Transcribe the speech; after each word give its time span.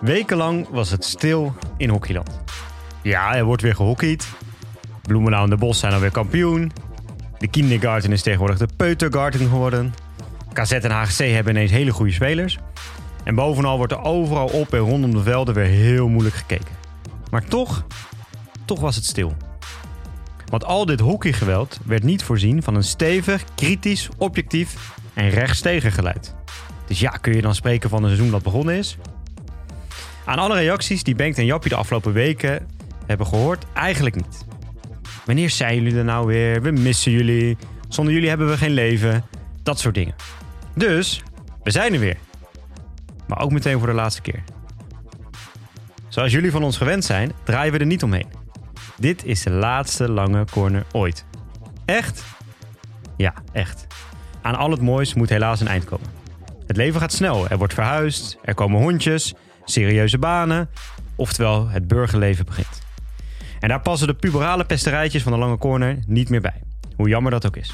Wekenlang 0.00 0.68
was 0.68 0.90
het 0.90 1.04
stil 1.04 1.54
in 1.76 1.88
hockeyland. 1.88 2.40
Ja, 3.02 3.36
er 3.36 3.44
wordt 3.44 3.62
weer 3.62 3.74
gehockeyd. 3.74 4.28
Bloemendaal 5.02 5.44
en 5.44 5.50
de 5.50 5.56
Bos 5.56 5.78
zijn 5.78 5.92
alweer 5.92 6.10
kampioen. 6.10 6.72
De 7.38 7.48
kindergarten 7.48 8.12
is 8.12 8.22
tegenwoordig 8.22 8.58
de 8.58 8.68
peutergarten 8.76 9.48
geworden. 9.48 9.94
KZ 10.52 10.72
en 10.72 10.90
HGC 10.90 11.18
hebben 11.18 11.52
ineens 11.52 11.70
hele 11.70 11.92
goede 11.92 12.12
spelers. 12.12 12.58
En 13.24 13.34
bovenal 13.34 13.76
wordt 13.76 13.92
er 13.92 14.02
overal 14.02 14.46
op 14.46 14.72
en 14.72 14.78
rondom 14.78 15.10
de 15.10 15.22
velden 15.22 15.54
weer 15.54 15.64
heel 15.64 16.08
moeilijk 16.08 16.34
gekeken. 16.34 16.74
Maar 17.30 17.44
toch, 17.44 17.86
toch 18.64 18.80
was 18.80 18.96
het 18.96 19.04
stil. 19.04 19.32
Want 20.54 20.66
al 20.66 20.86
dit 20.86 21.00
hockeygeweld 21.00 21.80
werd 21.84 22.02
niet 22.02 22.22
voorzien 22.22 22.62
van 22.62 22.74
een 22.74 22.84
stevig, 22.84 23.44
kritisch, 23.54 24.08
objectief 24.18 24.96
en 25.14 25.30
rechtstegen 25.30 25.92
geluid. 25.92 26.34
Dus 26.86 27.00
ja, 27.00 27.10
kun 27.10 27.34
je 27.34 27.42
dan 27.42 27.54
spreken 27.54 27.90
van 27.90 28.02
een 28.02 28.08
seizoen 28.08 28.30
dat 28.30 28.42
begonnen 28.42 28.74
is? 28.74 28.96
Aan 30.24 30.38
alle 30.38 30.54
reacties 30.54 31.02
die 31.02 31.14
Bengt 31.14 31.38
en 31.38 31.44
Jappie 31.44 31.70
de 31.70 31.76
afgelopen 31.76 32.12
weken 32.12 32.66
hebben 33.06 33.26
gehoord, 33.26 33.64
eigenlijk 33.72 34.14
niet. 34.14 34.44
Wanneer 35.24 35.50
zijn 35.50 35.74
jullie 35.74 35.98
er 35.98 36.04
nou 36.04 36.26
weer? 36.26 36.62
We 36.62 36.70
missen 36.70 37.12
jullie. 37.12 37.56
Zonder 37.88 38.14
jullie 38.14 38.28
hebben 38.28 38.48
we 38.48 38.56
geen 38.56 38.74
leven. 38.74 39.24
Dat 39.62 39.78
soort 39.78 39.94
dingen. 39.94 40.14
Dus, 40.74 41.22
we 41.62 41.70
zijn 41.70 41.94
er 41.94 42.00
weer. 42.00 42.16
Maar 43.26 43.40
ook 43.40 43.52
meteen 43.52 43.78
voor 43.78 43.88
de 43.88 43.94
laatste 43.94 44.22
keer. 44.22 44.42
Zoals 46.08 46.32
jullie 46.32 46.50
van 46.50 46.62
ons 46.62 46.76
gewend 46.76 47.04
zijn, 47.04 47.32
draaien 47.44 47.72
we 47.72 47.78
er 47.78 47.86
niet 47.86 48.02
omheen. 48.02 48.43
Dit 48.96 49.24
is 49.24 49.42
de 49.42 49.50
laatste 49.50 50.10
lange 50.10 50.44
corner 50.50 50.84
ooit. 50.92 51.24
Echt? 51.84 52.24
Ja, 53.16 53.34
echt. 53.52 53.86
Aan 54.42 54.54
al 54.54 54.70
het 54.70 54.80
moois 54.80 55.14
moet 55.14 55.28
helaas 55.28 55.60
een 55.60 55.68
eind 55.68 55.84
komen. 55.84 56.08
Het 56.66 56.76
leven 56.76 57.00
gaat 57.00 57.12
snel. 57.12 57.48
Er 57.48 57.58
wordt 57.58 57.74
verhuisd, 57.74 58.38
er 58.42 58.54
komen 58.54 58.80
hondjes, 58.80 59.34
serieuze 59.64 60.18
banen. 60.18 60.70
Oftewel, 61.16 61.68
het 61.68 61.88
burgerleven 61.88 62.44
begint. 62.44 62.82
En 63.60 63.68
daar 63.68 63.80
passen 63.80 64.06
de 64.06 64.14
puberale 64.14 64.64
pesterijtjes 64.64 65.22
van 65.22 65.32
de 65.32 65.38
lange 65.38 65.58
corner 65.58 65.98
niet 66.06 66.28
meer 66.28 66.40
bij. 66.40 66.62
Hoe 66.96 67.08
jammer 67.08 67.30
dat 67.30 67.46
ook 67.46 67.56
is. 67.56 67.72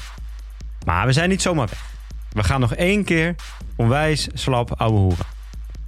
Maar 0.85 1.05
we 1.05 1.13
zijn 1.13 1.29
niet 1.29 1.41
zomaar 1.41 1.67
weg. 1.67 1.89
We 2.29 2.43
gaan 2.43 2.59
nog 2.59 2.75
één 2.75 3.03
keer 3.03 3.35
onwijs 3.75 4.27
slap 4.33 4.73
ouwe 4.77 4.97
hoeren. 4.97 5.25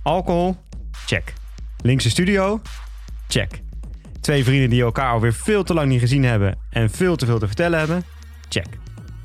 Alcohol? 0.01 0.57
Check. 1.05 1.33
Linkse 1.81 2.09
studio? 2.09 2.61
Check. 3.27 3.61
Twee 4.23 4.43
vrienden 4.43 4.69
die 4.69 4.81
elkaar 4.81 5.11
alweer 5.11 5.33
veel 5.33 5.63
te 5.63 5.73
lang 5.73 5.87
niet 5.89 5.99
gezien 5.99 6.23
hebben 6.23 6.57
en 6.69 6.89
veel 6.89 7.15
te 7.15 7.25
veel 7.25 7.39
te 7.39 7.47
vertellen 7.47 7.79
hebben? 7.79 8.03
Check. 8.49 8.65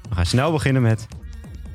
We 0.09 0.15
gaan 0.15 0.27
snel 0.27 0.53
beginnen 0.53 0.83
met 0.83 1.07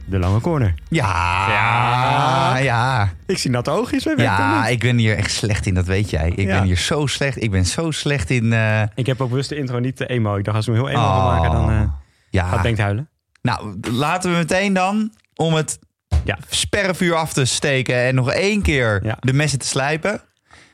de 0.05 0.19
lange 0.19 0.41
corner. 0.41 0.73
Ja, 0.89 1.47
Ja. 1.47 2.57
ja, 2.57 2.57
ja. 2.57 3.09
Ik 3.25 3.37
zie 3.37 3.51
natte 3.51 3.71
oogjes 3.71 4.03
bij 4.03 4.15
niet? 4.61 4.69
ik 4.71 4.79
ben 4.79 4.97
hier 4.97 5.17
echt 5.17 5.31
slecht 5.31 5.65
in, 5.65 5.73
dat 5.73 5.85
weet 5.85 6.09
jij. 6.09 6.29
Ik 6.29 6.47
Ja. 6.47 6.57
ben 6.57 6.63
hier 6.63 6.77
zo 6.77 7.05
slecht. 7.07 7.41
Ik 7.43 7.51
ben 7.51 7.65
zo 7.65 7.91
slecht 7.91 8.29
in. 8.29 8.53
eh, 8.53 8.81
Ik 8.95 9.05
heb 9.05 9.21
ook 9.21 9.29
bewust 9.29 9.49
de 9.49 9.55
intro 9.55 9.79
niet 9.79 9.95
te 9.95 10.05
emo. 10.07 10.35
Ik 10.35 10.43
dacht 10.43 10.57
als 10.57 10.65
we 10.65 10.71
hem 10.71 10.81
heel 10.81 10.89
emo 10.89 11.01
gaan 11.01 11.17
oh, 11.17 11.25
maken, 11.25 11.51
dan 11.51 11.69
eh, 11.71 11.81
ja. 12.29 12.47
gaat 12.47 12.61
Bengt 12.61 12.79
huilen. 12.79 13.09
Nou, 13.41 13.79
laten 13.91 14.31
we 14.31 14.37
meteen 14.37 14.73
dan, 14.73 15.13
om 15.35 15.53
het 15.53 15.79
Ja. 16.23 16.37
sperrenvuur 16.49 17.15
af 17.15 17.33
te 17.33 17.45
steken 17.45 17.95
en 17.95 18.15
nog 18.15 18.31
één 18.31 18.61
keer 18.61 18.99
Ja. 19.05 19.17
de 19.19 19.33
messen 19.33 19.59
te 19.59 19.67
slijpen, 19.67 20.21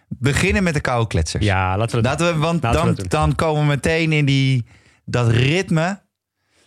beginnen 0.09 0.63
met 0.63 0.73
de 0.73 0.81
koude 0.81 1.07
kletsers. 1.07 1.43
Ja, 1.45 1.77
laten 1.77 1.95
we 1.95 2.01
dat 2.01 2.19
Laten 2.19 2.33
we, 2.35 2.39
want 2.45 2.63
Laten 2.63 2.95
dan, 2.95 3.05
dan 3.07 3.35
komen 3.35 3.61
we 3.61 3.67
meteen 3.67 4.11
in 4.11 4.25
die, 4.25 4.65
dat 5.05 5.27
ritme. 5.29 5.99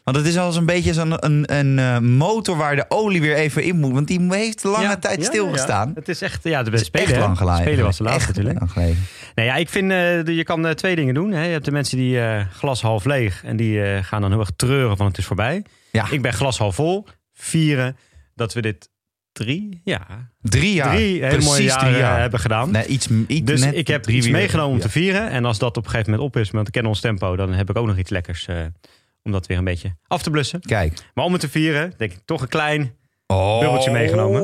Want 0.04 0.16
het 0.16 0.26
is 0.26 0.38
al 0.38 0.56
een 0.56 0.66
beetje 0.66 0.92
zo'n 0.92 1.24
een, 1.24 1.56
een 1.58 1.78
eh, 1.78 1.98
motor 1.98 2.56
waar 2.56 2.76
de 2.76 2.84
olie 2.88 3.20
weer 3.20 3.34
even 3.34 3.62
in 3.62 3.76
moet. 3.76 3.92
Want 3.92 4.06
die 4.06 4.34
heeft 4.34 4.64
lange 4.64 4.82
Ja, 4.82 4.96
tijd 4.96 5.18
ja, 5.20 5.24
stilgestaan. 5.24 5.88
ja. 5.88 5.94
Het 5.94 6.08
is 6.08 6.22
echt, 6.22 6.44
ja, 6.44 6.62
de 6.62 6.70
Het 6.70 6.80
is 6.80 6.86
spelen. 6.86 7.08
echt 7.08 7.18
lang 7.18 7.36
geleden. 7.38 7.60
Spelen 7.62 7.84
was 7.84 7.96
de 7.96 8.02
laatste 8.02 8.18
Echt 8.20 8.28
natuurlijk. 8.36 8.58
lang 8.58 8.72
geleden. 8.72 8.96
Nee, 9.34 9.46
ja, 9.46 9.54
ik 9.56 9.68
vind, 9.68 9.88
de- 9.90 10.34
je 10.34 10.42
kan 10.44 10.66
eh, 10.66 10.72
twee 10.74 10.96
dingen 10.96 11.14
doen. 11.14 11.32
Hè. 11.32 11.44
Je 11.44 11.52
hebt 11.52 11.64
de 11.64 11.70
mensen 11.72 11.96
die 11.98 12.20
eh, 12.20 12.44
glas 12.52 12.82
half 12.82 13.04
leeg 13.04 13.44
en 13.44 13.56
die 13.56 14.02
gaan 14.02 14.20
dan 14.20 14.30
heel 14.30 14.40
erg 14.40 14.50
treuren 14.56 14.96
van 14.96 15.06
het 15.06 15.18
is 15.18 15.26
voorbij. 15.26 15.64
Ja, 15.92 16.06
Ik 16.10 16.22
ben 16.22 16.32
glas 16.32 16.58
half 16.58 16.74
vol. 16.74 17.06
Vieren 17.32 17.96
dat 18.34 18.52
we 18.54 18.60
dit 18.62 18.88
drie, 19.32 19.80
ja, 19.84 20.30
drie 20.40 20.74
jaar. 20.74 20.94
drie 20.94 21.24
hele 21.24 21.42
mooie 21.42 21.62
jaren 21.62 21.98
jaar. 21.98 22.20
hebben 22.20 22.40
gedaan. 22.40 22.70
Nee, 22.70 22.86
iets, 22.86 23.08
iets 23.26 23.46
dus 23.46 23.60
net 23.60 23.76
ik 23.76 23.86
heb 23.86 24.02
drie 24.02 24.16
iets 24.16 24.26
weer- 24.26 24.34
meegenomen 24.34 24.70
om 24.70 24.76
ja. 24.76 24.82
te 24.82 24.88
vieren. 24.90 25.28
En 25.30 25.44
als 25.44 25.58
dat 25.58 25.76
op 25.76 25.84
een 25.84 25.90
gegeven 25.90 26.10
moment 26.10 26.28
op 26.28 26.40
is, 26.40 26.50
want 26.50 26.66
we 26.66 26.72
kennen 26.72 26.90
ons 26.90 27.00
tempo, 27.00 27.36
dan 27.36 27.52
heb 27.52 27.70
ik 27.70 27.76
ook 27.76 27.86
nog 27.86 27.96
iets 27.98 28.10
lekkers 28.10 28.46
eh, 28.46 28.56
om 29.22 29.32
dat 29.32 29.46
weer 29.46 29.58
een 29.58 29.64
beetje 29.64 29.96
af 30.06 30.22
te 30.22 30.30
blussen. 30.30 30.60
Kijk. 30.60 31.10
Maar 31.14 31.24
om 31.24 31.32
het 31.32 31.40
te 31.40 31.48
vieren, 31.48 31.92
denk 31.96 32.12
ik 32.12 32.18
toch 32.24 32.42
een 32.42 32.48
klein 32.48 32.94
Oh. 33.26 33.58
Bubbeltje 33.60 33.90
meegenomen. 33.90 34.40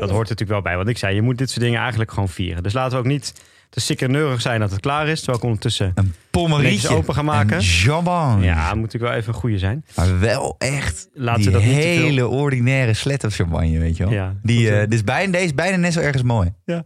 Dat 0.00 0.10
hoort 0.10 0.28
er 0.28 0.34
natuurlijk 0.36 0.50
wel 0.50 0.62
bij. 0.62 0.76
Want 0.76 0.88
ik 0.88 0.98
zei, 0.98 1.14
je 1.14 1.22
moet 1.22 1.38
dit 1.38 1.50
soort 1.50 1.60
dingen 1.64 1.80
eigenlijk 1.80 2.10
gewoon 2.12 2.28
vieren. 2.28 2.62
Dus 2.62 2.72
laten 2.72 2.92
we 2.92 2.98
ook 2.98 3.10
niet 3.10 3.34
te 3.72 3.80
sikkerneurig 3.80 4.40
zijn 4.40 4.60
dat 4.60 4.70
het 4.70 4.80
klaar 4.80 5.08
is. 5.08 5.16
Terwijl 5.18 5.38
ik 5.38 5.44
ondertussen... 5.44 5.92
Een 5.94 6.14
pommerietje. 6.30 6.88
Open 6.88 7.14
gaan 7.14 7.24
maken. 7.24 7.56
Een 7.56 7.62
jambon. 7.62 8.42
Ja, 8.42 8.66
moet 8.74 8.82
natuurlijk 8.82 9.12
wel 9.12 9.20
even 9.20 9.34
een 9.34 9.40
goede 9.40 9.58
zijn. 9.58 9.84
Maar 9.96 10.20
wel 10.20 10.54
echt 10.58 11.08
Laten 11.14 11.42
die 11.42 11.50
we 11.50 11.56
dat 11.58 11.62
niet 11.66 11.74
hele 11.74 12.28
ordinaire 12.28 12.94
slet 12.94 13.24
of 13.24 13.34
champagne, 13.34 13.78
weet 13.78 13.96
je 13.96 14.04
wel. 14.04 14.12
Ja, 14.12 14.34
die, 14.42 14.70
eh 14.70 14.78
dit 14.80 14.92
is 14.92 15.04
bijna, 15.04 15.32
deze 15.32 15.44
is 15.44 15.54
bijna 15.54 15.76
net 15.76 15.92
zo 15.92 16.00
ergens 16.00 16.22
mooi. 16.22 16.52
Ja. 16.64 16.84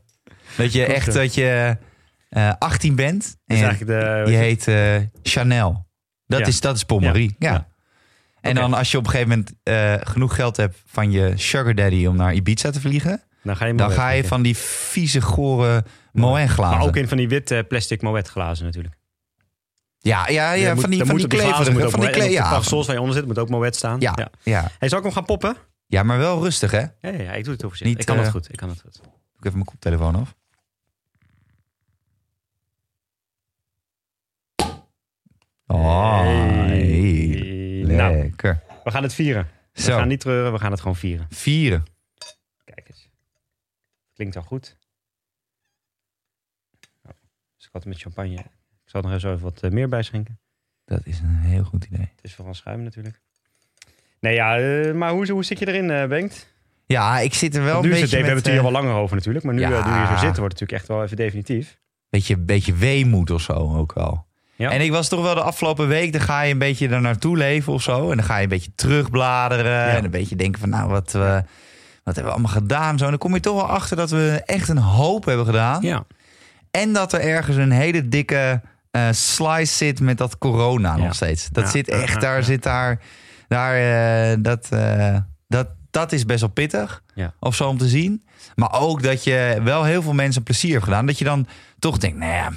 Dat 0.57 0.73
je 0.73 0.85
Goed, 0.85 0.95
echt 0.95 1.13
zo. 1.13 1.19
dat 1.19 1.35
je 1.35 1.77
eh 2.29 2.53
18 2.59 2.95
bent 2.95 3.37
Dat 3.47 3.57
is 3.57 3.63
en 3.63 3.87
de... 3.87 4.23
je 4.27 4.37
heet 4.37 4.69
eh, 4.69 4.95
Chanel. 5.23 5.87
Dat, 6.27 6.41
Ja. 6.41 6.47
is, 6.47 6.61
dat 6.61 6.77
is 6.77 6.85
pommerie. 6.85 7.37
Ja. 7.39 7.67
En 8.41 8.55
dan 8.55 8.75
als 8.75 8.91
je 8.91 8.99
op 8.99 9.05
een 9.05 9.11
gegeven 9.11 9.31
moment 9.31 9.53
eh, 9.63 9.95
genoeg 10.13 10.35
geld 10.35 10.57
hebt 10.57 10.83
van 10.87 11.11
je 11.11 11.33
sugar 11.35 11.75
daddy 11.75 12.07
om 12.07 12.17
naar 12.17 12.35
Ibiza 12.35 12.71
te 12.71 12.81
vliegen, 12.81 13.23
dan 13.43 13.57
ga 13.57 13.65
je, 13.67 13.75
dan 13.75 13.91
ga 13.91 14.11
je 14.11 14.25
van 14.25 14.43
die 14.43 14.57
vieze, 14.57 15.21
gore 15.21 15.85
Moet 16.16 16.49
glazen. 16.49 16.78
Maar 16.78 16.87
ook 16.87 16.97
in 16.97 17.09
van 17.09 17.16
die 17.16 17.28
witte 17.28 17.65
plastic 17.69 18.03
Moet 18.03 18.28
glazen 18.28 18.65
natuurlijk. 18.65 18.94
Ja, 19.99 20.28
ja, 20.28 20.53
ja, 20.53 20.77
van 20.77 20.91
die, 20.91 21.04
van 21.04 21.16
die 21.16 21.27
kleverige. 21.27 21.91
Van 21.91 22.00
die 22.00 22.10
kle 22.10 22.10
en 22.10 22.10
op 22.10 22.15
de 22.15 22.31
ja, 22.31 22.49
parasols 22.49 22.87
waar 22.87 22.94
je 22.94 23.00
onder 23.00 23.16
zit 23.16 23.27
moet 23.27 23.38
ook 23.38 23.49
Moet 23.49 23.77
staan. 23.77 24.00
ja, 24.00 24.12
ja. 24.16 24.31
ja. 24.43 24.71
Hey, 24.78 24.88
zal 24.88 24.99
ik 24.99 25.05
hem 25.05 25.12
gaan 25.12 25.25
poppen? 25.25 25.56
ja, 25.87 26.03
maar 26.03 26.19
wel 26.19 26.43
rustig 26.43 26.71
hè. 26.71 26.78
Ja, 26.78 26.88
ja, 27.00 27.10
ja, 27.10 27.32
ik 27.32 27.44
doe 27.44 27.53
het 27.53 27.65
overzicht. 27.65 27.91
Niet, 27.91 28.00
ik 28.00 28.06
kan 28.06 28.16
eh, 28.16 28.22
dat 28.22 28.31
goed. 28.31 28.49
Ik 28.53 28.56
kan 28.56 28.69
dat 28.69 28.81
goed. 28.81 28.94
Doe 29.03 29.12
ik 29.38 29.44
even 29.44 29.53
mijn 29.53 29.65
koptelefoon 29.65 30.15
af. 30.15 30.34
Oh, 35.66 36.22
Hey. 36.66 37.82
Nou, 37.87 38.16
lekker. 38.16 38.62
we 38.84 38.91
gaan 38.91 39.03
het 39.03 39.15
vieren. 39.15 39.49
We 39.72 39.82
Zo, 39.82 39.97
gaan 39.97 40.09
niet 40.09 40.21
treuren, 40.21 40.53
we 40.53 40.59
gaan 40.59 40.71
het 40.71 40.81
gewoon 40.81 40.97
vieren. 40.97 41.26
vieren. 41.31 41.84
Kijk 42.65 42.88
eens. 42.88 43.09
Klinkt 44.15 44.37
al 44.37 44.43
goed. 44.43 44.76
Met 47.84 48.00
champagne. 48.00 48.34
Ik 48.34 48.92
zal 48.92 49.00
er 49.00 49.06
nog 49.06 49.12
eens 49.14 49.25
even 49.25 49.41
wat 49.41 49.62
eh, 49.62 49.70
meer 49.70 49.88
bij 49.88 50.03
schenken. 50.03 50.38
Dat 50.84 51.00
is 51.04 51.19
een 51.19 51.37
heel 51.37 51.64
goed 51.64 51.84
idee. 51.84 52.10
Het 52.16 52.25
is 52.25 52.34
vooral 52.34 52.54
schuim 52.54 52.82
natuurlijk. 52.82 53.20
Nee, 54.20 54.34
ja, 54.34 54.59
eh, 54.59 54.94
maar 54.94 55.10
hoe, 55.10 55.31
hoe 55.31 55.44
zit 55.44 55.59
je 55.59 55.69
erin, 55.69 55.91
eh 55.91 56.09
Bengt? 56.09 56.54
Ja, 56.87 57.19
ik 57.19 57.34
zit 57.34 57.56
er 57.56 57.64
wel 57.64 57.82
nu 57.82 57.88
een 57.88 58.00
beetje 58.00 58.09
we 58.09 58.16
hebben 58.16 58.42
het 58.42 58.47
hier 58.47 58.62
wel 58.62 58.70
langer 58.70 58.94
over 58.94 59.16
natuurlijk. 59.16 59.44
Maar 59.44 59.54
nu, 59.54 59.60
ja. 59.60 59.69
nu 59.69 60.00
je 60.00 60.06
zo 60.06 60.12
zit, 60.12 60.20
wordt 60.22 60.34
het 60.37 60.41
natuurlijk 60.42 60.72
echt 60.72 60.87
wel 60.87 61.03
even 61.03 61.16
definitief. 61.16 61.78
beetje, 62.09 62.37
beetje 62.37 62.75
weemoed 62.75 63.31
of 63.31 63.41
zo 63.41 63.53
ook 63.53 63.93
wel. 63.93 64.26
Ja. 64.56 64.70
En 64.70 64.81
ik 64.81 64.91
was 64.91 65.08
toch 65.08 65.22
wel 65.22 65.34
de 65.34 65.43
afgelopen 65.43 65.88
week, 65.88 66.12
dan 66.12 66.20
ga 66.20 66.41
je 66.41 66.53
een 66.53 66.58
beetje 66.58 66.88
er 66.88 67.00
naartoe 67.00 67.37
leven 67.37 67.72
of 67.72 67.82
zo. 67.82 68.10
En 68.10 68.16
dan 68.16 68.26
ga 68.26 68.37
je 68.37 68.43
een 68.43 68.48
beetje 68.48 68.70
terugbladeren. 68.75 69.88
En 69.88 70.04
een 70.04 70.10
beetje 70.10 70.37
denken 70.37 70.60
van, 70.60 70.69
nou, 70.69 70.88
wat, 70.91 71.14
eh, 71.14 71.38
wat 72.04 72.14
hebben 72.14 72.25
we 72.25 72.31
allemaal 72.31 72.53
gedaan? 72.53 72.98
Zo. 72.98 73.04
En 73.04 73.10
dan 73.10 73.19
kom 73.19 73.34
je 73.34 73.41
toch 73.41 73.54
wel 73.54 73.69
achter 73.69 73.97
dat 73.97 74.10
we 74.10 74.43
echt 74.47 74.69
een 74.69 74.78
hoop 74.78 75.25
hebben 75.25 75.47
gedaan. 75.47 75.82
Ja. 75.82 76.04
En 76.81 76.92
dat 76.92 77.12
er 77.12 77.20
ergens 77.20 77.56
een 77.56 77.70
hele 77.70 78.08
dikke 78.08 78.61
eh, 78.90 79.08
slice 79.11 79.75
zit 79.75 80.00
met 80.00 80.19
dat 80.19 80.38
corona 80.38 80.96
Ja. 80.96 81.02
nog 81.05 81.14
steeds. 81.14 81.49
Dat 81.52 81.64
Ja, 81.64 81.70
zit 81.70 81.88
echt, 81.88 82.12
ja, 82.14 82.19
daar 82.19 82.43
zit 82.44 82.62
daar, 82.62 83.00
daar 83.49 83.75
eh, 84.31 84.37
dat, 84.40 84.69
eh, 84.70 85.17
dat, 85.49 85.69
dat 85.90 86.12
is 86.12 86.25
best 86.26 86.40
wel 86.40 86.50
pittig. 86.50 87.02
Of 87.40 87.55
zo 87.55 87.69
om 87.69 87.78
te 87.78 87.88
zien. 87.88 88.25
Maar 88.55 88.73
ook 88.81 89.02
dat 89.02 89.25
je 89.25 89.61
wel 89.62 89.84
heel 89.84 90.02
veel 90.02 90.12
mensen 90.12 90.43
plezier 90.43 90.73
hebt 90.73 90.84
gedaan. 90.84 91.06
Dat 91.06 91.19
je 91.19 91.25
dan 91.25 91.46
toch 91.78 91.99
denkt, 91.99 92.19
nou 92.19 92.32
ja, 92.32 92.50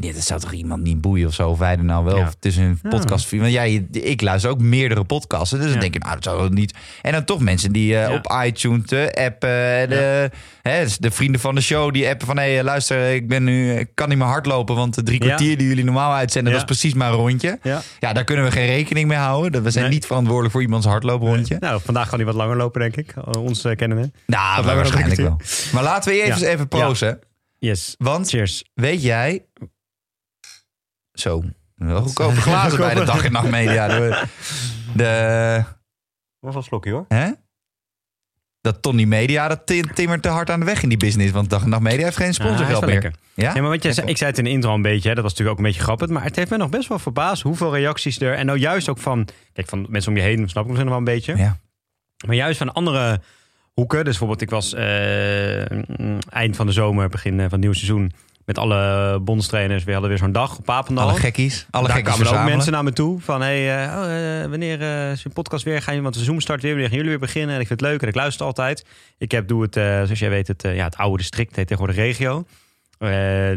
dit 0.00 0.24
zou 0.24 0.40
toch 0.40 0.52
iemand 0.52 0.82
niet 0.82 1.00
boeien 1.00 1.26
of 1.26 1.34
zo. 1.34 1.48
Of 1.48 1.58
wij 1.58 1.76
er 1.76 1.84
nou 1.84 2.04
wel 2.04 2.16
Ja. 2.16 2.30
tussen 2.38 2.62
een 2.62 2.78
Ja. 2.82 2.88
podcast... 2.88 3.30
Want 3.30 3.52
ja, 3.52 3.62
je- 3.62 3.86
ik 3.90 4.20
luister 4.22 4.50
ook 4.50 4.60
meerdere 4.60 5.04
podcasten. 5.04 5.60
Dus 5.60 5.70
dan 5.70 5.80
denk 5.80 5.94
ik, 5.94 6.02
nou, 6.02 6.14
dat 6.14 6.24
zou 6.24 6.38
wel 6.38 6.48
niet... 6.48 6.74
En 7.02 7.12
dan 7.12 7.24
toch 7.24 7.40
mensen 7.40 7.72
die 7.72 7.96
eh, 7.96 8.08
Ja. 8.08 8.14
op 8.14 8.42
iTunes 8.44 8.86
de 8.86 9.14
appen... 9.14 9.88
De, 9.88 10.30
hè, 10.62 10.84
de 10.98 11.10
vrienden 11.10 11.40
van 11.40 11.54
de 11.54 11.60
show 11.60 11.92
die 11.92 12.08
appen 12.08 12.26
van... 12.26 12.36
hé, 12.38 12.54
hey, 12.54 12.62
luister, 12.64 13.14
ik, 13.14 13.28
ben 13.28 13.44
nu, 13.44 13.72
ik 13.72 13.88
kan 13.94 14.08
niet 14.08 14.18
meer 14.18 14.26
hardlopen... 14.26 14.74
want 14.76 14.94
de 14.94 15.02
drie 15.02 15.20
Ja. 15.20 15.26
kwartier 15.26 15.58
die 15.58 15.68
jullie 15.68 15.84
normaal 15.84 16.12
uitzenden... 16.14 16.52
Ja. 16.52 16.58
dat 16.58 16.68
is 16.70 16.76
precies 16.78 16.98
maar 16.98 17.10
een 17.10 17.16
rondje. 17.18 17.58
ja. 17.62 17.82
Ja, 17.98 18.12
daar 18.12 18.24
kunnen 18.24 18.44
we 18.44 18.50
geen 18.50 18.66
rekening 18.66 19.08
mee 19.08 19.18
houden. 19.18 19.52
Dat- 19.52 19.62
We 19.62 19.70
zijn 19.70 19.84
Nee. 19.84 19.92
niet 19.94 20.06
verantwoordelijk 20.06 20.52
voor 20.52 20.62
iemands 20.62 20.86
hardlooprondje. 20.86 21.56
Nou, 21.60 21.80
vandaag 21.84 22.08
kan 22.08 22.18
hij 22.18 22.26
wat 22.26 22.34
langer 22.36 22.56
lopen, 22.56 22.80
denk 22.80 22.96
ik. 22.96 23.14
Eh, 23.16 23.42
Ons 23.42 23.64
uh, 23.64 23.76
kennen 23.76 24.00
we. 24.00 24.10
Nou, 24.26 24.64
waarschijnlijk 24.64 25.20
wel. 25.20 25.40
Maar 25.72 25.82
laten 25.82 26.12
we 26.12 26.22
even, 26.22 26.40
Ja. 26.40 26.46
even 26.46 26.68
proosten. 26.68 27.18
Yes. 27.58 27.94
Want 27.98 28.28
Cheers. 28.28 28.64
weet 28.74 29.02
jij... 29.02 29.42
Zo. 31.20 31.42
Wel 31.74 32.02
goedkope 32.02 32.40
glazen 32.40 32.78
bij 32.78 32.94
de 32.94 33.04
dag 33.04 33.24
en 33.24 33.32
nacht 33.32 33.50
media. 33.50 33.88
De, 33.88 34.22
de, 34.94 35.64
Was 36.40 36.54
wel 36.54 36.62
slokje 36.62 36.90
hoor. 36.92 37.04
hè? 37.08 37.30
Dat 38.60 38.82
Tony 38.82 39.04
Media, 39.04 39.48
dat 39.48 39.66
ti- 39.66 39.80
timmert 39.94 40.22
te 40.22 40.28
hard 40.28 40.50
aan 40.50 40.58
de 40.60 40.66
weg 40.66 40.82
in 40.82 40.88
die 40.88 40.98
business. 40.98 41.32
Want 41.32 41.50
dag 41.50 41.62
en 41.62 41.68
nacht 41.68 41.82
media 41.82 42.04
heeft 42.04 42.16
geen 42.16 42.26
Ah, 42.28 42.32
sponsorgeld 42.34 42.80
wel 42.84 42.88
meer. 42.88 43.12
Ja? 43.34 43.54
Ja, 43.54 43.60
maar 43.60 43.70
wat 43.70 43.82
jij 43.82 43.92
zei, 43.92 44.06
ik 44.08 44.16
zei 44.16 44.30
het 44.30 44.38
in 44.38 44.44
de 44.44 44.50
intro 44.50 44.74
een 44.74 44.82
beetje, 44.82 45.08
hè, 45.08 45.14
dat 45.14 45.22
was 45.24 45.32
natuurlijk 45.32 45.58
ook 45.58 45.64
een 45.64 45.70
beetje 45.70 45.84
grappig. 45.86 46.08
Maar 46.08 46.22
het 46.22 46.36
heeft 46.36 46.50
me 46.50 46.56
nog 46.56 46.68
best 46.68 46.88
wel 46.88 46.98
verbaasd 46.98 47.42
hoeveel 47.42 47.74
reacties 47.74 48.20
er. 48.20 48.34
En 48.34 48.46
nou 48.46 48.58
juist 48.58 48.88
ook 48.88 48.98
van, 48.98 49.28
kijk, 49.52 49.68
van 49.68 49.86
mensen 49.88 50.10
om 50.12 50.16
je 50.18 50.22
heen, 50.24 50.48
snap 50.48 50.62
ik 50.64 50.68
misschien 50.70 50.90
nog 50.90 50.98
wel 50.98 51.08
een 51.08 51.14
beetje. 51.14 51.36
Ja. 51.36 51.56
Maar 52.26 52.36
juist 52.36 52.58
van 52.58 52.72
andere 52.72 53.20
hoeken. 53.72 53.96
Dus 54.04 54.18
bijvoorbeeld, 54.18 54.42
ik 54.42 54.50
was 54.50 54.74
eh, 54.74 55.64
mm, 55.96 56.18
eind 56.30 56.56
van 56.56 56.66
de 56.66 56.72
zomer, 56.72 57.08
begin 57.08 57.32
eh, 57.32 57.40
van 57.40 57.50
het 57.50 57.60
nieuwe 57.60 57.76
seizoen. 57.76 58.12
Met 58.48 58.58
alle 58.58 59.18
bondstrainers. 59.20 59.84
We 59.84 59.92
hadden 59.92 60.08
weer 60.10 60.18
zo'n 60.18 60.32
dag 60.32 60.58
op 60.58 60.64
Papendal. 60.64 61.08
Alle 61.08 61.18
gekkies. 61.18 61.66
Alle 61.70 61.86
Daar 61.86 61.96
gekkies 61.96 62.14
kwamen 62.14 62.40
ook 62.40 62.48
mensen 62.48 62.72
naar 62.72 62.84
me 62.84 62.92
toe. 62.92 63.20
Van, 63.20 63.40
hey, 63.40 63.86
oh, 63.86 64.42
eh, 64.42 64.50
wanneer 64.50 64.80
is 65.10 65.22
je 65.22 65.28
podcast 65.28 65.64
weer? 65.64 65.82
Gaan 65.82 65.94
je, 65.94 66.00
want 66.00 66.14
de 66.14 66.24
Zoom 66.24 66.40
start 66.40 66.62
weer. 66.62 66.70
Wanneer 66.70 66.88
gaan 66.88 66.96
jullie 66.96 67.12
weer 67.12 67.26
beginnen? 67.26 67.54
En 67.54 67.60
ik 67.60 67.66
vind 67.66 67.80
het 67.80 67.90
leuk 67.90 68.02
en 68.02 68.08
ik 68.08 68.14
luister 68.14 68.46
altijd. 68.46 68.86
Ik 69.18 69.30
heb, 69.30 69.48
doe 69.48 69.62
het, 69.62 69.74
zoals 69.74 70.18
jij 70.18 70.30
weet, 70.30 70.48
het, 70.48 70.62
ja, 70.62 70.84
het 70.84 70.96
oude 70.96 71.16
district. 71.16 71.48
Het 71.48 71.56
heet 71.56 71.66
tegenwoordig 71.66 72.04
regio. 72.04 72.44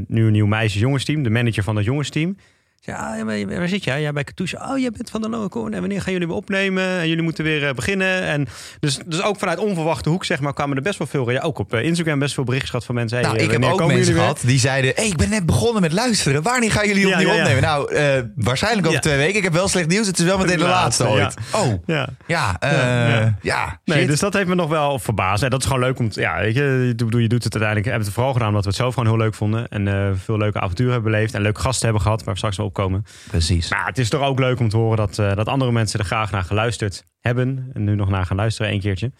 Nu 0.07 0.25
een 0.25 0.31
nieuw 0.31 0.45
meisjes-jongensteam. 0.45 1.23
De 1.23 1.29
manager 1.29 1.63
van 1.63 1.75
het 1.75 1.85
jongensteam. 1.85 2.37
Zei, 2.81 2.97
ah, 2.97 3.37
ja, 3.37 3.45
waar 3.57 3.67
zit 3.67 3.83
jij? 3.83 4.01
Ja, 4.01 4.13
bij 4.13 4.23
Katoesje. 4.23 4.59
Oh, 4.69 4.77
jij 4.77 4.91
bent 4.91 5.09
van 5.09 5.21
de 5.21 5.29
Lowenkoorn. 5.29 5.73
En 5.73 5.79
wanneer 5.79 6.01
gaan 6.01 6.13
jullie 6.13 6.27
weer 6.27 6.35
opnemen? 6.35 6.83
En 6.99 7.07
jullie 7.07 7.23
moeten 7.23 7.43
weer 7.43 7.67
eh, 7.67 7.73
beginnen. 7.73 8.21
En 8.21 8.47
dus, 8.79 8.99
dus 9.05 9.21
ook 9.21 9.37
vanuit 9.37 9.59
onverwachte 9.59 10.09
hoek, 10.09 10.25
zeg 10.25 10.39
maar, 10.39 10.53
kwamen 10.53 10.77
er 10.77 10.83
best 10.83 10.97
wel 10.97 11.07
veel... 11.07 11.31
Ja, 11.31 11.41
ook 11.41 11.59
op 11.59 11.73
eh, 11.73 11.83
Instagram 11.83 12.19
best 12.19 12.33
veel 12.33 12.43
berichten 12.43 12.69
gehad 12.69 12.85
van 12.85 12.95
mensen. 12.95 13.17
Hey, 13.17 13.25
Nou, 13.25 13.37
eh, 13.39 13.45
ik 13.45 13.51
heb 13.51 13.61
wanneer 13.61 13.81
ook 13.81 13.91
mensen 13.91 14.13
gehad 14.13 14.41
die 14.45 14.59
zeiden... 14.59 14.91
Hey, 14.95 15.07
ik 15.07 15.17
ben 15.17 15.29
net 15.29 15.45
begonnen 15.45 15.81
met 15.81 15.91
luisteren. 15.93 16.41
Wanneer 16.41 16.71
gaan 16.71 16.87
jullie 16.87 17.07
opnieuw 17.07 17.27
ja, 17.27 17.33
ja. 17.33 17.39
opnemen? 17.41 17.61
Nou, 17.61 17.93
eh, 17.93 18.21
waarschijnlijk 18.35 18.87
over 18.87 19.01
twee 19.01 19.17
weken. 19.17 19.35
Ik 19.35 19.43
heb 19.43 19.53
wel 19.53 19.67
slecht 19.67 19.87
nieuws. 19.87 20.07
Het 20.07 20.19
is 20.19 20.25
wel 20.25 20.37
meteen 20.37 20.57
de 20.57 20.63
De 20.63 20.69
laatste 20.69 21.03
laatste, 21.03 21.41
ooit. 21.53 21.65
Oh, 21.65 21.83
Ja. 21.85 22.09
ja. 22.27 22.59
eh, 22.59 23.27
Ja. 23.41 23.79
Nee, 23.85 24.07
dus 24.07 24.19
dat 24.19 24.33
heeft 24.33 24.47
me 24.47 24.55
nog 24.55 24.69
wel 24.69 24.99
verbaasd. 24.99 25.43
En 25.43 25.49
dat 25.49 25.59
is 25.59 25.65
gewoon 25.65 25.81
leuk 25.81 25.99
om 25.99 26.07
ja, 26.11 26.39
weet 26.39 26.55
je, 26.55 26.61
je 26.87 26.95
doet, 26.95 27.13
je 27.13 27.27
doet 27.27 27.43
het 27.43 27.53
uiteindelijk. 27.53 27.83
We 27.83 27.89
hebben 27.89 28.07
het 28.07 28.15
vooral 28.15 28.33
gedaan 28.33 28.47
omdat 28.47 28.63
we 28.63 28.69
het 28.69 28.79
zelf 28.79 28.93
gewoon 28.93 29.09
heel 29.09 29.17
leuk 29.17 29.33
vonden. 29.35 29.67
En 29.67 29.87
eh, 29.87 30.09
veel 30.23 30.37
leuke 30.37 30.59
avonturen 30.59 30.93
hebben 30.93 31.11
beleefd. 31.11 31.33
En 31.33 31.41
leuke 31.41 31.59
gasten 31.61 31.83
hebben 31.83 32.01
gehad, 32.01 32.23
waar 32.23 32.33
we 32.33 32.37
straks 32.37 32.57
wel 32.57 32.70
opkomen. 32.71 33.05
Precies. 33.27 33.69
Maar 33.69 33.85
het 33.85 33.97
is 33.97 34.09
toch 34.09 34.21
ook 34.21 34.39
leuk 34.39 34.59
om 34.59 34.69
te 34.69 34.77
horen 34.77 34.97
dat, 34.97 35.19
eh, 35.19 35.35
dat 35.35 35.47
andere 35.47 35.71
mensen 35.71 35.99
er 35.99 36.05
graag 36.05 36.31
naar 36.31 36.43
geluisterd 36.43 37.03
hebben. 37.19 37.69
En 37.73 37.83
nu 37.83 37.95
nog 37.95 38.09
naar 38.09 38.25
gaan 38.25 38.37
luisteren, 38.37 38.71
één 38.71 38.79
keertje. 38.79 39.11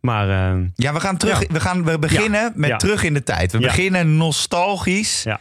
Maar 0.00 0.28
eh, 0.54 0.60
Ja, 0.74 0.92
we 0.92 1.00
gaan 1.00 1.16
terug. 1.16 1.40
Ja. 1.40 1.46
We, 1.52 1.60
gaan, 1.60 1.84
we 1.84 1.98
beginnen 1.98 2.52
met 2.54 2.70
Ja. 2.70 2.76
terug 2.76 3.02
in 3.02 3.14
de 3.14 3.22
tijd. 3.22 3.52
We 3.52 3.58
beginnen 3.58 4.16
nostalgisch. 4.16 5.22
Ja. 5.22 5.40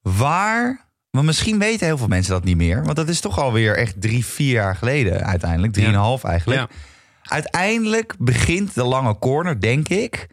Waar... 0.00 0.86
Maar 1.10 1.24
misschien 1.24 1.58
weten 1.58 1.86
heel 1.86 1.98
veel 1.98 2.06
mensen 2.08 2.32
dat 2.32 2.44
niet 2.44 2.56
meer. 2.56 2.82
Want 2.84 2.96
dat 2.96 3.08
is 3.08 3.20
toch 3.20 3.38
alweer 3.38 3.76
echt 3.76 4.00
drie, 4.00 4.24
vier 4.26 4.52
jaar 4.52 4.76
geleden 4.76 5.24
uiteindelijk. 5.26 5.72
Drieënhalf 5.72 6.24
eigenlijk. 6.24 6.70
Uiteindelijk 7.22 8.14
begint 8.18 8.74
de 8.74 8.84
lange 8.84 9.18
corner, 9.18 9.60
denk 9.60 9.88
ik. 9.88 10.26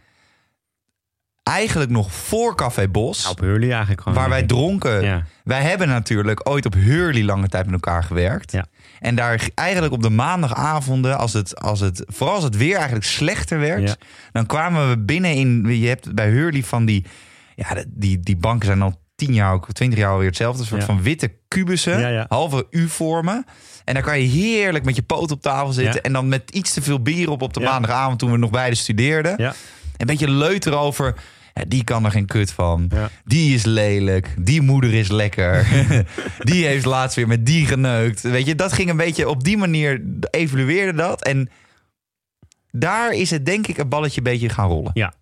Eigenlijk 1.45 1.91
nog 1.91 2.13
voor 2.13 2.55
Café 2.55 2.87
Bos. 2.87 3.27
op 3.27 3.39
Hurley 3.39 3.69
eigenlijk 3.69 4.01
gewoon. 4.01 4.17
waar 4.17 4.29
wij 4.29 4.43
dronken. 4.43 5.01
Ja. 5.03 5.23
Wij 5.43 5.61
hebben 5.61 5.87
natuurlijk 5.87 6.49
ooit 6.49 6.65
op 6.65 6.73
Hurley 6.73 7.23
lange 7.23 7.47
tijd 7.47 7.65
met 7.65 7.73
elkaar 7.73 8.03
gewerkt. 8.03 8.51
Ja. 8.51 8.65
En 8.99 9.15
daar 9.15 9.49
eigenlijk 9.55 9.93
op 9.93 10.01
de 10.01 10.09
maandagavonden, 10.09 11.17
als 11.17 11.33
het, 11.33 11.59
als 11.61 11.79
het, 11.79 12.03
vooral 12.07 12.35
als 12.35 12.43
het 12.43 12.57
weer 12.57 12.75
eigenlijk 12.75 13.05
slechter 13.05 13.59
werd, 13.59 13.97
dan 14.31 14.45
kwamen 14.45 14.89
we 14.89 14.97
binnen 14.97 15.31
in. 15.33 15.79
Je 15.79 15.87
hebt 15.87 16.13
bij 16.13 16.29
Hurley 16.29 16.63
van 16.63 16.85
die. 16.85 17.05
Ja, 17.55 17.83
die, 17.87 18.19
die 18.19 18.37
banken 18.37 18.65
zijn 18.65 18.81
al 18.81 18.99
tien 19.15 19.33
jaar, 19.33 19.53
ook 19.53 19.71
twintig 19.71 19.99
jaar 19.99 20.11
alweer 20.11 20.27
hetzelfde. 20.27 20.61
Een 20.61 20.67
soort 20.67 20.83
van 20.83 21.01
witte 21.01 21.31
kubussen, 21.47 22.25
halve 22.27 22.67
U-vormen. 22.69 23.45
En 23.83 23.93
daar 23.93 24.03
kan 24.03 24.19
je 24.19 24.27
heerlijk 24.27 24.85
met 24.85 24.95
je 24.95 25.01
poot 25.01 25.31
op 25.31 25.41
tafel 25.41 25.71
zitten. 25.71 26.01
En 26.03 26.13
dan 26.13 26.27
met 26.27 26.51
iets 26.51 26.73
te 26.73 26.81
veel 26.81 27.01
bier 27.01 27.29
op 27.29 27.41
op 27.41 27.53
de 27.53 27.59
maandagavond 27.59 28.19
toen 28.19 28.31
we 28.31 28.37
nog 28.37 28.49
beide 28.49 28.75
studeerden. 28.75 29.33
Ja. 29.37 29.53
Een 29.97 30.05
beetje 30.05 30.29
leuter 30.29 30.73
over. 30.77 31.15
Die 31.67 31.83
kan 31.83 32.05
er 32.05 32.11
geen 32.11 32.25
kut 32.25 32.51
van. 32.51 32.89
Ja. 32.93 33.09
Die 33.25 33.53
is 33.53 33.65
lelijk. 33.65 34.35
Die 34.39 34.61
moeder 34.61 34.93
is 34.93 35.09
lekker. 35.09 35.67
die 36.39 36.65
heeft 36.65 36.85
laatst 36.85 37.15
weer 37.15 37.27
met 37.27 37.45
die 37.45 37.65
geneukt. 37.65 38.21
Weet 38.21 38.45
je, 38.45 38.55
dat 38.55 38.73
ging 38.73 38.89
een 38.89 38.97
beetje 38.97 39.29
op 39.29 39.43
die 39.43 39.57
manier 39.57 40.01
evolueerde 40.29 40.93
dat. 40.93 41.23
En 41.23 41.49
daar 42.71 43.13
is 43.13 43.29
het 43.29 43.45
denk 43.45 43.67
ik 43.67 43.77
een 43.77 43.89
balletje 43.89 44.17
een 44.17 44.23
beetje 44.23 44.49
gaan 44.49 44.69
rollen. 44.69 44.91
Ja. 44.93 45.13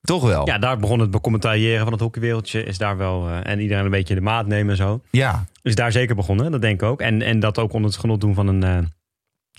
Toch 0.00 0.22
wel? 0.22 0.46
ja, 0.46 0.58
daar 0.58 0.78
begon 0.78 1.00
het 1.00 1.10
becommentariëren 1.10 1.82
van 1.82 1.92
het 1.92 2.00
hockeywereldje. 2.00 2.64
Is 2.64 2.78
daar 2.78 2.96
wel, 2.96 3.28
eh, 3.28 3.50
en 3.50 3.60
iedereen 3.60 3.84
een 3.84 3.90
beetje 3.90 4.14
de 4.14 4.20
maat 4.20 4.46
nemen 4.46 4.70
en 4.70 4.76
zo. 4.76 5.02
Ja. 5.10 5.44
is 5.62 5.74
daar 5.74 5.92
zeker 5.92 6.14
begonnen, 6.14 6.50
dat 6.50 6.60
denk 6.60 6.82
ik 6.82 6.88
ook. 6.88 7.00
En, 7.00 7.22
en 7.22 7.40
dat 7.40 7.58
ook 7.58 7.72
onder 7.72 7.90
het 7.90 8.00
genot 8.00 8.20
doen 8.20 8.34
van 8.34 8.46
een, 8.46 8.62
eh, 8.62 8.78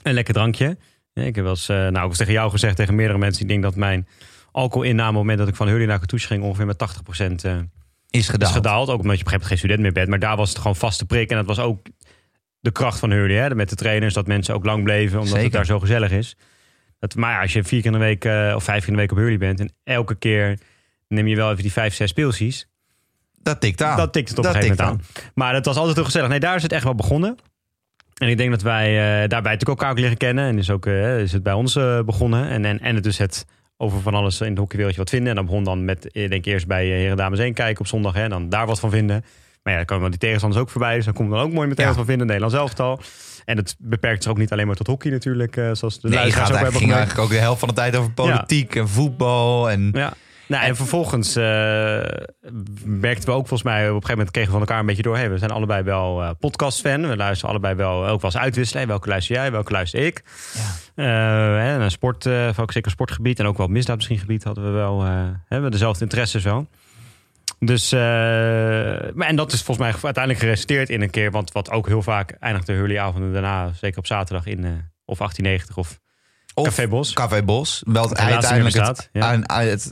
een 0.04 0.14
lekker 0.14 0.34
drankje. 0.34 0.78
Ik 1.14 1.36
heb 1.36 1.44
wel 1.44 1.54
eens, 1.54 1.70
eh, 1.70 1.76
nou, 1.76 1.90
ik 1.90 2.02
heb 2.02 2.12
tegen 2.12 2.34
jou 2.34 2.52
gezegd, 2.52 2.76
tegen 2.76 2.96
meerdere 2.96 3.20
mensen. 3.20 3.42
Ik 3.42 3.48
denk 3.48 3.64
dat 3.64 3.76
mijn 3.76 4.08
alcoholinname 4.52 5.10
op 5.10 5.16
het 5.16 5.22
moment 5.22 5.38
dat 5.40 5.48
ik 5.48 5.56
van 5.56 5.68
Hurley 5.68 5.86
naar 5.86 5.98
Cartouche 6.00 6.28
ging... 6.28 6.44
ongeveer 6.44 6.66
met 6.66 6.88
80% 7.22 7.46
eh 7.46 7.58
Is 8.10 8.30
gedaan. 8.30 8.50
is 8.50 8.56
gedaald. 8.56 8.90
Ook 8.90 9.02
omdat 9.02 9.18
je 9.18 9.26
op 9.26 9.32
een 9.32 9.32
gegeven 9.32 9.32
moment 9.32 9.46
geen 9.46 9.58
student 9.58 9.80
meer 9.80 9.92
bent. 9.92 10.08
Maar 10.08 10.20
daar 10.20 10.38
was 10.38 10.50
het 10.50 10.58
gewoon 10.58 10.76
vaste 10.76 11.06
prik. 11.06 11.30
En 11.30 11.36
dat 11.36 11.46
was 11.46 11.60
ook 11.60 11.88
de 12.60 12.72
kracht 12.72 13.00
van 13.00 13.12
Hurley. 13.12 13.36
Hè? 13.36 13.56
Met 13.56 13.70
de 13.70 13.76
trainers, 13.76 14.14
dat 14.14 14.28
mensen 14.28 14.54
ook 14.56 14.66
lang 14.66 14.84
bleven. 14.84 15.14
Omdat 15.14 15.30
Zeker. 15.30 15.44
het 15.44 15.54
daar 15.54 15.66
zo 15.66 15.80
gezellig 15.80 16.12
is. 16.12 16.36
Dat, 17.00 17.16
maar 17.16 17.32
ja, 17.32 17.42
als 17.42 17.54
je 17.54 17.64
vier 17.64 17.82
keer 17.82 17.92
in 17.92 17.98
de 18.00 18.06
week 18.06 18.26
eh, 18.26 18.54
of 18.56 18.64
vijf 18.64 18.80
keer 18.80 18.88
in 18.88 18.94
de 18.94 19.00
week 19.00 19.12
op 19.12 19.18
Hurley 19.18 19.38
bent... 19.38 19.60
en 19.60 19.74
elke 19.84 20.16
keer 20.16 20.60
neem 21.08 21.28
je 21.28 21.36
wel 21.36 21.52
even 21.52 21.64
die 21.64 21.72
vijf, 21.72 21.94
zes 21.94 22.10
speelsies... 22.10 22.68
Dat 23.42 23.62
tikt 23.62 23.82
aan. 23.82 23.98
Dat 23.98 24.14
tikt 24.14 24.30
het 24.30 24.38
op 24.38 24.44
Dat 24.44 24.56
een 24.56 24.62
gegeven 24.62 24.86
moment 24.86 25.08
aan. 25.18 25.32
Maar 25.34 25.54
het 25.54 25.66
was 25.66 25.76
altijd 25.76 25.96
heel 25.96 26.06
gezellig. 26.06 26.30
Nee, 26.30 26.40
daar 26.40 26.56
is 26.56 26.64
het 26.64 26.72
echt 26.72 26.84
wel 26.84 26.96
begonnen. 26.96 27.38
En 28.18 28.30
ik 28.30 28.38
denk 28.38 28.52
dat 28.52 28.62
wij 28.62 28.88
eh, 28.88 29.30
daarbij 29.30 29.52
natuurlijk 29.52 29.80
elkaar 29.80 29.92
ook 29.92 30.00
leren 30.00 30.18
kennen. 30.18 30.46
En 30.46 30.58
is, 30.58 30.70
ook, 30.70 30.86
is 30.86 31.32
het 31.32 31.44
bij 31.44 31.54
ons 31.54 31.74
begonnen. 32.06 32.50
En, 32.50 32.66
en, 32.66 32.80
en 32.80 32.96
het 32.96 33.04
dus 33.04 33.18
het 33.18 33.46
over 33.82 34.02
van 34.02 34.14
alles 34.14 34.42
in 34.42 34.50
het 34.50 34.58
hockeywereldje 34.58 35.02
wat 35.02 35.10
vinden. 35.10 35.30
En 35.30 35.36
dan 35.36 35.46
begon 35.46 35.64
dan 35.64 35.86
met, 35.86 36.12
eh, 36.12 36.30
denk 36.30 36.46
ik 36.46 36.54
eerst 36.54 36.68
bij 36.68 36.84
eh, 36.84 36.90
Heren 36.98 37.18
Dames 37.18 37.40
1 37.40 37.54
kijken 37.54 37.80
op 37.80 37.88
zondag. 37.88 38.14
Hè, 38.14 38.24
en 38.24 38.30
dan 38.30 38.50
daar 38.50 38.66
wat 38.66 38.80
van 38.80 38.90
vinden. 38.90 39.26
Maar 39.64 39.74
ja, 39.74 39.80
dan 39.80 39.98
komen 39.98 40.10
die 40.10 40.20
tegenstanders 40.20 40.62
ook 40.62 40.70
voorbij. 40.70 40.96
Dus 40.96 41.06
dan 41.06 41.14
komt 41.14 41.30
dan 41.30 41.40
ook 41.40 41.52
mooi 41.52 41.68
meteen 41.68 41.84
Ja. 41.86 41.90
wat 41.90 41.98
van 42.00 42.06
vinden. 42.10 42.28
Nederlands 42.28 42.56
elftal. 42.58 43.00
En 43.46 43.58
het 43.58 43.76
beperkt 43.80 44.24
zich 44.24 44.32
ook 44.32 44.38
niet 44.38 44.52
alleen 44.52 44.68
maar 44.68 44.76
tot 44.76 44.88
hockey 44.88 45.12
natuurlijk. 45.12 45.58
eh, 45.58 45.70
zoals 45.74 46.00
de 46.02 46.08
nee, 46.08 46.18
luisteraars 46.18 46.50
ook 46.52 46.56
hebben 46.56 46.74
ging 46.80 46.92
eigenlijk 46.92 47.22
ook 47.22 47.30
de 47.30 47.38
helft 47.38 47.60
van 47.60 47.68
de 47.68 47.74
tijd 47.76 47.96
over 47.96 48.12
politiek 48.12 48.76
en 48.76 48.88
voetbal. 48.90 49.70
En 49.70 49.90
Ja. 49.94 50.14
Nou, 50.50 50.64
en 50.66 50.76
vervolgens 50.76 51.36
eh, 51.36 51.44
merkten 52.84 53.26
we 53.26 53.32
ook 53.36 53.48
volgens 53.48 53.64
mij... 53.64 53.80
op 53.82 53.86
een 53.88 53.94
gegeven 53.94 54.10
moment 54.12 54.32
kregen 54.32 54.52
we 54.52 54.58
van 54.58 54.68
elkaar 54.68 54.80
een 54.80 54.86
beetje 54.86 55.02
door... 55.02 55.16
Hey, 55.18 55.30
we 55.30 55.38
zijn 55.38 55.52
allebei 55.52 55.84
wel 55.84 56.24
eh 56.24 56.30
podcast-fan. 56.40 57.08
We 57.08 57.16
luisteren 57.16 57.50
allebei 57.50 57.76
wel 57.76 58.08
ook 58.08 58.22
wel 58.22 58.32
eens 58.32 58.38
uitwisselen. 58.42 58.88
Welke 58.88 59.10
luister 59.10 59.36
jij, 59.36 59.52
welke 59.52 59.72
luister 59.72 60.00
ik? 60.06 60.24
Ja. 60.96 61.04
Eh, 61.04 61.74
en 61.74 61.82
een 61.82 61.92
sport, 61.92 62.26
eh, 62.26 62.50
ook 62.60 62.72
zeker 62.72 62.92
sportgebied... 62.92 63.40
en 63.40 63.46
ook 63.46 63.58
wel 63.58 63.68
misdaad 63.68 63.96
misschien 63.96 64.20
gebied 64.20 64.44
hadden 64.44 64.64
we 64.64 64.70
wel... 64.70 65.02
eh, 65.04 65.10
hebben 65.48 65.64
we 65.70 65.70
dezelfde 65.70 66.04
interesses 66.04 66.44
wel. 66.44 66.68
Dus, 67.60 67.92
eh, 67.92 68.00
maar, 68.00 69.28
en 69.28 69.36
dat 69.36 69.52
is 69.54 69.62
volgens 69.64 69.88
mij 69.88 69.96
uiteindelijk 70.04 70.44
geresulteerd 70.44 70.90
in 70.90 71.02
een 71.02 71.10
keer... 71.10 71.32
want 71.32 71.52
wat 71.52 71.72
ook 71.72 71.88
heel 71.88 72.02
vaak 72.02 72.32
eindigt 72.40 72.66
de 72.66 72.74
Hurley-avonden 72.74 73.34
daarna... 73.34 73.72
zeker 73.74 73.98
op 74.00 74.06
zaterdag 74.08 74.46
in 74.46 74.66
eh, 74.66 74.72
of 75.06 75.18
1890 75.18 75.78
of, 75.78 76.00
Of 76.54 76.66
Café 76.66 76.88
Bos. 76.88 77.14
Café 77.14 77.44
Bos. 77.44 77.82
Wel 77.86 78.16
uiteindelijk 78.16 78.76
het, 78.76 79.10
ja. 79.12 79.22
aan- 79.22 79.50
aan 79.50 79.66
het, 79.66 79.92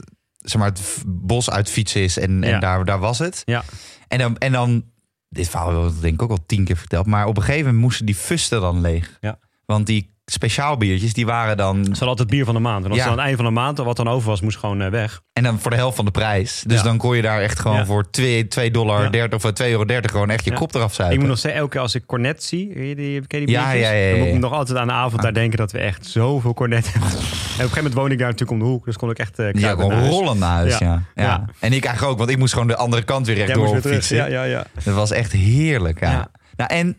zeg 0.50 0.60
maar, 0.60 0.70
het 0.70 1.02
bos 1.06 1.50
uit 1.50 1.70
fietsen 1.70 2.02
is 2.02 2.18
en, 2.18 2.44
en 2.44 2.50
Ja. 2.50 2.58
daar, 2.58 2.84
daar 2.84 2.98
was 2.98 3.18
het. 3.18 3.42
Ja. 3.44 3.64
En 4.08 4.18
dan, 4.18 4.36
en 4.38 4.52
dan, 4.52 4.84
dit 5.28 5.48
verhaal 5.48 5.68
hebben 5.72 5.94
we 5.94 6.00
denk 6.00 6.14
ik 6.14 6.22
ook 6.22 6.30
al 6.30 6.46
tien 6.46 6.64
keer 6.64 6.76
verteld, 6.76 7.06
maar 7.06 7.26
op 7.26 7.36
een 7.36 7.42
gegeven 7.42 7.64
moment 7.64 7.82
moesten 7.82 8.06
die 8.06 8.14
fusten 8.14 8.60
dan 8.60 8.80
leeg. 8.80 9.16
Ja. 9.20 9.38
Want 9.66 9.86
die 9.86 10.16
speciaal 10.30 10.76
biertjes, 10.76 11.12
die 11.12 11.26
waren 11.26 11.56
dan, 11.56 11.84
Ze 11.84 11.90
hadden 11.90 12.08
altijd 12.08 12.28
bier 12.28 12.44
van 12.44 12.54
de 12.54 12.60
maand. 12.60 12.84
En 12.84 12.90
als 12.90 12.98
Ja. 12.98 13.04
aan 13.04 13.10
het 13.10 13.20
einde 13.20 13.36
van 13.36 13.44
de 13.44 13.50
maand 13.50 13.78
wat 13.78 13.96
dan 13.96 14.08
over 14.08 14.28
was, 14.28 14.40
moest 14.40 14.56
gewoon 14.58 14.80
eh, 14.82 14.90
weg. 14.90 15.20
en 15.32 15.42
dan 15.42 15.58
voor 15.60 15.70
de 15.70 15.76
helft 15.76 15.96
van 15.96 16.04
de 16.04 16.10
prijs. 16.10 16.62
Dus 16.66 16.76
Ja. 16.76 16.82
dan 16.82 16.96
kon 16.98 17.16
je 17.16 17.22
daar 17.22 17.40
echt 17.40 17.58
gewoon 17.58 17.76
Ja. 17.76 17.84
voor 17.86 18.10
2, 18.10 18.48
2 18.48 18.70
dollar 18.70 19.02
Ja. 19.02 19.10
30 19.10 19.44
of 19.44 19.52
2,30 19.52 19.64
euro 20.12 20.12
gewoon 20.12 20.30
echt 20.30 20.44
je 20.44 20.52
kop 20.52 20.74
eraf 20.74 20.88
Ik 20.88 20.94
zuipen. 20.94 21.18
moet 21.18 21.28
nog 21.28 21.38
steeds, 21.38 21.54
elke 21.54 21.70
keer 21.70 21.80
als 21.80 21.94
ik 21.94 22.06
cornet 22.06 22.42
zie, 22.42 22.74
die, 22.74 22.84
je 23.12 23.22
die 23.28 23.40
Ja, 23.40 23.44
biertjes? 23.44 23.80
ja, 23.80 23.90
ja, 23.90 24.04
ja, 24.04 24.10
dan 24.10 24.18
moet 24.18 24.28
ik 24.34 24.38
nog 24.40 24.52
altijd 24.52 24.78
aan 24.78 24.86
de 24.86 24.92
avond 24.92 25.22
daar 25.22 25.34
denken 25.34 25.58
dat 25.58 25.72
we 25.72 25.78
echt 25.78 26.06
zoveel 26.06 26.54
cornet 26.54 26.92
hebben. 26.92 27.10
en 27.12 27.16
op 27.16 27.22
een 27.22 27.28
gegeven 27.54 27.76
moment 27.76 27.94
woon 27.94 28.10
ik 28.10 28.18
daar 28.18 28.30
natuurlijk 28.30 28.60
om 28.60 28.66
de 28.66 28.72
hoek, 28.72 28.84
dus 28.84 28.96
kon 28.96 29.10
ik 29.10 29.18
echt 29.18 29.38
uh, 29.38 29.52
ja, 29.52 29.70
gewoon 29.70 30.08
rollen 30.08 30.38
naar 30.38 30.54
huis. 30.54 30.78
Ja. 30.78 31.02
Ja. 31.14 31.44
En 31.60 31.72
ik 31.72 31.84
eigenlijk 31.84 32.12
ook, 32.12 32.18
want 32.18 32.30
ik 32.30 32.38
moest 32.38 32.52
gewoon 32.52 32.68
de 32.68 32.76
andere 32.76 33.02
kant 33.02 33.26
weer 33.26 33.36
rechtdoor 33.36 33.80
fietsen. 33.80 34.16
Ja, 34.16 34.26
ja, 34.26 34.42
ja. 34.44 34.64
Dat 34.84 34.94
was 34.94 35.10
echt 35.10 35.32
heerlijk, 35.32 36.00
ja. 36.00 36.28
Nou, 36.56 36.70
en 36.72 36.88
eh, 36.88 36.94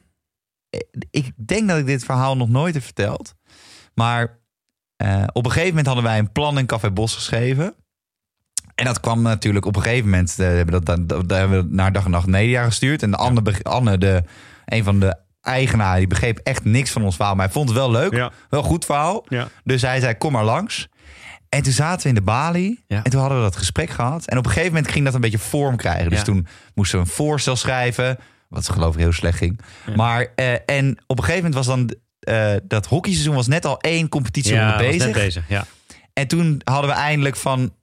ik 1.11 1.31
denk 1.35 1.67
dat 1.67 1.77
ik 1.77 1.85
dit 1.85 2.03
verhaal 2.03 2.38
nog 2.38 2.49
nooit 2.49 2.73
heb 2.73 2.83
verteld. 2.83 3.33
Maar 3.93 4.39
eh, 4.95 5.23
op 5.31 5.45
een 5.45 5.51
gegeven 5.51 5.69
moment 5.69 5.85
hadden 5.88 6.03
wij 6.05 6.19
een 6.19 6.31
plan 6.31 6.57
in 6.57 6.65
Café 6.65 6.91
Bos 6.91 7.15
geschreven. 7.15 7.73
En 8.75 8.85
dat 8.85 8.99
kwam 8.99 9.21
natuurlijk 9.21 9.65
op 9.65 9.75
een 9.75 9.81
gegeven 9.81 10.09
moment... 10.09 10.39
eh, 10.39 10.47
hebben 10.47 10.83
dat, 10.83 10.85
dat, 11.09 11.09
dat 11.29 11.38
hebben 11.38 11.67
we 11.67 11.75
naar 11.75 11.91
Dag 11.91 12.05
en 12.05 12.11
Nacht 12.11 12.27
Media 12.27 12.63
gestuurd. 12.63 13.03
En 13.03 13.11
de 13.11 13.17
Anne, 13.17 13.41
beg- 13.41 13.63
Anne 13.63 13.97
de, 13.97 14.23
een 14.65 14.83
van 14.83 14.99
de 14.99 15.15
eigenaren, 15.41 15.97
die 15.97 16.07
begreep 16.07 16.38
echt 16.43 16.63
niks 16.63 16.91
van 16.91 17.03
ons 17.03 17.15
verhaal. 17.15 17.35
Maar 17.35 17.45
hij 17.45 17.53
vond 17.53 17.69
het 17.69 17.77
wel 17.77 17.91
leuk. 17.91 18.13
Ja. 18.13 18.31
Wel 18.49 18.63
goed 18.63 18.85
verhaal. 18.85 19.25
Ja. 19.27 19.47
Dus 19.63 19.81
hij 19.81 19.99
zei, 19.99 20.13
kom 20.17 20.31
maar 20.31 20.43
langs. 20.43 20.88
En 21.49 21.63
toen 21.63 21.71
zaten 21.73 22.01
we 22.03 22.09
in 22.09 22.15
de 22.15 22.21
balie. 22.21 22.83
Ja. 22.88 23.03
En 23.03 23.11
toen 23.11 23.19
hadden 23.19 23.38
we 23.38 23.43
dat 23.43 23.55
gesprek 23.55 23.89
gehad. 23.89 24.25
En 24.27 24.38
op 24.38 24.45
een 24.45 24.51
gegeven 24.51 24.73
moment 24.73 24.91
ging 24.91 25.05
dat 25.05 25.13
een 25.13 25.21
beetje 25.21 25.39
vorm 25.39 25.75
krijgen. 25.75 26.09
Dus 26.09 26.17
Ja. 26.19 26.23
toen 26.23 26.47
moesten 26.73 26.99
we 26.99 27.05
een 27.05 27.11
voorstel 27.11 27.55
schrijven. 27.55 28.17
Wat 28.50 28.70
geloof 28.70 28.94
ik 28.94 29.00
heel 29.00 29.12
slecht 29.12 29.38
ging. 29.38 29.60
Ja. 29.86 29.96
Maar, 29.96 30.27
eh, 30.36 30.53
en 30.65 30.98
op 31.08 31.18
een 31.18 31.24
gegeven 31.24 31.50
moment 31.50 31.53
was 31.53 31.65
dan... 31.65 31.96
eh, 32.20 32.56
dat 32.63 32.86
hockeyseizoen 32.86 33.36
was 33.36 33.48
net 33.48 33.65
al 33.65 33.79
één 33.79 34.10
competitie 34.10 34.53
ja, 34.53 34.77
bezig. 34.77 35.12
bezig. 35.13 35.50
Ja. 35.50 35.65
En 36.13 36.27
toen 36.27 36.62
hadden 36.63 36.89
we 36.89 36.96
eindelijk 36.96 37.36
van... 37.36 37.74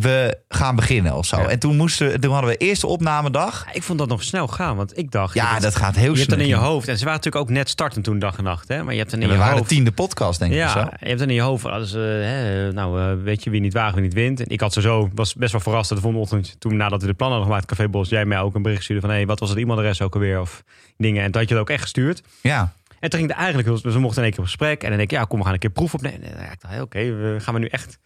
We 0.00 0.38
gaan 0.48 0.76
beginnen 0.76 1.14
of 1.14 1.26
zo. 1.26 1.36
Ja. 1.36 1.48
En 1.48 1.58
toen, 1.58 1.76
moesten, 1.76 2.20
toen 2.20 2.32
hadden 2.32 2.50
we 2.50 2.56
eerste 2.56 2.86
opnamedag. 2.86 3.66
Ik 3.72 3.82
vond 3.82 3.98
dat 3.98 4.08
nog 4.08 4.22
snel 4.22 4.48
gaan, 4.48 4.76
want 4.76 4.98
ik 4.98 5.10
dacht... 5.10 5.34
Ja, 5.34 5.52
dat, 5.52 5.62
dat 5.62 5.76
gaat 5.76 5.94
heel 5.94 6.02
je 6.02 6.08
hebt 6.08 6.22
snel. 6.22 6.36
dan 6.36 6.46
in 6.46 6.52
je 6.52 6.60
hoofd... 6.60 6.88
En 6.88 6.98
ze 6.98 7.04
waren 7.04 7.18
natuurlijk 7.18 7.44
ook 7.44 7.50
net 7.50 7.68
startend 7.68 8.04
toen 8.04 8.18
dag 8.18 8.36
en 8.36 8.44
nacht, 8.44 8.68
hè? 8.68 8.82
Maar 8.82 8.92
je 8.92 8.98
hebt 8.98 9.10
dan 9.10 9.20
in 9.20 9.26
Ja, 9.26 9.32
we 9.32 9.38
waren 9.38 9.60
de 9.60 9.68
tiende 9.68 9.92
podcast, 9.92 10.38
denk 10.38 10.52
ik. 10.52 10.64
of 10.64 10.70
zo. 10.70 10.78
Ja, 10.78 10.92
je 11.00 11.06
hebt 11.06 11.18
dan 11.18 11.28
in 11.28 11.34
je 11.34 11.40
hoofd 11.40 11.64
als, 11.64 11.94
eh, 11.94 12.00
hè, 12.02 12.72
nou, 12.72 13.00
eh, 13.00 13.22
weet 13.22 13.44
je 13.44 13.50
wie 13.50 13.60
niet 13.60 13.72
wagen, 13.72 13.94
wie 13.94 14.02
niet 14.02 14.14
wint. 14.14 14.40
En 14.40 14.48
ik 14.48 14.60
had 14.60 14.72
sowieso, 14.72 15.10
was 15.14 15.34
best 15.34 15.52
wel 15.52 15.60
verrast 15.60 15.88
de 15.88 15.94
volgende 15.94 16.18
ochtend, 16.18 16.60
toen 16.60 16.76
nadat 16.76 17.00
we 17.00 17.06
de 17.06 17.14
plannen 17.14 17.38
hadden 17.38 17.56
gemaakt, 17.56 17.76
Café 17.76 17.90
Bos, 17.90 18.08
jij 18.08 18.24
mij 18.24 18.38
ook 18.40 18.54
een 18.54 18.62
bericht 18.62 18.82
stuurde 18.82 19.02
van, 19.02 19.10
hé, 19.10 19.16
hey, 19.16 19.26
wat 19.26 19.40
was 19.40 19.48
het 19.48 19.58
e-mailadres 19.58 20.02
ook 20.02 20.14
alweer, 20.14 20.40
of 20.40 20.62
dingen. 20.96 21.22
En 21.22 21.30
toen 21.30 21.40
had 21.40 21.48
je 21.48 21.54
dat 21.54 21.62
ook 21.62 21.70
echt 21.70 21.82
gestuurd. 21.82 22.22
Ja. 22.40 22.72
En 23.00 23.10
toen 23.10 23.18
ging 23.18 23.30
het 23.30 23.40
eigenlijk, 23.40 23.82
dus 23.82 23.94
we 23.94 24.00
mochten 24.00 24.18
in 24.18 24.22
één 24.22 24.30
keer 24.30 24.40
op 24.40 24.46
gesprek. 24.46 24.82
En 24.82 24.88
dan 24.88 24.96
denk 24.96 25.10
ik, 25.10 25.18
ja, 25.18 25.24
kom, 25.24 25.38
we 25.38 25.44
gaan 25.44 25.52
een 25.52 25.58
keer 25.58 25.70
proef 25.70 25.94
opnemen. 25.94 26.22
En 26.22 26.46
dacht, 26.46 26.62
hey, 26.66 26.80
oké, 26.80 26.98
we 26.98 27.36
gaan 27.38 27.54
we 27.54 27.60
nu 27.60 27.66
echt... 27.66 27.98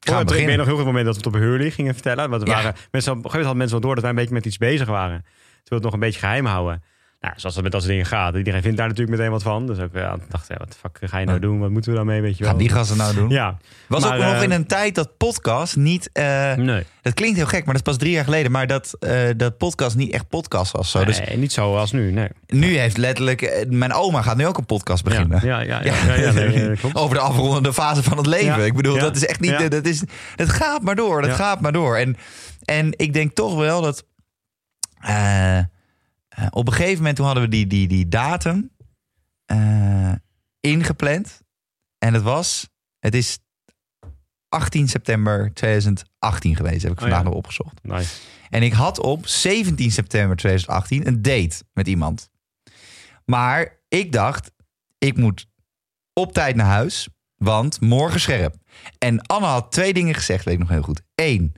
Gaan 0.00 0.28
Oh, 0.28 0.36
ik 0.36 0.46
weet 0.46 0.56
nog 0.56 0.66
heel 0.66 0.76
goed 0.76 0.84
moment 0.84 1.04
dat 1.04 1.16
we 1.16 1.22
het 1.22 1.34
op 1.34 1.40
Hurley 1.40 1.70
gingen 1.70 1.94
vertellen. 1.94 2.30
Want 2.30 2.42
we 2.42 2.48
Ja. 2.48 2.54
waren, 2.54 2.74
mensen, 2.90 3.12
op 3.12 3.18
een 3.24 3.30
gegeven 3.30 3.30
moment 3.30 3.32
hadden 3.34 3.56
mensen 3.56 3.76
wel 3.80 3.80
door 3.86 3.94
dat 3.94 4.02
wij 4.02 4.10
een 4.12 4.18
beetje 4.18 4.34
met 4.34 4.46
iets 4.46 4.56
bezig 4.58 4.88
waren. 4.88 5.18
Terwijl 5.18 5.64
we 5.68 5.74
het 5.74 5.82
nog 5.84 5.92
een 5.92 6.00
beetje 6.00 6.20
geheim 6.20 6.44
houden. 6.46 6.82
Nou, 7.20 7.34
zoals 7.36 7.54
dat 7.54 7.62
met 7.64 7.72
dat 7.72 7.80
soort 7.80 7.92
dingen 7.92 8.08
gaat. 8.08 8.34
Iedereen 8.34 8.62
vindt 8.62 8.76
daar 8.76 8.88
natuurlijk 8.88 9.16
meteen 9.16 9.32
wat 9.32 9.42
van. 9.42 9.66
Dus 9.66 9.78
ook 9.78 9.94
ja, 9.94 10.16
dacht, 10.28 10.48
ja, 10.48 10.54
wat 10.58 10.68
de 10.72 10.78
fuck 10.78 11.10
ga 11.10 11.18
je 11.18 11.26
nou 11.26 11.38
doen? 11.38 11.58
Wat 11.58 11.70
moeten 11.70 11.90
we 11.90 11.96
daarmee, 11.96 12.20
weet 12.20 12.36
je 12.36 12.42
wel? 12.42 12.48
Gaan 12.52 12.58
die 12.60 12.68
gasten 12.68 12.96
nou 12.96 13.14
doen? 13.14 13.28
Ja. 13.28 13.56
Was 13.86 14.02
Maar, 14.02 14.16
ook 14.16 14.22
nog 14.24 14.32
eh, 14.34 14.42
in 14.42 14.50
een 14.50 14.66
tijd 14.66 14.94
dat 14.94 15.16
podcast 15.16 15.76
niet... 15.76 16.10
eh, 16.12 16.54
Nee. 16.54 16.84
dat 17.02 17.14
klinkt 17.14 17.36
heel 17.36 17.46
gek, 17.46 17.64
maar 17.64 17.74
dat 17.74 17.86
is 17.86 17.92
pas 17.92 17.96
drie 17.96 18.12
jaar 18.12 18.24
geleden. 18.24 18.52
Maar 18.52 18.66
dat, 18.66 18.96
eh, 19.00 19.28
dat 19.36 19.58
podcast 19.58 19.96
niet 19.96 20.12
echt 20.12 20.28
podcast 20.28 20.72
was. 20.72 20.90
Zo. 20.90 21.04
Dus 21.04 21.18
Nee, 21.20 21.36
niet 21.36 21.52
zo 21.52 21.76
als 21.76 21.92
nu, 21.92 22.10
nee. 22.12 22.28
nu 22.46 22.78
heeft 22.78 22.96
letterlijk... 22.96 23.66
mijn 23.68 23.92
oma 23.92 24.22
gaat 24.22 24.36
nu 24.36 24.46
ook 24.46 24.58
een 24.58 24.66
podcast 24.66 25.04
beginnen. 25.04 25.46
Ja, 25.46 25.60
ja, 25.60 25.82
ja. 25.82 25.94
ja, 26.06 26.14
ja, 26.14 26.32
nee, 26.32 26.76
klopt. 26.76 26.96
Over 26.96 27.14
de 27.14 27.20
afrondende 27.22 27.72
fase 27.72 28.02
van 28.02 28.16
het 28.16 28.26
leven. 28.26 28.64
Ik 28.64 28.74
bedoel, 28.74 28.98
dat 28.98 29.16
is 29.16 29.26
echt 29.26 29.40
niet... 29.40 29.70
Dat, 29.70 29.84
is, 29.86 30.02
dat 30.36 30.48
gaat 30.48 30.82
maar 30.82 30.96
door, 30.96 31.22
dat 31.22 31.30
gaat 31.34 31.60
maar 31.60 31.72
door. 31.72 31.96
En, 31.96 32.16
en 32.64 32.92
ik 32.96 33.12
denk 33.12 33.34
toch 33.34 33.54
wel 33.56 33.82
dat... 33.82 34.04
eh, 36.40 36.46
op 36.50 36.66
een 36.66 36.72
gegeven 36.72 36.96
moment 36.96 37.16
toen 37.16 37.26
hadden 37.26 37.44
we 37.44 37.50
die, 37.50 37.66
die, 37.66 37.88
die 37.88 38.08
datum 38.08 38.70
eh, 39.44 40.12
ingepland. 40.60 41.40
En 41.98 42.14
het 42.14 42.22
was... 42.22 42.68
Het 42.98 43.14
is 43.14 43.38
18 44.48 44.88
september 44.88 45.54
2018 45.54 46.56
geweest, 46.56 46.82
heb 46.82 46.92
ik 46.92 46.96
Oh, 46.96 47.02
vandaag 47.02 47.22
ja. 47.22 47.24
nog 47.24 47.34
opgezocht. 47.34 47.82
Nice. 47.82 48.14
En 48.48 48.62
ik 48.62 48.72
had 48.72 48.98
op 48.98 49.26
17 49.26 49.90
september 49.90 50.36
2018 50.36 51.06
een 51.06 51.22
date 51.22 51.64
met 51.72 51.88
iemand. 51.88 52.30
Maar 53.24 53.80
ik 53.88 54.12
dacht, 54.12 54.52
ik 54.98 55.16
moet 55.16 55.46
op 56.12 56.32
tijd 56.32 56.56
naar 56.56 56.66
huis, 56.66 57.08
want 57.36 57.80
morgen 57.80 58.20
scherp. 58.20 58.56
En 58.98 59.22
Anne 59.26 59.46
had 59.46 59.72
twee 59.72 59.92
dingen 59.92 60.14
gezegd, 60.14 60.44
weet 60.44 60.54
ik 60.54 60.60
nog 60.60 60.68
heel 60.68 60.82
goed. 60.82 61.02
Eén, 61.14 61.54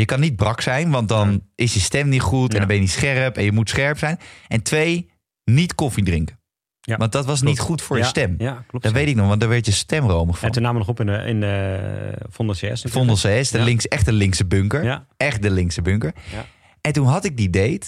je 0.00 0.04
kan 0.04 0.20
niet 0.20 0.36
brak 0.36 0.60
zijn, 0.60 0.90
want 0.90 1.08
dan 1.08 1.30
Ja. 1.32 1.38
is 1.54 1.74
je 1.74 1.80
stem 1.80 2.08
niet 2.08 2.20
goed 2.20 2.52
en 2.52 2.58
dan 2.58 2.66
ben 2.66 2.76
je 2.76 2.82
niet 2.82 2.90
scherp 2.90 3.36
en 3.36 3.44
je 3.44 3.52
moet 3.52 3.68
scherp 3.68 3.98
zijn. 3.98 4.18
En 4.48 4.62
twee, 4.62 5.10
niet 5.44 5.74
koffie 5.74 6.04
drinken. 6.04 6.40
Ja, 6.80 6.96
Want 6.96 7.12
dat 7.12 7.24
was 7.26 7.40
klopt. 7.40 7.56
niet 7.56 7.66
goed 7.66 7.82
voor 7.82 7.96
je 7.96 8.02
Ja, 8.02 8.08
stem. 8.08 8.34
Ja, 8.38 8.64
klopt. 8.66 8.84
Dat 8.84 8.92
weet 8.94 9.08
ik 9.08 9.14
nog, 9.16 9.28
want 9.28 9.40
daar 9.40 9.48
werd 9.48 9.66
je 9.66 9.72
stem 9.72 10.10
romig 10.10 10.38
van. 10.38 10.46
En 10.48 10.54
toen 10.54 10.62
namen 10.62 10.78
nog 10.78 10.88
op 10.88 11.00
in 11.00 11.06
de, 11.06 11.12
in 11.12 11.40
de 11.40 12.12
Vondel 12.28 12.54
CS. 12.54 12.84
Vondel 12.88 13.14
CS, 13.16 13.50
de 13.50 13.60
links, 13.60 13.88
echt 13.88 14.04
de 14.04 14.12
linkse 14.12 14.46
bunker. 14.46 15.06
Echt 15.16 15.42
de 15.42 15.50
linkse 15.50 15.82
bunker. 15.82 16.12
Ja. 16.32 16.44
En 16.80 16.92
toen 16.92 17.06
had 17.06 17.24
ik 17.24 17.36
die 17.36 17.50
date. 17.50 17.86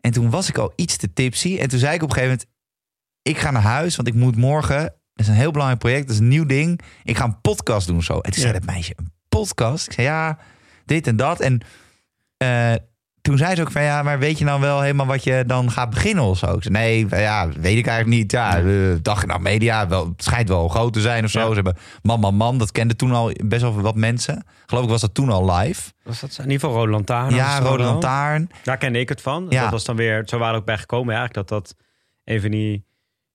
En 0.00 0.10
toen 0.12 0.30
was 0.30 0.48
ik 0.48 0.58
al 0.58 0.72
iets 0.76 0.96
te 0.96 1.12
tipsy. 1.12 1.56
En 1.58 1.68
toen 1.68 1.78
zei 1.78 1.94
ik 1.94 2.02
op 2.02 2.08
een 2.08 2.14
gegeven 2.14 2.36
moment... 2.38 2.50
Ik 3.22 3.38
ga 3.38 3.50
naar 3.50 3.62
huis, 3.62 3.96
want 3.96 4.08
ik 4.08 4.14
moet 4.14 4.36
morgen... 4.36 4.80
Dat 5.14 5.26
is 5.26 5.28
een 5.28 5.34
heel 5.34 5.50
belangrijk 5.50 5.80
project, 5.80 6.06
dat 6.06 6.14
is 6.14 6.20
een 6.20 6.28
nieuw 6.28 6.46
ding. 6.46 6.80
Ik 7.02 7.16
ga 7.16 7.24
een 7.24 7.40
podcast 7.40 7.86
doen 7.86 8.02
zo. 8.02 8.18
En 8.18 8.30
toen 8.30 8.40
zei 8.40 8.52
dat 8.52 8.64
meisje, 8.64 8.92
een 8.96 9.12
podcast? 9.28 9.86
Ik 9.86 9.92
zei, 9.92 10.06
ja, 10.06 10.38
dit 10.92 11.06
en 11.06 11.16
dat. 11.16 11.40
En 11.40 11.60
eh, 12.36 12.72
toen 13.22 13.38
zei 13.38 13.54
ze 13.54 13.60
ook 13.60 13.70
van, 13.70 13.82
ja, 13.82 14.02
maar 14.02 14.18
weet 14.18 14.38
je 14.38 14.44
nou 14.44 14.60
wel 14.60 14.80
helemaal 14.80 15.06
wat 15.06 15.24
je 15.24 15.44
dan 15.46 15.70
gaat 15.70 15.90
beginnen 15.90 16.24
of 16.24 16.38
zo? 16.38 16.52
Ik 16.54 16.62
zei, 16.62 16.74
nee, 16.74 17.06
ja, 17.08 17.48
weet 17.48 17.78
ik 17.78 17.86
eigenlijk 17.86 18.08
niet. 18.20 18.32
Ja, 18.32 18.58
eh, 18.58 18.64
dag 19.02 19.26
nou 19.26 19.40
media, 19.40 19.88
wel, 19.88 20.08
het 20.08 20.24
schijnt 20.24 20.48
wel 20.48 20.68
groot 20.68 20.92
te 20.92 21.00
zijn 21.00 21.24
of 21.24 21.30
zo. 21.30 21.40
Ja. 21.40 21.48
Ze 21.48 21.54
hebben 21.54 21.76
man, 22.02 22.20
man, 22.20 22.34
man. 22.34 22.58
Dat 22.58 22.72
kende 22.72 22.96
toen 22.96 23.12
al 23.12 23.32
best 23.44 23.62
wel 23.62 23.80
wat 23.80 23.94
mensen. 23.94 24.44
Geloof 24.66 24.84
ik 24.84 24.90
was 24.90 25.00
dat 25.00 25.14
toen 25.14 25.28
al 25.28 25.52
live. 25.54 25.92
Was 26.02 26.20
dat 26.20 26.36
in 26.38 26.44
ieder 26.50 26.60
geval 26.60 26.74
Rode 26.76 26.90
Lantaarn? 26.90 27.34
ja, 27.34 27.58
Rode. 27.58 27.82
Lantaarn. 27.82 28.50
Daar 28.62 28.76
kende 28.78 28.98
ik 28.98 29.08
het 29.08 29.20
van. 29.20 29.46
Ja. 29.48 29.62
Dat 29.62 29.70
was 29.70 29.84
dan 29.84 29.96
weer, 29.96 30.22
zo 30.26 30.38
waren 30.38 30.54
we 30.54 30.60
ook 30.60 30.66
bij 30.66 30.78
gekomen 30.78 31.14
eigenlijk. 31.14 31.48
Dat 31.48 31.64
dat 31.64 31.76
een 32.24 32.40
van 32.40 32.50
die 32.50 32.84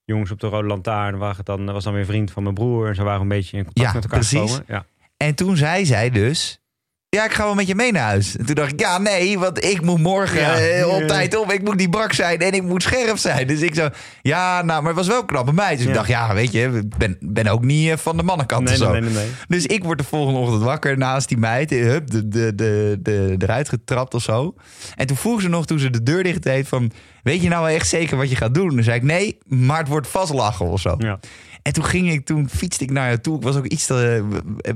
jongens 0.05 0.31
op 0.31 0.39
de 0.39 0.47
Rode 0.47 0.67
Lantaarn 0.67 1.17
waren 1.17 1.45
dan, 1.45 1.65
was 1.71 1.83
dan 1.83 1.93
weer 1.93 2.05
vriend 2.05 2.31
van 2.31 2.43
mijn 2.43 2.55
broer. 2.55 2.87
En 2.87 2.95
zo 2.95 3.03
waren 3.03 3.21
een 3.21 3.27
beetje 3.27 3.57
in 3.57 3.63
contact 3.63 3.87
Ja, 3.87 3.93
met 3.93 4.03
elkaar 4.03 4.19
precies. 4.19 4.39
gekomen. 4.39 4.63
Ja. 4.67 4.85
En 5.17 5.35
toen 5.35 5.57
zei 5.57 5.85
zij 5.85 6.09
dus... 6.09 6.61
Ja, 7.09 7.25
ik 7.25 7.31
ga 7.31 7.43
wel 7.43 7.55
met 7.55 7.67
je 7.67 7.75
mee 7.75 7.91
naar 7.91 8.03
huis. 8.03 8.37
En 8.37 8.45
toen 8.45 8.55
dacht 8.55 8.71
ik, 8.71 8.79
ja, 8.79 8.97
nee, 8.97 9.39
want 9.39 9.63
ik 9.63 9.81
moet 9.81 9.99
morgen 9.99 10.39
Ja. 10.39 10.55
eh, 10.59 10.87
op 10.87 11.01
tijd 11.07 11.37
op. 11.37 11.51
Ik 11.51 11.63
moet 11.63 11.75
niet 11.75 11.89
brak 11.89 12.13
zijn 12.13 12.39
en 12.39 12.51
ik 12.51 12.63
moet 12.63 12.83
scherp 12.83 13.17
zijn. 13.17 13.47
Dus 13.47 13.61
ik 13.61 13.75
zo, 13.75 13.89
ja, 14.21 14.61
nou, 14.61 14.79
maar 14.81 14.87
het 14.87 14.95
was 14.95 15.07
wel 15.07 15.19
een 15.19 15.25
knappe 15.25 15.53
meid. 15.53 15.77
Dus 15.77 15.87
ik 15.87 15.93
dacht, 15.93 16.07
ja, 16.07 16.33
weet 16.33 16.51
je, 16.51 16.63
ik 16.83 16.97
ben, 16.97 17.17
ben 17.19 17.47
ook 17.47 17.63
niet 17.63 17.89
eh, 17.91 17.97
van 17.97 18.17
de 18.17 18.23
mannenkant 18.23 18.63
Nee, 18.63 18.73
of 18.73 18.79
zo. 18.79 18.91
nee, 18.91 19.01
nee, 19.01 19.13
nee. 19.13 19.27
Dus 19.47 19.65
ik 19.65 19.83
word 19.83 19.97
de 19.97 20.03
volgende 20.03 20.39
ochtend 20.39 20.63
wakker 20.63 20.97
naast 20.97 21.27
die 21.27 21.37
meid. 21.37 21.71
eh, 21.71 21.81
Hup, 21.83 22.09
de, 22.11 22.27
de, 22.27 22.55
de, 22.55 22.97
de, 23.01 23.35
eruit 23.37 23.69
getrapt 23.69 24.13
of 24.13 24.21
zo. 24.21 24.55
En 24.95 25.07
toen 25.07 25.17
vroeg 25.17 25.41
ze 25.41 25.47
nog, 25.49 25.65
toen 25.65 25.79
ze 25.79 25.89
de 25.89 26.03
deur 26.03 26.23
dicht 26.23 26.43
deed, 26.43 26.67
van... 26.67 26.91
Weet 27.23 27.41
je 27.41 27.49
nou 27.49 27.65
wel 27.65 27.75
echt 27.75 27.87
zeker 27.87 28.17
wat 28.17 28.29
je 28.29 28.35
gaat 28.35 28.53
doen? 28.53 28.69
Toen 28.69 28.83
zei 28.83 28.97
ik, 28.97 29.03
nee, 29.03 29.37
maar 29.47 29.77
het 29.79 29.87
wordt 29.87 30.07
vast 30.07 30.33
lachen 30.33 30.65
of 30.65 30.79
zo. 30.81 30.95
Ja. 30.97 31.19
En 31.67 31.73
toen 31.73 31.85
ging 31.85 32.11
ik, 32.11 32.25
toen 32.25 32.49
fietste 32.49 32.83
ik 32.83 32.91
naar 32.91 33.07
jou 33.07 33.19
toe. 33.19 33.37
Ik 33.37 33.43
was 33.43 33.55
ook 33.55 33.65
iets 33.65 33.85
te. 33.85 34.25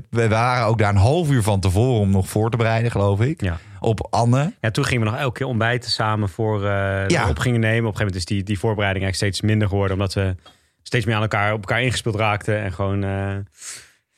We 0.10 0.28
waren 0.28 0.66
ook 0.66 0.78
daar 0.78 0.90
een 0.90 0.96
half 0.96 1.30
uur 1.30 1.44
van 1.44 1.60
tevoren 1.60 2.00
om 2.00 2.10
nog 2.10 2.30
voor 2.30 2.50
te 2.50 2.58
bereiden, 2.58 2.92
geloof 2.92 3.22
ik. 3.22 3.42
Ja. 3.42 3.58
Op 3.80 4.08
Anne. 4.10 4.54
ja, 4.62 4.72
toen 4.72 4.86
gingen 4.86 5.04
we 5.06 5.12
nog 5.12 5.20
elke 5.20 5.38
keer 5.38 5.48
ontbijten 5.48 5.92
samen 5.92 6.30
voor 6.30 6.66
eh 6.66 7.08
Ja. 7.08 7.30
op 7.30 7.40
gingen 7.40 7.60
nemen. 7.60 7.78
Op 7.90 7.92
een 7.92 7.98
gegeven 7.98 7.98
moment 7.98 8.16
is 8.16 8.26
die, 8.26 8.44
die 8.44 8.60
voorbereiding 8.60 9.04
eigenlijk 9.06 9.34
steeds 9.34 9.50
minder 9.52 9.68
geworden. 9.68 9.94
Omdat 9.98 10.14
we 10.14 10.36
steeds 10.84 11.06
meer 11.06 11.16
aan 11.16 11.22
elkaar, 11.22 11.54
op 11.54 11.60
elkaar 11.60 11.82
ingespeeld 11.84 12.16
raakten. 12.16 12.62
En 12.62 12.72
gewoon 12.74 13.04
eh 13.04 13.36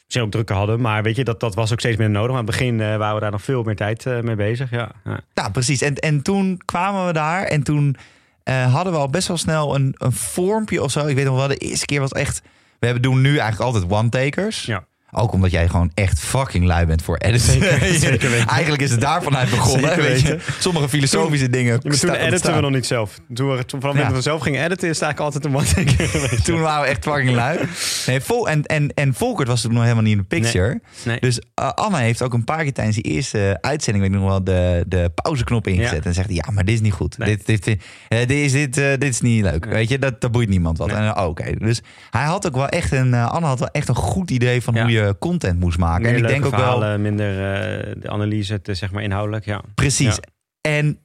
misschien 0.03 0.23
ook 0.23 0.31
drukker 0.31 0.55
hadden. 0.55 0.81
Maar 0.81 1.03
weet 1.03 1.15
je, 1.15 1.23
dat, 1.23 1.39
dat 1.39 1.55
was 1.55 1.71
ook 1.71 1.79
steeds 1.79 1.97
minder 1.97 2.15
nodig. 2.15 2.31
Maar 2.31 2.39
aan 2.39 2.47
het 2.47 2.57
begin 2.57 2.79
eh, 2.81 2.97
waren 2.97 3.15
we 3.15 3.21
daar 3.21 3.31
nog 3.31 3.43
veel 3.43 3.63
meer 3.63 3.75
tijd 3.75 4.05
mee 4.21 4.35
bezig. 4.35 4.69
Ja. 4.69 4.91
Ja. 5.03 5.19
Nou, 5.33 5.51
precies. 5.51 5.81
En, 5.81 5.95
en 5.95 6.21
toen 6.21 6.61
kwamen 6.65 7.05
we 7.05 7.13
daar 7.13 7.43
en 7.43 7.63
toen 7.63 7.95
hadden 8.43 8.93
we 8.93 8.99
al 8.99 9.09
best 9.09 9.27
wel 9.27 9.37
snel 9.37 9.75
een, 9.75 9.95
een 9.97 10.11
vormpje 10.11 10.83
of 10.83 10.91
zo. 10.91 11.05
Ik 11.07 11.15
weet 11.15 11.25
nog 11.25 11.35
wel, 11.35 11.47
de 11.47 11.55
eerste 11.57 11.85
keer 11.85 11.99
was 11.99 12.11
echt. 12.11 12.41
We 12.83 12.89
hebben 12.89 13.11
doen 13.11 13.21
nu 13.21 13.37
eigenlijk 13.37 13.61
altijd 13.61 13.91
one-takers. 13.91 14.65
Ja. 14.65 14.85
Ook 15.13 15.31
omdat 15.31 15.51
jij 15.51 15.67
gewoon 15.69 15.91
echt 15.93 16.19
fucking 16.19 16.65
lui 16.65 16.85
bent 16.85 17.01
voor 17.01 17.17
editen. 17.17 17.51
Zeker, 17.51 17.93
zeker 17.93 18.29
weten. 18.35 18.47
Eigenlijk 18.47 18.81
is 18.81 18.91
het 18.91 19.01
daarvan 19.01 19.37
uit 19.37 19.49
begonnen. 19.49 19.95
Weet 19.97 20.21
je. 20.21 20.39
Sommige 20.59 20.89
filosofische 20.89 21.49
dingen. 21.49 21.79
Ja, 21.83 21.97
toen 21.97 22.13
editen 22.13 22.55
we 22.55 22.61
nog 22.61 22.71
niet 22.71 22.85
zelf. 22.85 23.19
Toen 23.33 23.55
we, 23.55 23.65
toen, 23.65 23.81
vanaf 23.81 23.97
Ja. 23.97 24.11
we 24.11 24.21
zelf 24.21 24.41
gingen 24.41 24.65
editen, 24.65 24.89
is 24.89 25.01
eigenlijk 25.01 25.35
altijd 25.35 25.53
een 25.53 25.85
geweest. 25.85 26.45
Toen 26.45 26.59
waren 26.59 26.81
we 26.81 26.87
echt 26.87 27.03
fucking 27.03 27.29
lui. 27.29 27.59
Nee, 28.05 28.21
Vol 28.21 28.49
en, 28.49 28.63
en, 28.63 28.93
en 28.93 29.13
Volkert 29.13 29.47
was 29.47 29.61
toen 29.61 29.73
nog 29.73 29.81
helemaal 29.81 30.03
niet 30.03 30.11
in 30.11 30.17
de 30.17 30.23
picture. 30.23 30.81
Nee. 31.05 31.19
Dus 31.19 31.39
uh, 31.39 31.69
Anna 31.69 31.97
heeft 31.97 32.21
ook 32.21 32.33
een 32.33 32.43
paar 32.43 32.63
keer 32.63 32.73
tijdens 32.73 32.95
die 32.95 33.13
eerste 33.13 33.57
uitzending... 33.61 34.05
weet 34.05 34.13
ik 34.13 34.19
nog 34.19 34.29
wel, 34.29 34.43
de, 34.43 34.83
de 34.87 35.11
pauzeknop 35.23 35.67
ingezet. 35.67 36.03
Ja. 36.03 36.09
En 36.09 36.13
zegt 36.13 36.33
ja, 36.33 36.51
maar 36.51 36.65
dit 36.65 36.75
is 36.75 36.81
niet 36.81 36.93
goed. 36.93 37.17
Nee. 37.17 37.27
Dit, 37.35 37.45
dit, 37.45 37.67
eh, 37.67 38.19
dit, 38.19 38.29
is, 38.29 38.51
dit, 38.51 38.77
eh, 38.77 38.89
dit 38.89 39.09
is 39.09 39.21
niet 39.21 39.43
leuk. 39.43 39.65
Weet 39.65 39.89
je, 39.89 39.99
dat, 39.99 40.21
dat 40.21 40.31
boeit 40.31 40.49
niemand 40.49 40.77
wat. 40.77 40.89
En, 40.89 41.03
uh, 41.03 41.25
Oké, 41.27 41.51
dus 41.57 41.81
hij 42.09 42.23
had 42.23 42.47
ook 42.47 42.55
wel 42.55 42.67
echt 42.69 42.91
een... 42.91 43.13
Anna 43.13 43.47
had 43.47 43.59
wel 43.59 43.71
echt 43.71 43.87
een 43.87 43.95
goed 43.95 44.31
idee 44.31 44.61
van 44.61 44.79
hoe 44.79 44.91
je 44.91 45.02
content 45.19 45.59
moest 45.59 45.77
maken. 45.77 46.01
Meer 46.01 46.13
en 46.13 46.19
ik 46.19 46.27
denk 46.27 46.45
ook 46.45 46.55
wel... 46.55 46.99
minder 46.99 47.29
eh, 47.29 47.95
de 48.01 48.09
analyse, 48.09 48.59
zeg 48.63 48.91
maar 48.91 49.03
inhoudelijk. 49.03 49.45
Ja. 49.45 49.61
Precies. 49.75 50.15
Ja. 50.15 50.21
En 50.61 50.99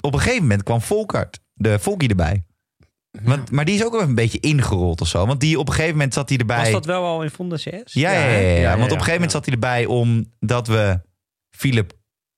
op 0.00 0.12
een 0.14 0.20
gegeven 0.20 0.42
moment 0.42 0.62
kwam 0.62 0.80
Volkert, 0.80 1.40
de 1.52 1.78
Volkie 1.78 2.08
erbij. 2.08 2.44
Want, 3.22 3.50
maar 3.50 3.64
die 3.64 3.74
is 3.74 3.84
ook 3.84 3.92
wel 3.92 4.02
een 4.02 4.14
beetje 4.14 4.40
ingerold 4.40 5.00
of 5.00 5.08
zo. 5.08 5.26
Want 5.26 5.40
die 5.40 5.58
op 5.58 5.68
een 5.68 5.74
gegeven 5.74 5.96
moment 5.96 6.14
zat 6.14 6.28
hij 6.28 6.38
erbij... 6.38 6.62
Was 6.62 6.70
dat 6.70 6.86
wel 6.86 7.04
al 7.04 7.22
in 7.22 7.30
Fonda 7.30 7.56
CS? 7.56 7.92
Ja, 7.92 8.12
ja, 8.12 8.26
ja, 8.26 8.38
ja, 8.38 8.68
want 8.68 8.82
op 8.82 8.82
een 8.82 8.90
gegeven 8.90 9.12
moment 9.12 9.30
zat 9.30 9.44
hij 9.44 9.54
erbij 9.54 9.84
omdat 9.84 10.66
we 10.66 11.00
Philip 11.56 11.92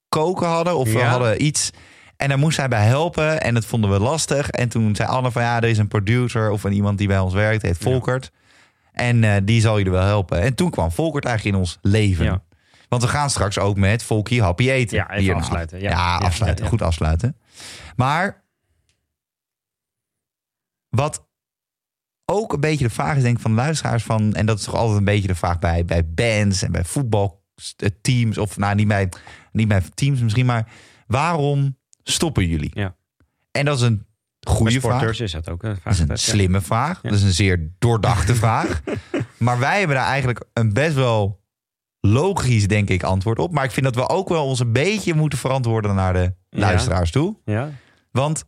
koken 0.09 0.47
hadden. 0.47 0.77
Of 0.77 0.91
we 0.91 0.99
hadden 0.99 1.45
iets. 1.45 1.69
En 2.17 2.29
daar 2.29 2.39
moest 2.39 2.57
hij 2.57 2.67
bij 2.67 2.85
helpen. 2.85 3.41
En 3.41 3.53
dat 3.53 3.65
vonden 3.65 3.89
we 3.89 3.99
lastig. 3.99 4.49
En 4.49 4.69
toen 4.69 4.95
zei 4.95 5.09
Anne 5.09 5.31
van 5.31 5.41
ja, 5.41 5.57
er 5.61 5.69
is 5.69 5.77
een 5.77 5.87
producer 5.87 6.51
of 6.51 6.63
een 6.63 6.73
iemand 6.73 6.97
die 6.97 7.07
bij 7.07 7.19
ons 7.19 7.33
werkt. 7.33 7.61
Heet 7.61 7.77
Volkert. 7.77 8.31
En 8.99 9.23
eh, 9.23 9.35
die 9.43 9.61
zal 9.61 9.77
jullie 9.77 9.91
wel 9.91 10.05
helpen. 10.05 10.41
En 10.41 10.55
toen 10.55 10.69
kwam 10.69 10.91
Volkert 10.91 11.25
eigenlijk 11.25 11.55
in 11.55 11.61
ons 11.61 11.77
leven. 11.81 12.25
Ja. 12.25 12.43
Want 12.87 13.01
we 13.01 13.07
gaan 13.07 13.29
straks 13.29 13.59
ook 13.59 13.77
met 13.77 14.03
Volkie 14.03 14.41
Happy 14.41 14.69
Eten. 14.69 14.97
Ja, 14.97 15.11
even 15.11 15.35
afsluiten. 15.35 15.79
Ja. 15.81 15.89
Ja, 15.89 16.17
afsluiten. 16.17 16.67
Goed 16.67 16.81
afsluiten. 16.81 17.37
Maar 17.95 18.43
wat 20.89 21.27
ook 22.25 22.53
een 22.53 22.59
beetje 22.59 22.87
de 22.87 22.93
vraag 22.93 23.15
is, 23.15 23.21
denk 23.21 23.35
ik, 23.35 23.41
van 23.41 23.51
de 23.51 23.57
luisteraars 23.57 24.03
van... 24.03 24.33
en 24.33 24.45
dat 24.45 24.59
is 24.59 24.65
toch 24.65 24.75
altijd 24.75 24.97
een 24.97 25.03
beetje 25.03 25.27
de 25.27 25.35
vraag 25.35 25.59
bij, 25.59 25.85
bij 25.85 26.07
bands 26.07 26.63
en 26.63 26.71
bij 26.71 26.83
voetbalteams... 26.83 28.37
of 28.37 28.57
nou, 28.57 28.75
niet 28.75 28.87
bij, 28.87 29.09
niet 29.51 29.67
bij 29.67 29.81
teams 29.93 30.19
misschien, 30.21 30.45
maar 30.45 30.71
waarom 31.07 31.77
stoppen 32.03 32.47
jullie? 32.47 32.71
Ja. 32.73 32.95
En 33.51 33.65
dat 33.65 33.77
is 33.77 33.83
een 33.83 34.05
goede 34.49 34.79
vraag. 34.81 35.19
is 35.19 35.31
dat 35.31 35.49
ook 35.49 35.63
een 35.63 35.77
vraag. 35.77 35.83
Dat 35.83 35.93
is 35.93 35.99
een 35.99 36.07
ja. 36.07 36.15
slimme 36.15 36.61
vraag. 36.61 37.01
Dat 37.01 37.13
is 37.13 37.23
een 37.23 37.31
zeer 37.31 37.71
doordachte 37.79 38.35
vraag. 38.43 38.81
Maar 39.37 39.59
wij 39.59 39.77
hebben 39.77 39.95
daar 39.95 40.07
eigenlijk 40.07 40.45
een 40.53 40.73
best 40.73 40.95
wel 40.95 41.39
logisch, 41.99 42.67
denk 42.67 42.89
ik, 42.89 43.03
antwoord 43.03 43.39
op. 43.39 43.51
Maar 43.51 43.63
ik 43.63 43.71
vind 43.71 43.85
dat 43.85 43.95
we 43.95 44.09
ook 44.09 44.29
wel 44.29 44.45
ons 44.45 44.59
een 44.59 44.71
beetje 44.71 45.13
moeten 45.13 45.39
verantwoorden 45.39 45.95
naar 45.95 46.13
de 46.13 46.33
luisteraars 46.49 47.11
toe. 47.11 47.37
Ja. 47.45 47.69
Want 48.11 48.43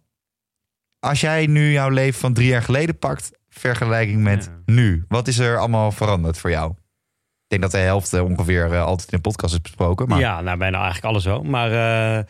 als 1.00 1.22
jij 1.22 1.46
nu 1.46 1.72
jouw 1.72 1.90
leven 1.90 2.20
van 2.20 2.34
drie 2.34 2.48
jaar 2.48 2.64
geleden 2.64 2.98
pakt, 2.98 3.32
vergelijking 3.50 4.24
met 4.24 4.44
Ja. 4.46 4.74
nu, 4.74 5.06
wat 5.08 5.28
is 5.28 5.40
er 5.40 5.58
allemaal 5.58 5.92
veranderd 5.92 6.38
voor 6.38 6.50
jou? 6.50 6.72
Ik 6.72 7.60
denk 7.60 7.62
dat 7.62 7.82
de 7.82 7.88
helft 7.88 8.14
eh, 8.14 8.24
ongeveer 8.24 8.74
eh, 8.74 8.84
altijd 8.84 9.12
in 9.12 9.18
de 9.18 9.24
podcast 9.30 9.54
is 9.54 9.62
besproken. 9.62 10.08
Maar 10.08 10.20
Ja, 10.20 10.42
nou 10.42 10.58
bijna 10.58 10.78
eigenlijk 10.78 11.06
alles 11.06 11.26
wel. 11.26 11.44
Maar 11.44 11.72
eh, 11.72 12.24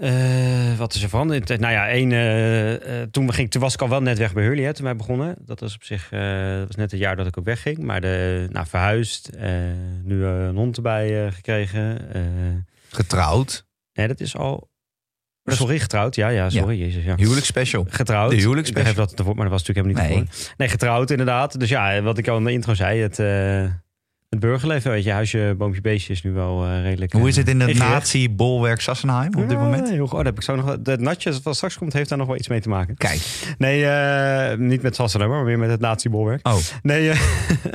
eh, 0.00 0.78
wat 0.78 0.94
is 0.94 1.02
er 1.02 1.08
van? 1.08 1.26
Nou 1.26 1.42
ja, 1.58 1.88
één, 1.88 2.12
eh, 2.12 3.00
eh, 3.02 3.08
toen, 3.10 3.26
we 3.26 3.32
ging, 3.32 3.50
toen 3.50 3.60
was 3.60 3.74
ik 3.74 3.82
al 3.82 3.88
wel 3.88 4.02
net 4.02 4.18
weg 4.18 4.32
bij 4.32 4.44
Hurley, 4.44 4.64
hè, 4.64 4.74
toen 4.74 4.84
wij 4.84 4.96
begonnen. 4.96 5.36
Dat 5.38 5.60
was 5.60 5.74
op 5.74 5.84
zich 5.84 6.08
dat 6.10 6.66
was 6.66 6.76
net 6.76 6.90
het 6.90 7.00
jaar 7.00 7.16
dat 7.16 7.26
ik 7.26 7.38
ook 7.38 7.44
wegging. 7.44 7.78
Maar 7.78 8.00
de, 8.00 8.46
nou, 8.50 8.66
verhuisd, 8.66 9.30
nu 10.02 10.24
een 10.24 10.56
hond 10.56 10.76
erbij 10.76 11.30
gekregen. 11.32 11.98
getrouwd, 12.88 13.66
nee, 13.92 14.08
dat 14.08 14.20
is 14.20 14.36
al... 14.36 14.68
Sorry, 15.44 15.78
getrouwd. 15.78 16.14
Ja, 16.14 16.28
ja, 16.28 16.50
sorry. 16.50 16.78
Jezus, 16.78 17.04
ja. 17.04 17.16
huwelijksspecial. 17.16 17.86
Getrouwd. 17.88 18.30
De 18.30 18.36
huwelijksspecial. 18.36 18.90
Ik 18.90 18.96
begreep 18.96 18.96
dat 18.96 19.10
het 19.10 19.18
ervoor, 19.18 19.34
maar 19.34 19.48
dat 19.50 19.52
was 19.52 19.66
natuurlijk 19.66 19.86
helemaal 19.96 20.16
niet 20.16 20.26
Nee. 20.26 20.34
ervoor. 20.34 20.54
Nee, 20.56 20.68
getrouwd 20.68 21.10
inderdaad. 21.10 21.60
Dus 21.60 21.68
ja, 21.68 22.02
wat 22.02 22.18
ik 22.18 22.28
al 22.28 22.36
in 22.36 22.44
de 22.44 22.52
intro 22.52 22.74
zei, 22.74 23.00
het, 23.00 23.18
het 24.30 24.40
burgerleven, 24.40 24.90
weet 24.90 25.04
je, 25.04 25.10
huisje, 25.10 25.54
boompje, 25.58 25.80
beestje 25.80 26.12
is 26.12 26.22
nu 26.22 26.30
wel 26.32 26.64
eh, 26.64 26.82
redelijk... 26.82 27.12
Hoe 27.12 27.28
is 27.28 27.36
het 27.36 27.48
in 27.48 27.60
het 27.60 27.68
ingericht. 27.68 27.92
nazi-bolwerk 27.92 28.80
Sassenheim 28.80 29.34
op 29.34 29.40
dit 29.48 29.50
Ja, 29.50 29.58
moment? 29.64 29.90
Heel 29.90 30.06
goed. 30.06 30.18
Oh, 30.18 30.24
heb 30.24 30.36
ik 30.36 30.42
zo 30.42 30.56
nog. 30.56 30.76
De 30.80 30.96
natje 30.98 31.32
wat 31.42 31.54
straks 31.56 31.78
komt, 31.78 31.92
heeft 31.92 32.08
daar 32.08 32.18
nog 32.18 32.26
wel 32.26 32.36
iets 32.36 32.48
mee 32.48 32.60
te 32.60 32.68
maken. 32.68 32.96
Kijk, 32.96 33.20
Nee, 33.58 33.86
eh, 33.86 34.58
niet 34.58 34.82
met 34.82 34.94
Sassenheimer, 34.94 35.38
maar 35.38 35.48
meer 35.48 35.58
met 35.58 35.70
het 35.70 35.80
nazi-bolwerk. 35.80 36.46
oh, 36.48 36.56
Nee, 36.82 37.10
eh, 37.10 37.20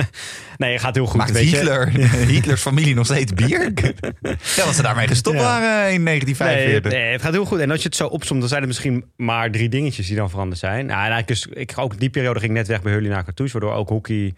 nee, 0.58 0.72
het 0.72 0.82
gaat 0.82 0.96
heel 0.96 1.06
goed. 1.06 1.18
maakt 1.18 1.32
weet 1.32 1.50
je. 1.50 1.56
Hitler, 1.56 1.90
Hitlers 2.34 2.62
familie 2.62 2.96
nog 2.96 3.06
steeds 3.06 3.34
bier? 3.34 3.72
ja, 4.56 4.66
wat 4.66 4.76
ze 4.76 4.82
daarmee 4.82 5.08
gestopt 5.08 5.38
Ja. 5.38 5.44
waren 5.44 5.94
in 5.94 6.04
Nee, 6.04 6.20
1945. 6.20 6.92
nee, 6.92 7.12
het 7.12 7.22
gaat 7.22 7.34
heel 7.34 7.46
goed. 7.46 7.60
En 7.60 7.72
als 7.72 7.82
je 7.82 7.88
het 7.88 7.96
zo 7.96 8.08
opzomt, 8.08 8.40
dan 8.40 8.50
zijn 8.50 8.62
er 8.62 8.68
misschien 8.68 9.06
maar 9.16 9.52
drie 9.52 9.70
dingetjes 9.70 10.08
die 10.08 10.16
dan 10.16 10.30
veranderd 10.30 10.60
zijn. 10.60 10.86
Nou, 10.86 11.06
en 11.06 11.12
eigenlijk 11.12 11.28
dus, 11.28 11.48
ik, 11.48 11.74
ook 11.76 12.00
die 12.00 12.10
periode 12.10 12.40
ging 12.40 12.54
net 12.54 12.68
weg 12.68 12.82
bij 12.82 12.92
Hurley 12.92 13.10
naar 13.10 13.24
Cartouche, 13.24 13.60
waardoor 13.60 13.78
ook 13.80 13.90
hockey... 13.90 14.34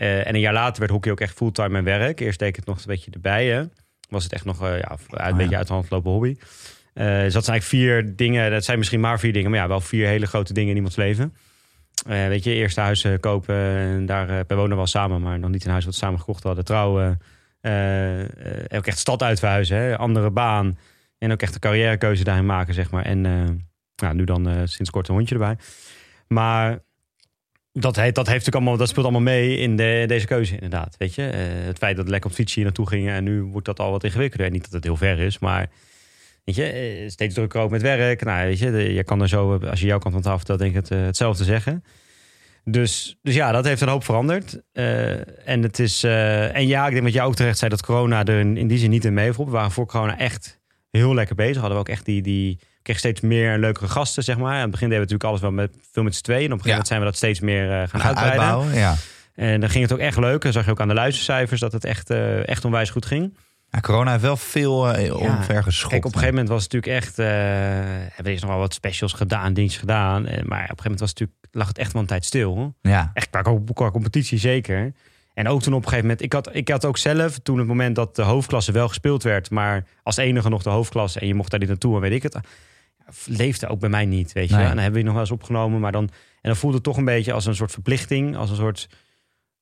eh, 0.00 0.26
en 0.26 0.34
een 0.34 0.40
jaar 0.40 0.52
later 0.52 0.78
werd 0.78 0.90
hockey 0.90 1.12
ook 1.12 1.20
echt 1.20 1.36
fulltime 1.36 1.68
mijn 1.68 1.84
werk. 1.84 2.20
Eerst 2.20 2.38
deed 2.38 2.48
ik 2.48 2.56
het 2.56 2.66
nog 2.66 2.78
een 2.78 2.84
beetje 2.86 3.10
erbij. 3.10 3.46
Hè. 3.46 3.64
Was 4.08 4.22
het 4.22 4.32
echt 4.32 4.44
nog 4.44 4.62
eh, 4.62 4.78
ja, 4.78 4.96
een 5.08 5.36
beetje 5.36 5.56
uit 5.56 5.66
de 5.66 5.72
hand 5.72 5.86
gelopen 5.86 6.10
hobby. 6.10 6.36
Eh, 6.94 7.04
dus 7.04 7.32
dat 7.32 7.44
zijn 7.44 7.58
eigenlijk 7.58 7.64
vier 7.64 8.16
dingen. 8.16 8.50
Dat 8.50 8.64
zijn 8.64 8.78
misschien 8.78 9.00
maar 9.00 9.18
vier 9.18 9.32
dingen, 9.32 9.50
maar 9.50 9.60
ja, 9.60 9.68
wel 9.68 9.80
vier 9.80 10.06
hele 10.06 10.26
grote 10.26 10.52
dingen 10.52 10.70
in 10.70 10.76
iemands 10.76 10.96
leven. 10.96 11.34
Weet 12.06 12.44
je, 12.44 12.54
eerst 12.54 12.76
huis 12.76 13.06
kopen. 13.20 13.56
En 13.56 14.06
daar, 14.06 14.44
we 14.46 14.54
wonen 14.54 14.76
wel 14.76 14.86
samen, 14.86 15.22
maar 15.22 15.38
nog 15.38 15.50
niet 15.50 15.64
een 15.64 15.70
huis 15.70 15.84
wat 15.84 15.94
we 15.94 16.00
samen 16.00 16.18
gekocht 16.18 16.42
hadden. 16.42 16.64
Trouwen. 16.64 17.18
ook 18.68 18.86
echt 18.86 18.98
stad 18.98 19.22
uitverhuizen. 19.22 19.76
Hè. 19.76 19.96
Andere 19.96 20.30
baan. 20.30 20.78
En 21.18 21.32
ook 21.32 21.42
echt 21.42 21.54
een 21.54 21.60
carrièrekeuze 21.60 22.24
daarin 22.24 22.46
maken, 22.46 22.74
zeg 22.74 22.90
maar. 22.90 23.04
En 23.04 23.20
nou, 23.96 24.14
nu 24.14 24.24
dan 24.24 24.68
sinds 24.68 24.90
kort 24.90 25.08
een 25.08 25.14
hondje 25.14 25.34
erbij. 25.34 25.56
Maar 26.28 26.78
dat, 27.72 28.00
dat, 28.12 28.26
heeft 28.26 28.54
allemaal, 28.54 28.76
dat 28.76 28.88
speelt 28.88 29.04
allemaal 29.04 29.22
mee 29.22 29.56
in 29.56 29.76
de, 29.76 30.04
deze 30.06 30.26
keuze, 30.26 30.54
inderdaad. 30.54 30.94
Weet 30.98 31.14
je? 31.14 31.26
Eh, 31.26 31.40
het 31.66 31.78
feit 31.78 31.96
dat 31.96 32.08
lekker 32.08 32.30
op 32.30 32.36
fietsje 32.36 32.54
hier 32.54 32.64
naartoe 32.64 32.88
gingen. 32.88 33.14
En 33.14 33.24
nu 33.24 33.42
wordt 33.42 33.66
dat 33.66 33.80
al 33.80 33.90
wat 33.90 34.04
ingewikkelder. 34.04 34.50
Niet 34.50 34.62
dat 34.62 34.72
het 34.72 34.84
heel 34.84 34.96
ver 34.96 35.18
is, 35.18 35.38
maar... 35.38 35.70
Weet 36.44 36.54
je, 36.54 36.64
eh, 36.64 37.08
steeds 37.08 37.34
drukker 37.34 37.60
ook 37.60 37.70
met 37.70 37.82
werk. 37.82 38.24
Nou, 38.24 38.46
weet 38.46 38.58
je, 38.58 38.92
je 38.94 39.04
kan 39.04 39.20
er 39.20 39.28
zo, 39.28 39.58
eh, 39.58 39.70
als 39.70 39.80
je 39.80 39.86
jouw 39.86 39.98
kant 39.98 40.14
van 40.14 40.22
tafel 40.22 40.38
vertelt, 40.38 40.58
denk 40.58 40.70
ik 40.70 40.88
het, 40.88 40.88
hetzelfde 40.88 41.44
zeggen. 41.44 41.84
Dus, 42.64 43.18
dus 43.22 43.34
ja, 43.34 43.52
dat 43.52 43.64
heeft 43.64 43.80
een 43.80 43.88
hoop 43.88 44.04
veranderd. 44.04 44.62
En, 44.72 45.62
het 45.62 45.78
is, 45.78 46.04
en 46.04 46.66
ja, 46.66 46.86
ik 46.86 46.92
denk 46.92 47.04
dat 47.04 47.12
jij 47.12 47.22
ook 47.22 47.34
terecht 47.34 47.58
zei 47.58 47.70
dat 47.70 47.82
corona 47.82 48.24
er 48.24 48.40
in, 48.40 48.68
die 48.68 48.78
zin 48.78 48.90
niet 48.90 49.04
in 49.04 49.14
meeviel. 49.14 49.44
We 49.44 49.50
waren 49.50 49.70
voor 49.70 49.86
corona 49.86 50.18
echt 50.18 50.60
heel 50.90 51.14
lekker 51.14 51.34
bezig. 51.34 51.56
Hadden 51.56 51.74
we 51.74 51.82
ook 51.82 51.88
echt 51.88 52.04
die, 52.04 52.22
die 52.22 52.58
we 52.82 52.86
kregen 52.86 53.00
steeds 53.02 53.20
meer 53.20 53.58
leukere 53.58 53.88
gasten, 53.88 54.22
zeg 54.22 54.38
maar. 54.38 54.54
Aan 54.54 54.60
het 54.60 54.70
begin 54.70 54.88
deden 54.88 55.04
we 55.06 55.12
natuurlijk 55.12 55.24
alles 55.24 55.40
wel 55.40 55.50
met 55.50 55.76
veel 55.92 56.02
met 56.02 56.14
z'n 56.14 56.22
tweeën. 56.22 56.44
En 56.46 56.52
op 56.52 56.58
een 56.58 56.64
gegeven 56.64 56.70
moment 56.70 56.88
zijn 56.88 57.00
we 57.00 57.06
dat 57.06 57.16
steeds 57.16 57.40
meer 57.40 57.70
eh, 57.70 57.88
gaan, 57.88 58.00
Gaan 58.00 58.02
uitbreiden. 58.02 58.40
uitbouwen, 58.40 58.74
ja. 58.74 58.94
En 59.34 59.60
dan 59.60 59.70
ging 59.70 59.82
het 59.82 59.92
ook 59.92 59.98
echt 59.98 60.18
leuk. 60.18 60.44
En 60.44 60.52
zag 60.52 60.64
je 60.64 60.70
ook 60.70 60.80
aan 60.80 60.88
de 60.88 60.94
luistercijfers 60.94 61.60
dat 61.60 61.72
het 61.72 61.84
echt, 61.84 62.10
eh, 62.10 62.48
echt 62.48 62.64
onwijs 62.64 62.90
goed 62.90 63.06
ging. 63.06 63.36
Ja, 63.70 63.80
corona 63.80 64.10
heeft 64.10 64.22
wel 64.22 64.36
veel 64.36 64.88
eh 64.94 65.14
omver 65.20 65.62
geschopt. 65.62 65.92
Kijk, 65.92 66.04
op 66.04 66.12
een 66.14 66.18
gegeven 66.18 66.34
moment 66.34 66.48
was 66.48 66.62
het 66.62 66.72
natuurlijk 66.72 67.02
echt... 67.02 67.18
eh 67.18 67.26
hebben 67.26 68.24
we 68.24 68.30
eerst 68.30 68.42
nog 68.42 68.50
wel 68.50 68.60
wat 68.60 68.74
specials 68.74 69.12
gedaan, 69.12 69.52
dingetjes 69.54 69.80
gedaan. 69.80 70.26
Eh, 70.26 70.30
Maar 70.32 70.40
op 70.40 70.46
een 70.46 70.58
gegeven 70.60 70.82
moment 70.82 71.00
was 71.00 71.08
het 71.10 71.18
natuurlijk, 71.18 71.38
lag 71.50 71.68
het 71.68 71.78
echt 71.78 71.92
wel 71.92 72.02
een 72.02 72.08
tijd 72.08 72.24
stil. 72.24 72.54
hoor. 72.56 72.72
Ja, 72.80 73.10
Echt 73.14 73.30
qua, 73.30 73.42
qua 73.74 73.90
competitie 73.90 74.38
zeker. 74.38 74.92
En 75.34 75.48
ook 75.48 75.62
toen 75.62 75.72
op 75.74 75.82
een 75.82 75.88
gegeven 75.88 76.04
moment... 76.06 76.24
Ik 76.24 76.32
had, 76.32 76.54
ik 76.54 76.68
had 76.68 76.84
ook 76.84 76.98
zelf, 76.98 77.38
toen 77.38 77.58
het 77.58 77.66
moment 77.66 77.96
dat 77.96 78.16
de 78.16 78.22
hoofdklasse 78.22 78.72
wel 78.72 78.88
gespeeld 78.88 79.22
werd... 79.22 79.50
maar 79.50 79.84
als 80.02 80.16
enige 80.16 80.48
nog 80.48 80.62
de 80.62 80.70
hoofdklasse 80.70 81.20
en 81.20 81.26
je 81.26 81.34
mocht 81.34 81.50
daar 81.50 81.60
niet 81.60 81.68
naartoe 81.68 81.94
en 81.94 82.00
weet 82.00 82.12
ik 82.12 82.22
het... 82.22 82.38
leefde 83.26 83.66
ook 83.68 83.80
bij 83.80 83.88
mij 83.88 84.06
niet, 84.06 84.32
weet 84.32 84.48
je. 84.48 84.54
Nee. 84.54 84.64
En 84.64 84.68
dan 84.70 84.78
hebben 84.82 84.92
we 84.92 84.98
het 84.98 85.06
nog 85.06 85.14
wel 85.14 85.22
eens 85.22 85.40
opgenomen, 85.42 85.80
maar 85.80 85.92
dan... 85.92 86.02
En 86.40 86.48
dan 86.50 86.56
voelde 86.56 86.76
het 86.76 86.84
toch 86.84 86.96
een 86.96 87.04
beetje 87.04 87.32
als 87.32 87.46
een 87.46 87.54
soort 87.54 87.72
verplichting, 87.72 88.36
als 88.36 88.50
een 88.50 88.56
soort 88.56 88.88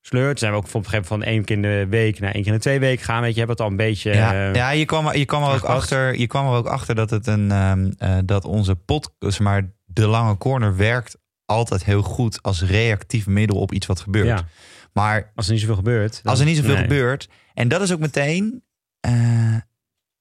sleur. 0.00 0.28
Toen 0.28 0.38
zijn 0.38 0.52
we 0.52 0.58
ook 0.58 0.64
op 0.66 0.74
een 0.74 0.84
gegeven 0.84 1.06
moment 1.10 1.24
van 1.24 1.32
één 1.34 1.44
keer 1.44 1.56
in 1.56 1.62
de 1.62 1.86
week 1.90 2.20
naar 2.20 2.32
één 2.32 2.42
keer 2.42 2.52
in 2.52 2.58
de 2.58 2.64
twee 2.64 2.78
weken 2.78 3.04
gaan, 3.04 3.20
weet 3.20 3.32
je. 3.32 3.38
Hebben 3.38 3.56
het 3.56 3.64
al 3.64 3.70
een 3.70 3.76
beetje... 3.76 4.12
ja, 4.14 4.48
eh, 4.48 4.54
ja 4.54 4.70
je, 4.70 4.84
kwam, 4.84 5.12
je, 5.12 5.24
kwam 5.24 5.42
er 5.42 5.54
ook 5.54 5.62
achter, 5.64 6.18
je 6.18 6.26
kwam 6.26 6.46
er 6.46 6.52
ook 6.52 6.66
achter 6.66 6.94
dat, 6.94 7.10
het 7.10 7.26
een, 7.26 7.50
ehm, 7.50 7.90
eh, 7.98 8.18
dat 8.24 8.44
onze 8.44 8.76
pot, 8.76 9.14
zeg 9.18 9.38
maar 9.40 9.70
de 9.84 10.06
lange 10.06 10.36
corner 10.36 10.76
werkt 10.76 11.16
altijd 11.44 11.84
heel 11.84 12.02
goed 12.02 12.42
als 12.42 12.62
reactief 12.62 13.26
middel 13.26 13.56
op 13.56 13.72
iets 13.72 13.86
wat 13.86 14.00
gebeurt. 14.00 14.26
ja, 14.26 14.44
Maar 14.92 15.32
als 15.34 15.46
er 15.46 15.52
niet 15.52 15.60
zoveel 15.60 15.76
gebeurt. 15.76 16.20
dan- 16.22 16.30
als 16.32 16.40
er 16.40 16.46
niet 16.46 16.56
zoveel 16.56 16.74
nee. 16.74 16.82
gebeurt, 16.82 17.28
en 17.54 17.68
dat 17.68 17.80
is 17.80 17.92
ook 17.92 17.98
meteen 18.00 18.62
eh, 19.00 19.56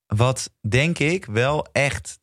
wat 0.06 0.54
denk 0.70 1.00
ik 1.00 1.26
wel 1.26 1.68
echt. 1.72 2.20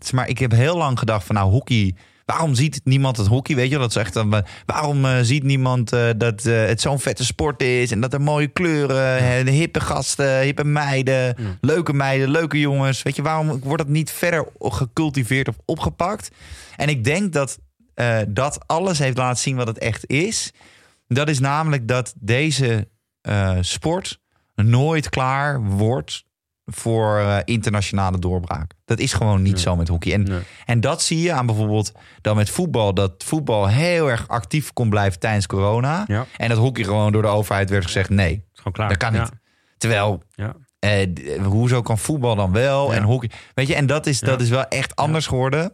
Eh, 0.00 0.10
maar 0.12 0.28
ik 0.28 0.38
heb 0.38 0.50
heel 0.52 0.76
lang 0.76 0.98
gedacht 0.98 1.26
van 1.26 1.34
nou 1.34 1.50
hockey. 1.50 1.94
Waarom 2.24 2.54
ziet 2.54 2.80
niemand 2.84 3.16
het 3.16 3.26
hockey? 3.26 3.54
Weet 3.56 3.70
je, 3.70 3.78
dat 3.78 3.90
is 3.90 3.96
echt 3.96 4.14
een, 4.14 4.44
waarom 4.66 5.04
eh, 5.04 5.18
ziet 5.22 5.42
niemand 5.42 5.92
eh, 5.92 6.08
dat 6.16 6.44
eh, 6.46 6.64
het 6.66 6.80
zo'n 6.80 6.98
vette 6.98 7.24
sport 7.24 7.62
is 7.62 7.90
en 7.90 8.00
dat 8.00 8.12
er 8.12 8.20
mooie 8.20 8.46
kleuren, 8.46 9.44
de 9.44 9.50
hippe 9.50 9.80
gasten, 9.80 10.40
hippe 10.40 10.64
meiden, 10.64 11.14
Ja. 11.14 11.34
leuke 11.60 11.92
meiden, 11.92 12.28
leuke 12.30 12.60
jongens. 12.60 13.02
Weet 13.02 13.16
je, 13.16 13.22
waarom 13.22 13.60
wordt 13.60 13.82
dat 13.82 13.92
niet 13.92 14.10
verder 14.10 14.46
gecultiveerd 14.58 15.48
of 15.48 15.56
opgepakt? 15.64 16.30
En 16.76 16.88
ik 16.88 17.04
denk 17.04 17.32
dat 17.32 17.58
eh, 17.94 18.18
dat 18.28 18.58
alles 18.66 18.98
heeft 18.98 19.16
laten 19.16 19.42
zien 19.42 19.56
wat 19.56 19.66
het 19.66 19.78
echt 19.78 20.06
is. 20.06 20.52
Dat 21.08 21.28
is 21.28 21.38
namelijk 21.40 21.88
dat 21.88 22.14
deze 22.20 22.88
eh, 23.20 23.56
sport 23.60 24.20
nooit 24.54 25.08
klaar 25.08 25.62
wordt 25.64 26.24
voor 26.66 27.18
eh, 27.18 27.38
internationale 27.44 28.18
doorbraak. 28.18 28.72
Dat 28.84 28.98
is 28.98 29.12
gewoon 29.12 29.42
niet 29.42 29.52
Nee. 29.52 29.62
zo 29.62 29.76
met 29.76 29.88
hockey. 29.88 30.12
En, 30.12 30.22
Nee. 30.22 30.40
en 30.64 30.80
dat 30.80 31.02
zie 31.02 31.20
je 31.20 31.32
aan 31.32 31.46
bijvoorbeeld 31.46 31.92
dan 32.20 32.36
met 32.36 32.50
voetbal. 32.50 32.94
Dat 32.94 33.24
voetbal 33.24 33.68
heel 33.68 34.10
erg 34.10 34.28
actief 34.28 34.72
kon 34.72 34.90
blijven 34.90 35.20
tijdens 35.20 35.46
corona. 35.46 36.04
Ja, 36.08 36.26
En 36.36 36.48
dat 36.48 36.58
hockey 36.58 36.84
gewoon 36.84 37.12
door 37.12 37.22
de 37.22 37.28
overheid 37.28 37.70
werd 37.70 37.84
gezegd 37.84 38.08
nee. 38.10 38.44
gewoon 38.52 38.72
klaar. 38.72 38.88
Dat 38.88 38.96
kan 38.96 39.12
niet. 39.12 39.20
Ja. 39.32 39.38
Terwijl, 39.78 40.22
Ja. 40.34 40.54
eh, 40.78 41.02
d- 41.02 41.36
hoezo 41.44 41.82
kan 41.82 41.98
voetbal 41.98 42.34
dan 42.36 42.52
wel 42.52 42.94
en 42.94 43.02
hockey? 43.02 43.30
Weet 43.54 43.66
je, 43.66 43.74
en 43.74 43.86
dat 43.86 44.06
is, 44.06 44.20
dat 44.20 44.40
is 44.40 44.48
wel 44.48 44.64
echt 44.68 44.96
anders 44.96 45.26
geworden. 45.26 45.72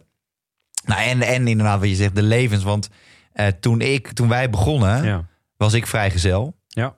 Nou, 0.84 1.02
en, 1.02 1.22
en 1.22 1.46
inderdaad 1.48 1.80
wat 1.80 1.88
je 1.88 1.94
zegt, 1.94 2.14
de 2.14 2.22
levens. 2.22 2.62
Want 2.62 2.88
eh, 3.32 3.46
toen, 3.46 3.80
ik, 3.80 4.12
toen 4.12 4.28
wij 4.28 4.50
begonnen, 4.50 5.28
was 5.56 5.72
ik 5.72 5.86
vrijgezel. 5.86 6.56
Ja. 6.66 6.96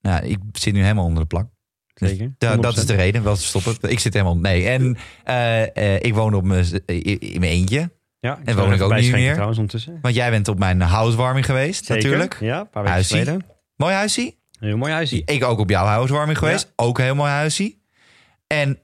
Nou, 0.00 0.24
ik 0.26 0.38
zit 0.52 0.74
nu 0.74 0.82
helemaal 0.82 1.04
onder 1.04 1.22
de 1.22 1.28
plak. 1.28 1.46
Zeker. 2.08 2.34
Da- 2.38 2.56
dat 2.56 2.74
100%. 2.74 2.78
is 2.78 2.86
de 2.86 2.94
reden, 2.94 3.22
wel 3.22 3.36
te 3.36 3.42
stoppen. 3.42 3.90
Ik 3.90 3.98
zit 3.98 4.12
helemaal... 4.12 4.36
Nee, 4.36 4.68
en 4.68 4.96
eh, 5.24 5.76
eh, 5.76 6.02
ik 6.02 6.14
woon 6.14 6.34
op 6.34 6.44
mijn, 6.44 6.82
in 6.86 7.40
mijn 7.40 7.52
eentje. 7.52 7.90
Ja, 8.20 8.38
En 8.44 8.56
woon 8.56 8.72
ik 8.72 8.80
ook 8.82 8.94
niet 8.94 9.12
meer. 9.12 9.30
trouwens 9.32 9.58
ondertussen. 9.58 9.98
Want 10.02 10.14
jij 10.14 10.30
bent 10.30 10.48
op 10.48 10.58
mijn 10.58 10.80
housewarming 10.80 11.46
geweest, 11.46 11.84
Zeker. 11.84 12.02
natuurlijk. 12.02 12.36
Ja, 12.40 12.60
een 12.60 12.68
paar 12.70 12.82
weken 12.84 13.04
geleden. 13.04 13.44
Mooi 13.76 13.94
huisje. 13.94 14.34
Heel 14.58 14.76
mooi 14.76 14.92
huisje. 14.92 15.22
Ik 15.24 15.44
ook 15.44 15.58
op 15.58 15.70
jouw 15.70 15.84
housewarming 15.84 16.38
geweest. 16.38 16.72
Ook 16.76 16.98
een 16.98 17.04
heel 17.04 17.14
mooi 17.14 17.30
huisje. 17.30 17.74
En 18.46 18.78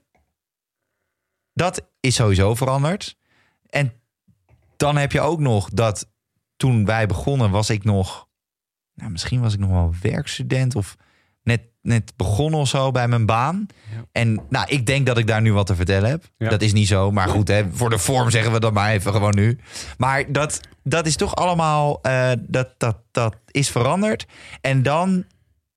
dat 1.53 1.89
is 1.99 2.15
sowieso 2.15 2.55
veranderd. 2.55 3.17
En 3.69 3.93
dan 4.77 4.97
heb 4.97 5.11
je 5.11 5.21
ook 5.21 5.39
nog 5.39 5.69
dat 5.69 6.11
toen 6.57 6.85
wij 6.85 7.05
begonnen 7.07 7.51
was 7.51 7.69
ik 7.69 7.83
nog... 7.83 8.27
Nou, 8.93 9.11
misschien 9.11 9.41
was 9.41 9.53
ik 9.53 9.59
nog 9.59 9.69
wel 9.69 9.93
werkstudent 10.01 10.75
of 10.75 10.95
net, 11.43 11.61
net 11.81 12.13
begonnen 12.15 12.59
of 12.59 12.67
zo 12.67 12.91
bij 12.91 13.07
mijn 13.07 13.25
baan. 13.25 13.67
Ja. 13.91 14.05
En 14.11 14.41
nou, 14.49 14.65
ik 14.67 14.85
denk 14.85 15.05
dat 15.05 15.17
ik 15.17 15.27
daar 15.27 15.41
nu 15.41 15.53
wat 15.53 15.67
te 15.67 15.75
vertellen 15.75 16.09
heb. 16.09 16.23
Ja. 16.37 16.49
Dat 16.49 16.61
is 16.61 16.73
niet 16.73 16.87
zo, 16.87 17.11
maar 17.11 17.27
goed, 17.27 17.47
hè, 17.47 17.63
voor 17.71 17.89
de 17.89 17.97
vorm 17.97 18.29
zeggen 18.29 18.51
we 18.51 18.59
dat 18.59 18.73
maar 18.73 18.91
even 18.91 19.11
gewoon 19.11 19.35
nu. 19.35 19.59
Maar 19.97 20.31
dat, 20.31 20.61
dat 20.83 21.05
is 21.05 21.15
toch 21.15 21.35
allemaal, 21.35 22.01
eh, 22.01 22.31
dat, 22.39 22.69
dat, 22.77 22.97
dat 23.11 23.35
is 23.51 23.69
veranderd. 23.69 24.25
En 24.61 24.83
dan 24.83 25.25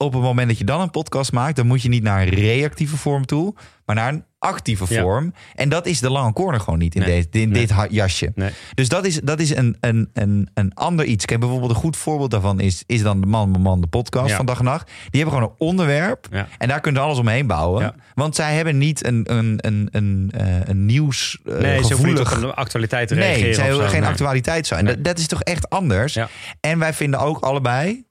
op 0.05 0.13
het 0.13 0.23
moment 0.23 0.49
dat 0.49 0.59
je 0.59 0.65
dan 0.65 0.81
een 0.81 0.91
podcast 0.91 1.33
maakt, 1.33 1.57
dan 1.57 1.67
moet 1.67 1.83
je 1.83 1.89
niet 1.89 2.03
naar 2.03 2.23
een 2.23 2.29
reactieve 2.29 2.97
vorm 2.97 3.27
toe, 3.27 3.55
maar 3.85 3.97
naar 3.97 4.13
een 4.13 4.25
actieve 4.39 4.95
Ja. 4.95 5.03
vorm. 5.03 5.35
En 5.55 5.69
dat 5.69 5.87
is 5.87 6.01
de 6.01 6.11
lange 6.11 6.33
corner 6.33 6.61
gewoon 6.61 6.79
niet 6.79 6.95
in, 6.95 7.01
Nee. 7.01 7.21
dit, 7.31 7.43
in 7.43 7.49
Nee. 7.49 7.67
dit 7.67 7.77
jasje. 7.91 8.33
Nee. 8.35 8.51
Dus 8.75 8.89
dat 8.89 9.05
is, 9.07 9.21
dat 9.21 9.41
is 9.41 9.55
een, 9.57 9.77
een, 9.81 10.11
een, 10.13 10.49
een 10.55 10.75
ander 10.75 11.05
iets. 11.05 11.25
Kijk, 11.25 11.41
bijvoorbeeld 11.41 11.71
een 11.71 11.77
goed 11.77 11.97
voorbeeld 11.97 12.31
daarvan 12.31 12.61
is, 12.61 12.83
is 12.87 13.03
dan 13.03 13.21
de 13.21 13.27
Man 13.27 13.51
Man 13.51 13.61
Man, 13.61 13.81
de 13.81 13.87
podcast 13.87 14.29
Ja. 14.29 14.37
van 14.37 14.47
dag 14.47 14.59
en 14.59 14.65
nacht. 14.65 14.87
Die 15.11 15.21
hebben 15.23 15.39
gewoon 15.39 15.51
een 15.59 15.67
onderwerp 15.67 16.27
Ja. 16.31 16.49
en 16.59 16.69
daar 16.69 16.81
kunnen 16.81 17.01
ze 17.01 17.07
alles 17.07 17.19
omheen 17.21 17.47
bouwen. 17.47 17.95
Want 18.15 18.35
zij 18.35 18.55
hebben 18.55 18.79
niet 18.79 19.07
een, 19.07 19.33
een, 19.33 19.55
een, 19.61 19.89
een, 19.91 20.31
eh, 20.37 20.47
een 20.65 20.87
nieuws 20.87 21.39
eh, 21.45 21.55
Nee, 21.59 21.85
ze 21.85 21.95
op 21.97 22.05
een 22.05 22.55
actualiteit 22.55 23.09
te 23.09 23.15
Nee, 23.15 23.55
zij 23.55 23.65
of 23.65 23.69
hebben 23.71 23.89
geen 23.89 24.05
actualiteit 24.05 24.67
zo. 24.67 24.75
En 24.75 24.85
dat, 24.85 25.05
dat 25.05 25.19
is 25.19 25.27
toch 25.27 25.43
echt 25.43 25.71
anders. 25.71 26.19
En 26.61 26.79
wij 26.79 26.93
vinden 26.93 27.21
ook 27.21 27.39
allebei 27.41 28.05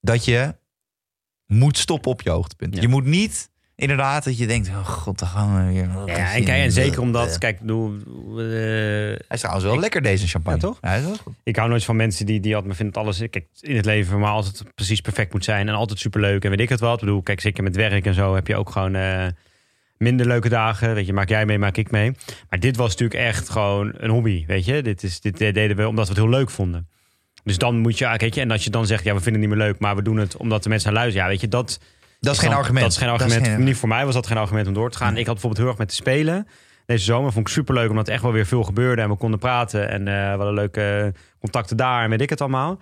dat 0.00 0.24
je 0.24 0.54
moet 1.46 1.78
stoppen 1.78 2.10
op 2.10 2.22
je 2.22 2.30
hoogtepunt. 2.30 2.74
Ja. 2.74 2.80
Je 2.80 2.88
moet 2.88 3.04
niet 3.04 3.50
inderdaad 3.78 4.24
dat 4.24 4.38
je 4.38 4.46
denkt, 4.46 4.68
oh 4.68 4.86
god, 4.86 5.18
dan 5.18 5.28
gaan 5.28 5.66
we 5.66 5.72
weer. 5.72 5.88
Ja, 6.06 6.34
en, 6.34 6.44
kijk, 6.44 6.62
en 6.62 6.72
zeker 6.72 7.00
omdat, 7.00 7.38
kijk, 7.38 7.58
doe, 7.62 7.92
Hij 8.36 9.18
is 9.28 9.38
trouwens 9.38 9.66
wel 9.66 9.78
lekker 9.78 10.02
deze 10.02 10.26
champagne. 10.26 10.60
Ja, 10.60 10.66
toch? 10.66 10.78
Ja, 10.80 10.88
hij 10.88 10.98
is 10.98 11.04
wel 11.04 11.16
goed. 11.16 11.34
ik 11.42 11.56
hou 11.56 11.68
nooit 11.68 11.84
van 11.84 11.96
mensen 11.96 12.26
die, 12.26 12.40
die 12.40 12.56
altijd 12.56 12.76
vinden 12.76 12.94
dat 12.94 13.02
alles 13.02 13.18
kijk, 13.18 13.46
in 13.60 13.76
het 13.76 13.84
leven 13.84 14.20
mij 14.20 14.28
altijd 14.28 14.62
precies 14.74 15.00
perfect 15.00 15.32
moet 15.32 15.44
zijn 15.44 15.68
en 15.68 15.74
altijd 15.74 15.98
superleuk 15.98 16.44
en 16.44 16.50
weet 16.50 16.60
ik 16.60 16.68
het 16.68 16.80
wat. 16.80 16.94
Ik 16.94 17.00
bedoel, 17.00 17.22
kijk, 17.22 17.40
zeker 17.40 17.62
met 17.62 17.76
werk 17.76 18.06
en 18.06 18.14
zo 18.14 18.34
heb 18.34 18.46
je 18.46 18.56
ook 18.56 18.70
gewoon 18.70 18.94
eh, 18.94 19.26
minder 19.98 20.26
leuke 20.26 20.48
dagen. 20.48 20.94
Weet 20.94 21.06
je, 21.06 21.12
maak 21.12 21.28
jij 21.28 21.46
mee, 21.46 21.58
maak 21.58 21.76
ik 21.76 21.90
mee. 21.90 22.12
Maar 22.48 22.60
dit 22.60 22.76
was 22.76 22.90
natuurlijk 22.90 23.20
echt 23.20 23.48
gewoon 23.48 23.92
een 23.96 24.10
hobby, 24.10 24.44
weet 24.46 24.64
je. 24.64 24.82
Dit, 24.82 25.02
is, 25.02 25.20
dit 25.20 25.38
deden 25.38 25.76
we 25.76 25.88
omdat 25.88 26.08
we 26.08 26.12
het 26.12 26.22
heel 26.22 26.30
leuk 26.30 26.50
vonden. 26.50 26.88
Dus 27.48 27.58
dan 27.58 27.78
moet 27.78 27.98
je, 27.98 28.06
ah, 28.08 28.18
weet 28.18 28.34
je, 28.34 28.40
en 28.40 28.50
als 28.50 28.64
je 28.64 28.70
dan 28.70 28.86
zegt, 28.86 29.04
ja, 29.04 29.14
we 29.14 29.20
vinden 29.20 29.40
het 29.40 29.50
niet 29.50 29.58
meer 29.58 29.66
leuk, 29.68 29.78
maar 29.78 29.96
we 29.96 30.02
doen 30.02 30.16
het 30.16 30.36
omdat 30.36 30.62
de 30.62 30.68
mensen 30.68 30.92
naar 30.92 30.98
luisteren. 31.00 31.26
Ja, 31.26 31.32
weet 31.32 31.40
je, 31.40 31.48
dat, 31.48 31.80
Dat 32.20 32.32
is 32.34 32.38
geen 32.40 32.48
dan- 32.50 32.58
argument. 32.58 32.82
Dat 32.84 32.92
is 32.92 32.98
geen 32.98 33.08
argument. 33.08 33.46
geen- 33.46 33.64
Niet 33.64 33.76
voor 33.76 33.88
mij 33.88 34.04
was 34.04 34.14
dat 34.14 34.26
geen 34.26 34.36
argument 34.36 34.66
om 34.66 34.74
door 34.74 34.90
te 34.90 34.98
gaan. 34.98 35.10
Ik 35.16 35.16
had 35.26 35.32
bijvoorbeeld 35.34 35.58
heel 35.60 35.68
erg 35.70 35.78
met 35.78 35.88
te 35.88 35.94
spelen. 35.94 36.46
Deze 36.86 37.04
zomer 37.04 37.32
vond 37.32 37.46
ik 37.46 37.52
superleuk, 37.52 37.90
omdat 37.90 38.06
er 38.06 38.12
echt 38.12 38.22
wel 38.22 38.32
weer 38.32 38.46
veel 38.46 38.62
gebeurde. 38.64 39.02
En 39.02 39.08
we 39.08 39.16
konden 39.16 39.38
praten 39.38 39.88
en 39.90 40.08
eh 40.08 40.14
we 40.14 40.36
hadden 40.36 40.54
leuke 40.54 41.12
contacten 41.40 41.76
daar 41.76 42.02
en 42.04 42.10
weet 42.10 42.20
ik 42.20 42.30
het 42.30 42.40
allemaal. 42.40 42.78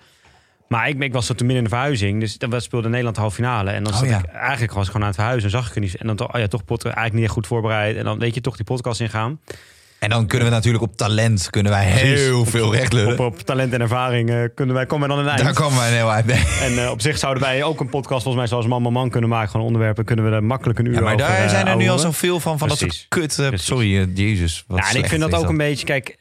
Maar 0.67 0.89
ik, 0.89 1.03
ik 1.03 1.13
was 1.13 1.25
zo 1.25 1.33
te 1.33 1.43
midden 1.43 1.63
in 1.63 1.69
de 1.69 1.75
verhuizing. 1.75 2.19
Dus 2.19 2.37
dan 2.37 2.61
speelde 2.61 2.87
Nederland 2.87 3.15
de 3.15 3.21
halve 3.21 3.35
finale. 3.35 3.69
En 3.71 3.83
dan 3.83 3.93
Oh, 3.93 3.99
zat 3.99 4.09
ja. 4.09 4.17
ik 4.17 4.25
eigenlijk 4.25 4.73
was 4.73 4.81
ik 4.85 4.87
gewoon 4.91 5.01
aan 5.01 5.07
het 5.11 5.15
verhuizen. 5.19 5.51
En 5.51 5.57
zag 5.57 5.69
ik 5.69 5.75
er 5.75 5.81
niet. 5.81 5.95
En 5.95 6.07
dan 6.07 6.15
toch, 6.15 6.33
oh 6.33 6.39
ja, 6.39 6.47
toch 6.47 6.65
podcast, 6.65 6.85
eigenlijk 6.95 7.13
niet 7.15 7.23
echt 7.23 7.33
goed 7.33 7.47
voorbereid. 7.47 7.95
En 7.97 8.03
dan 8.03 8.19
weet 8.19 8.33
je 8.33 8.41
toch 8.41 8.55
die 8.55 8.65
podcast 8.65 9.01
ingaan. 9.01 9.39
En 9.99 10.09
dan 10.09 10.27
kunnen 10.27 10.47
we 10.47 10.53
natuurlijk 10.53 10.83
op 10.83 10.97
talent 10.97 11.49
kunnen 11.49 11.71
wij 11.71 11.85
Precies. 11.89 12.19
heel 12.19 12.45
veel 12.45 12.75
recht 12.75 12.93
lullen. 12.93 13.13
Op, 13.13 13.19
op 13.19 13.39
talent 13.39 13.73
en 13.73 13.81
ervaring 13.81 14.29
eh, 14.29 14.37
kunnen 14.55 14.75
wij 14.75 14.85
komen 14.85 15.07
we 15.07 15.15
dan 15.15 15.23
een 15.23 15.29
eind. 15.29 15.43
Daar 15.43 15.53
komen 15.53 15.77
wij 15.77 15.91
heel 15.91 16.11
uit. 16.11 16.25
mee. 16.31 16.43
En 16.61 16.83
eh, 16.83 16.91
op 16.91 17.01
zich 17.01 17.17
zouden 17.17 17.43
wij 17.43 17.63
ook 17.63 17.79
een 17.79 17.89
podcast 17.89 18.23
volgens 18.23 18.35
mij 18.35 18.47
zoals 18.47 18.65
Man 18.67 18.81
Man 18.81 18.93
Man 18.93 19.09
kunnen 19.09 19.29
maken. 19.29 19.49
Gewoon 19.49 19.65
onderwerpen. 19.65 20.05
Kunnen 20.05 20.31
we 20.31 20.41
makkelijk 20.41 20.79
een 20.79 20.85
uur 20.85 20.93
Ja, 20.93 21.01
maar 21.01 21.13
over, 21.13 21.27
daar 21.27 21.43
eh, 21.43 21.49
zijn 21.49 21.67
er 21.67 21.75
nu 21.75 21.87
al 21.87 21.99
zoveel 21.99 22.39
van, 22.39 22.57
van 22.57 22.67
dat 22.67 22.77
Precies. 22.77 23.07
soort 23.09 23.35
kut. 23.35 23.61
Sorry, 23.61 24.09
jezus. 24.13 24.63
Wat 24.67 24.79
Ja, 24.79 24.89
en 24.89 24.95
ik 24.95 25.07
vind 25.07 25.21
dat 25.21 25.35
ook 25.35 25.49
een 25.49 25.57
beetje, 25.57 25.85
kijk, 25.85 26.17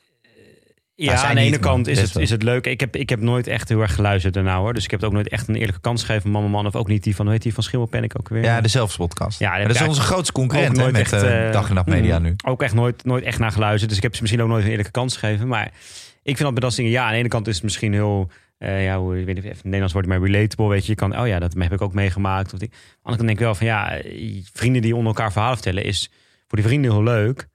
ja, 0.96 1.16
zij 1.16 1.28
aan 1.28 1.34
de 1.34 1.40
ene 1.40 1.58
kant 1.58 1.86
is 1.86 2.00
het, 2.00 2.16
is 2.16 2.30
het 2.30 2.42
leuk. 2.42 2.66
Ik 2.66 2.80
heb, 2.80 2.96
ik 2.96 3.08
heb 3.08 3.20
nooit 3.20 3.46
echt 3.46 3.68
heel 3.68 3.80
erg 3.80 3.94
geluisterd 3.94 4.34
daarna 4.34 4.58
hoor. 4.58 4.74
Dus 4.74 4.84
ik 4.84 4.90
heb 4.90 5.00
het 5.00 5.08
ook 5.08 5.14
nooit 5.14 5.28
echt 5.28 5.48
een 5.48 5.54
eerlijke 5.54 5.80
kans 5.80 6.04
gegeven 6.04 6.30
Mama 6.30 6.48
Man. 6.48 6.66
Of 6.66 6.76
ook 6.76 6.88
niet 6.88 7.02
die 7.02 7.16
van, 7.16 7.24
hoe 7.24 7.34
heet 7.34 7.42
die 7.42 7.54
van 7.54 7.62
Schimmelpanic 7.62 8.12
ook 8.18 8.28
weer? 8.28 8.42
Ja, 8.42 8.60
de 8.60 8.68
Zelfspodcast. 8.68 9.38
Ja, 9.38 9.58
dat 9.58 9.74
is 9.74 9.82
onze 9.82 10.00
grootste 10.00 10.32
concurrent 10.32 10.76
hè, 10.76 10.84
met 10.84 11.00
echt, 11.00 11.12
eh, 11.12 11.46
eh, 11.46 11.52
Dag 11.52 11.68
en 11.68 11.74
Nacht 11.74 11.86
Media 11.86 12.18
mm, 12.18 12.24
nu. 12.24 12.34
Ook 12.44 12.62
echt 12.62 12.74
nooit, 12.74 13.04
nooit 13.04 13.24
echt 13.24 13.38
naar 13.38 13.52
geluisterd. 13.52 13.88
Dus 13.88 13.96
ik 13.96 14.02
heb 14.02 14.14
ze 14.14 14.20
misschien 14.20 14.42
ook 14.42 14.48
nooit 14.48 14.64
een 14.64 14.70
eerlijke 14.70 14.90
kans 14.90 15.16
gegeven. 15.16 15.48
Maar 15.48 15.72
ik 16.22 16.36
vind 16.36 16.60
dat 16.60 16.74
dingen, 16.74 16.90
ja, 16.90 17.04
aan 17.04 17.12
de 17.12 17.18
ene 17.18 17.28
kant 17.28 17.46
is 17.46 17.54
het 17.54 17.64
misschien 17.64 17.92
heel, 17.92 18.30
eh, 18.58 18.84
ja, 18.84 18.98
hoe, 18.98 19.18
ik 19.18 19.26
weet 19.26 19.34
niet 19.34 19.44
het 19.44 19.64
Nederlands 19.64 19.92
wordt, 19.92 20.08
maar 20.08 20.20
relatable, 20.20 20.68
weet 20.68 20.84
je. 20.84 20.90
Je 20.90 20.98
kan, 20.98 21.18
oh 21.18 21.26
ja, 21.26 21.38
dat 21.38 21.54
heb 21.58 21.72
ik 21.72 21.80
ook 21.80 21.94
meegemaakt. 21.94 22.52
Of 22.52 22.58
die. 22.58 22.68
Aan 22.70 22.78
de 22.78 22.96
andere 23.02 23.16
kant 23.16 23.28
denk 23.28 23.38
ik 23.38 23.44
wel 23.44 23.54
van, 23.54 23.66
ja, 23.66 24.00
vrienden 24.52 24.82
die 24.82 24.96
onder 24.96 25.14
elkaar 25.14 25.32
verhalen 25.32 25.56
vertellen 25.56 25.84
is 25.84 26.10
voor 26.46 26.58
die 26.58 26.66
vrienden 26.66 26.90
heel 26.90 27.02
leuk. 27.02 27.48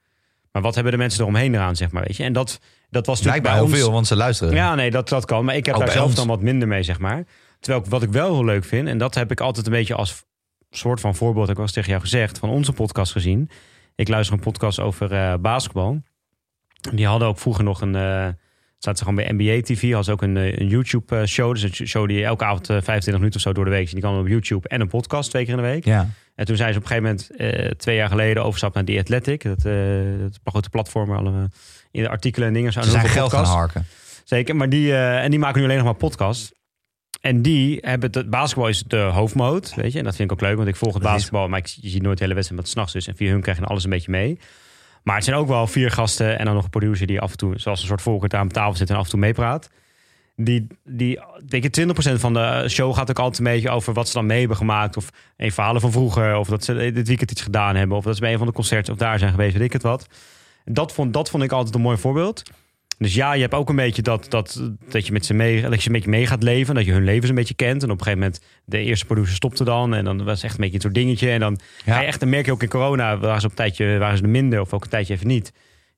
Maar 0.51 0.61
wat 0.61 0.75
hebben 0.75 0.91
de 0.91 0.97
mensen 0.97 1.21
eromheen 1.21 1.53
eraan, 1.53 1.75
zeg 1.75 1.91
maar, 1.91 2.03
weet 2.07 2.17
je. 2.17 2.23
En 2.23 2.33
dat, 2.33 2.59
dat 2.91 3.05
was 3.05 3.17
natuurlijk 3.21 3.43
Blijkbaar 3.43 3.69
heel 3.69 3.77
veel, 3.79 3.91
want 3.91 4.07
ze 4.07 4.15
luisteren. 4.15 4.53
Ja, 4.53 4.75
nee, 4.75 4.91
dat, 4.91 5.09
dat 5.09 5.25
kan. 5.25 5.45
Maar 5.45 5.55
ik 5.55 5.65
heb 5.65 5.75
Ook 5.75 5.81
daar 5.81 5.91
zelf 5.91 6.05
ons. 6.05 6.15
dan 6.15 6.27
wat 6.27 6.41
minder 6.41 6.67
mee, 6.67 6.83
zeg 6.83 6.99
maar. 6.99 7.23
Terwijl 7.59 7.85
wat 7.89 8.03
ik 8.03 8.09
wel 8.09 8.33
heel 8.33 8.45
leuk 8.45 8.63
vind, 8.63 8.87
en 8.87 8.97
dat 8.97 9.15
heb 9.15 9.31
ik 9.31 9.39
altijd 9.39 9.65
een 9.65 9.71
beetje 9.71 9.95
als 9.95 10.23
soort 10.69 10.99
van 10.99 11.15
voorbeeld, 11.15 11.49
ik 11.49 11.57
eens 11.57 11.71
tegen 11.71 11.89
jou 11.89 12.01
gezegd, 12.01 12.37
van 12.37 12.49
onze 12.49 12.71
podcast 12.71 13.11
gezien. 13.11 13.49
Ik 13.95 14.07
luister 14.07 14.35
een 14.35 14.43
podcast 14.43 14.79
over 14.79 15.11
eh, 15.11 15.33
basketbal. 15.39 16.01
Die 16.93 17.07
hadden 17.07 17.27
ook 17.27 17.39
vroeger 17.39 17.63
nog 17.63 17.81
een, 17.81 17.95
eh 17.95 18.27
zaten 18.83 18.97
ze 18.97 19.03
gewoon 19.03 19.23
bij 19.23 19.31
NBA 19.31 19.61
TV, 19.61 19.81
hadden 19.81 20.03
ze 20.03 20.11
ook 20.11 20.21
een, 20.21 20.37
eh, 20.37 20.57
een 20.57 20.67
YouTube 20.67 21.15
eh, 21.15 21.25
show. 21.25 21.53
Dus 21.53 21.79
een 21.79 21.87
show 21.87 22.07
die 22.07 22.25
elke 22.25 22.45
avond 22.45 22.69
eh, 22.69 22.75
25 22.75 23.13
minuten 23.13 23.35
of 23.35 23.41
zo 23.41 23.53
door 23.53 23.65
de 23.65 23.71
week. 23.71 23.91
Die 23.91 24.01
kan 24.01 24.19
op 24.19 24.27
YouTube 24.27 24.67
en 24.67 24.81
een 24.81 24.87
podcast 24.87 25.29
twee 25.29 25.43
keer 25.45 25.53
in 25.53 25.59
de 25.59 25.67
week. 25.67 25.85
Ja. 25.85 26.09
En 26.35 26.45
toen 26.45 26.55
zijn 26.55 26.73
ze 26.73 26.79
op 26.79 26.83
een 26.83 26.89
gegeven 26.89 27.17
moment 27.37 27.79
twee 27.79 27.95
jaar 27.95 28.09
geleden 28.09 28.43
overstap 28.43 28.73
naar 28.73 28.83
The 28.83 28.97
Athletic. 28.99 29.43
Dat, 29.43 29.61
dat 30.19 30.39
grote 30.43 30.69
platform 30.69 31.09
waar 31.09 31.17
alle 31.17 31.49
in 31.91 32.03
de 32.03 32.09
artikelen 32.09 32.47
en 32.47 32.53
dingen. 32.53 32.73
Ze 32.73 32.83
zijn 32.83 33.07
geld 33.09 33.31
gaan 33.31 33.45
harken. 33.45 33.85
Zeker, 34.23 34.55
maar 34.55 34.69
die, 34.69 34.91
eh, 34.91 35.23
en 35.23 35.29
die 35.29 35.39
maken 35.39 35.57
nu 35.59 35.63
alleen 35.65 35.77
nog 35.77 35.85
maar 35.85 35.95
podcast. 35.95 36.51
En 37.21 37.41
die 37.41 37.77
hebben 37.81 38.09
het, 38.11 38.29
basketbal 38.29 38.67
is 38.67 38.83
de 38.87 38.97
hoofdmoot, 38.97 39.73
weet 39.75 39.91
je. 39.91 39.97
En 39.97 40.03
dat 40.03 40.15
vind 40.15 40.31
ik 40.31 40.35
ook 40.37 40.41
leuk, 40.47 40.55
want 40.55 40.67
ik 40.67 40.75
volg 40.75 40.93
het 40.93 41.03
is- 41.03 41.09
basketbal. 41.09 41.47
Maar 41.47 41.59
ik, 41.59 41.65
je 41.65 41.89
ziet 41.89 42.01
nooit 42.01 42.17
de 42.17 42.23
hele 42.23 42.35
wedstrijd, 42.35 42.49
maar 42.49 42.57
het 42.59 42.65
is 42.67 42.71
's 42.71 42.75
nachts 42.75 42.93
dus. 42.93 43.07
En 43.07 43.15
via 43.15 43.31
hun 43.31 43.41
krijg 43.41 43.57
je 43.57 43.63
alles 43.65 43.83
een 43.83 43.89
beetje 43.89 44.11
mee. 44.11 44.39
Maar 45.03 45.15
het 45.15 45.23
zijn 45.23 45.35
ook 45.37 45.47
wel 45.47 45.67
vier 45.67 45.91
gasten 45.91 46.39
en 46.39 46.45
dan 46.45 46.53
nog 46.53 46.63
een 46.63 46.69
producer 46.69 47.07
die 47.07 47.21
af 47.21 47.31
en 47.31 47.37
toe, 47.37 47.59
zoals 47.59 47.81
een 47.81 47.87
soort 47.87 48.01
volkert 48.01 48.33
aan 48.33 48.47
tafel 48.47 48.75
zit 48.75 48.89
en 48.89 48.95
af 48.95 49.03
en 49.03 49.09
toe 49.09 49.19
meepraat. 49.19 49.69
Die, 50.35 50.67
die, 50.83 51.19
weet 51.47 51.63
je, 51.63 51.69
20% 51.69 52.19
van 52.19 52.33
de 52.33 52.65
show 52.69 52.95
gaat 52.95 53.09
ook 53.09 53.19
altijd 53.19 53.37
een 53.37 53.53
beetje 53.53 53.69
over 53.69 53.93
wat 53.93 54.07
ze 54.07 54.13
dan 54.13 54.25
mee 54.25 54.39
hebben 54.39 54.57
gemaakt. 54.57 54.97
Of 54.97 55.09
een 55.37 55.51
verhalen 55.51 55.81
van 55.81 55.91
vroeger. 55.91 56.35
Of 56.35 56.47
dat 56.47 56.63
ze 56.63 56.73
dit 56.93 57.07
weekend 57.07 57.31
iets 57.31 57.41
gedaan 57.41 57.75
hebben. 57.75 57.97
Of 57.97 58.03
dat 58.03 58.15
ze 58.15 58.21
bij 58.21 58.31
een 58.31 58.37
van 58.37 58.47
de 58.47 58.53
concerten 58.53 58.93
of 58.93 58.99
daar 58.99 59.19
zijn 59.19 59.31
geweest, 59.31 59.53
weet 59.53 59.63
ik 59.63 59.73
het 59.73 59.81
wat. 59.83 60.07
Dat 60.65 60.93
vond, 60.93 61.13
dat 61.13 61.29
vond 61.29 61.43
ik 61.43 61.51
altijd 61.51 61.75
een 61.75 61.81
mooi 61.81 61.97
voorbeeld. 61.97 62.43
Dus 62.97 63.13
ja, 63.13 63.33
je 63.33 63.41
hebt 63.41 63.53
ook 63.53 63.69
een 63.69 63.75
beetje 63.75 64.01
dat, 64.01 64.25
dat, 64.29 64.61
dat 64.89 65.05
je 65.05 65.11
met 65.13 65.25
ze 65.25 65.33
mee, 65.33 65.61
dat 65.69 65.81
je 65.81 65.87
een 65.87 65.93
beetje 65.95 66.09
mee 66.09 66.27
gaat 66.27 66.43
leven. 66.43 66.75
Dat 66.75 66.85
je 66.85 66.91
hun 66.91 67.03
levens 67.03 67.29
een 67.29 67.35
beetje 67.35 67.53
kent. 67.53 67.83
En 67.83 67.89
op 67.91 67.97
een 67.97 68.03
gegeven 68.03 68.19
moment, 68.19 68.41
de 68.65 68.77
eerste 68.77 69.05
producer 69.05 69.35
stopte 69.35 69.63
dan. 69.63 69.93
En 69.93 70.03
dan 70.05 70.23
was 70.23 70.35
het 70.35 70.43
echt 70.43 70.53
een 70.53 70.59
beetje 70.59 70.75
een 70.75 70.81
soort 70.81 70.93
dingetje. 70.93 71.29
En 71.29 71.39
dan, 71.39 71.59
Ja. 71.85 71.93
ga 71.93 71.99
je 72.01 72.07
echt, 72.07 72.19
dan 72.19 72.29
merk 72.29 72.45
je 72.45 72.51
ook 72.51 72.61
in 72.63 72.69
corona, 72.69 73.17
waren 73.17 73.39
ze 73.39 73.45
op 73.45 73.51
een 73.51 73.57
tijdje 73.57 73.97
waren 73.97 74.17
ze 74.17 74.23
er 74.23 74.29
minder. 74.29 74.61
Of 74.61 74.73
ook 74.73 74.83
een 74.83 74.89
tijdje 74.89 75.13
even 75.13 75.27
niet. 75.27 75.51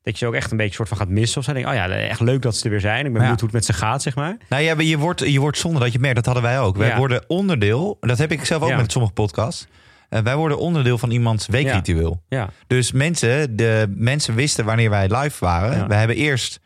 Dat 0.03 0.13
je 0.13 0.19
ze 0.19 0.25
ook 0.27 0.33
echt 0.33 0.51
een 0.51 0.57
beetje 0.57 0.73
soort 0.75 0.87
van 0.87 0.97
gaat 0.97 1.09
missen. 1.09 1.39
Of 1.39 1.43
zo. 1.45 1.53
Denk, 1.53 1.67
oh 1.67 1.73
ja, 1.73 1.89
echt 1.89 2.19
leuk 2.19 2.41
dat 2.41 2.55
ze 2.55 2.63
er 2.63 2.69
weer 2.69 2.79
zijn. 2.79 2.97
Ik 2.97 3.03
ben 3.03 3.11
Ja. 3.13 3.19
benieuwd 3.19 3.39
hoe 3.39 3.49
het 3.49 3.57
met 3.57 3.65
ze 3.65 3.73
gaat, 3.73 4.01
zeg 4.01 4.15
maar. 4.15 4.37
Nou 4.49 4.63
ja, 4.63 4.75
je 4.79 4.97
wordt, 4.97 5.19
je 5.31 5.39
wordt 5.39 5.57
zonder 5.57 5.81
dat 5.81 5.93
je 5.93 5.99
merkt, 5.99 6.15
dat 6.15 6.25
hadden 6.25 6.43
wij 6.43 6.59
ook. 6.59 6.77
Wij 6.77 6.87
Ja. 6.87 6.97
worden 6.97 7.23
onderdeel, 7.27 7.97
dat 7.99 8.17
heb 8.17 8.31
ik 8.31 8.45
zelf 8.45 8.61
ook 8.63 8.75
met 8.75 8.91
sommige 8.91 9.13
podcasts. 9.13 9.67
Eh, 10.13 10.21
wij 10.21 10.35
worden 10.35 10.57
onderdeel 10.57 10.97
van 10.97 11.11
iemands 11.11 11.47
weekritueel. 11.47 12.23
Ja, 12.27 12.49
Dus 12.67 12.91
mensen, 12.91 13.55
de 13.55 13.93
mensen 13.95 14.35
wisten 14.35 14.65
wanneer 14.65 14.89
wij 14.89 15.07
live 15.07 15.45
waren. 15.45 15.77
Ja. 15.77 15.87
We 15.87 15.95
hebben 15.95 16.15
eerst 16.15 16.59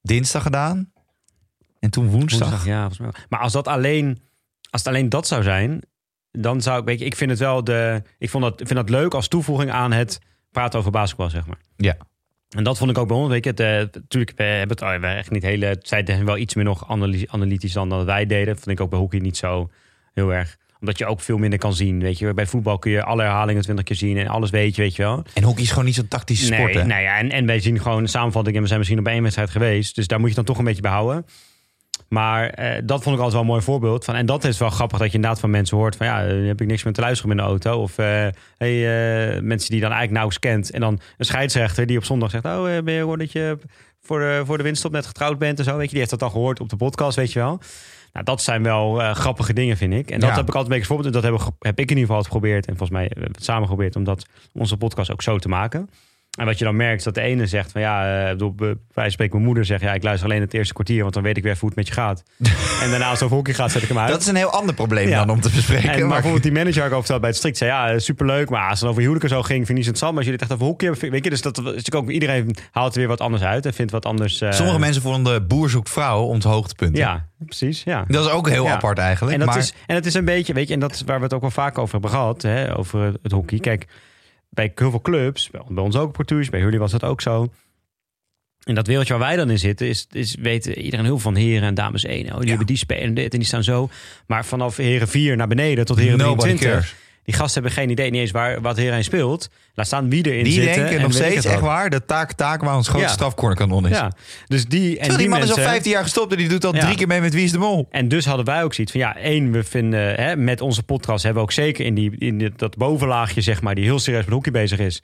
dinsdag 0.00 0.42
gedaan. 0.42 0.92
En 1.78 1.90
toen 1.90 2.06
woensdag. 2.08 2.40
woensdag, 2.48 2.66
ja. 2.66 2.78
volgens 2.78 2.98
mij 2.98 3.10
wel. 3.12 3.22
Maar 3.28 3.40
als 3.40 3.52
dat 3.52 3.68
alleen, 3.68 4.22
als 4.70 4.84
het 4.84 4.86
alleen 4.86 5.08
dat 5.08 5.26
zou 5.26 5.42
zijn, 5.42 5.82
dan 6.30 6.60
zou 6.60 6.80
ik, 6.80 6.84
weet 6.84 6.98
je, 6.98 7.04
ik 7.04 7.16
vind 7.16 7.30
het 7.30 7.38
wel 7.38 7.64
de, 7.64 8.02
ik 8.18 8.30
vond 8.30 8.44
dat, 8.44 8.60
ik 8.60 8.66
vind 8.66 8.78
dat 8.78 8.90
leuk 8.90 9.14
als 9.14 9.28
toevoeging 9.28 9.70
aan 9.70 9.92
het 9.92 10.18
praten 10.50 10.78
over 10.78 10.90
basketbal, 10.90 11.30
zeg 11.30 11.46
maar. 11.46 11.58
Ja. 11.76 11.96
En 12.48 12.64
dat 12.64 12.78
vond 12.78 12.90
ik 12.90 12.98
ook 12.98 13.08
bij 13.08 13.16
ons. 13.16 13.28
Weet 13.28 13.44
je, 13.44 13.50
het, 13.50 13.60
eh, 13.60 14.00
natuurlijk, 14.02 14.32
we 14.36 14.42
hebben 14.44 14.76
het 14.76 14.82
oh, 14.82 15.00
we 15.00 15.06
echt 15.06 15.30
niet 15.30 15.42
hele. 15.42 15.76
Zij 15.82 16.24
wel 16.24 16.36
iets 16.36 16.54
meer 16.54 16.64
nog 16.64 16.88
analy- 16.88 17.26
analytisch 17.30 17.72
dan 17.72 17.88
dat 17.88 18.04
wij 18.04 18.26
deden. 18.26 18.46
Dat 18.46 18.62
vond 18.62 18.78
ik 18.78 18.80
ook 18.80 18.90
bij 18.90 18.98
hockey 18.98 19.18
niet 19.20 19.36
zo 19.36 19.70
heel 20.12 20.32
erg. 20.32 20.58
Omdat 20.82 20.98
je 20.98 21.06
ook 21.06 21.20
veel 21.20 21.38
minder 21.38 21.58
kan 21.58 21.74
zien. 21.74 22.00
Weet 22.00 22.18
je, 22.18 22.34
bij 22.34 22.46
voetbal 22.46 22.78
kun 22.78 22.90
je 22.90 23.04
alle 23.04 23.22
herhalingen 23.22 23.62
twintig 23.62 23.84
keer 23.84 23.96
zien 23.96 24.16
en 24.16 24.26
alles 24.26 24.50
weet 24.50 24.76
je, 24.76 24.82
weet 24.82 24.96
je 24.96 25.02
wel. 25.02 25.22
En 25.34 25.42
hockey 25.42 25.62
is 25.62 25.70
gewoon 25.70 25.84
niet 25.84 25.94
zo'n 25.94 26.08
tactische 26.08 26.44
sport. 26.44 26.74
Nee, 26.74 26.82
hè? 26.82 26.88
nou 26.88 27.02
ja, 27.02 27.16
en, 27.16 27.30
en 27.30 27.46
wij 27.46 27.60
zien 27.60 27.80
gewoon 27.80 28.08
samenvatting 28.08 28.56
en 28.56 28.62
we 28.62 28.68
zijn 28.68 28.78
misschien 28.78 29.00
op 29.00 29.06
één 29.06 29.22
wedstrijd 29.22 29.50
geweest. 29.50 29.94
Dus 29.94 30.06
daar 30.06 30.20
moet 30.20 30.28
je 30.28 30.34
dan 30.34 30.44
toch 30.44 30.58
een 30.58 30.64
beetje 30.64 30.82
bij 30.82 30.90
houden. 30.90 31.26
Maar 32.08 32.50
eh, 32.50 32.82
dat 32.84 33.02
vond 33.02 33.16
ik 33.16 33.22
altijd 33.22 33.32
wel 33.32 33.40
een 33.40 33.46
mooi 33.46 33.62
voorbeeld 33.62 34.04
van. 34.04 34.14
En 34.14 34.26
dat 34.26 34.44
is 34.44 34.58
wel 34.58 34.70
grappig 34.70 34.98
dat 34.98 35.08
je 35.08 35.14
inderdaad 35.14 35.40
van 35.40 35.50
mensen 35.50 35.76
hoort 35.76 35.96
van 35.96 36.06
ja, 36.06 36.26
eh, 36.26 36.46
heb 36.46 36.60
ik 36.60 36.66
niks 36.66 36.82
meer 36.82 36.92
te 36.92 37.00
luisteren 37.00 37.30
in 37.30 37.36
de 37.36 37.42
auto. 37.42 37.80
Of 37.80 37.98
eh, 37.98 38.06
hey, 38.56 39.34
eh, 39.34 39.42
mensen 39.42 39.70
die 39.70 39.80
dan 39.80 39.92
eigenlijk 39.92 40.10
nauwelijks 40.10 40.38
kent. 40.38 40.70
En 40.70 40.80
dan 40.80 41.00
een 41.18 41.24
scheidsrechter 41.24 41.86
die 41.86 41.96
op 41.96 42.04
zondag 42.04 42.30
zegt: 42.30 42.44
Oh, 42.44 42.76
eh, 42.76 42.82
ben 42.82 42.94
je 42.94 43.00
gehoord 43.00 43.18
dat 43.18 43.32
je 43.32 43.58
voor 44.00 44.18
de, 44.18 44.42
voor 44.44 44.56
de 44.56 44.62
winststop 44.62 44.92
net 44.92 45.06
getrouwd 45.06 45.38
bent 45.38 45.58
en 45.58 45.64
zo. 45.64 45.76
Weet 45.76 45.84
je, 45.84 45.90
die 45.90 45.98
heeft 45.98 46.10
dat 46.10 46.22
al 46.22 46.30
gehoord 46.30 46.60
op 46.60 46.68
de 46.68 46.76
podcast, 46.76 47.16
weet 47.16 47.32
je 47.32 47.38
wel. 47.38 47.60
Nou, 48.12 48.24
dat 48.24 48.42
zijn 48.42 48.62
wel 48.62 49.02
eh, 49.02 49.14
grappige 49.14 49.52
dingen, 49.52 49.76
vind 49.76 49.92
ik. 49.94 50.10
En 50.10 50.20
dat 50.20 50.28
Ja. 50.28 50.34
heb 50.36 50.48
ik 50.48 50.54
altijd 50.54 50.64
een 50.64 50.78
beetje 50.78 50.86
voorbeeld. 50.94 51.12
Dat 51.12 51.22
heb, 51.22 51.32
ik- 51.34 51.40
heb 51.58 51.78
ik 51.78 51.90
in 51.90 51.96
ieder 51.96 52.06
geval 52.06 52.22
geprobeerd. 52.22 52.66
En 52.66 52.76
volgens 52.76 52.90
mij 52.98 53.02
hebben 53.02 53.24
we 53.24 53.30
het 53.34 53.44
samen 53.44 53.62
geprobeerd 53.62 53.96
om 53.96 54.04
dat, 54.04 54.26
onze 54.52 54.76
podcast 54.76 55.12
ook 55.12 55.22
zo 55.22 55.38
te 55.38 55.48
maken. 55.48 55.90
En 56.38 56.46
wat 56.46 56.58
je 56.58 56.64
dan 56.64 56.76
merkt, 56.76 56.98
is 56.98 57.04
dat 57.04 57.14
de 57.14 57.20
ene 57.20 57.46
zegt 57.46 57.72
van 57.72 57.80
ja, 57.80 58.22
uh, 58.24 58.30
bedoel, 58.30 58.54
wij 58.94 59.10
spreken 59.10 59.34
mijn 59.34 59.46
moeder 59.46 59.64
zegt 59.64 59.82
ja, 59.82 59.92
ik 59.92 60.02
luister 60.02 60.28
alleen 60.28 60.40
het 60.40 60.54
eerste 60.54 60.74
kwartier, 60.74 61.02
want 61.02 61.14
dan 61.14 61.22
weet 61.22 61.36
ik 61.36 61.42
weer 61.42 61.56
hoe 61.60 61.68
het 61.68 61.76
met 61.76 61.86
je 61.86 61.92
gaat. 61.92 62.22
en 62.82 62.90
daarna 62.90 63.04
als 63.04 63.14
het 63.14 63.22
over 63.22 63.36
hockey 63.36 63.54
gaat, 63.54 63.70
zet 63.70 63.82
ik 63.82 63.88
hem 63.88 63.98
uit. 63.98 64.08
Dat 64.08 64.20
is 64.20 64.26
een 64.26 64.36
heel 64.36 64.50
ander 64.50 64.74
probleem 64.74 65.10
dan 65.10 65.30
om 65.30 65.40
te 65.40 65.50
bespreken. 65.50 65.90
En, 65.90 65.98
maar, 66.00 66.08
bijvoorbeeld 66.08 66.42
die 66.42 66.52
manager 66.52 66.86
ik 66.86 66.92
over 66.92 67.20
bij 67.20 67.28
het 67.28 67.38
strikt 67.38 67.56
zei 67.56 67.70
ja, 67.70 67.98
superleuk, 67.98 68.50
maar 68.50 68.68
als 68.68 68.80
het 68.80 68.88
over 68.88 69.00
huwelijken 69.00 69.30
zo 69.30 69.42
ging, 69.42 69.66
vind 69.66 69.68
ik 69.68 69.76
interessant. 69.76 70.14
Maar 70.14 70.22
als 70.22 70.30
jullie 70.30 70.40
het 70.40 70.50
echt 70.50 70.60
over 70.60 70.72
hockey 70.72 70.88
hebben, 70.88 71.10
weet 71.10 71.24
je, 71.24 71.30
dus 71.30 71.42
dat 71.42 71.58
is 71.58 71.64
natuurlijk 71.64 71.94
ook 71.94 72.10
iedereen 72.10 72.56
haalt 72.70 72.92
er 72.92 72.98
weer 72.98 73.08
wat 73.08 73.20
anders 73.20 73.42
uit 73.42 73.66
en 73.66 73.74
vindt 73.74 73.92
wat 73.92 74.06
anders. 74.06 74.40
Uh... 74.40 74.50
Sommige 74.52 74.78
mensen 74.78 75.02
vonden 75.02 75.34
de 75.34 75.46
boer 75.46 75.70
zoekt 75.70 75.90
vrouw 75.90 76.32
het 76.34 76.42
hoogtepunt. 76.42 76.96
Ja, 76.96 77.26
precies. 77.38 77.82
Ja. 77.82 78.04
Dat 78.08 78.26
is 78.26 78.30
ook 78.30 78.48
heel 78.48 78.68
apart 78.68 78.98
eigenlijk. 78.98 79.32
En, 79.32 79.38
dat 79.38 79.48
maar... 79.48 79.58
is, 79.58 79.74
en 79.86 79.94
het 79.94 80.06
is 80.06 80.14
een 80.14 80.24
beetje, 80.24 80.52
weet 80.52 80.68
je, 80.68 80.74
en 80.74 80.80
dat 80.80 80.92
is 80.92 81.02
waar 81.02 81.18
we 81.18 81.24
het 81.24 81.34
ook 81.34 81.40
wel 81.40 81.50
vaak 81.50 81.78
over 81.78 81.92
hebben 81.92 82.10
gehad, 82.10 82.42
hè, 82.42 82.78
over 82.78 83.12
het 83.22 83.32
hockey. 83.32 83.58
Kijk 83.58 83.86
bij 84.54 84.72
heel 84.74 84.90
veel 84.90 85.00
clubs, 85.00 85.50
bij 85.50 85.82
ons 85.82 85.96
ook 85.96 86.12
Portuus, 86.12 86.50
bij 86.50 86.60
jullie 86.60 86.78
was 86.78 86.90
dat 86.92 87.04
ook 87.04 87.20
zo. 87.20 87.52
En 88.64 88.74
dat 88.74 88.86
wereldje 88.86 89.12
waar 89.12 89.28
wij 89.28 89.36
dan 89.36 89.50
in 89.50 89.58
zitten, 89.58 89.88
is, 89.88 90.06
is 90.10 90.34
weten 90.34 90.78
iedereen 90.78 91.04
heel 91.04 91.18
veel 91.18 91.32
van 91.32 91.40
heren 91.40 91.68
en 91.68 91.74
dames 91.74 92.04
1. 92.04 92.32
Oh, 92.32 92.38
die 92.40 92.48
hebben 92.48 92.66
die 92.66 92.76
spelen 92.76 93.02
en 93.02 93.14
dit 93.14 93.32
en 93.32 93.38
die 93.38 93.48
staan 93.48 93.64
zo. 93.64 93.88
Maar 94.26 94.44
vanaf 94.44 94.76
heren 94.76 95.08
4 95.08 95.36
naar 95.36 95.48
beneden 95.48 95.84
tot 95.84 95.96
heren 95.96 96.18
23. 96.18 96.96
Die 97.24 97.34
gasten 97.34 97.62
hebben 97.62 97.80
geen 97.80 97.90
idee 97.90 98.10
niet 98.10 98.20
eens 98.20 98.30
waar, 98.30 98.60
wat 98.60 98.76
hierin 98.76 99.04
speelt. 99.04 99.50
Laat 99.74 99.86
staan 99.86 100.10
wie 100.10 100.26
erin 100.26 100.44
die 100.44 100.52
zitten. 100.52 100.72
Die 100.72 100.82
denken 100.82 101.02
nog 101.02 101.12
steeds 101.12 101.44
echt 101.44 101.60
waar. 101.60 101.90
De 101.90 102.04
taak, 102.04 102.32
taak 102.32 102.62
waar 102.62 102.76
ons 102.76 102.88
grootste 102.88 103.08
ja. 103.08 103.14
strafcornerkanon 103.14 103.86
is. 103.88 103.96
Ja. 103.96 104.12
Dus 104.46 104.64
die, 104.64 104.98
en 104.98 105.08
die, 105.08 105.18
die 105.18 105.28
man 105.28 105.38
mensen, 105.38 105.56
is 105.56 105.64
al 105.64 105.70
15 105.70 105.90
jaar 105.90 106.02
gestopt 106.02 106.32
en 106.32 106.38
die 106.38 106.48
doet 106.48 106.64
al 106.64 106.72
drie 106.72 106.96
keer 106.96 107.06
mee 107.06 107.20
met 107.20 107.34
Wie 107.34 107.44
is 107.44 107.52
de 107.52 107.58
Mol. 107.58 107.88
En 107.90 108.08
dus 108.08 108.24
hadden 108.24 108.44
wij 108.44 108.62
ook 108.62 108.74
zoiets 108.74 108.92
van 108.92 109.00
ja, 109.00 109.16
één, 109.16 109.52
we 109.52 109.64
vinden 109.64 110.14
hè, 110.14 110.36
met 110.36 110.60
onze 110.60 110.82
podcast 110.82 111.22
hebben 111.22 111.42
we 111.42 111.48
ook 111.48 111.54
zeker 111.54 111.84
in, 111.84 111.94
die, 111.94 112.18
in 112.18 112.52
dat 112.56 112.76
bovenlaagje, 112.76 113.40
zeg 113.40 113.62
maar, 113.62 113.74
die 113.74 113.84
heel 113.84 113.98
serieus 113.98 114.24
met 114.24 114.34
hockey 114.34 114.52
bezig 114.52 114.78
is, 114.78 115.02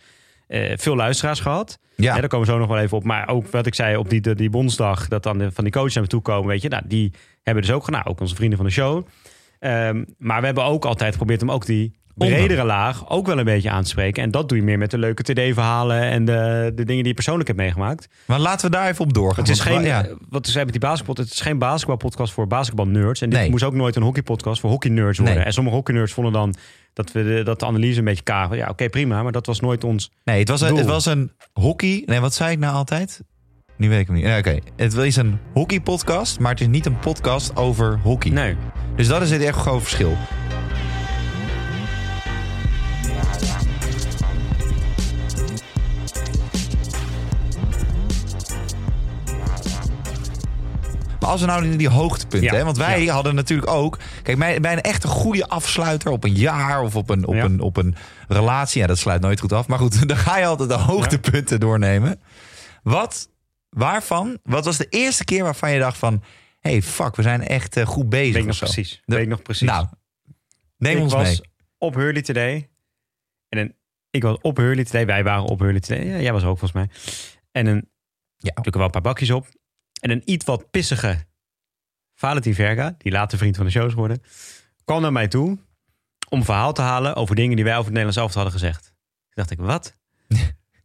uh, 0.48 0.72
veel 0.76 0.96
luisteraars 0.96 1.40
gehad. 1.40 1.78
Ja. 1.96 2.14
daar 2.14 2.28
komen 2.28 2.46
we 2.46 2.52
zo 2.52 2.58
nog 2.58 2.68
wel 2.68 2.78
even 2.78 2.96
op. 2.96 3.04
Maar 3.04 3.28
ook 3.28 3.46
wat 3.46 3.66
ik 3.66 3.74
zei 3.74 3.96
op 3.96 4.10
die, 4.10 4.34
die 4.34 4.50
bondsdag, 4.50 5.08
dat 5.08 5.22
dan 5.22 5.38
de, 5.38 5.52
van 5.52 5.64
die 5.64 5.72
coaches 5.72 5.94
naar 5.94 6.02
me 6.02 6.08
toe 6.08 6.20
komen, 6.20 6.48
weet 6.48 6.62
je, 6.62 6.68
nou, 6.68 6.82
die 6.86 7.12
hebben 7.42 7.62
dus 7.62 7.72
ook 7.72 7.84
gedaan. 7.84 8.06
Ook 8.06 8.20
onze 8.20 8.34
vrienden 8.34 8.56
van 8.56 8.66
de 8.66 8.72
show. 8.72 9.06
Um, 9.60 10.06
maar 10.18 10.40
we 10.40 10.46
hebben 10.46 10.64
ook 10.64 10.84
altijd 10.84 11.10
geprobeerd 11.12 11.42
om 11.42 11.50
ook 11.50 11.66
die 11.66 11.92
bredere 12.18 12.64
laag 12.64 13.10
ook 13.10 13.26
wel 13.26 13.38
een 13.38 13.44
beetje 13.44 13.70
aan 13.70 13.82
te 13.82 13.88
spreken. 13.88 14.22
En 14.22 14.30
dat 14.30 14.48
doe 14.48 14.58
je 14.58 14.64
meer 14.64 14.78
met 14.78 14.90
de 14.90 14.98
leuke 14.98 15.22
TD-verhalen 15.22 16.00
en 16.00 16.24
de, 16.24 16.72
de 16.74 16.84
dingen 16.84 16.98
die 16.98 17.06
je 17.06 17.14
persoonlijk 17.14 17.46
hebt 17.46 17.60
meegemaakt. 17.60 18.08
Maar 18.24 18.38
laten 18.38 18.70
we 18.70 18.76
daar 18.76 18.88
even 18.88 19.04
op 19.04 19.12
doorgaan. 19.12 19.44
Het 19.44 19.52
is 19.52 19.60
geen, 19.60 19.82
ja. 19.82 20.06
wat 20.28 20.46
zei 20.46 20.64
met 20.64 20.72
die 20.72 20.82
basketbal, 20.82 21.14
het 21.14 21.32
is 21.32 21.40
geen 21.40 21.58
basketbalpodcast 21.58 22.32
voor 22.32 22.46
basketbalnerds. 22.46 23.20
En 23.20 23.30
dit 23.30 23.38
nee. 23.38 23.50
moest 23.50 23.64
ook 23.64 23.74
nooit 23.74 23.96
een 23.96 24.02
hockeypodcast 24.02 24.60
voor 24.60 24.70
hockeynerds 24.70 25.18
worden. 25.18 25.36
Nee. 25.36 25.44
En 25.44 25.52
sommige 25.52 25.76
hockeynerds 25.76 26.12
vonden 26.12 26.32
dan 26.32 26.54
dat 26.92 27.12
we 27.12 27.22
de, 27.22 27.42
dat 27.42 27.60
de 27.60 27.66
analyse 27.66 27.98
een 27.98 28.04
beetje 28.04 28.22
kagen. 28.22 28.56
Ja, 28.56 28.68
oké, 28.68 28.88
prima, 28.88 29.22
maar 29.22 29.32
dat 29.32 29.46
was 29.46 29.60
nooit 29.60 29.84
ons. 29.84 30.10
Nee, 30.24 30.38
het 30.38 30.48
was 30.48 30.60
een, 30.60 30.76
het 30.76 30.86
was 30.86 31.06
een 31.06 31.32
hockey. 31.52 32.02
Nee, 32.06 32.20
wat 32.20 32.34
zei 32.34 32.50
ik 32.50 32.58
nou 32.58 32.74
altijd? 32.74 33.20
Nu 33.76 33.88
weet 33.88 34.00
ik 34.00 34.06
hem 34.06 34.16
niet. 34.16 34.24
Oké, 34.24 34.58
het 34.76 34.94
is 34.94 35.16
een 35.16 35.38
hockeypodcast, 35.52 36.38
maar 36.38 36.50
het 36.50 36.60
is 36.60 36.66
niet 36.66 36.86
een 36.86 36.98
podcast 36.98 37.56
over 37.56 37.98
hockey. 38.02 38.30
Nee. 38.30 38.56
Dus 38.96 39.08
dat 39.08 39.22
is 39.22 39.30
het 39.30 39.42
echt 39.42 39.58
gewoon 39.58 39.80
verschil. 39.80 40.16
Als 51.28 51.40
we 51.40 51.46
nou 51.46 51.64
in 51.64 51.76
die 51.76 51.88
hoogtepunten, 51.88 52.56
hè, 52.56 52.64
want 52.64 52.76
wij 52.76 53.06
hadden 53.06 53.34
natuurlijk 53.34 53.70
ook. 53.70 53.98
Kijk, 54.22 54.38
bij, 54.38 54.60
bij 54.60 54.72
een 54.72 54.80
echt 54.80 55.04
een 55.04 55.10
goede 55.10 55.48
afsluiter 55.48 56.10
op 56.10 56.24
een 56.24 56.34
jaar 56.34 56.82
of 56.82 56.96
op 56.96 57.10
een, 57.10 57.26
op, 57.26 57.34
een, 57.34 57.60
op 57.60 57.76
een 57.76 57.94
relatie. 58.28 58.80
Ja, 58.80 58.86
dat 58.86 58.98
sluit 58.98 59.20
nooit 59.20 59.40
goed 59.40 59.52
af. 59.52 59.66
Maar 59.66 59.78
goed, 59.78 60.08
dan 60.08 60.16
ga 60.16 60.38
je 60.38 60.46
altijd 60.46 60.68
de 60.68 60.74
hoogtepunten 60.74 61.60
doornemen. 61.60 62.20
Wat, 62.82 63.30
waarvan, 63.68 64.38
wat 64.42 64.64
was 64.64 64.76
de 64.76 64.86
eerste 64.88 65.24
keer 65.24 65.42
waarvan 65.42 65.70
je 65.72 65.78
dacht 65.78 65.98
van. 65.98 66.22
hey, 66.60 66.82
fuck, 66.82 67.16
we 67.16 67.22
zijn 67.22 67.46
echt 67.46 67.76
uh, 67.76 67.86
goed 67.86 68.08
bezig. 68.08 68.32
Weet 68.32 68.42
ik 68.42 68.48
nog 68.48 68.58
precies. 68.58 69.02
Weet 69.04 69.22
ik 69.22 69.28
nog 69.28 69.42
precies. 69.42 69.68
Nou, 69.68 69.86
neem 70.76 70.96
ik 70.96 71.02
ons 71.02 71.12
was 71.12 71.22
mee. 71.22 71.40
op 71.78 71.94
Hurley 71.94 72.22
Today. 72.22 72.68
En 73.48 73.58
een, 73.58 73.74
ik 74.10 74.22
was 74.22 74.38
op 74.40 74.56
Hurley 74.56 74.84
Today. 74.84 75.06
Wij 75.06 75.24
waren 75.24 75.44
op 75.44 75.58
Hurley 75.60 75.80
Today. 75.80 76.04
Ja, 76.04 76.18
jij 76.20 76.32
was 76.32 76.44
ook 76.44 76.58
volgens 76.58 76.72
mij. 76.72 76.88
En 77.52 77.66
een, 77.66 77.88
ja, 78.36 78.48
natuurlijk 78.48 78.76
wel 78.76 78.84
een 78.84 78.90
paar 78.90 79.00
bakjes 79.00 79.30
op. 79.30 79.46
En 80.00 80.10
een 80.10 80.22
iets 80.24 80.44
wat 80.44 80.70
pissige 80.70 81.26
Valentin 82.14 82.54
Verga, 82.54 82.94
die 82.98 83.12
later 83.12 83.38
vriend 83.38 83.56
van 83.56 83.64
de 83.64 83.70
show 83.70 83.86
is 83.86 83.92
geworden, 83.92 84.22
kwam 84.84 85.02
naar 85.02 85.12
mij 85.12 85.28
toe 85.28 85.58
om 86.28 86.38
een 86.38 86.44
verhaal 86.44 86.72
te 86.72 86.82
halen 86.82 87.16
over 87.16 87.34
dingen 87.34 87.56
die 87.56 87.64
wij 87.64 87.76
over 87.76 87.84
het 87.84 87.94
Nederlands 87.94 88.20
elftal 88.20 88.42
hadden 88.42 88.60
gezegd. 88.60 88.82
Toen 88.82 88.94
dacht 89.34 89.50
ik, 89.50 89.58
wat? 89.58 89.96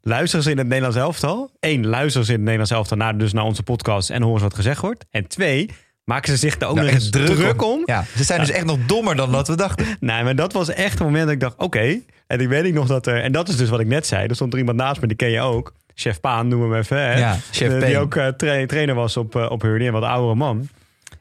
luisteren 0.01 0.43
ze 0.43 0.51
in 0.51 0.57
het 0.57 0.67
Nederlands 0.67 0.97
elftal? 0.97 1.51
Eén, 1.59 1.87
luisteren 1.87 2.25
ze 2.25 2.31
in 2.31 2.37
het 2.37 2.47
Nederlands 2.47 2.71
elftal 2.71 2.97
naar, 2.97 3.17
dus 3.17 3.33
naar 3.33 3.43
onze 3.43 3.63
podcast 3.63 4.09
en 4.09 4.21
horen 4.21 4.39
ze 4.39 4.45
wat 4.45 4.55
gezegd 4.55 4.81
wordt. 4.81 5.05
En 5.09 5.27
twee, 5.27 5.69
maken 6.03 6.31
ze 6.31 6.37
zich 6.37 6.57
daar 6.57 6.69
ook 6.69 6.75
nou, 6.75 6.87
nog 6.87 6.95
eens 6.95 7.09
druk, 7.09 7.61
om. 7.61 7.81
Ja, 7.85 8.05
ze 8.15 8.23
zijn 8.23 8.39
dus 8.39 8.49
echt 8.49 8.65
nog 8.65 8.77
dommer 8.85 9.15
dan 9.15 9.31
wat 9.31 9.47
we 9.47 9.55
dachten. 9.55 9.85
Nee, 9.99 10.23
maar 10.23 10.35
dat 10.35 10.53
was 10.53 10.69
echt 10.69 10.99
een 10.99 11.05
moment 11.05 11.23
dat 11.23 11.33
ik 11.33 11.39
dacht, 11.39 11.57
oké. 11.57 11.99
En 12.27 12.39
ik 12.39 12.47
weet 12.47 12.65
ik 12.65 12.73
nog 12.73 12.87
dat 12.87 13.07
er, 13.07 13.21
en 13.21 13.31
dat 13.31 13.49
is 13.49 13.57
dus 13.57 13.69
wat 13.69 13.79
ik 13.79 13.87
net 13.87 14.07
zei, 14.07 14.27
er 14.27 14.35
stond 14.35 14.53
er 14.53 14.59
iemand 14.59 14.77
naast 14.77 15.01
me, 15.01 15.07
die 15.07 15.15
ken 15.15 15.29
je 15.29 15.39
ook. 15.39 15.73
Chef 15.95 16.19
Paan, 16.19 16.47
noemen 16.47 16.69
we 16.69 16.77
even. 16.77 16.97
Hè? 16.97 17.17
Ja, 17.17 17.37
chef 17.51 17.83
Die 17.85 17.97
ook 17.97 18.13
tra 18.13 18.33
trainer 18.65 18.95
was 18.95 19.17
op, 19.17 19.35
uh, 19.35 19.51
op 19.51 19.61
Hurley, 19.61 19.87
een 19.87 19.93
wat 19.93 20.03
oudere 20.03 20.35
man. 20.35 20.69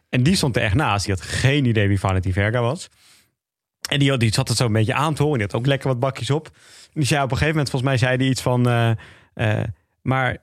En 0.09 0.23
die 0.23 0.37
stond 0.37 0.57
er 0.57 0.63
echt 0.63 0.75
naast. 0.75 1.07
Die 1.07 1.15
had 1.15 1.25
geen 1.25 1.65
idee 1.65 1.89
wie 1.89 2.01
Valentin 2.01 2.33
Verga 2.33 2.61
was. 2.61 2.89
En 3.89 3.99
die, 3.99 4.17
die 4.17 4.33
zat 4.33 4.49
het 4.49 4.57
zo 4.57 4.67
een 4.67 4.73
beetje 4.73 4.95
aan 4.95 5.15
te 5.15 5.23
horen. 5.23 5.39
Die 5.39 5.47
had 5.47 5.57
ook 5.57 5.67
lekker 5.67 5.89
wat 5.89 6.01
bakjes 6.01 6.31
op. 6.31 6.51
Die 6.93 7.05
zei 7.05 7.23
op 7.23 7.31
een 7.31 7.37
gegeven 7.37 7.55
moment, 7.55 7.71
volgens 7.71 7.91
mij 7.91 8.01
zei 8.09 8.17
hij 8.17 8.27
iets 8.27 8.43
van... 8.43 8.69
Uh, 8.69 8.91
uh, 9.35 9.61
maar 10.03 10.37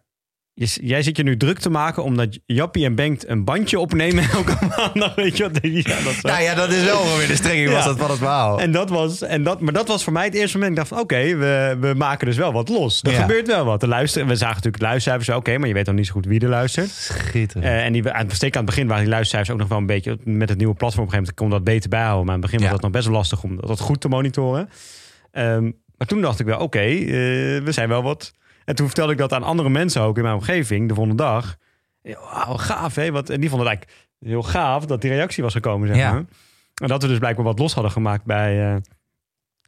jij 0.65 1.03
zit 1.03 1.17
je 1.17 1.23
nu 1.23 1.37
druk 1.37 1.59
te 1.59 1.69
maken 1.69 2.03
omdat 2.03 2.39
Jappie 2.45 2.85
en 2.85 2.95
Bengt 2.95 3.27
een 3.27 3.43
bandje 3.43 3.79
opnemen 3.79 4.23
elke 4.31 4.57
maandag. 4.77 5.15
Weet 5.15 5.37
je 5.37 5.43
wat? 5.43 5.57
Ja, 5.71 6.01
dat 6.03 6.21
nou 6.21 6.41
ja, 6.43 6.55
dat 6.55 6.69
is 6.71 6.83
wel 6.83 7.17
weer 7.17 7.27
de 7.27 7.35
strenging 7.35 7.69
was 7.69 7.85
dat 7.85 7.97
van 7.97 8.09
het 8.09 8.17
verhaal. 8.17 8.59
En 8.59 8.71
dat 8.71 8.89
was, 8.89 9.21
en 9.21 9.43
dat, 9.43 9.61
maar 9.61 9.73
dat 9.73 9.87
was 9.87 10.03
voor 10.03 10.13
mij 10.13 10.25
het 10.25 10.33
eerste 10.33 10.57
moment. 10.57 10.71
Ik 10.71 10.77
dacht 10.77 10.89
van 10.89 10.99
oké, 10.99 11.35
we, 11.37 11.77
we 11.79 11.93
maken 11.97 12.27
dus 12.27 12.37
wel 12.37 12.53
wat 12.53 12.69
los. 12.69 12.99
Er 13.03 13.11
Ja. 13.11 13.21
gebeurt 13.21 13.47
wel 13.47 13.65
wat. 13.65 13.79
De 13.79 13.87
luister, 13.87 14.25
we 14.27 14.35
zagen 14.35 14.55
natuurlijk 14.55 14.83
luistercijfers. 14.83 15.37
Oké, 15.37 15.57
maar 15.57 15.67
je 15.67 15.73
weet 15.73 15.85
dan 15.85 15.95
niet 15.95 16.05
zo 16.05 16.11
goed 16.13 16.25
wie 16.25 16.39
er 16.39 16.49
luistert. 16.49 16.89
Schitterend. 16.89 17.65
Eh, 17.65 17.85
en 17.85 17.93
die, 17.93 18.11
aan, 18.11 18.29
zeker 18.31 18.59
aan 18.59 18.65
het 18.65 18.75
begin 18.75 18.87
waren 18.87 19.03
die 19.03 19.11
luistercijfers 19.13 19.53
ook 19.53 19.59
nog 19.59 19.67
wel 19.69 19.77
een 19.77 19.85
beetje... 19.85 20.17
met 20.23 20.49
het 20.49 20.57
nieuwe 20.57 20.73
platform 20.73 21.05
op 21.05 21.13
een 21.13 21.17
gegeven 21.19 21.35
moment 21.35 21.35
kon 21.35 21.49
dat 21.49 21.63
beter 21.75 21.89
bijhouden. 21.89 22.25
Maar 22.25 22.35
aan 22.35 22.41
het 22.41 22.51
begin 22.51 22.63
was 22.65 22.73
dat 22.75 22.81
nog 22.81 22.91
best 22.91 23.05
wel 23.07 23.15
lastig 23.15 23.43
om 23.43 23.55
dat 23.67 23.79
goed 23.79 24.01
te 24.01 24.07
monitoren. 24.07 24.69
Ehm, 25.31 25.71
maar 25.97 26.07
toen 26.07 26.21
dacht 26.21 26.39
ik 26.39 26.45
wel, 26.45 26.59
oké, 26.59 26.79
eh, 26.79 27.07
we 27.63 27.69
zijn 27.69 27.89
wel 27.89 28.03
wat... 28.03 28.33
En 28.69 28.75
toen 28.75 28.85
vertelde 28.85 29.11
ik 29.11 29.17
dat 29.17 29.33
aan 29.33 29.43
andere 29.43 29.69
mensen 29.69 30.01
ook 30.01 30.17
in 30.17 30.23
mijn 30.23 30.35
omgeving 30.35 30.87
de 30.87 30.93
volgende 30.93 31.23
dag. 31.23 31.55
Wauw, 32.03 32.55
gaaf 32.57 32.95
hè. 32.95 33.11
Wat, 33.11 33.29
en 33.29 33.39
die 33.39 33.49
vonden 33.49 33.67
het 33.67 33.77
eigenlijk 33.77 34.07
heel 34.19 34.43
gaaf 34.43 34.85
dat 34.85 35.01
die 35.01 35.11
reactie 35.11 35.43
was 35.43 35.53
gekomen, 35.53 35.87
zeg 35.87 35.97
Ja. 35.97 36.11
maar. 36.11 36.23
En 36.81 36.87
dat 36.87 37.01
we 37.01 37.07
dus 37.07 37.17
blijkbaar 37.17 37.45
wat 37.45 37.59
los 37.59 37.73
hadden 37.73 37.91
gemaakt 37.91 38.25
bij, 38.25 38.73
eh, 38.73 38.75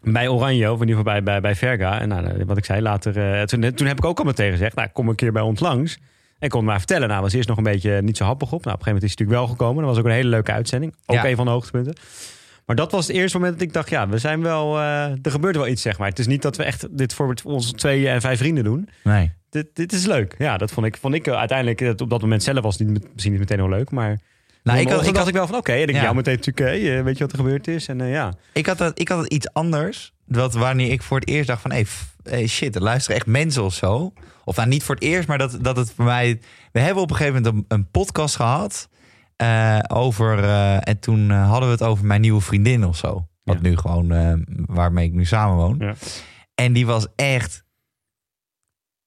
bij 0.02 0.28
Oranje, 0.28 0.72
of 0.72 0.82
in 0.82 0.88
ieder 0.88 0.98
geval 0.98 1.14
bij, 1.14 1.24
bij, 1.24 1.42
bij 1.42 1.56
Verga. 1.56 2.00
En 2.00 2.08
nou, 2.10 2.46
wat 2.46 2.58
ik 2.58 2.66
zei 2.66 2.82
later, 2.82 3.34
eh, 3.40 3.42
toen, 3.44 3.74
toen 3.74 3.88
heb 3.88 3.98
ik 3.98 4.06
ook 4.06 4.20
al 4.20 4.26
meteen 4.26 4.52
gezegd, 4.52 4.76
nou, 4.76 4.90
kom 4.94 5.10
een 5.10 5.16
keer 5.16 5.32
bij 5.32 5.42
ons 5.42 5.60
langs. 5.60 5.98
En 6.40 6.50
kon 6.50 6.60
het 6.60 6.70
maar 6.70 6.78
vertellen. 6.78 7.08
Nou, 7.08 7.22
was 7.22 7.34
eerst 7.34 7.48
nog 7.48 7.58
een 7.58 7.64
beetje 7.64 8.02
niet 8.02 8.18
zo 8.18 8.24
happig 8.26 8.52
op. 8.52 8.64
Nou, 8.64 8.76
op 8.76 8.80
een 8.80 8.86
gegeven 8.86 8.94
moment 8.94 9.04
is 9.12 9.16
hij 9.18 9.26
natuurlijk 9.26 9.48
wel 9.48 9.58
gekomen. 9.58 9.84
Dat 9.84 9.92
was 9.96 10.00
ook 10.04 10.10
een 10.10 10.18
hele 10.18 10.30
leuke 10.30 10.52
uitzending. 10.52 10.96
Ook 11.06 11.16
Ja. 11.16 11.26
een 11.26 11.36
van 11.36 11.46
de 11.46 11.52
hoogtepunten. 11.52 11.94
Maar 12.66 12.76
dat 12.76 12.92
was 12.92 13.08
het 13.08 13.16
eerste 13.16 13.38
moment 13.38 13.60
dat 13.60 13.68
ik 13.68 13.74
dacht, 13.74 13.90
ja, 13.90 14.10
we 14.10 14.18
zijn 14.18 14.42
wel, 14.42 14.78
eh, 14.78 15.04
er 15.04 15.32
gebeurt 15.32 15.56
wel 15.56 15.68
iets, 15.68 15.82
zeg 15.82 15.98
maar. 15.98 16.08
Het 16.10 16.20
is 16.20 16.28
niet 16.28 16.42
dat 16.42 16.58
we 16.58 16.64
echt 16.64 16.98
dit 16.98 17.14
voor 17.14 17.34
onze 17.44 17.74
twee 17.74 18.10
en 18.10 18.22
vijf 18.22 18.38
vrienden 18.40 18.64
doen. 18.64 18.90
Nee. 19.04 19.32
Dit, 19.50 19.68
dit 19.74 19.92
is 19.92 20.06
leuk. 20.06 20.36
Ja, 20.38 20.58
dat 20.58 20.72
vond 20.72 20.86
ik, 20.86 20.98
vond 20.98 21.14
ik 21.14 21.28
eh, 21.28 21.34
uiteindelijk, 21.38 21.82
eh, 21.82 21.90
op 21.90 22.10
dat 22.10 22.22
moment 22.22 22.44
zelf 22.44 22.62
was 22.62 22.78
het 22.78 22.88
niet, 22.88 23.08
misschien 23.14 23.32
niet 23.32 23.42
meteen 23.42 23.60
heel 23.60 23.70
leuk, 23.70 23.92
maar 23.92 24.20
Nou, 24.64 24.80
ik 24.80 24.90
had, 24.90 25.08
ik, 25.08 25.16
had 25.16 25.28
ik 25.28 25.34
wel 25.34 25.48
van, 25.48 25.56
oké, 25.58 25.72
en 25.72 25.88
ik 25.88 25.96
Ja. 25.96 26.02
jou 26.02 26.16
meteen 26.16 26.36
natuurlijk, 26.36 27.04
weet 27.04 27.18
je 27.18 27.24
wat 27.24 27.32
er 27.32 27.38
gebeurd 27.40 27.68
is? 27.68 27.88
En 27.88 28.08
ja, 28.08 28.34
ik, 28.54 28.66
had 28.66 28.78
dat, 28.78 29.00
ik 29.00 29.08
had 29.08 29.20
het 29.24 29.34
iets 29.34 29.54
anders. 29.54 30.14
Dat 30.26 30.54
wanneer 30.54 30.92
ik 30.92 31.02
voor 31.02 31.20
het 31.20 31.30
eerst 31.30 31.48
dacht 31.48 31.62
van... 31.62 31.72
Hey, 31.72 32.48
shit, 32.48 32.76
er 32.76 32.82
luisteren 32.82 33.18
echt 33.18 33.26
mensen 33.28 33.64
of 33.64 33.74
zo. 33.74 34.14
Of 34.44 34.56
nou, 34.56 34.68
niet 34.68 34.84
voor 34.84 34.96
het 34.96 35.04
eerst, 35.04 35.28
maar 35.28 35.38
dat, 35.38 35.58
dat 35.62 35.78
het 35.78 35.92
voor 35.96 36.06
mij... 36.06 36.40
We 36.72 36.80
hebben 36.80 37.04
op 37.04 37.10
een 37.10 37.16
gegeven 37.16 37.42
moment 37.42 37.66
een, 37.70 37.78
een 37.78 37.88
podcast 37.92 38.36
gehad... 38.36 38.90
eh, 39.42 39.80
over... 39.88 40.44
eh, 40.44 40.88
en 40.88 41.00
toen 41.00 41.32
eh, 41.32 41.50
hadden 41.50 41.68
we 41.68 41.74
het 41.74 41.84
over 41.84 42.06
mijn 42.06 42.22
nieuwe 42.22 42.42
vriendin 42.42 42.86
of 42.86 42.98
zo. 42.98 43.28
Wat 43.44 43.56
Ja. 43.56 43.62
nu 43.62 43.78
gewoon... 43.78 44.14
waarmee 44.66 45.06
ik 45.06 45.14
nu 45.14 45.26
samenwoon. 45.26 45.76
Ja. 45.80 45.94
En 46.56 46.74
die 46.74 46.86
was 46.86 47.08
echt... 47.16 47.64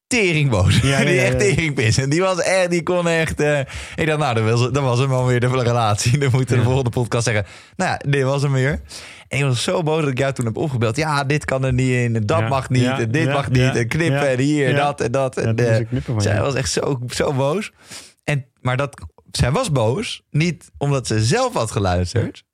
Teringboos. 0.07 0.81
Ja, 0.81 0.89
ja, 0.99 1.05
die 1.05 1.21
echt 1.21 1.39
teringpis. 1.39 1.99
En 1.99 2.11
die 2.11 2.21
was 2.21 2.41
echt... 2.41 2.71
Die 2.71 2.83
kon 2.83 3.09
echt... 3.09 3.41
eh, 3.41 3.59
ik 3.95 4.07
dacht, 4.07 4.19
nou, 4.19 4.35
dat 4.35 4.45
was, 4.45 4.61
dat 4.73 4.83
was 4.83 4.99
hem 4.99 5.13
alweer 5.13 5.41
de 5.41 5.47
relatie. 5.47 6.19
Dan 6.19 6.31
moeten 6.31 6.55
we 6.55 6.61
de 6.63 6.67
volgende 6.67 6.91
podcast 6.91 7.25
zeggen... 7.25 7.47
Nou 7.77 7.91
ja, 7.91 8.11
dit 8.11 8.23
was 8.23 8.43
hem 8.43 8.53
weer. 8.53 8.81
En 9.29 9.39
ik 9.39 9.45
was 9.45 9.63
zo 9.63 9.83
boos 9.83 10.01
dat 10.01 10.11
ik 10.11 10.19
jou 10.19 10.33
toen 10.33 10.45
heb 10.45 10.57
opgebeld. 10.57 10.97
Ja, 10.97 11.25
dit 11.25 11.45
kan 11.45 11.65
er 11.65 11.73
niet 11.73 11.91
in. 11.91 12.23
Dat 12.27 12.49
mag 12.49 12.69
niet. 12.71 12.87
en 12.87 13.11
dit 13.11 13.27
mag 13.29 13.51
niet. 13.51 13.75
en 13.77 13.89
knippen. 13.89 14.29
en 14.29 14.39
hier, 14.39 14.75
dat 14.77 15.01
en 15.01 15.13
dat. 15.13 15.35
ja 15.35 15.43
En, 15.43 15.89
van 16.03 16.23
zij 16.23 16.35
je. 16.35 16.41
was 16.41 16.55
echt 16.55 16.71
zo, 16.71 17.01
zo 17.09 17.33
boos. 17.33 17.73
En, 18.25 18.47
maar 18.61 18.77
dat, 18.77 19.07
zij 19.37 19.51
was 19.51 19.73
boos. 19.73 20.23
Niet 20.31 20.71
omdat 20.79 21.07
ze 21.07 21.25
zelf 21.25 21.55
had 21.55 21.71
geluisterd. 21.71 22.45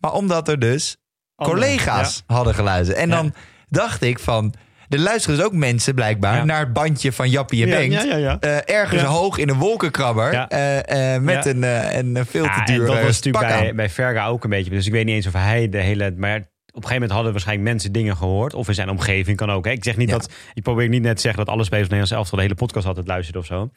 Maar 0.00 0.12
omdat 0.12 0.48
er 0.48 0.58
dus 0.58 0.96
collega's 1.36 2.22
hadden 2.26 2.54
geluisterd. 2.54 2.98
En 2.98 3.08
Ja. 3.08 3.14
dan 3.14 3.34
dacht 3.68 4.02
ik 4.02 4.18
van... 4.18 4.54
Er 4.88 4.98
luisteren 4.98 5.36
dus 5.36 5.46
ook 5.46 5.52
mensen 5.52 5.94
blijkbaar 5.94 6.36
Ja. 6.36 6.44
naar 6.44 6.60
het 6.60 6.72
bandje 6.72 7.12
van 7.12 7.30
Jappie 7.30 7.62
en 7.64 7.70
Bengt. 7.70 8.04
Eh, 8.40 8.74
ergens 8.76 9.02
hoog 9.02 9.38
in 9.38 9.48
een 9.48 9.58
wolkenkrabber. 9.58 10.32
Eh, 10.34 11.14
eh, 11.14 11.22
met 11.22 11.46
een, 11.46 11.62
een 11.98 12.26
veel 12.26 12.44
te 12.44 12.62
duur 12.64 12.86
dat 12.86 13.02
was 13.02 13.16
natuurlijk 13.22 13.46
bij, 13.46 13.68
aan. 13.68 13.76
bij 13.76 13.90
Verga 13.90 14.26
ook 14.26 14.44
een 14.44 14.50
beetje. 14.50 14.70
Dus 14.70 14.86
ik 14.86 14.92
weet 14.92 15.04
niet 15.04 15.14
eens 15.14 15.26
of 15.26 15.32
hij 15.32 15.68
de 15.68 15.78
hele... 15.78 16.14
Maar 16.16 16.36
op 16.36 16.46
een 16.76 16.82
gegeven 16.82 16.92
moment 16.92 17.10
hadden 17.10 17.32
waarschijnlijk 17.32 17.68
mensen 17.68 17.92
dingen 17.92 18.16
gehoord. 18.16 18.54
Of 18.54 18.68
in 18.68 18.74
zijn 18.74 18.88
omgeving 18.90 19.36
kan 19.36 19.50
ook. 19.50 19.64
Hè. 19.64 19.70
Ik 19.70 19.84
zeg 19.84 19.96
niet 19.96 20.08
Ja. 20.08 20.16
dat... 20.18 20.32
Ik 20.54 20.62
probeer 20.62 20.88
niet 20.88 21.02
net 21.02 21.14
te 21.16 21.22
zeggen 21.22 21.44
dat 21.44 21.54
alle 21.54 21.64
spelers 21.64 21.88
van 21.88 21.96
Nederlands 21.96 22.12
elftal 22.30 22.36
de 22.36 22.42
hele 22.42 22.54
podcast 22.66 22.86
altijd 22.86 23.06
luisterden 23.06 23.40
of 23.40 23.46
zo. 23.46 23.70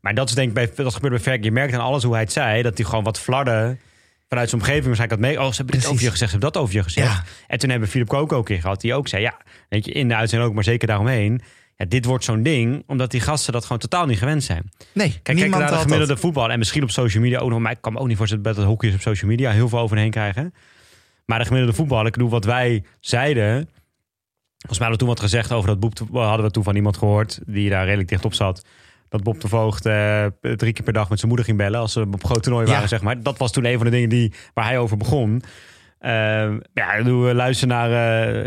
Maar 0.00 0.14
dat 0.14 0.28
is 0.28 0.34
denk 0.34 0.48
ik 0.48 0.54
bij... 0.54 0.70
Dat 0.84 0.94
gebeurde 0.94 1.16
bij 1.16 1.24
Verga. 1.24 1.42
Je 1.42 1.50
merkt 1.52 1.74
aan 1.74 1.80
alles 1.80 2.02
hoe 2.02 2.12
hij 2.12 2.22
het 2.22 2.32
zei. 2.32 2.62
Dat 2.62 2.76
hij 2.78 2.86
gewoon 2.86 3.04
wat 3.04 3.18
flarden 3.20 3.80
vanuit 4.28 4.48
zijn 4.48 4.60
omgeving 4.60 4.86
waarschijnlijk 4.86 5.20
had 5.22 5.30
mee. 5.30 5.40
Oh, 5.40 5.50
ze 5.50 5.56
hebben 5.56 5.74
dit 5.74 5.84
Precies. 5.84 5.90
over 5.90 6.04
je 6.04 6.10
gezegd. 6.10 6.30
Ze 6.30 6.36
hebben 6.36 6.52
dat 6.52 6.62
over 6.62 6.74
je 6.74 6.82
gezegd. 6.82 7.06
Ja. 7.12 7.24
En 7.46 7.58
toen 7.58 7.68
hebben 7.70 7.86
we 7.86 7.92
Philip 7.92 8.08
Kook 8.08 8.32
ook 8.32 8.38
een 8.38 8.44
keer 8.44 8.60
gehad. 8.60 8.80
Die 8.80 8.94
ook 8.94 9.08
zei, 9.08 9.22
ja, 9.22 9.36
weet 9.68 9.84
je, 9.84 9.92
in 9.92 10.08
de 10.08 10.14
uitzending 10.14 10.48
ook, 10.50 10.54
maar 10.54 10.64
zeker 10.64 10.86
daaromheen. 10.88 11.40
Ja, 11.76 11.84
dit 11.88 12.04
wordt 12.04 12.24
zo'n 12.24 12.42
ding, 12.42 12.82
omdat 12.86 13.10
die 13.10 13.20
gasten 13.20 13.52
dat 13.52 13.62
gewoon 13.62 13.78
totaal 13.78 14.06
niet 14.06 14.18
gewend 14.18 14.42
zijn. 14.44 14.70
Nee, 14.92 15.08
Kijk, 15.10 15.22
kijk 15.22 15.38
niemand 15.38 15.62
naar 15.62 15.70
de 15.70 15.76
gemiddelde 15.78 16.12
dat. 16.12 16.20
voetbal. 16.22 16.50
En 16.50 16.58
misschien 16.58 16.82
op 16.82 16.90
social 16.90 17.22
media 17.22 17.38
ook 17.38 17.50
nog. 17.50 17.58
Maar 17.58 17.72
ik 17.72 17.78
kan 17.80 17.92
me 17.92 17.98
ook 17.98 18.06
niet 18.06 18.16
voorstellen 18.16 18.44
dat 18.44 18.56
hockeyers 18.56 18.96
op 18.96 19.02
social 19.02 19.30
media 19.30 19.50
heel 19.50 19.68
veel 19.68 19.78
over 19.78 19.96
heen 19.96 20.10
krijgen. 20.10 20.54
Maar 21.24 21.38
de 21.38 21.44
gemiddelde 21.44 21.76
voetbal, 21.76 22.06
ik 22.06 22.12
bedoel 22.12 22.28
wat 22.28 22.44
wij 22.44 22.84
zeiden. 23.00 23.68
Volgens 24.58 24.78
mij 24.78 24.88
hadden 24.88 24.90
we 24.90 24.96
toen 24.96 25.08
wat 25.08 25.20
gezegd 25.20 25.52
over 25.52 25.78
dat 25.80 25.96
de- 25.96 26.18
hadden 26.18 26.46
we 26.46 26.52
toen 26.52 26.64
van 26.64 26.76
iemand 26.76 26.96
gehoord 26.96 27.40
die 27.46 27.70
daar 27.70 27.84
redelijk 27.84 28.08
dicht 28.08 28.24
op 28.24 28.34
zat. 28.34 28.64
Dat 29.10 29.22
Bob 29.22 29.40
de 29.40 29.48
Voogd 29.48 29.86
eh, 29.86 30.26
drie 30.40 30.72
keer 30.72 30.84
per 30.84 30.92
dag 30.92 31.08
met 31.08 31.16
zijn 31.18 31.28
moeder 31.28 31.46
ging 31.46 31.58
bellen. 31.58 31.80
Als 31.80 31.92
ze 31.92 32.00
op 32.00 32.24
groot 32.24 32.42
toernooi 32.42 32.66
waren, 32.66 32.80
Ja. 32.82 32.86
zeg 32.88 33.02
maar. 33.02 33.22
Dat 33.22 33.38
was 33.38 33.52
toen 33.52 33.64
een 33.64 33.76
van 33.76 33.84
de 33.84 33.90
dingen 33.92 34.08
die, 34.08 34.32
waar 34.54 34.64
hij 34.64 34.78
over 34.78 34.96
begon. 34.96 35.42
Ehm, 35.98 36.58
ja, 36.74 36.92
ik 36.92 37.02
bedoel, 37.04 37.32
luister 37.34 37.66
naar. 37.68 37.90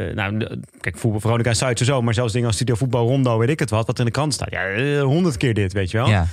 eh, 0.08 0.16
nou, 0.16 0.60
kijk, 0.80 0.98
voetbal, 0.98 1.20
Veronica 1.20 1.54
Zuid 1.54 1.80
zo. 1.80 2.02
Maar 2.02 2.14
zelfs 2.14 2.32
dingen 2.32 2.48
als 2.48 2.56
Studio 2.56 2.76
Voetbal 2.76 3.08
Rondo, 3.08 3.38
weet 3.38 3.50
ik 3.50 3.60
het 3.60 3.70
wat. 3.70 3.88
Wat 3.88 4.00
in 4.00 4.06
de 4.06 4.12
krant 4.12 4.34
staat. 4.34 4.52
Ja, 4.52 4.64
eh, 4.66 5.02
honderd 5.02 5.38
keer 5.38 5.54
dit, 5.54 5.74
weet 5.74 5.92
je 5.92 5.98
wel. 5.98 6.08
Ja. 6.10 6.26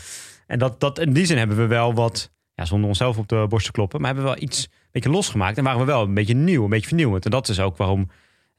En 0.46 0.58
dat, 0.58 0.80
dat, 0.80 0.98
in 0.98 1.12
die 1.12 1.26
zin 1.26 1.38
hebben 1.38 1.56
we 1.56 1.66
wel 1.66 1.94
wat, 1.94 2.30
ja, 2.54 2.64
zonder 2.64 2.88
onszelf 2.88 3.18
op 3.18 3.28
de 3.28 3.46
borst 3.48 3.66
te 3.66 3.72
kloppen, 3.72 4.00
maar 4.00 4.08
hebben 4.14 4.28
we 4.28 4.34
wel 4.34 4.42
iets 4.48 4.64
een 4.64 4.88
beetje 4.90 5.10
losgemaakt. 5.10 5.58
En 5.58 5.64
waren 5.64 5.80
we 5.80 5.86
wel 5.86 6.02
een 6.02 6.14
beetje 6.14 6.34
nieuw, 6.34 6.64
een 6.64 6.70
beetje 6.70 6.86
vernieuwend. 6.88 7.24
En 7.24 7.30
dat 7.30 7.48
is 7.48 7.60
ook 7.60 7.76
waarom, 7.76 8.10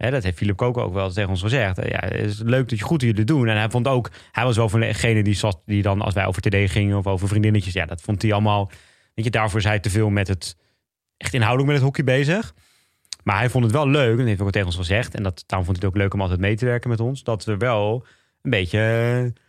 hè, 0.01 0.11
dat 0.11 0.23
heeft 0.23 0.37
Philip 0.37 0.57
Kook 0.57 0.77
ook 0.77 0.93
wel 0.93 1.11
tegen 1.11 1.29
ons 1.29 1.41
gezegd. 1.41 1.75
Ja, 1.75 1.99
het 1.99 2.13
is 2.13 2.41
leuk 2.43 2.69
dat 2.69 2.79
je 2.79 2.85
goed 2.85 3.01
jullie 3.01 3.23
doen. 3.23 3.47
En 3.47 3.57
hij 3.57 3.69
vond 3.69 3.87
ook, 3.87 4.11
hij 4.31 4.43
was 4.43 4.55
wel 4.55 4.69
van 4.69 4.79
degene 4.79 5.23
die, 5.23 5.33
zat, 5.33 5.61
die 5.65 5.81
dan, 5.81 6.01
als 6.01 6.13
wij 6.13 6.25
over 6.25 6.41
TD 6.41 6.71
gingen 6.71 6.97
of 6.97 7.07
over 7.07 7.27
vriendinnetjes, 7.27 7.73
ja, 7.73 7.85
dat 7.85 8.01
vond 8.01 8.21
hij 8.21 8.33
allemaal, 8.33 8.71
weet 9.13 9.25
je, 9.25 9.31
daarvoor 9.31 9.59
is 9.59 9.65
hij 9.65 9.79
te 9.79 9.89
veel 9.89 10.09
met 10.09 10.27
het, 10.27 10.57
echt 11.17 11.33
inhoudelijk 11.33 11.67
met 11.67 11.77
het 11.77 11.85
hockey 11.85 12.03
bezig. 12.03 12.53
Maar 13.23 13.37
hij 13.37 13.49
vond 13.49 13.63
het 13.63 13.73
wel 13.73 13.87
leuk, 13.87 14.11
en 14.11 14.17
dat 14.17 14.25
heeft 14.25 14.37
hij 14.37 14.45
ook 14.45 14.51
tegen 14.51 14.67
ons 14.67 14.75
gezegd. 14.75 15.15
En 15.15 15.23
dat, 15.23 15.43
daarom 15.45 15.67
vond 15.67 15.77
hij 15.77 15.87
het 15.87 15.95
ook 15.95 16.01
leuk 16.03 16.13
om 16.13 16.21
altijd 16.21 16.39
mee 16.39 16.55
te 16.55 16.65
werken 16.65 16.89
met 16.89 16.99
ons. 16.99 17.23
Dat 17.23 17.45
we 17.45 17.57
wel 17.57 18.05
een 18.41 18.51
beetje 18.51 18.79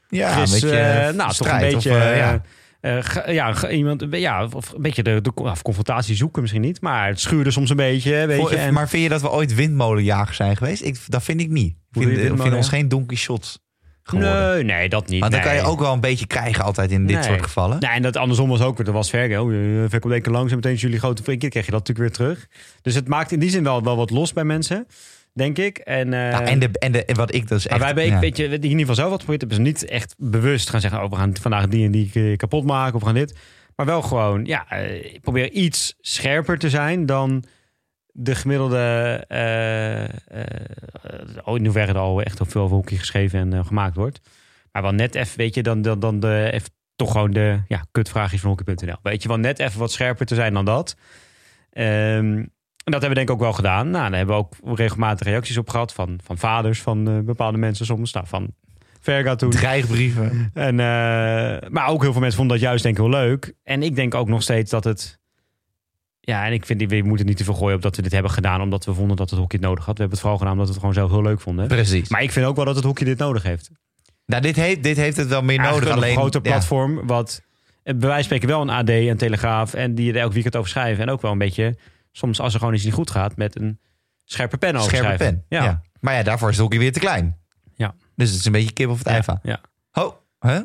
Ja, 0.09 0.33
fris, 0.33 0.53
een 0.53 0.61
beetje 0.61 0.79
eh, 0.79 1.15
nou, 1.15 1.33
toch 1.33 1.49
een 1.49 1.59
beetje, 1.59 1.91
of, 1.91 1.97
eh, 1.97 2.17
ja. 2.17 2.43
Eh, 2.83 3.35
ja, 3.35 3.69
iemand, 3.71 4.07
ja, 4.11 4.45
of 4.53 4.73
een 4.73 4.83
beetje 4.83 5.03
de, 5.03 5.21
de 5.21 5.35
of 5.35 5.63
confrontatie 5.63 6.17
zoeken 6.17 6.41
misschien 6.41 6.63
niet, 6.63 6.81
maar 6.81 7.09
het 7.09 7.21
schuurde 7.21 7.51
soms 7.51 7.71
een 7.71 7.77
beetje, 7.77 8.27
weet 8.27 8.49
je. 8.49 8.57
En, 8.57 8.75
Maar 8.75 8.89
vind 8.89 9.03
je 9.03 9.09
dat 9.09 9.21
we 9.21 9.31
ooit 9.31 9.55
windmolenjagers 9.55 10.37
zijn 10.37 10.57
geweest? 10.57 10.83
Ik, 10.83 10.99
dat 11.07 11.23
vind 11.23 11.41
ik 11.41 11.49
niet. 11.51 11.75
Ik 11.93 12.03
vind, 12.03 12.17
windmolen? 12.17 12.57
ons 12.57 12.69
geen 12.69 12.89
donkey 12.89 13.17
shots 13.17 13.59
geworden. 14.03 14.55
nee, 14.55 14.65
nee, 14.65 14.89
dat 14.89 15.09
niet. 15.09 15.21
Maar 15.21 15.31
dan 15.31 15.41
kan 15.41 15.55
je 15.55 15.63
ook 15.63 15.81
wel 15.81 15.93
een 15.93 16.01
beetje 16.01 16.27
krijgen 16.27 16.65
altijd 16.65 16.91
in 16.91 17.07
dit 17.07 17.17
Nee. 17.17 17.25
soort 17.25 17.43
gevallen. 17.43 17.79
Nee, 17.81 17.91
en 17.91 18.03
dat 18.03 18.17
andersom 18.17 18.49
was 18.49 18.61
ook 18.61 18.77
weer. 18.77 18.87
Dat 18.87 18.95
was 18.95 19.11
Verge. 19.11 19.41
Oh, 19.43 19.49
Ver 19.89 20.01
komt 20.01 20.13
één 20.13 20.23
keer 20.23 20.33
langs 20.33 20.51
en 20.51 20.57
meteen 20.57 20.75
jullie 20.75 20.99
grote 20.99 21.23
vriendje. 21.23 21.49
Krijg 21.49 21.65
je 21.67 21.71
dat 21.73 21.89
natuurlijk 21.89 22.17
weer 22.19 22.27
terug. 22.27 22.47
Dus 22.83 22.95
het 22.95 23.09
maakt 23.09 23.33
in 23.33 23.39
die 23.39 23.51
zin 23.51 23.63
wel, 23.63 23.83
wel 23.83 23.97
wat 23.97 24.11
los 24.11 24.33
bij 24.33 24.45
mensen, 24.45 24.87
denk 25.33 25.59
ik. 25.59 25.79
En, 25.79 26.13
eh, 26.13 26.31
Nou, 26.31 26.45
en, 26.45 26.59
de, 26.59 26.71
en, 26.79 26.93
de, 26.93 27.05
en 27.05 27.17
wat 27.17 27.35
ik 27.35 27.49
dus 27.49 27.69
Maar 27.69 27.81
echt... 27.81 27.81
wij 27.81 27.89
hebben, 27.89 28.05
ik, 28.05 28.13
ja. 28.13 28.21
weet 28.21 28.37
je, 28.37 28.45
in 28.45 28.63
ieder 28.63 28.79
geval 28.79 28.95
zelf 28.95 29.11
wat 29.11 29.21
geprobeerd 29.21 29.51
hebben. 29.51 29.73
Dus 29.73 29.81
niet 29.83 29.91
echt 29.91 30.15
bewust 30.19 30.71
gaan 30.71 30.81
zeggen, 30.81 31.03
oh, 31.03 31.11
we 31.11 31.17
gaan 31.17 31.37
vandaag 31.37 31.67
die 31.69 31.85
en 31.85 31.91
die 31.93 32.11
eh, 32.15 32.37
kapot 32.37 32.65
maken 32.65 32.95
of 32.95 33.01
we 33.01 33.07
gaan 33.07 33.15
dit. 33.15 33.39
Maar 33.77 33.87
wel 33.87 34.03
gewoon, 34.03 34.45
ja, 34.45 34.71
eh, 34.71 35.19
probeer 35.21 35.51
iets 35.51 35.95
scherper 36.01 36.59
te 36.59 36.71
zijn 36.71 37.07
dan 37.07 37.45
de 38.13 38.35
gemiddelde. 38.35 39.25
eh, 39.29 40.05
oh, 41.45 41.57
in 41.57 41.65
hoeverre 41.65 41.93
er 41.93 41.99
al 41.99 42.23
echt 42.23 42.41
op 42.41 42.51
veel 42.51 42.63
over 42.63 42.83
geschreven 42.85 43.53
en 43.53 43.67
gemaakt 43.67 43.97
wordt. 43.97 44.21
Maar 44.73 44.83
wel 44.83 44.93
net 44.93 45.15
even, 45.15 45.39
weet 45.39 45.55
je, 45.55 45.63
dan, 45.63 45.83
dan, 45.83 46.01
dan 46.01 46.21
de, 46.21 46.51
even, 46.53 46.71
toch 46.97 47.13
gewoon 47.13 47.31
de 47.31 47.59
ja, 47.69 47.85
kutvraagjes 47.91 48.41
van 48.41 48.51
hockey.nl. 48.51 48.97
Weet 49.03 49.23
je, 49.23 49.29
wel 49.29 49.37
net 49.37 49.59
even 49.59 49.79
wat 49.79 49.93
scherper 49.93 50.27
te 50.27 50.35
zijn 50.35 50.55
dan 50.55 50.65
dat. 50.65 50.97
Ehm, 51.71 52.45
en 52.85 52.93
dat 52.93 53.01
hebben 53.01 53.09
we 53.09 53.15
denk 53.15 53.29
ik 53.29 53.35
ook 53.35 53.41
wel 53.41 53.53
gedaan. 53.53 53.91
Nou, 53.91 54.09
daar 54.09 54.19
hebben 54.19 54.37
we 54.37 54.43
ook 54.43 54.79
regelmatig 54.79 55.27
reacties 55.27 55.59
op 55.59 55.69
gehad 55.69 55.93
van, 55.93 56.21
van 56.25 56.39
vaders 56.39 56.83
van 56.83 57.09
eh, 57.09 57.19
bepaalde 57.19 57.59
mensen 57.59 57.87
soms. 57.87 58.13
Nou, 58.13 58.27
van 58.27 58.55
Verga 59.03 59.35
toen. 59.35 59.51
Dreigbrieven. 59.51 60.51
En, 60.55 60.81
eh, 60.81 61.69
maar 61.71 61.89
ook 61.89 62.03
heel 62.03 62.13
veel 62.13 62.21
mensen 62.21 62.39
vonden 62.39 62.57
dat 62.57 62.67
juist 62.67 62.83
denk 62.83 62.97
ik 62.97 63.03
heel 63.03 63.11
leuk. 63.11 63.55
En 63.63 63.83
ik 63.83 63.97
denk 63.97 64.15
ook 64.15 64.29
nog 64.29 64.43
steeds 64.43 64.71
dat 64.71 64.85
het... 64.85 65.21
Ja, 66.21 66.47
en 66.47 66.53
ik 66.53 66.67
vind, 66.67 66.79
die- 66.79 66.89
we 66.89 67.03
moeten 67.03 67.27
niet 67.27 67.37
te 67.37 67.45
veel 67.45 67.55
gooien 67.55 67.77
op 67.77 67.83
dat 67.83 67.97
we 67.97 68.03
dit 68.03 68.13
hebben 68.13 68.31
gedaan... 68.31 68.61
omdat 68.61 68.85
we 68.85 68.95
vonden 68.95 69.17
dat 69.17 69.31
het 69.31 69.39
hockey 69.39 69.59
het 69.59 69.69
nodig 69.69 69.85
had. 69.85 69.95
We 69.95 70.01
hebben 70.01 70.19
het 70.19 70.21
vooral 70.21 70.39
gedaan 70.39 70.53
omdat 70.53 70.67
we 70.67 70.73
het 70.73 70.81
gewoon 70.81 71.09
zelf 71.09 71.11
heel 71.11 71.31
leuk 71.31 71.41
vonden. 71.41 71.67
Precies. 71.67 72.09
Maar 72.09 72.23
ik 72.23 72.33
vind 72.33 72.47
ook 72.47 72.57
wel 72.57 72.65
dat 72.65 72.75
het 72.75 72.85
hockey 72.85 73.07
dit 73.07 73.19
nodig 73.19 73.43
heeft. 73.43 73.71
nou, 74.27 74.43
dit, 74.43 74.57
heeft, 74.57 74.83
dit 74.83 74.97
heeft 74.97 75.17
het 75.17 75.29
wel 75.29 75.43
meer 75.43 75.59
Eigenlijk 75.59 75.85
nodig. 75.85 75.97
Alleen, 75.97 76.15
een 76.15 76.21
groter 76.21 76.41
ja. 76.45 76.51
platform... 76.51 77.07
wat 77.07 77.43
bij 77.83 77.95
wijze 77.95 78.15
van 78.15 78.25
spreken 78.25 78.49
wel 78.49 78.61
een 78.61 78.71
AD 78.71 78.89
en 78.89 79.17
Telegraaf... 79.17 79.75
en 79.75 79.95
die 79.95 80.13
er 80.13 80.21
elk 80.21 80.33
weekend 80.33 80.57
over 80.57 80.71
schrijven. 80.71 81.03
En 81.03 81.11
ook 81.11 81.23
wel 81.23 81.33
een 81.33 81.39
beetje, 81.39 81.77
soms 82.13 82.41
als 82.41 82.53
er 82.53 82.59
gewoon 82.59 82.75
iets 82.75 82.85
niet 82.85 82.93
goed 82.93 83.11
gaat... 83.11 83.37
met 83.37 83.61
een 83.61 83.81
scherpe 84.25 84.59
pen 84.59 84.77
over 84.77 84.97
Scherpe 84.97 85.17
pen. 85.17 85.45
Ja. 85.49 85.83
Maar 86.01 86.15
ja, 86.15 86.23
daarvoor 86.23 86.49
is 86.49 86.55
het 86.55 86.63
hockey 86.63 86.79
weer 86.79 86.93
te 86.93 87.01
klein. 87.01 87.39
Ja. 87.75 87.95
Dus 88.17 88.31
het 88.31 88.39
is 88.39 88.45
een 88.45 88.53
beetje 88.53 88.73
kip 88.73 88.89
of 88.89 89.05
het. 89.05 89.27
Ja. 89.43 89.61
Oh, 89.93 90.15
huh? 90.41 90.61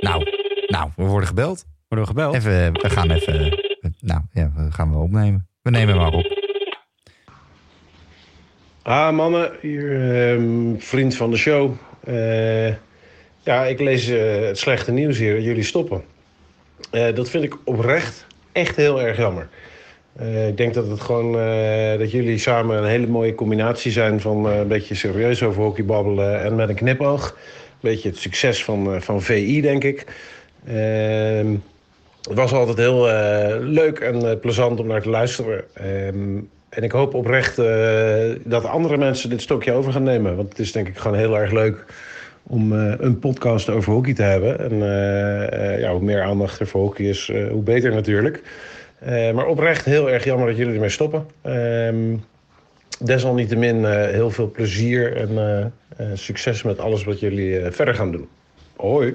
Nou, 0.00 0.26
nou, 0.66 0.90
we 0.96 1.04
worden 1.04 1.28
gebeld. 1.28 1.66
Worden 1.88 2.06
we 2.06 2.20
gebeld? 2.20 2.34
Even, 2.34 2.72
we 2.72 2.90
gaan 2.90 3.10
even... 3.10 3.60
Nou, 4.00 4.20
ja, 4.32 4.52
we 4.54 4.72
gaan 4.72 4.90
we 4.90 4.98
opnemen. 4.98 5.48
We 5.62 5.70
nemen 5.70 5.88
hem 5.88 6.02
maar 6.02 6.12
op. 6.12 6.40
Ah, 8.82 9.14
mannen, 9.14 9.52
hier, 9.60 10.14
ehm, 10.32 10.78
vriend 10.78 11.16
van 11.16 11.30
de 11.30 11.36
show. 11.36 11.72
Eh, 12.04 12.68
ja, 13.40 13.64
ik 13.64 13.80
lees 13.80 14.08
eh, 14.08 14.40
het 14.40 14.58
slechte 14.58 14.92
nieuws 14.92 15.18
hier, 15.18 15.40
jullie 15.40 15.62
stoppen. 15.62 16.04
Eh, 16.90 17.14
dat 17.14 17.30
vind 17.30 17.44
ik 17.44 17.56
oprecht 17.64 18.26
echt 18.52 18.76
heel 18.76 19.02
erg 19.02 19.16
jammer. 19.16 19.48
Eh, 20.16 20.48
ik 20.48 20.56
denk 20.56 20.74
dat 20.74 20.88
het 20.88 21.00
gewoon 21.00 21.38
eh, 21.38 21.98
dat 21.98 22.10
jullie 22.10 22.38
samen 22.38 22.78
een 22.78 22.88
hele 22.88 23.06
mooie 23.06 23.34
combinatie 23.34 23.92
zijn 23.92 24.20
van 24.20 24.48
eh, 24.48 24.58
een 24.58 24.68
beetje 24.68 24.94
serieus 24.94 25.42
over 25.42 25.62
hockey 25.62 25.84
babbelen 25.84 26.42
en 26.42 26.54
met 26.54 26.68
een 26.68 26.74
knipoog. 26.74 27.28
Een 27.30 27.90
beetje 27.90 28.08
het 28.08 28.18
succes 28.18 28.64
van, 28.64 29.02
van 29.02 29.22
VI, 29.22 29.60
denk 29.60 29.84
ik. 29.84 30.06
Ehm, 30.66 31.54
het 32.22 32.34
was 32.34 32.52
altijd 32.52 32.76
heel 32.76 33.06
leuk 33.60 33.98
en 33.98 34.40
plezant 34.40 34.80
om 34.80 34.86
naar 34.86 35.02
te 35.02 35.08
luisteren. 35.08 35.64
Ehm, 35.74 36.38
en 36.68 36.82
ik 36.82 36.92
hoop 36.92 37.14
oprecht 37.14 37.56
dat 38.44 38.64
andere 38.64 38.96
mensen 38.96 39.30
dit 39.30 39.42
stokje 39.42 39.72
over 39.72 39.92
gaan 39.92 40.02
nemen. 40.02 40.36
Want 40.36 40.48
het 40.48 40.58
is 40.58 40.72
denk 40.72 40.88
ik 40.88 40.96
gewoon 40.96 41.16
heel 41.16 41.38
erg 41.38 41.52
leuk 41.52 41.84
om 42.42 42.72
een 42.72 43.18
podcast 43.18 43.68
over 43.68 43.92
hockey 43.92 44.14
te 44.14 44.22
hebben. 44.22 44.58
En 44.58 44.76
ja, 45.78 45.92
hoe 45.92 46.02
meer 46.02 46.22
aandacht 46.22 46.60
er 46.60 46.66
voor 46.66 46.80
hockey 46.80 47.06
is, 47.06 47.32
hoe 47.50 47.62
beter 47.62 47.94
natuurlijk. 47.94 48.42
Eh, 49.04 49.32
maar 49.34 49.46
oprecht 49.46 49.84
heel 49.84 50.10
erg 50.10 50.24
jammer 50.24 50.46
dat 50.46 50.56
jullie 50.56 50.74
ermee 50.74 50.88
stoppen. 50.88 51.26
Ehm, 51.42 52.16
desalniettemin 52.98 53.84
eh, 53.84 54.10
heel 54.10 54.30
veel 54.30 54.50
plezier 54.50 55.16
en 55.16 55.28
eh, 55.38 55.60
eh, 55.96 56.16
succes 56.16 56.62
met 56.62 56.78
alles 56.78 57.04
wat 57.04 57.20
jullie 57.20 57.58
eh, 57.60 57.72
verder 57.72 57.94
gaan 57.94 58.12
doen. 58.12 58.28
Hoi. 58.76 59.14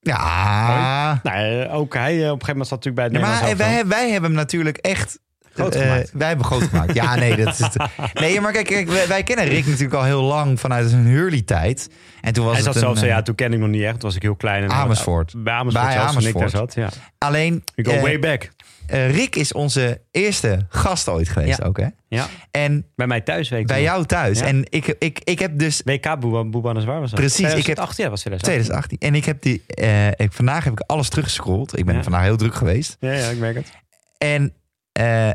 Ja. 0.00 1.20
Nou, 1.22 1.60
eh, 1.62 1.74
ook 1.74 1.94
hij 1.94 2.12
op 2.12 2.18
een 2.20 2.26
gegeven 2.28 2.46
moment 2.46 2.68
zat 2.68 2.84
natuurlijk 2.84 2.94
bij 2.94 3.04
het 3.04 3.14
Ja, 3.14 3.46
maar 3.46 3.56
wij, 3.56 3.86
wij 3.86 4.10
hebben 4.10 4.30
hem 4.30 4.38
natuurlijk 4.38 4.76
echt... 4.76 5.18
Groot 5.52 5.74
eh, 5.74 5.82
gemaakt. 5.82 6.10
wij 6.14 6.28
hebben 6.28 6.46
groot 6.46 6.62
gemaakt. 6.62 6.94
Ja, 6.94 7.14
nee, 7.14 7.36
dat 7.36 7.48
is... 7.48 7.68
Nee, 8.14 8.40
maar 8.40 8.52
kijk, 8.52 8.66
kijk 8.66 8.88
wij, 8.88 9.06
wij 9.08 9.22
kennen 9.22 9.44
Rick 9.44 9.66
natuurlijk 9.66 9.94
al 9.94 10.04
heel 10.04 10.22
lang 10.22 10.60
vanuit 10.60 10.90
zijn 10.90 11.06
Hurley-tijd. 11.06 11.90
En 12.20 12.32
toen 12.32 12.44
was 12.44 12.56
Hij 12.56 12.64
het 12.64 12.72
zat 12.74 12.82
een, 12.82 12.96
zelfs, 12.96 13.00
ja, 13.12 13.22
toen 13.22 13.34
kende 13.34 13.56
ik 13.56 13.62
nog 13.62 13.70
niet 13.70 13.82
echt. 13.82 13.92
Toen 13.92 14.02
was 14.08 14.16
ik 14.16 14.22
heel 14.22 14.36
klein. 14.36 14.62
En 14.62 14.70
Amersfoort. 14.70 15.34
Bij 15.36 15.52
Amersfoort 15.52 15.86
Bij 15.86 15.94
toen 15.94 16.06
ik 16.06 16.22
daar 16.22 16.42
Amersfoort. 16.42 16.72
zat. 16.72 16.74
Ja. 16.74 16.88
Alleen, 17.18 17.64
We 17.74 17.84
go 17.84 18.00
way 18.00 18.18
back. 18.18 18.50
Eh, 18.90 19.10
Rick 19.14 19.36
is 19.36 19.52
onze 19.52 20.00
eerste 20.10 20.66
gast 20.68 21.08
ooit 21.08 21.28
geweest 21.28 21.58
Ja. 21.58 21.64
ook, 21.66 21.76
hè? 21.78 21.86
Ja. 22.08 22.26
En 22.50 22.86
Bij 22.96 23.06
mij 23.06 23.20
thuis, 23.20 23.48
weet 23.48 23.66
bij 23.66 23.82
jou 23.82 24.04
thuis. 24.06 24.38
Ja. 24.38 24.46
En 24.46 24.64
ik, 24.68 24.86
ik, 24.98 25.20
ik 25.24 25.38
heb 25.38 25.58
dus 25.58 25.82
WK 25.84 26.18
Boeba, 26.20 26.44
Boeba 26.44 26.74
en 26.74 26.80
Zwaar 26.80 27.00
was 27.00 27.10
dat. 27.10 27.20
Precies, 27.20 27.38
ik 27.38 27.44
heb- 27.44 27.52
2008, 27.52 27.96
ja, 27.96 28.10
was 28.10 28.20
2008. 28.20 28.44
2018. 28.44 28.98
En 29.08 29.14
ik 29.14 29.24
heb 29.24 29.42
die... 29.42 29.62
eh, 29.66 30.08
ik, 30.08 30.32
vandaag 30.32 30.64
heb 30.64 30.72
ik 30.72 30.80
alles 30.86 31.08
teruggescrolld. 31.08 31.78
Ik 31.78 31.84
ben 31.84 31.94
Ja. 31.94 32.02
vandaag 32.02 32.22
heel 32.22 32.36
druk 32.36 32.54
geweest. 32.54 32.96
Ja, 33.00 33.12
ja, 33.12 33.28
ik 33.28 33.38
merk 33.38 33.56
het. 33.56 33.70
En 34.18 34.52
eh, 34.92 35.30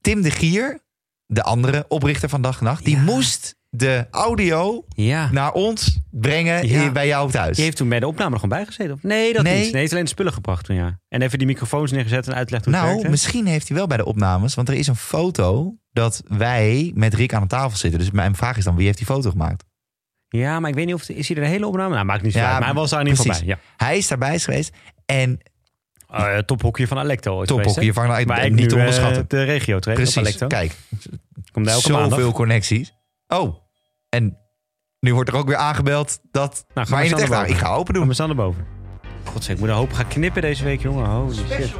Tim 0.00 0.22
de 0.22 0.30
Gier, 0.30 0.80
de 1.26 1.42
andere 1.42 1.84
oprichter 1.88 2.28
van 2.28 2.42
Dag 2.42 2.58
en 2.58 2.64
Nacht... 2.64 2.84
die 2.84 2.98
moest 2.98 3.56
de 3.76 4.06
audio 4.10 4.84
Ja. 4.88 5.30
naar 5.32 5.52
ons 5.52 6.00
brengen 6.10 6.66
Ja. 6.68 6.80
hier 6.80 6.92
bij 6.92 7.06
jou 7.06 7.30
thuis. 7.30 7.56
Die 7.56 7.64
heeft 7.64 7.76
toen 7.76 7.88
bij 7.88 8.00
de 8.00 8.06
opname 8.06 8.30
er 8.34 8.40
gewoon 8.40 8.56
bijgezeten? 8.58 8.92
Of? 8.94 9.02
Nee, 9.02 9.32
dat 9.32 9.42
Nee. 9.42 9.54
niet. 9.62 9.72
Nee, 9.72 9.80
heeft 9.80 9.92
alleen 9.92 10.04
de 10.04 10.10
spullen 10.10 10.32
gebracht 10.32 10.64
toen, 10.64 10.76
ja. 10.76 10.98
En 11.08 11.22
even 11.22 11.38
die 11.38 11.46
microfoons 11.46 11.90
neergezet 11.90 12.26
en 12.28 12.34
uitgelegd 12.34 12.64
hoe 12.64 12.74
het 12.74 12.82
nou, 12.82 12.94
werkte. 12.94 13.10
misschien 13.12 13.46
heeft 13.46 13.68
hij 13.68 13.76
wel 13.76 13.86
bij 13.86 13.96
de 13.96 14.04
opnames... 14.04 14.54
want 14.54 14.68
er 14.68 14.74
is 14.74 14.86
een 14.86 14.96
foto 14.96 15.74
dat 15.92 16.22
wij 16.28 16.90
met 16.94 17.14
Rick 17.14 17.34
aan 17.34 17.42
de 17.42 17.48
tafel 17.48 17.76
zitten. 17.78 17.98
Dus 18.00 18.10
mijn 18.10 18.34
vraag 18.36 18.56
is 18.56 18.64
dan, 18.64 18.76
wie 18.76 18.86
heeft 18.86 18.98
die 18.98 19.06
foto 19.06 19.30
gemaakt? 19.30 19.64
Ja, 20.28 20.60
maar 20.60 20.70
ik 20.70 20.76
weet 20.76 20.86
niet 20.86 20.94
of... 20.94 21.08
Is 21.08 21.28
hij 21.28 21.36
er 21.36 21.42
de 21.42 21.48
hele 21.48 21.66
opname? 21.66 21.94
Nou, 21.94 22.06
maakt 22.06 22.22
niet 22.22 22.32
zo 22.32 22.38
Ja, 22.38 22.44
uit. 22.48 22.58
Maar 22.58 22.64
hij 22.68 22.74
was 22.74 22.90
daar 22.90 23.04
niet 23.04 23.16
voorbij. 23.16 23.56
Hij 23.76 23.96
is 23.96 24.08
daarbij 24.08 24.38
geweest. 24.38 24.72
En 25.06 25.40
Ja. 26.08 26.32
Uh, 26.32 26.38
tophockeyer 26.38 26.88
van 26.88 26.98
Alecto 26.98 27.40
hè? 27.40 27.46
van 27.46 27.58
Alecto, 27.60 28.04
Maar 28.04 28.18
niet 28.18 28.30
eigenlijk 28.30 28.68
te 28.68 28.74
eh, 28.74 28.80
onderschatten. 28.80 29.24
de 29.28 29.42
regio 29.42 29.78
trainer 29.78 30.06
op 30.06 30.12
precies, 30.12 30.16
Alecto. 30.16 30.46
kijk, 30.46 30.72
Komt 31.52 31.66
daar 31.66 31.80
zoveel 31.80 32.32
connecties. 32.32 32.94
Oh, 33.28 33.54
en 34.16 34.38
nu 35.00 35.14
wordt 35.14 35.28
er 35.30 35.36
ook 35.36 35.46
weer 35.46 35.56
aangebeld 35.56 36.20
dat... 36.30 36.52
Nou, 36.52 36.64
ga 36.66 36.72
maar 36.74 36.90
maar 36.90 37.04
in 37.04 37.10
het 37.10 37.20
echt, 37.20 37.30
nou, 37.30 37.46
ik 37.46 37.56
ga 37.56 37.74
open 37.74 37.94
doen. 37.94 38.06
maar 38.06 38.14
staan 38.14 38.28
erboven. 38.28 38.66
Godzijdank, 39.24 39.48
ik 39.48 39.58
moet 39.58 39.68
een 39.68 39.74
hoop 39.74 39.92
gaan 39.92 40.08
knippen 40.08 40.42
deze 40.42 40.64
week, 40.64 40.80
jongen. 40.80 41.06
Holy 41.06 41.34
shit. 41.34 41.74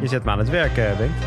Je 0.00 0.06
zet 0.08 0.24
me 0.24 0.30
aan 0.30 0.38
het 0.38 0.48
werk, 0.48 0.76
eh, 0.76 0.96
Bengt. 0.96 1.24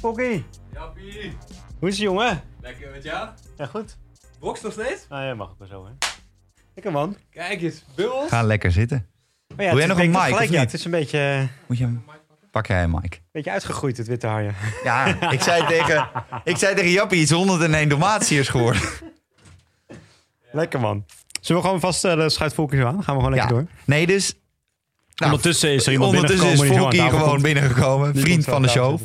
Pokkie, 0.00 0.44
Jappie, 0.72 1.36
hoe 1.78 1.88
is 1.88 1.94
het, 1.94 2.04
jongen? 2.04 2.42
lekker 2.60 2.90
met 2.90 3.02
jou. 3.02 3.28
Ja, 3.56 3.66
goed. 3.66 3.96
Box 4.40 4.60
nog 4.60 4.72
steeds? 4.72 5.06
Nou 5.08 5.24
ja, 5.24 5.34
mag 5.34 5.50
ook 5.50 5.58
wel 5.58 5.68
zo, 5.68 5.86
hè. 5.86 6.15
Lekker, 6.76 6.92
man. 6.92 7.16
Kijk 7.30 7.62
eens, 7.62 7.84
bubbels. 7.94 8.28
Ga 8.28 8.42
lekker 8.42 8.72
zitten. 8.72 9.06
Maar 9.56 9.64
ja, 9.64 9.70
Wil 9.70 9.78
jij 9.78 9.88
nog 9.88 9.98
een 10.00 10.10
mic, 10.10 10.20
gelijk, 10.20 10.34
of 10.34 10.42
ja, 10.44 10.50
niet? 10.50 10.58
het 10.60 10.72
is 10.72 10.84
een 10.84 10.90
beetje, 10.90 11.18
een 11.18 11.48
Moet 11.66 11.78
je 11.78 11.84
hem... 11.84 12.04
Pak 12.50 12.66
jij 12.66 12.78
hem, 12.78 12.90
Mike. 12.90 13.16
beetje 13.32 13.50
uitgegroeid, 13.50 13.96
het 13.96 14.06
witte 14.06 14.26
haar, 14.26 14.42
ja. 14.42 14.52
Ja, 14.84 15.30
ik 15.30 15.40
zei 15.40 15.66
tegen, 15.66 16.08
ik 16.44 16.56
zei 16.56 16.74
tegen 16.74 16.90
Jappie, 16.90 17.20
iets 17.20 17.30
101 17.30 17.88
Dalmatiërs 17.88 18.48
geworden. 18.48 18.80
Lekker, 20.52 20.80
man. 20.80 21.04
Zullen 21.40 21.62
we 21.62 21.68
gewoon 21.68 21.82
vast 21.82 22.04
uh, 22.04 22.14
de 22.14 22.30
schuitvolkjes 22.30 22.84
aan? 22.84 23.02
Gaan 23.04 23.14
we 23.14 23.22
gewoon 23.22 23.30
lekker 23.34 23.50
Ja. 23.50 23.54
door. 23.56 23.66
Nee, 23.84 24.06
dus... 24.06 24.34
Nou, 25.14 25.30
ondertussen 25.32 25.70
is 25.70 25.86
er 25.86 25.92
iemand 25.92 26.14
ondertussen 26.14 26.48
is 26.50 26.58
binnengekomen 26.60 26.90
die 26.90 26.98
zo 27.00 27.04
aan 27.04 27.10
Volk 27.10 27.10
hier 27.10 27.10
tafel 27.10 27.24
gewoon 27.24 27.42
binnengekomen. 27.42 28.16
Vriend 28.16 28.44
van 28.44 28.62
de 28.62 28.68
show. 28.68 29.00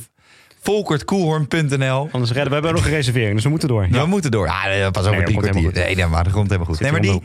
Volkertkoelhoorn.nl 0.62 2.10
Anders 2.12 2.32
redden 2.32 2.48
we 2.48 2.54
hebben 2.54 2.74
nog 2.74 2.86
een 2.86 2.92
reservering, 2.92 3.34
dus 3.34 3.44
we 3.44 3.50
moeten 3.50 3.68
door. 3.68 3.88
We 3.90 4.06
moeten 4.06 4.32
door. 4.32 4.48
Ah, 4.48 4.64
pas 4.92 5.06
over 5.06 5.12
Nee, 5.16 5.24
drie 5.24 5.38
kwartier. 5.38 5.72
Nee, 5.74 5.96
nee, 5.96 6.06
maar 6.06 6.24
dat 6.24 6.34
komt 6.34 6.46
helemaal 6.46 6.68
goed. 6.68 6.78
Zit 6.78 6.92
Nee, 6.92 6.92
maar 6.92 7.12
die, 7.12 7.22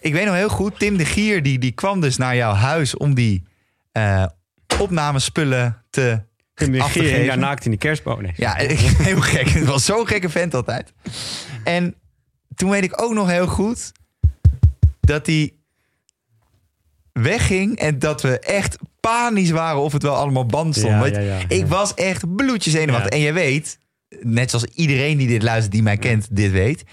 ik 0.00 0.12
weet 0.12 0.24
nog 0.24 0.34
heel 0.34 0.48
goed, 0.48 0.78
Tim 0.78 0.96
de 0.96 1.04
Gier 1.04 1.42
die, 1.42 1.58
die 1.58 1.72
kwam 1.72 2.00
dus 2.00 2.16
naar 2.16 2.36
jouw 2.36 2.52
huis 2.52 2.96
om 2.96 3.14
die 3.14 3.44
eh 3.92 4.24
opnamespullen 4.78 5.84
te 5.90 6.22
Tim 6.54 6.72
de 6.72 6.82
Gier 6.82 7.26
daar 7.26 7.38
naakt 7.38 7.64
in 7.64 7.70
die 7.70 7.80
kerstboom. 7.80 8.22
Nee. 8.22 8.32
Ja, 8.36 8.54
heel 9.08 9.20
gek. 9.20 9.48
Het 9.48 9.64
was 9.64 9.84
zo'n 9.84 10.06
gekke 10.06 10.28
vent 10.28 10.54
altijd. 10.54 10.92
En 11.64 11.94
toen 12.54 12.70
weet 12.70 12.84
ik 12.84 13.02
ook 13.02 13.12
nog 13.12 13.28
heel 13.28 13.46
goed 13.46 13.92
dat 15.00 15.26
hij 15.26 15.52
wegging 17.12 17.78
en 17.78 17.98
dat 17.98 18.22
we 18.22 18.38
echt 18.38 18.78
panisch 19.00 19.50
waren 19.50 19.80
of 19.80 19.92
het 19.92 20.02
wel 20.02 20.14
allemaal 20.14 20.46
band 20.46 20.76
stond. 20.76 20.92
Ja, 20.92 21.00
Want 21.00 21.14
ja, 21.14 21.20
ja, 21.20 21.38
ik 21.48 21.66
was 21.66 21.94
echt 21.94 22.34
bloedjes 22.36 22.72
zenuwachtig. 22.72 23.10
En 23.10 23.20
je 23.20 23.32
weet, 23.32 23.78
net 24.20 24.50
zoals 24.50 24.64
iedereen 24.64 25.18
die 25.18 25.28
dit 25.28 25.42
luistert, 25.42 25.72
die 25.72 25.82
mij 25.82 25.96
kent, 25.96 26.28
dit 26.30 26.50
weet. 26.50 26.84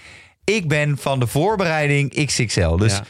Ik 0.54 0.68
ben 0.68 0.98
van 0.98 1.18
de 1.20 1.26
voorbereiding 1.26 2.24
XXL. 2.26 2.76
Dus 2.76 2.92
Ja. 2.92 3.04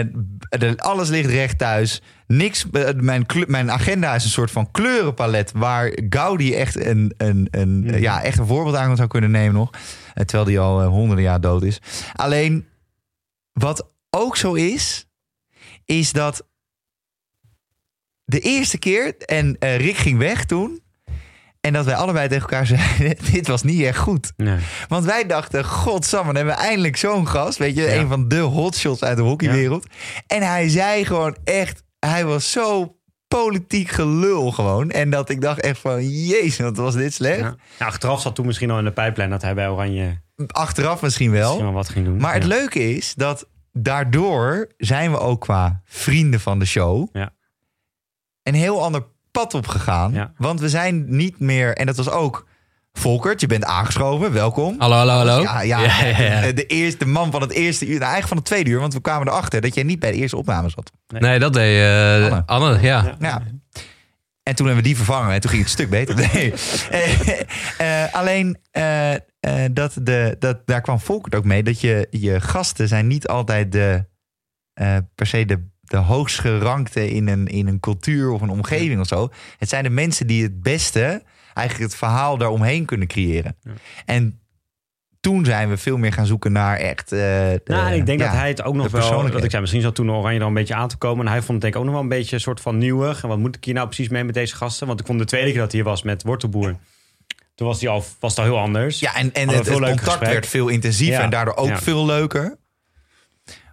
eh, 0.00 0.06
de- 0.48 0.76
alles 0.78 1.08
ligt 1.08 1.30
recht 1.30 1.58
thuis. 1.58 2.02
Niks, 2.26 2.66
eh, 2.72 2.88
mijn, 2.94 3.26
mijn 3.46 3.70
agenda 3.70 4.14
is 4.14 4.24
een 4.24 4.30
soort 4.30 4.50
van 4.50 4.70
kleurenpalet 4.70 5.52
waar 5.52 5.98
Gaudi 6.08 6.54
echt 6.54 6.84
een, 6.84 7.14
een, 7.16 7.48
een, 7.50 7.80
Mhm. 7.84 7.98
ja, 7.98 8.22
echt 8.22 8.38
een 8.38 8.46
voorbeeld 8.46 8.76
aan 8.76 8.96
zou 8.96 9.08
kunnen 9.08 9.30
nemen 9.30 9.54
nog. 9.54 9.70
Eh, 9.70 10.24
terwijl 10.24 10.44
die 10.48 10.58
al 10.60 10.84
honderden 10.84 11.24
jaar 11.24 11.40
dood 11.40 11.62
is. 11.62 11.78
Alleen, 12.14 12.66
wat 13.52 13.90
ook 14.10 14.36
zo 14.36 14.54
is, 14.54 15.06
is 15.84 16.12
dat 16.12 16.46
de 18.24 18.40
eerste 18.40 18.78
keer, 18.78 19.16
en 19.16 19.56
Rick 19.58 19.96
ging 19.96 20.18
weg 20.18 20.44
toen. 20.44 20.82
En 21.64 21.72
dat 21.72 21.84
wij 21.84 21.94
allebei 21.94 22.28
tegen 22.28 22.42
elkaar 22.42 22.66
zeiden: 22.66 23.16
Dit 23.32 23.46
was 23.46 23.62
niet 23.62 23.82
echt 23.82 23.98
goed. 23.98 24.32
Nee. 24.36 24.58
Want 24.88 25.04
wij 25.04 25.26
dachten: 25.26 25.64
Godsamme, 25.64 26.26
dan 26.32 26.36
hebben 26.36 26.54
we 26.54 26.60
eindelijk 26.68 26.96
zo'n 26.96 27.28
gast. 27.28 27.58
Weet 27.58 27.76
je, 27.76 27.82
Ja. 27.82 27.94
een 27.94 28.08
van 28.08 28.28
de 28.28 28.38
hotshots 28.38 29.02
uit 29.02 29.16
de 29.16 29.22
hockeywereld. 29.22 29.86
En 30.26 30.42
hij 30.42 30.68
zei 30.68 31.04
gewoon 31.04 31.36
echt: 31.44 31.82
Hij 31.98 32.24
was 32.24 32.50
zo 32.50 32.96
politiek 33.28 33.88
gelul 33.90 34.50
gewoon. 34.52 34.90
En 34.90 35.10
dat 35.10 35.28
ik 35.30 35.40
dacht 35.40 35.60
echt 35.60 35.80
van: 35.80 36.08
Jezus, 36.08 36.58
wat 36.58 36.76
was 36.76 36.94
dit 36.94 37.14
slecht. 37.14 37.40
Ja. 37.40 37.56
Achteraf 37.78 38.20
zat 38.20 38.34
toen 38.34 38.46
misschien 38.46 38.70
al 38.70 38.78
in 38.78 38.84
de 38.84 38.92
pijplijn 38.92 39.30
dat 39.30 39.42
hij 39.42 39.54
bij 39.54 39.68
Oranje 39.68 40.22
Achteraf 40.46 41.02
misschien 41.02 41.30
wel. 41.30 41.42
misschien 41.48 41.64
wel 41.64 41.74
wat 41.74 41.88
ging 41.88 42.04
doen. 42.04 42.16
Maar 42.16 42.34
het 42.34 42.44
leuke 42.44 42.94
is 42.96 43.14
dat 43.14 43.48
daardoor 43.72 44.68
zijn 44.76 45.10
we 45.10 45.18
ook 45.18 45.40
qua 45.40 45.82
vrienden 45.84 46.40
van 46.40 46.58
de 46.58 46.64
show 46.64 47.08
Ja. 47.12 47.30
een 48.42 48.54
heel 48.54 48.82
ander 48.82 49.12
pad 49.40 49.54
opgegaan. 49.54 50.12
Ja. 50.12 50.32
Want 50.36 50.60
we 50.60 50.68
zijn 50.68 51.04
niet 51.06 51.38
meer, 51.38 51.76
en 51.76 51.86
dat 51.86 51.96
was 51.96 52.10
ook 52.10 52.46
Volkert, 52.92 53.40
je 53.40 53.46
bent 53.46 53.64
aangeschoven, 53.64 54.32
welkom. 54.32 54.74
Hallo, 54.78 54.96
hallo, 54.96 55.12
hallo. 55.12 55.42
Ja, 55.42 55.62
ja, 55.62 55.80
ja, 55.80 56.04
ja, 56.06 56.18
ja. 56.18 56.52
De, 56.52 56.66
eerste 56.66 57.06
man 57.06 57.30
van 57.30 57.40
het 57.40 57.52
eerste 57.52 57.84
uur, 57.84 57.98
nou, 57.98 58.02
eigenlijk 58.02 58.28
van 58.28 58.36
het 58.36 58.46
tweede 58.46 58.70
uur, 58.70 58.80
want 58.80 58.94
we 58.94 59.00
kwamen 59.00 59.28
erachter 59.28 59.60
dat 59.60 59.74
jij 59.74 59.82
niet 59.82 59.98
bij 59.98 60.10
de 60.10 60.16
eerste 60.16 60.36
opname 60.36 60.68
zat. 60.68 60.92
Nee, 61.06 61.38
dat 61.38 61.52
deed 61.52 61.80
eh, 61.80 62.24
Anne. 62.24 62.42
Anne. 62.46 62.80
ja. 62.80 63.16
Ja. 63.18 63.42
En 64.42 64.54
toen 64.54 64.66
hebben 64.66 64.82
we 64.82 64.88
die 64.88 64.96
vervangen 64.96 65.34
en 65.34 65.40
toen 65.40 65.50
ging 65.50 65.62
het 65.62 65.70
een 65.70 65.78
stuk 65.78 65.90
beter. 65.90 66.14
Nee. 66.14 66.52
Eh, 67.78 68.04
eh, 68.04 68.14
alleen 68.14 68.56
dat 69.72 69.96
de, 70.02 70.36
dat, 70.38 70.66
daar 70.66 70.80
kwam 70.80 71.00
Volkert 71.00 71.34
ook 71.34 71.44
mee 71.44 71.62
dat 71.62 71.80
je, 71.80 72.06
je 72.10 72.40
gasten 72.40 72.88
zijn 72.88 73.06
niet 73.06 73.28
altijd 73.28 73.72
de, 73.72 74.04
eh, 74.74 74.96
per 75.14 75.26
se 75.26 75.44
de, 75.44 75.68
de 75.86 75.96
hoogst 75.96 76.38
gerankte 76.40 77.10
in 77.10 77.28
een, 77.28 77.46
in 77.46 77.66
een 77.66 77.80
cultuur 77.80 78.30
of 78.30 78.40
een 78.40 78.50
omgeving 78.50 79.00
of 79.00 79.06
zo. 79.06 79.28
Het 79.58 79.68
zijn 79.68 79.82
de 79.82 79.90
mensen 79.90 80.26
die 80.26 80.42
het 80.42 80.62
beste 80.62 81.22
eigenlijk 81.54 81.90
het 81.90 81.98
verhaal 81.98 82.36
daaromheen 82.38 82.84
kunnen 82.84 83.06
creëren. 83.08 83.56
Ja. 83.62 83.70
En 84.04 84.38
toen 85.20 85.44
zijn 85.44 85.68
we 85.68 85.76
veel 85.76 85.96
meer 85.96 86.12
gaan 86.12 86.26
zoeken 86.26 86.52
naar 86.52 86.76
echt. 86.76 87.08
de- 87.08 87.60
Nou, 87.64 87.94
ik 87.94 88.06
denk 88.06 88.20
ja, 88.20 88.26
dat 88.26 88.34
hij 88.36 88.48
het 88.48 88.62
ook 88.62 88.74
nog 88.74 88.90
wel... 88.90 89.30
Dat 89.30 89.44
ik 89.44 89.50
zei, 89.50 89.60
misschien 89.60 89.82
zat 89.82 89.94
toen 89.94 90.10
Oranje 90.10 90.40
er 90.40 90.46
een 90.46 90.54
beetje 90.54 90.74
aan 90.74 90.88
te 90.88 90.96
komen. 90.96 91.26
En 91.26 91.32
hij 91.32 91.40
vond 91.42 91.52
het 91.52 91.60
denk 91.60 91.74
ik 91.74 91.78
ook 91.78 91.84
nog 91.86 91.94
wel 91.94 92.02
een 92.02 92.08
beetje 92.08 92.34
een 92.34 92.40
soort 92.42 92.60
van 92.60 92.78
nieuwig. 92.78 93.22
En 93.22 93.28
wat 93.28 93.38
moet 93.38 93.56
ik 93.56 93.64
hier 93.64 93.74
nou 93.74 93.86
precies 93.86 94.08
mee 94.08 94.24
met 94.24 94.34
deze 94.34 94.54
gasten? 94.56 94.86
Want 94.86 95.00
ik 95.00 95.06
vond 95.06 95.18
de 95.18 95.24
tweede 95.24 95.50
keer 95.50 95.60
dat 95.60 95.72
hij 95.72 95.80
hier 95.80 95.90
was 95.90 96.02
met 96.02 96.22
Wortelboer... 96.22 96.76
Toen 97.54 97.66
was 97.66 97.80
hij 97.80 97.90
al, 97.90 98.04
was 98.20 98.30
het 98.30 98.38
al 98.38 98.44
heel 98.44 98.58
anders. 98.58 99.00
Ja, 99.00 99.14
en, 99.14 99.32
en 99.32 99.46
Hadden 99.48 99.64
het, 99.72 99.82
contact 99.82 100.00
gesprek. 100.02 100.30
werd 100.32 100.46
veel 100.46 100.68
intensiever 100.68 101.20
en 101.20 101.30
daardoor 101.30 101.56
ook 101.56 101.76
veel 101.78 102.06
leuker. 102.06 102.56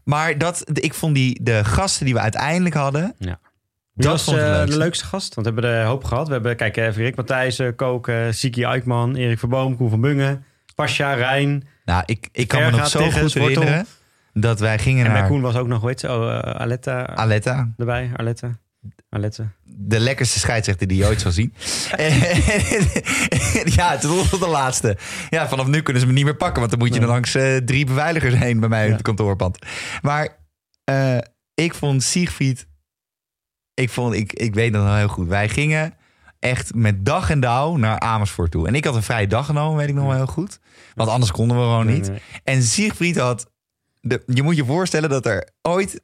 Maar 0.04 0.38
dat, 0.38 0.64
ik 0.74 0.94
vond 0.94 1.16
die, 1.16 1.44
de 1.44 1.64
gasten 1.64 2.06
die 2.06 2.14
we 2.14 2.20
uiteindelijk 2.20 2.76
hadden... 2.76 3.16
Wie 3.18 4.06
Dat 4.06 4.12
was 4.12 4.24
vond 4.24 4.38
ik 4.38 4.44
het 4.44 4.54
eh, 4.54 4.66
de 4.66 4.78
leukste. 4.78 5.06
gast? 5.06 5.36
Want 5.36 5.48
we 5.48 5.54
hebben 5.54 5.72
er 5.72 5.80
een 5.82 5.88
hoop 5.88 6.04
gehad. 6.04 6.28
We 6.28 6.34
hebben, 6.34 6.56
kijk, 6.56 6.78
eh, 6.78 6.96
Rick 6.96 7.16
Matthijssen, 7.16 7.76
Koken, 7.76 8.34
Siki 8.36 8.64
Eikman, 8.64 9.16
Erik 9.16 9.40
Verboom, 9.40 9.78
Koen 9.78 9.90
van 9.90 10.02
Bungen, 10.02 10.46
Pasja, 10.76 11.14
Rijn. 11.14 11.68
Nou, 11.86 12.04
ik, 12.06 12.30
ik 12.32 12.48
kan 12.48 12.62
me 12.62 12.70
nog 12.72 12.88
zo 12.88 13.00
goed 13.00 13.14
Wortel. 13.14 13.42
herinneren... 13.42 13.86
dat 14.34 14.60
wij 14.60 14.80
gingen 14.80 15.06
En 15.06 15.12
naar 15.12 15.28
Koen 15.28 15.42
was 15.42 15.56
ook 15.56 15.68
nog, 15.68 15.82
weet 15.82 16.02
je, 16.02 16.08
oh, 16.10 16.30
eh, 16.32 16.40
Aletta 16.40 17.06
Aletta. 17.08 17.74
erbij. 17.78 18.12
Arlette. 18.16 18.58
Alette. 19.10 19.48
De 19.78 20.00
lekkerste 20.00 20.40
scheidsrechter 20.40 20.88
die 20.88 20.98
je 20.98 21.06
ooit 21.06 21.22
zal 21.22 21.32
zien. 21.32 21.54
ja, 23.76 23.98
tot 23.98 24.40
de 24.40 24.48
laatste. 24.48 24.98
Ja, 25.30 25.48
vanaf 25.50 25.68
nu 25.68 25.82
kunnen 25.82 26.02
ze 26.02 26.08
me 26.08 26.14
niet 26.14 26.24
meer 26.24 26.36
pakken... 26.36 26.60
want 26.60 26.70
dan 26.70 26.80
moet 26.80 26.88
je 26.88 26.94
Nee. 26.94 27.04
er 27.04 27.14
langs 27.14 27.36
eh, 27.36 27.58
drie 27.58 27.86
beveiligers 27.86 28.36
heen... 28.36 28.60
bij 28.60 28.70
mij 28.70 28.86
in 28.86 28.92
het 28.92 29.02
kantoorpand. 29.02 29.58
Maar 30.02 30.38
eh, 30.84 31.18
ik 31.54 31.74
vond 31.74 32.04
Siegfried... 32.04 32.68
Ik, 33.74 33.90
vond, 33.90 34.14
ik, 34.16 34.34
ik 34.34 34.54
weet 34.54 34.74
dat 34.74 34.96
heel 34.96 35.08
goed. 35.08 35.28
Wij 35.28 35.50
gingen 35.50 35.94
echt 36.40 36.76
met 36.76 37.06
dag 37.06 37.30
en 37.30 37.40
dauw 37.40 37.76
naar 37.76 38.00
Amersfoort 38.00 38.52
toe. 38.52 38.68
En 38.68 38.76
ik 38.76 38.86
had 38.86 38.96
een 38.96 39.04
vrije 39.04 39.28
dag 39.28 39.46
genomen, 39.46 39.78
weet 39.78 39.90
ik 39.90 39.96
nog 39.96 40.06
wel 40.06 40.16
heel 40.16 40.26
goed. 40.26 40.60
Want 40.96 41.10
anders 41.10 41.32
konden 41.32 41.58
we 41.58 41.64
gewoon 41.64 41.88
niet. 41.88 42.08
Nee, 42.08 42.10
nee. 42.10 42.42
En 42.44 42.62
Siegfried 42.64 43.18
had... 43.18 43.50
De, 44.02 44.24
je 44.26 44.44
moet 44.44 44.56
je 44.56 44.66
voorstellen 44.66 45.10
dat 45.10 45.26
er 45.26 45.50
ooit 45.62 46.02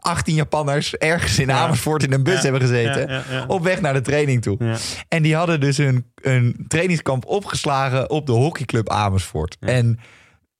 18 0.00 0.34
Japanners... 0.34 0.96
ergens 0.96 1.38
in 1.38 1.46
Ja. 1.48 1.58
Amersfoort 1.64 2.02
in 2.02 2.12
een 2.12 2.22
bus 2.22 2.34
Ja. 2.34 2.40
hebben 2.42 2.60
gezeten... 2.60 3.08
Ja, 3.08 3.14
ja, 3.14 3.22
ja. 3.30 3.44
op 3.46 3.62
weg 3.62 3.80
naar 3.80 3.92
de 3.92 4.00
training 4.00 4.42
toe. 4.42 4.56
Ja. 4.64 4.76
En 5.08 5.22
die 5.22 5.34
hadden 5.36 5.60
dus 5.60 5.78
een, 5.78 6.12
een 6.14 6.64
trainingskamp 6.68 7.24
opgeslagen... 7.26 8.10
op 8.10 8.26
de 8.26 8.32
hockeyclub 8.32 8.88
Amersfoort. 8.88 9.56
Ja. 9.60 9.68
En 9.68 9.98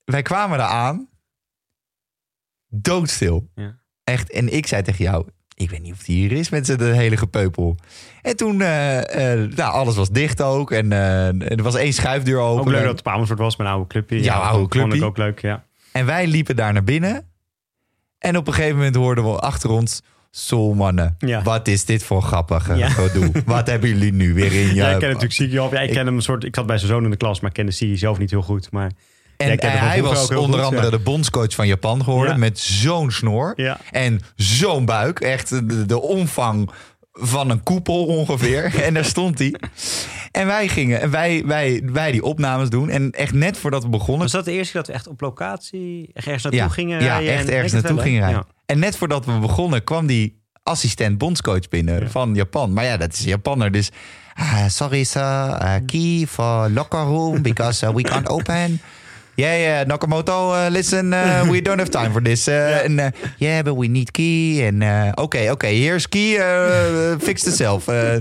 wij 0.04 0.22
kwamen 0.22 0.58
daar 0.58 0.68
aan... 0.68 1.08
doodstil. 2.68 3.48
Ja. 3.54 3.78
Echt. 4.04 4.30
En 4.30 4.52
ik 4.54 4.66
zei 4.66 4.82
tegen 4.82 5.04
jou... 5.04 5.26
Ik 5.54 5.70
weet 5.70 5.82
niet 5.82 5.92
of 5.92 6.02
die 6.02 6.16
hier 6.28 6.38
is 6.38 6.48
met 6.50 6.66
z'n 6.66 6.82
hele 6.82 7.16
gepeupel. 7.16 7.76
En 8.22 8.36
toen, 8.36 8.60
eh, 8.60 9.32
eh, 9.32 9.50
nou, 9.50 9.72
alles 9.72 9.96
was 9.96 10.10
dicht 10.10 10.42
ook. 10.42 10.70
En 10.72 10.92
eh, 10.92 11.50
er 11.50 11.62
was 11.62 11.74
één 11.74 11.92
schuifdeur 11.92 12.38
open. 12.38 12.60
Ook 12.60 12.68
leuk 12.68 12.80
dat 12.82 12.90
het 12.90 12.98
op 13.06 13.08
Amersfoort 13.12 13.38
was, 13.40 13.56
mijn 13.56 13.70
oude 13.70 13.86
clubje. 13.86 14.20
Jouw 14.22 14.40
oude 14.40 14.58
Vond 14.58 14.74
ik 14.74 14.80
clubje. 14.80 15.04
ook 15.04 15.16
leuk, 15.16 15.40
ja. 15.40 15.64
En 15.92 16.06
wij 16.06 16.26
liepen 16.26 16.56
daar 16.56 16.72
naar 16.72 16.84
binnen. 16.84 17.29
En 18.20 18.36
op 18.36 18.46
een 18.46 18.52
gegeven 18.54 18.76
moment 18.76 18.94
hoorden 18.96 19.24
we 19.24 19.38
achter 19.38 19.70
ons... 19.70 20.02
Zo 20.30 20.74
mannen, 20.74 21.14
Ja. 21.18 21.42
wat 21.42 21.68
is 21.68 21.84
dit 21.84 22.02
voor 22.04 22.22
grappige 22.22 22.74
Ja. 22.74 22.88
gedoe? 22.88 23.32
Wat 23.46 23.66
hebben 23.70 23.88
jullie 23.88 24.12
nu 24.12 24.34
weer 24.34 24.52
in 24.52 24.66
je... 24.66 24.74
Ja, 24.74 24.88
ik 24.90 24.98
ken 24.98 25.06
natuurlijk 25.06 25.32
Sigi. 25.32 25.52
Ja, 25.52 25.64
ik, 25.80 25.88
ik- 25.88 25.94
ken 25.94 26.06
hem 26.06 26.16
een 26.16 26.22
soort. 26.22 26.44
Ik 26.44 26.54
zat 26.54 26.66
bij 26.66 26.78
zijn 26.78 26.90
zoon 26.90 27.04
in 27.04 27.10
de 27.10 27.16
klas, 27.16 27.40
maar 27.40 27.48
ik 27.50 27.56
kende 27.56 27.72
Sigi 27.72 27.96
zelf 27.96 28.18
niet 28.18 28.30
heel 28.30 28.42
goed. 28.42 28.70
Maar 28.70 28.90
En 29.36 29.50
Ja, 29.60 29.68
hij 29.68 30.02
was 30.02 30.30
onder 30.30 30.62
andere 30.62 30.82
ja. 30.84 30.90
de 30.90 30.98
bondscoach 30.98 31.54
van 31.54 31.66
Japan 31.66 32.04
geworden. 32.04 32.32
Ja. 32.32 32.38
Met 32.38 32.58
zo'n 32.58 33.10
snor. 33.10 33.54
En 33.90 34.20
zo'n 34.36 34.84
buik. 34.84 35.20
Echt 35.20 35.48
de, 35.48 35.86
de 35.86 36.00
omvang 36.00 36.70
van 37.20 37.50
een 37.50 37.62
koepel 37.62 38.04
ongeveer. 38.06 38.74
en 38.84 38.94
daar 38.94 39.04
stond 39.04 39.38
hij. 39.38 39.54
En 40.30 40.46
wij 40.46 40.68
gingen, 40.68 41.00
en 41.00 41.10
wij, 41.10 41.42
wij, 41.46 41.82
wij 41.84 42.12
die 42.12 42.22
opnames 42.22 42.70
doen. 42.70 42.88
En 42.88 43.10
echt 43.10 43.32
net 43.32 43.58
voordat 43.58 43.82
we 43.82 43.88
begonnen. 43.88 44.22
Was 44.22 44.32
dat 44.32 44.44
de 44.44 44.52
eerste 44.52 44.72
keer 44.72 44.80
dat 44.80 44.90
we 44.90 44.96
echt 44.96 45.06
op 45.06 45.20
locatie 45.20 46.10
ergens 46.12 46.42
naartoe 46.42 46.60
ja, 46.60 46.68
gingen 46.68 47.02
ja, 47.02 47.16
rijden? 47.16 47.34
echt 47.34 47.48
en- 47.48 47.54
ergens 47.54 47.72
naartoe 47.72 48.00
gingen 48.00 48.20
rijden. 48.20 48.46
En 48.66 48.78
net 48.78 48.96
voordat 48.96 49.24
we 49.24 49.38
begonnen 49.38 49.84
kwam 49.84 50.06
die 50.06 50.38
assistent 50.62 51.18
bondscoach 51.18 51.68
binnen 51.68 52.10
van 52.10 52.34
Japan. 52.34 52.72
Maar 52.72 52.84
ja, 52.84 52.96
dat 52.96 53.12
is 53.12 53.24
Japanner. 53.24 53.72
Dus 53.72 53.90
ah, 54.34 54.66
sorry 54.68 55.04
sir, 55.04 55.20
uh, 55.20 55.74
key 55.86 56.26
for 56.28 56.70
locker 56.70 57.02
room 57.02 57.42
because 57.42 57.86
uh, 57.86 57.94
we 57.94 58.02
can't 58.02 58.28
open. 58.28 58.80
Yeah, 59.40 59.58
yeah, 59.60 59.86
Nakamoto, 59.86 60.52
uh, 60.52 60.66
listen, 60.70 61.12
uh, 61.12 61.48
we 61.50 61.62
don't 61.66 61.78
have 61.78 61.90
time 61.90 62.12
for 62.12 62.22
this. 62.22 62.48
Uh, 62.48 62.84
and, 62.84 63.00
uh, 63.00 63.06
yeah, 63.38 63.62
but 63.62 63.74
we 63.76 63.86
need 63.86 64.10
key. 64.10 64.66
En 64.66 64.80
uh, 64.80 65.12
oké, 65.14 65.50
oké, 65.50 65.66
here's 65.66 66.08
key, 66.08 66.36
fix 67.28 67.46
it 67.46 67.54
self. 67.54 67.88
Uh, 67.88 68.14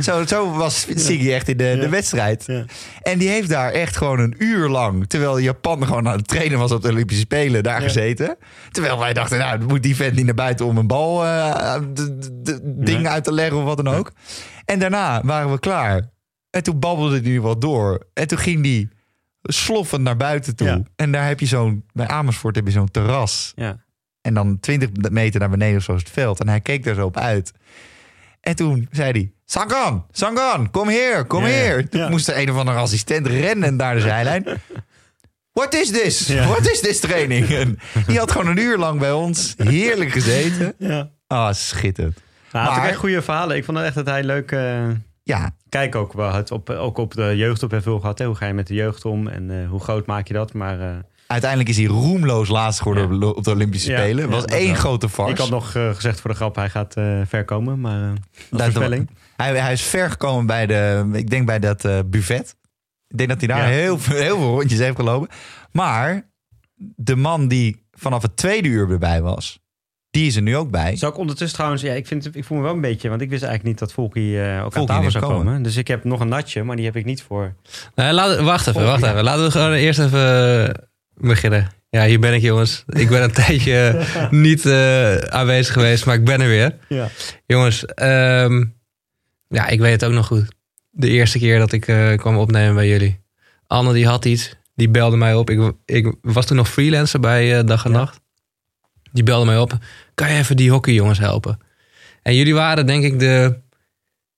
zo, 0.00 0.24
zo 0.26 0.50
was 0.50 0.86
Siggy 0.94 1.32
echt 1.32 1.48
in 1.48 1.56
de, 1.56 1.76
de 1.80 1.88
wedstrijd. 1.88 2.44
Ja. 2.46 2.64
En 3.02 3.18
die 3.18 3.28
heeft 3.28 3.48
daar 3.48 3.72
echt 3.72 3.96
gewoon 3.96 4.18
een 4.18 4.34
uur 4.38 4.68
lang, 4.68 5.06
terwijl 5.06 5.38
Japan 5.38 5.86
gewoon 5.86 6.08
aan 6.08 6.16
het 6.16 6.28
trainen 6.28 6.58
was 6.58 6.72
op 6.72 6.82
de 6.82 6.88
Olympische 6.88 7.22
Spelen, 7.22 7.62
daar 7.62 7.80
Ja. 7.80 7.86
gezeten. 7.86 8.36
Terwijl 8.70 8.98
wij 8.98 9.12
dachten, 9.12 9.38
nou, 9.38 9.64
moet 9.66 9.82
die 9.82 9.96
vent 9.96 10.14
niet 10.14 10.24
naar 10.24 10.34
buiten 10.34 10.66
om 10.66 10.78
een 10.78 10.86
bal, 10.86 11.24
ding 12.62 13.06
uit 13.08 13.24
te 13.24 13.32
leggen 13.32 13.56
of 13.58 13.64
wat 13.64 13.76
dan 13.84 13.94
ook. 13.94 14.12
En 14.64 14.78
daarna 14.78 15.20
waren 15.24 15.50
we 15.50 15.58
klaar. 15.60 16.02
En 16.50 16.62
toen 16.62 16.78
babbelde 16.78 17.20
hij 17.20 17.40
wat 17.40 17.60
door. 17.60 18.06
En 18.14 18.26
toen 18.28 18.38
ging 18.38 18.62
die 18.62 18.88
sloffend 19.46 20.02
naar 20.02 20.16
buiten 20.16 20.56
toe. 20.56 20.66
Ja. 20.66 20.82
En 20.96 21.12
daar 21.12 21.26
heb 21.26 21.40
je 21.40 21.46
zo'n, 21.46 21.84
bij 21.92 22.06
Amersfoort 22.08 22.54
heb 22.56 22.66
je 22.66 22.72
zo'n 22.72 22.90
terras. 22.90 23.52
Ja. 23.56 23.84
En 24.20 24.34
dan 24.34 24.60
20 24.60 24.88
meter 25.10 25.40
naar 25.40 25.50
beneden 25.50 25.76
of 25.76 25.82
zo 25.82 25.94
is 25.94 26.00
het 26.00 26.10
veld. 26.10 26.40
En 26.40 26.48
hij 26.48 26.60
keek 26.60 26.84
daar 26.84 26.94
zo 26.94 27.04
op 27.06 27.16
uit. 27.16 27.52
En 28.40 28.56
toen 28.56 28.88
zei 28.90 29.10
hij, 29.10 29.32
Sangan, 29.44 30.06
Sangan, 30.10 30.70
kom 30.70 30.88
hier, 30.88 31.24
kom 31.24 31.46
Ja, 31.46 31.48
hier. 31.48 31.88
Toen 31.88 32.10
moest 32.10 32.28
er 32.28 32.38
een 32.38 32.50
of 32.50 32.56
andere 32.58 32.78
assistent 32.78 33.26
rennen 33.26 33.76
naar 33.76 33.94
de 33.94 34.00
zijlijn. 34.00 34.44
What 35.52 35.74
is 35.74 35.90
this? 35.90 36.26
Ja. 36.26 36.46
What 36.46 36.70
is 36.70 36.80
this 36.80 37.00
training? 37.00 37.48
En 37.50 37.78
die 38.06 38.18
had 38.18 38.30
gewoon 38.30 38.46
een 38.46 38.58
uur 38.58 38.78
lang 38.78 38.98
bij 39.00 39.12
ons 39.12 39.54
heerlijk 39.56 40.10
gezeten. 40.10 40.74
Ja. 40.78 41.10
Ah, 41.26 41.52
schitterend. 41.52 42.14
Nou, 42.52 42.64
hij 42.64 42.74
had 42.74 42.76
Maar- 42.82 42.88
echt 42.90 42.98
goede 42.98 43.22
verhalen. 43.22 43.56
Ik 43.56 43.64
vond 43.64 43.76
het 43.76 43.86
echt 43.86 43.94
dat 43.96 44.06
hij 44.06 44.22
leuk... 44.24 44.52
eh, 44.52 44.88
Ja, 45.26 45.50
kijk 45.68 45.94
ook 45.94 46.12
wel 46.12 46.32
het 46.32 46.50
op, 46.50 46.70
ook 46.70 46.98
op 46.98 47.14
de 47.14 47.36
jeugd 47.36 47.62
op 47.62 47.70
heel 47.70 47.82
veel 47.82 48.00
gehad. 48.00 48.18
Hè? 48.18 48.24
Hoe 48.26 48.34
ga 48.34 48.46
je 48.46 48.52
met 48.52 48.66
de 48.66 48.74
jeugd 48.74 49.04
om 49.04 49.28
en 49.28 49.50
eh, 49.62 49.68
hoe 49.68 49.80
groot 49.80 50.06
maak 50.06 50.28
je 50.28 50.34
dat? 50.34 50.52
Maar 50.52 50.80
eh, 50.80 50.96
uiteindelijk 51.26 51.70
is 51.70 51.76
hij 51.76 51.86
roemloos 51.86 52.48
laatst 52.48 52.80
geworden 52.80 53.20
Ja. 53.20 53.26
op 53.26 53.44
de 53.44 53.50
Olympische 53.50 53.90
Ja, 53.90 53.98
Spelen. 53.98 54.28
Was 54.30 54.44
één 54.44 54.66
wel. 54.66 54.74
grote 54.74 55.08
farce. 55.08 55.32
ik 55.32 55.38
had 55.38 55.50
nog 55.50 55.74
eh, 55.74 55.94
gezegd 55.94 56.20
voor 56.20 56.30
de 56.30 56.36
grap, 56.36 56.54
hij 56.56 56.70
gaat 56.70 56.94
ver 57.28 57.44
komen. 57.44 57.80
Maar 57.80 58.12
voorspelling. 58.50 59.10
Hij, 59.36 59.60
hij 59.60 59.72
is 59.72 59.82
ver 59.82 60.10
gekomen 60.10 60.46
bij 60.46 60.66
de, 60.66 61.08
ik 61.12 61.30
denk 61.30 61.46
bij 61.46 61.58
dat 61.58 62.10
buffet. 62.10 62.56
Ik 63.08 63.16
denk 63.16 63.28
dat 63.28 63.38
hij 63.38 63.48
daar 63.48 63.68
heel, 63.68 63.98
heel 64.00 64.38
veel 64.38 64.50
rondjes 64.50 64.78
heeft 64.78 64.96
gelopen. 64.96 65.28
Maar 65.72 66.30
de 66.96 67.16
man 67.16 67.48
die 67.48 67.86
vanaf 67.92 68.22
het 68.22 68.36
tweede 68.36 68.68
uur 68.68 68.90
erbij 68.90 69.22
was, 69.22 69.58
die 70.16 70.26
is 70.26 70.36
er 70.36 70.42
nu 70.42 70.56
ook 70.56 70.70
bij. 70.70 70.96
Zou 70.96 71.12
ik 71.12 71.18
ondertussen 71.18 71.56
trouwens, 71.56 71.82
ja, 71.82 71.92
ik, 71.92 72.06
vind, 72.06 72.36
ik 72.36 72.44
voel 72.44 72.56
me 72.56 72.62
wel 72.62 72.72
een 72.74 72.80
beetje, 72.80 73.08
want 73.08 73.20
ik 73.20 73.30
wist 73.30 73.42
eigenlijk 73.42 73.70
niet 73.70 73.88
dat 73.88 73.92
Volkie 73.92 74.40
eh, 74.40 74.64
ook 74.64 74.76
aan 74.76 74.86
tafel 74.86 75.02
niet 75.02 75.12
zou 75.12 75.24
komen. 75.24 75.44
komen. 75.44 75.62
Dus 75.62 75.76
ik 75.76 75.88
heb 75.88 76.04
nog 76.04 76.20
een 76.20 76.28
natje, 76.28 76.62
maar 76.62 76.76
die 76.76 76.84
heb 76.84 76.96
ik 76.96 77.04
niet 77.04 77.22
voor. 77.22 77.54
Nee, 77.94 78.12
laat, 78.12 78.40
wacht 78.40 78.66
even, 78.66 78.84
wacht 78.84 79.02
even. 79.02 79.24
Laten 79.24 79.44
we 79.44 79.50
gewoon 79.50 79.72
eerst 79.72 79.98
even 79.98 80.64
eh, 80.64 80.74
beginnen. 81.14 81.68
Ja, 81.90 82.04
hier 82.04 82.20
ben 82.20 82.34
ik 82.34 82.42
jongens. 82.42 82.84
Ik 82.86 83.08
ben 83.08 83.22
een 83.22 83.32
tijdje 83.44 84.04
niet 84.30 84.66
eh, 84.66 85.16
aanwezig 85.16 85.72
geweest, 85.72 86.06
maar 86.06 86.14
ik 86.14 86.24
ben 86.24 86.40
er 86.40 86.48
weer. 86.48 86.76
Ja. 86.88 87.08
Jongens, 87.46 87.84
ehm, 87.84 88.64
ja, 89.48 89.66
ik 89.66 89.80
weet 89.80 89.92
het 89.92 90.04
ook 90.04 90.12
nog 90.12 90.26
goed. 90.26 90.48
De 90.90 91.08
eerste 91.08 91.38
keer 91.38 91.58
dat 91.58 91.72
ik 91.72 91.88
eh, 91.88 92.14
kwam 92.16 92.36
opnemen 92.36 92.74
bij 92.74 92.88
jullie. 92.88 93.20
Anne 93.66 93.92
die 93.92 94.06
had 94.06 94.24
iets, 94.24 94.54
die 94.74 94.88
belde 94.88 95.16
mij 95.16 95.34
op. 95.34 95.50
Ik, 95.50 95.72
ik 95.84 96.14
was 96.22 96.46
toen 96.46 96.56
nog 96.56 96.68
freelancer 96.68 97.20
bij 97.20 97.64
Dag 97.64 97.84
en 97.84 97.90
Ja. 97.90 97.96
Nacht. 97.96 98.24
Die 99.16 99.24
belde 99.24 99.46
mij 99.46 99.58
op. 99.58 99.78
Kan 100.14 100.32
je 100.32 100.38
even 100.38 100.56
die 100.56 100.70
hockeyjongens 100.70 101.18
helpen? 101.18 101.58
En 102.22 102.34
jullie 102.34 102.54
waren 102.54 102.86
denk 102.86 103.04
ik 103.04 103.18
de 103.18 103.58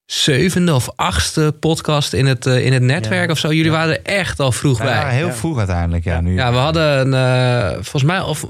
zevende 0.07 0.75
of 0.75 0.91
achtste 0.97 1.57
podcast 1.61 2.13
in 2.13 2.27
het, 2.27 2.47
eh, 2.47 2.67
in 2.67 2.73
het 2.73 2.83
netwerk 2.83 3.27
Ja. 3.27 3.33
of 3.33 3.39
zo. 3.39 3.53
Jullie 3.53 3.71
waren 3.71 3.97
er 3.97 4.03
echt 4.05 4.41
al 4.41 4.53
vroeg 4.53 4.79
Wij 4.79 5.03
bij. 5.03 5.15
heel 5.15 5.27
Ja. 5.27 5.33
vroeg 5.33 5.59
uiteindelijk. 5.59 6.05
Ja, 6.05 6.13
Ja. 6.15 6.21
nu. 6.21 6.35
Ja, 6.35 6.51
we 6.51 6.57
hadden 6.59 7.13
een, 7.13 7.15
eh, 7.15 7.73
volgens 7.73 8.03
mij, 8.03 8.21
of 8.21 8.47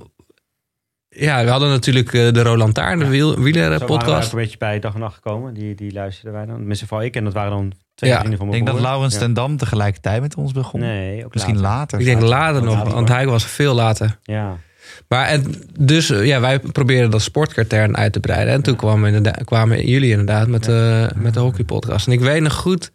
ja, 1.08 1.44
we 1.44 1.50
hadden 1.50 1.68
natuurlijk 1.68 2.12
eh, 2.12 2.32
de 2.32 2.42
Roland 2.42 2.74
Taarn, 2.74 2.98
de 2.98 3.04
Ja. 3.04 3.10
wiel, 3.10 3.30
Zo 3.30 3.40
waren 3.42 3.68
we 3.70 3.74
ook 3.80 3.86
podcast. 3.86 4.32
een 4.32 4.38
beetje 4.38 4.58
bij 4.58 4.78
dag 4.80 4.94
en 4.94 5.00
nacht 5.00 5.14
gekomen. 5.14 5.54
Die, 5.54 5.74
die 5.74 5.92
luisterden 5.92 6.32
wij 6.32 6.46
dan. 6.46 6.56
Tenminste, 6.56 6.86
vooral 6.86 7.06
ik. 7.06 7.16
En 7.16 7.24
dat 7.24 7.32
waren 7.32 7.50
dan 7.50 7.72
twee 7.94 8.10
Ja. 8.10 8.18
vrienden 8.18 8.38
van 8.38 8.46
ik 8.46 8.52
denk 8.52 8.66
dat. 8.66 8.80
Laurens 8.80 9.14
Ja. 9.14 9.20
ten 9.20 9.34
Dam 9.34 9.56
tegelijkertijd 9.56 10.20
met 10.20 10.34
ons 10.34 10.52
begon. 10.52 10.80
Nee, 10.80 11.24
ook 11.24 11.34
Misschien 11.34 11.60
later. 11.60 11.98
Ik 11.98 12.04
denk 12.04 12.20
later 12.20 12.62
nog, 12.62 12.74
later, 12.74 12.92
want 12.92 13.08
hij 13.08 13.26
was 13.26 13.44
veel 13.44 13.74
later. 13.74 14.18
Ja. 14.22 14.56
Maar 15.08 15.26
en, 15.26 15.54
dus 15.78 16.10
eh, 16.10 16.26
ja, 16.26 16.40
wij 16.40 16.58
probeerden 16.58 17.10
dat 17.10 17.22
sportkatern 17.22 17.96
uit 17.96 18.12
te 18.12 18.20
breiden. 18.20 18.54
En 18.54 18.62
toen 18.62 18.76
kwamen, 18.76 19.06
inderdaad, 19.06 19.44
kwamen 19.44 19.86
jullie 19.86 20.10
inderdaad 20.10 20.48
met, 20.48 20.68
eh, 20.68 21.06
met 21.14 21.34
de 21.34 21.40
hockeypodcast. 21.40 22.06
En 22.06 22.12
ik 22.12 22.20
weet 22.20 22.42
nog 22.42 22.54
goed 22.54 22.90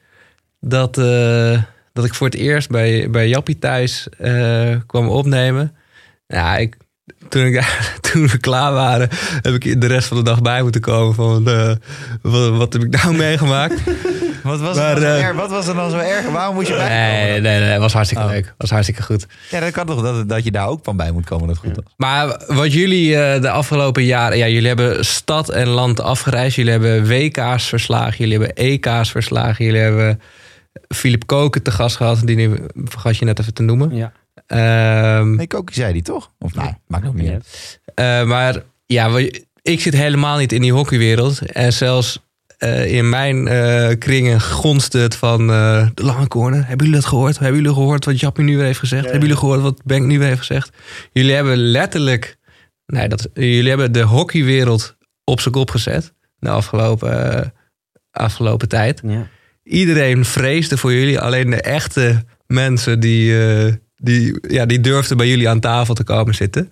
dat, 0.60 0.97
eh, 0.97 1.62
dat 1.93 2.06
ik 2.06 2.14
voor 2.14 2.28
het 2.28 2.36
eerst 2.36 2.70
bij, 2.70 3.10
bij 3.10 3.28
Jappie 3.28 3.60
thuis 3.60 4.08
kwam 4.86 5.08
opnemen. 5.08 5.76
Ja, 6.28 6.58
ik, 6.58 6.78
toen, 7.30 7.45
ik, 7.45 7.78
toen 8.12 8.28
we 8.28 8.38
klaar 8.38 8.74
waren, 8.74 9.10
heb 9.41 9.54
ik 9.54 9.82
de 9.82 9.88
rest 9.88 10.08
van 10.08 10.18
de 10.18 10.24
dag 10.24 10.41
bij 10.41 10.62
moeten 10.62 10.82
komen. 10.82 11.16
Van, 11.16 11.43
wat, 12.22 12.49
wat 12.49 12.74
heb 12.74 12.84
ik 12.84 13.01
nou 13.04 13.16
meegemaakt? 13.28 13.82
Wat 14.44 14.60
was, 14.60 14.76
Maar, 14.78 14.89
er 14.96 15.02
dan 15.02 15.02
zo 15.12 15.18
eh, 15.18 15.26
erg? 15.28 15.36
wat 15.36 15.50
was 15.50 15.68
er 15.68 15.76
dan 15.76 15.89
zo 15.91 15.98
erg? 15.98 16.30
Waarom 16.30 16.56
moest 16.56 16.68
je 16.68 16.74
bij 16.76 16.89
Nee, 16.89 17.41
nee, 17.41 17.60
nee, 17.60 17.70
het 17.70 17.80
was 17.80 17.94
hartstikke 17.94 18.24
Oh. 18.24 18.30
leuk. 18.30 18.54
was 18.58 18.70
hartstikke 18.70 19.04
goed. 19.04 19.26
Ja, 19.50 19.60
dat 19.60 19.72
kan 19.72 19.86
toch 19.86 20.02
dat, 20.02 20.30
dat 20.30 20.44
je 20.44 20.52
daar 20.52 20.68
ook 20.68 20.80
van 20.84 20.98
bij 20.98 21.12
moet 21.12 21.26
komen 21.26 21.48
dat 21.48 21.58
goed 21.58 21.76
was. 21.76 21.86
Maar 21.98 22.41
wat 22.48 22.74
jullie 22.74 23.16
eh, 23.18 23.41
de 23.41 23.50
afgelopen 23.50 24.04
jaren... 24.04 24.38
Ja, 24.38 24.48
jullie 24.48 24.68
hebben 24.68 25.06
stad 25.06 25.50
en 25.50 25.68
land 25.68 26.00
afgereisd. 26.02 26.56
Jullie 26.56 26.72
hebben 26.72 27.08
WK's 27.08 27.64
verslagen. 27.68 28.18
Jullie 28.28 28.38
hebben 28.38 28.56
EK's 28.56 29.12
verslagen. 29.12 29.66
Jullie 29.66 29.82
hebben 29.82 30.22
Filip 30.88 31.26
Koken 31.28 31.62
te 31.64 31.72
gast 31.72 31.96
gehad. 31.96 32.22
Die 32.26 32.36
nu 32.36 32.60
vergat 32.84 33.18
je 33.18 33.26
net 33.26 33.39
even 33.39 33.54
te 33.54 33.64
noemen. 33.64 33.96
Ja. 33.96 34.12
Nee, 34.48 34.62
Ehm, 35.38 35.48
Kokie 35.48 35.76
zei 35.76 35.94
die 35.94 36.02
toch? 36.02 36.32
Of 36.39 36.56
nee, 36.56 36.74
maakt 36.88 37.08
ook 37.08 37.14
niet 37.14 37.30
uit. 37.32 37.80
eh, 37.96 38.24
maar 38.24 38.56
ja, 38.86 39.12
we- 39.12 39.44
ik 39.62 39.82
zit 39.82 39.94
helemaal 39.94 40.38
niet 40.38 40.52
in 40.52 40.62
die 40.62 40.74
hockeywereld. 40.74 41.39
En 41.52 41.74
zelfs 41.74 42.20
eh, 42.64 42.93
in 42.93 43.09
mijn 43.09 43.47
eh, 43.47 43.97
kringen 43.99 44.41
gonst 44.41 44.93
het 44.93 45.16
van 45.16 45.51
eh, 45.51 45.88
de 45.93 46.03
lange 46.03 46.28
corner. 46.28 46.68
Hebben 46.68 46.86
jullie 46.86 47.01
dat 47.01 47.09
gehoord? 47.09 47.39
Hebben 47.39 47.61
jullie 47.61 47.76
gehoord 47.76 48.05
wat 48.05 48.20
Jappie 48.20 48.43
nu 48.43 48.55
weer 48.55 48.66
heeft 48.66 48.80
gezegd? 48.80 49.01
Ja, 49.01 49.07
ja. 49.07 49.11
Hebben 49.11 49.30
jullie 49.30 49.43
gehoord 49.43 49.61
wat 49.61 49.82
Benk 49.84 50.05
nu 50.05 50.20
weer 50.20 50.28
heeft 50.28 50.39
gezegd? 50.39 50.70
Jullie 51.11 51.34
hebben 51.34 51.57
letterlijk... 51.57 52.38
Nee, 52.86 53.07
dat, 53.07 53.30
jullie 53.34 53.70
hebben 53.70 53.91
de 53.91 54.01
hockeywereld 54.01 54.97
op 55.24 55.39
zijn 55.39 55.53
kop 55.53 55.72
gezet. 55.72 56.14
De 56.39 56.49
afgelopen, 56.49 57.53
afgelopen 58.11 58.68
tijd. 58.68 59.01
Ja. 59.05 59.28
Iedereen 59.64 60.26
vreesde 60.26 60.78
voor 60.78 60.93
jullie. 60.93 61.20
Alleen 61.20 61.49
de 61.49 61.61
echte 61.61 62.24
mensen 62.47 62.99
die, 62.99 63.36
die, 63.95 64.39
ja, 64.47 64.66
die 64.66 64.80
durfden 64.80 65.18
bij 65.18 65.28
jullie 65.28 65.49
aan 65.49 65.59
tafel 65.59 65.93
te 65.93 66.03
komen 66.03 66.36
zitten. 66.36 66.72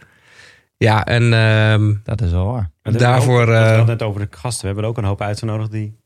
Ja, 0.82 1.06
en 1.06 1.34
ehm, 1.34 1.94
Dat 2.04 2.22
is 2.22 2.32
wel 2.32 2.46
waar. 2.46 2.72
We 2.82 2.92
Daarvoor, 2.98 3.42
ook- 3.42 3.48
we 3.48 3.54
eh, 3.54 3.60
hadden 3.60 3.78
het 3.80 3.88
net 3.88 4.02
over 4.02 4.22
de 4.22 4.28
gasten. 4.38 4.60
We 4.62 4.66
hebben 4.66 4.84
er 4.84 4.90
ook 4.90 4.98
een 4.98 5.04
hoop 5.04 5.22
uitgenodigd 5.22 5.72
die... 5.72 5.98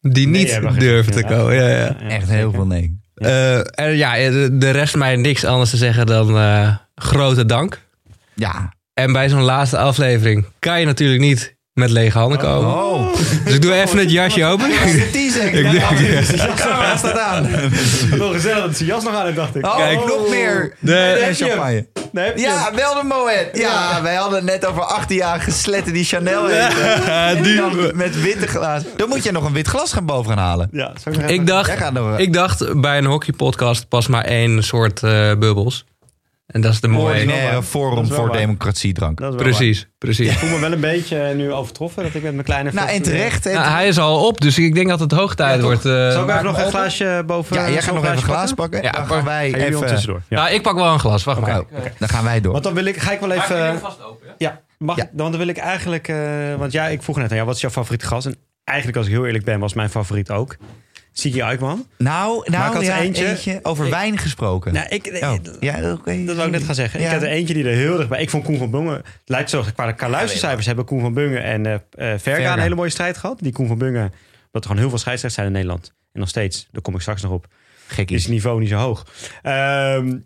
die 0.00 0.28
nee 0.28 0.42
niet 0.60 0.80
durfden 0.80 1.14
te 1.14 1.22
komen. 1.34 1.54
Ja, 1.54 1.66
ja. 1.68 1.76
Ja, 1.76 1.98
Echt 2.00 2.20
zeker. 2.26 2.36
heel 2.36 2.52
veel 2.52 2.66
nee. 2.66 2.98
Eh, 3.14 3.56
en 3.58 3.96
ja, 3.96 4.14
de, 4.14 4.56
de 4.58 4.70
rest 4.70 4.96
mij 4.96 5.16
niks 5.16 5.44
anders 5.44 5.70
te 5.70 5.76
zeggen 5.76 6.06
dan 6.06 6.36
eh, 6.38 6.76
grote 6.94 7.44
dank. 7.46 7.80
Ja. 8.34 8.72
En 8.94 9.12
bij 9.12 9.28
zo'n 9.28 9.42
laatste 9.42 9.78
aflevering 9.78 10.46
kan 10.58 10.80
je 10.80 10.86
natuurlijk 10.86 11.20
niet 11.20 11.56
met 11.74 11.90
lege 11.90 12.18
handen 12.18 12.38
komen. 12.38 12.74
Oh. 12.74 13.14
Dus 13.44 13.54
ik 13.54 13.62
doe 13.62 13.72
even 13.74 13.98
het 13.98 14.10
jasje 14.10 14.44
open. 14.44 14.68
De 14.68 15.08
teaser. 15.12 15.44
Ik 15.54 15.70
denk- 15.70 15.88
De 15.98 16.52
camera 16.56 16.96
staat 16.96 17.18
aan. 17.18 17.48
Nog 18.10 18.32
gezellig 18.32 18.64
dat 18.64 18.76
ze 18.76 18.84
jas 18.84 19.04
nog 19.04 19.14
aan 19.14 19.24
heeft, 19.24 19.36
dacht 19.36 19.56
ik. 19.56 19.66
Oh, 19.66 19.76
Kijk. 19.76 20.06
nog 20.06 20.28
meer. 20.28 20.74
Nee. 20.78 21.12
En 21.14 21.34
champagne. 21.34 21.86
Nee, 22.12 22.32
Ja, 22.38 22.70
wel 22.74 22.94
de 22.94 23.00
Moet. 23.04 23.60
Ja, 23.62 24.02
wij 24.02 24.14
hadden 24.14 24.38
het 24.38 24.44
net 24.48 24.66
over 24.66 24.82
18 24.82 25.16
jaar 25.16 25.40
gesletten 25.40 25.92
die 25.92 26.04
Chanel 26.04 26.46
heeft. 26.46 26.76
Die- 27.44 27.56
dan 27.56 27.90
met 27.94 28.20
witte 28.20 28.46
glazen. 28.46 28.88
Dan 28.96 29.08
moet 29.08 29.24
je 29.24 29.32
nog 29.32 29.44
een 29.44 29.52
wit 29.52 29.66
glas 29.68 29.92
gaan 29.92 30.06
boven 30.06 30.30
gaan 30.32 30.38
halen. 30.44 30.68
Ja, 30.72 30.92
Ik 31.26 31.46
dacht, 31.46 31.72
ik 32.16 32.32
dacht 32.32 32.80
bij 32.80 32.98
een 32.98 33.04
hockeypodcast 33.04 33.88
pas 33.88 34.06
maar 34.06 34.24
één 34.24 34.62
soort 34.64 35.02
eh, 35.02 35.10
bubbels. 35.38 35.84
En 36.50 36.60
dat 36.60 36.72
is 36.72 36.80
de 36.80 36.88
mooie. 36.88 37.12
Ordinaire 37.14 37.62
forum 37.62 38.06
voor 38.06 38.28
waar. 38.28 38.46
wel 39.14 39.16
waar. 39.16 39.34
Precies, 39.36 39.88
precies. 39.98 40.30
Ik 40.30 40.38
voel 40.38 40.48
me 40.50 40.58
wel 40.58 40.72
een 40.72 40.80
beetje 40.80 41.18
eh, 41.20 41.36
nu 41.36 41.52
overtroffen 41.52 42.02
dat 42.02 42.14
ik 42.14 42.22
met 42.22 42.32
mijn 42.32 42.44
kleine... 42.44 42.70
Nou, 42.72 42.88
en 42.88 42.94
fles- 42.94 43.06
terecht. 43.08 43.44
Nou, 43.44 43.68
hij 43.70 43.88
is 43.88 43.98
al 43.98 44.26
op, 44.26 44.40
dus 44.40 44.58
ik 44.58 44.74
denk 44.74 44.88
dat 44.88 45.00
het 45.00 45.12
hoog 45.12 45.34
tijd 45.34 45.56
Ja, 45.56 45.62
wordt. 45.62 45.84
eh, 45.84 46.10
Zal 46.10 46.20
ik 46.20 46.26
maak 46.26 46.40
even 46.40 46.44
nog 46.44 46.58
een 46.64 46.70
glaasje 46.70 47.22
boven... 47.26 47.56
ja, 47.56 47.70
jij 47.70 47.82
gaat 47.82 47.94
nog 47.94 48.02
even 48.04 48.16
een 48.16 48.22
glaas 48.22 48.52
pakken. 48.52 48.82
Ja, 48.82 48.90
dan 48.90 49.06
pak- 49.06 49.16
gaan 49.16 49.24
wij 49.24 49.50
Gaan 49.50 49.60
even... 49.60 49.74
ondertussendoor? 49.74 50.22
Ja. 50.28 50.38
Ja, 50.46 50.48
ik 50.54 50.62
pak 50.62 50.74
wel 50.74 50.92
een 50.92 50.98
glas. 50.98 51.24
Wacht 51.24 51.40
maar. 51.40 51.62
Dan 51.98 52.08
gaan 52.08 52.24
wij 52.24 52.40
door. 52.40 52.52
Want 52.52 52.64
dan 52.64 52.74
wil 52.74 52.84
ik, 52.84 52.96
ga 52.96 53.12
ik 53.12 53.20
wel 53.20 53.30
even... 53.30 53.78
vast 53.78 54.02
open, 54.04 54.26
ja? 54.26 54.34
Ja, 54.38 54.60
mag, 54.78 54.96
Ja. 54.96 55.10
dan 55.12 55.36
wil 55.36 55.48
ik 55.48 55.56
eigenlijk... 55.56 56.08
eh, 56.08 56.16
want 56.58 56.72
ja, 56.72 56.86
ik 56.86 57.02
vroeg 57.02 57.16
net 57.16 57.28
aan 57.30 57.34
jou, 57.34 57.46
wat 57.46 57.54
is 57.56 57.60
jouw 57.60 57.70
favoriete 57.70 58.06
gast? 58.06 58.26
En 58.26 58.36
eigenlijk, 58.64 58.98
als 58.98 59.06
ik 59.06 59.12
heel 59.12 59.26
eerlijk 59.26 59.44
ben, 59.44 59.60
was 59.60 59.74
mijn 59.74 59.90
favoriet 59.90 60.30
ook. 60.30 60.56
Sigi 61.12 61.40
Aikman. 61.42 61.86
Nou, 61.98 62.36
Maar 62.36 62.44
ik 62.46 62.50
nou 62.52 62.64
had 62.64 62.74
er 62.76 62.82
ja, 62.82 62.98
eentje- 63.00 63.26
eentje, 63.28 63.58
over 63.62 63.84
ik- 63.84 63.90
wijn 63.90 64.18
gesproken. 64.18 64.72
Nou, 64.72 64.86
ik, 64.88 65.06
Oh, 65.22 65.34
ja, 65.60 65.92
oké. 65.92 66.24
Dat 66.24 66.36
wou 66.36 66.46
ik 66.48 66.54
net 66.54 66.62
gaan 66.64 66.74
zeggen. 66.74 67.00
Ja. 67.00 67.06
Ik 67.06 67.12
had 67.12 67.22
er 67.22 67.28
eentje 67.28 67.54
die 67.54 67.64
er 67.64 67.74
heel 67.74 67.96
dichtbij... 67.96 68.20
Ik 68.22 68.30
vond 68.30 68.44
Koen 68.44 68.58
van 68.58 68.70
Bungen... 68.70 69.02
Lijkt 69.24 69.50
zo, 69.50 69.64
qua, 69.74 69.92
qua 69.92 70.08
luistercijfers 70.08 70.66
hebben 70.66 70.84
Koen 70.84 71.00
van 71.00 71.14
Bungen 71.14 71.42
en 71.42 71.66
eh, 71.66 71.74
Verga, 71.90 72.18
Verga. 72.18 72.52
een 72.52 72.58
hele 72.60 72.74
mooie 72.74 72.90
strijd 72.90 73.16
gehad. 73.18 73.38
Die 73.40 73.52
Koen 73.52 73.66
van 73.66 73.78
Bungen... 73.78 74.12
Dat 74.50 74.62
er 74.62 74.68
gewoon 74.68 74.78
heel 74.78 74.88
veel 74.88 74.98
scheidsrechters 74.98 75.34
zijn 75.34 75.46
in 75.46 75.52
Nederland. 75.52 75.92
En 76.12 76.20
nog 76.20 76.28
steeds, 76.28 76.68
daar 76.70 76.82
kom 76.82 76.94
ik 76.94 77.00
straks 77.00 77.22
nog 77.22 77.32
op, 77.32 77.46
Gekkie. 77.86 78.16
is 78.16 78.22
het 78.22 78.32
niveau 78.32 78.60
niet 78.60 78.68
zo 78.68 78.76
hoog. 78.76 79.06
Ehm 79.42 80.16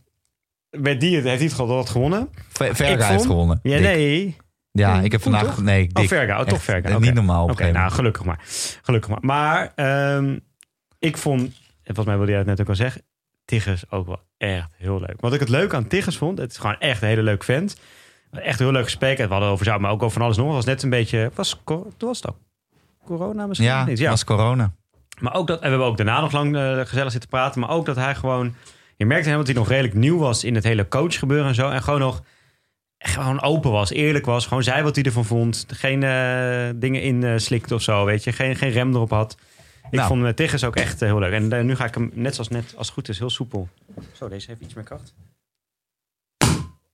met 0.71 1.01
die 1.01 1.11
heeft 1.15 1.25
hij 1.27 1.37
het 1.37 1.53
gewoon 1.53 1.89
gewonnen. 1.89 2.29
Ver- 2.53 2.77
Verga 2.77 2.97
vond- 2.99 3.09
heeft 3.11 3.27
gewonnen. 3.27 3.61
Ja, 3.63 3.77
Dick. 3.77 3.87
nee. 3.87 4.37
Ja, 4.73 5.01
ik 5.01 5.13
heb 5.13 5.23
vandaag... 5.23 5.45
toch? 5.45 5.63
Nee, 5.63 5.83
Oh, 5.83 5.89
Dick. 5.95 6.09
Verga. 6.09 6.41
Oh, 6.41 6.47
toch 6.47 6.63
Verga. 6.63 6.89
Oké. 6.91 6.99
Niet 7.05 7.15
normaal 7.15 7.45
op 7.45 7.51
Oké, 7.51 7.71
nou, 7.71 7.91
gelukkig 7.93 8.25
maar. 8.25 8.41
Gelukkig 8.83 9.11
maar. 9.11 9.19
Maar 9.23 9.73
ehm, 9.75 10.39
ik 11.05 11.17
vond, 11.17 11.43
en 11.43 11.95
volgens 11.95 12.07
mij 12.07 12.17
wilde 12.17 12.31
jij 12.31 12.41
het 12.41 12.49
net 12.49 12.61
ook 12.61 12.69
al 12.69 12.75
zeggen, 12.75 13.03
Tigges 13.45 13.91
ook 13.91 14.07
wel 14.07 14.21
echt 14.37 14.69
heel 14.77 15.01
leuk. 15.01 15.21
Wat 15.21 15.35
ik 15.35 15.41
het 15.41 15.49
leuk 15.49 15.75
aan 15.75 15.87
Tigges 15.87 16.17
vond, 16.17 16.39
het 16.39 16.51
is 16.51 16.57
gewoon 16.57 16.79
echt 16.79 17.03
een 17.03 17.09
hele 17.09 17.23
leuk 17.23 17.45
vent. 17.45 17.81
Echt 18.31 18.59
een 18.61 18.65
heel 18.65 18.75
leuk 18.75 18.85
gesprek. 18.85 19.17
We 19.17 19.25
hadden 19.25 19.49
over 19.49 19.67
jou, 19.67 19.81
maar 19.81 19.91
ook 19.91 20.03
over 20.03 20.13
van 20.13 20.23
alles 20.23 20.37
nog. 20.37 20.47
Het 20.47 20.55
was 20.55 20.65
net 20.65 20.83
een 20.83 20.91
beetje, 20.91 21.31
was, 21.35 21.61
toen 21.65 21.93
was 21.99 22.17
het 22.17 22.29
ook 22.29 22.37
corona 23.05 23.47
misschien? 23.47 23.69
Ja, 23.69 23.87
ja. 23.95 24.11
was 24.11 24.25
corona. 24.25 24.75
Maar 25.21 25.35
ook 25.35 25.47
dat, 25.47 25.57
en 25.57 25.63
we 25.63 25.69
hebben 25.69 25.87
ook 25.87 25.97
daarna 25.97 26.21
nog 26.21 26.33
lang 26.33 26.57
eh, 26.57 26.81
gezellig 26.81 27.13
zitten 27.13 27.31
praten. 27.31 27.61
Maar 27.61 27.71
ook 27.71 27.87
dat 27.87 27.97
hij 27.97 28.15
gewoon, 28.15 28.55
je 28.97 29.07
merkte 29.07 29.29
hem 29.29 29.39
dat 29.39 29.47
hij 29.47 29.57
nog 29.57 29.69
redelijk 29.69 29.95
nieuw 29.95 30.19
was 30.19 30.45
in 30.45 30.55
het 30.55 30.65
hele 30.65 30.89
coachgebeuren 30.89 31.47
en 31.47 31.55
zo. 31.55 31.71
En 31.71 31.83
gewoon 31.83 32.01
nog 32.01 32.23
gewoon 32.99 33.43
open 33.43 33.71
was, 33.71 33.91
eerlijk 33.91 34.27
was. 34.27 34.47
Gewoon 34.47 34.63
zei 34.63 34.83
wat 34.83 34.95
hij 34.95 35.05
ervan 35.05 35.25
vond. 35.25 35.67
Geen 35.69 36.03
eh, 36.03 36.69
dingen 36.75 37.03
in 37.03 37.25
eh, 37.25 37.33
slikte 37.37 37.75
of 37.75 37.83
zo, 37.83 38.05
weet 38.05 38.25
je. 38.25 38.33
Geen, 38.33 38.57
geen 38.57 38.71
rem 38.71 38.95
erop 38.95 39.11
had. 39.11 39.37
Ik 39.95 40.01
Nou. 40.01 40.13
vond 40.13 40.23
met 40.23 40.37
Tigges 40.37 40.65
ook 40.65 40.77
echt 40.77 41.03
eh, 41.03 41.09
heel 41.09 41.19
leuk. 41.19 41.33
En 41.33 41.53
eh, 41.53 41.65
nu 41.65 41.77
ga 41.77 41.85
ik 41.85 41.95
hem, 41.95 42.11
net 42.15 42.35
zoals 42.35 42.49
net, 42.49 42.65
als 42.77 42.87
het 42.87 42.95
goed 42.95 43.09
is, 43.09 43.19
heel 43.19 43.31
soepel. 43.31 43.69
Zo, 44.13 44.29
deze 44.29 44.47
heeft 44.49 44.61
iets 44.61 44.75
meer 44.75 44.85
kracht. 44.85 45.15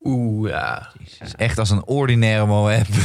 Oeh, 0.03 0.51
ja. 0.51 0.93
is 1.21 1.35
echt 1.37 1.59
als 1.59 1.71
een 1.71 1.85
ordinaire 1.87 2.47
moment. 2.47 2.87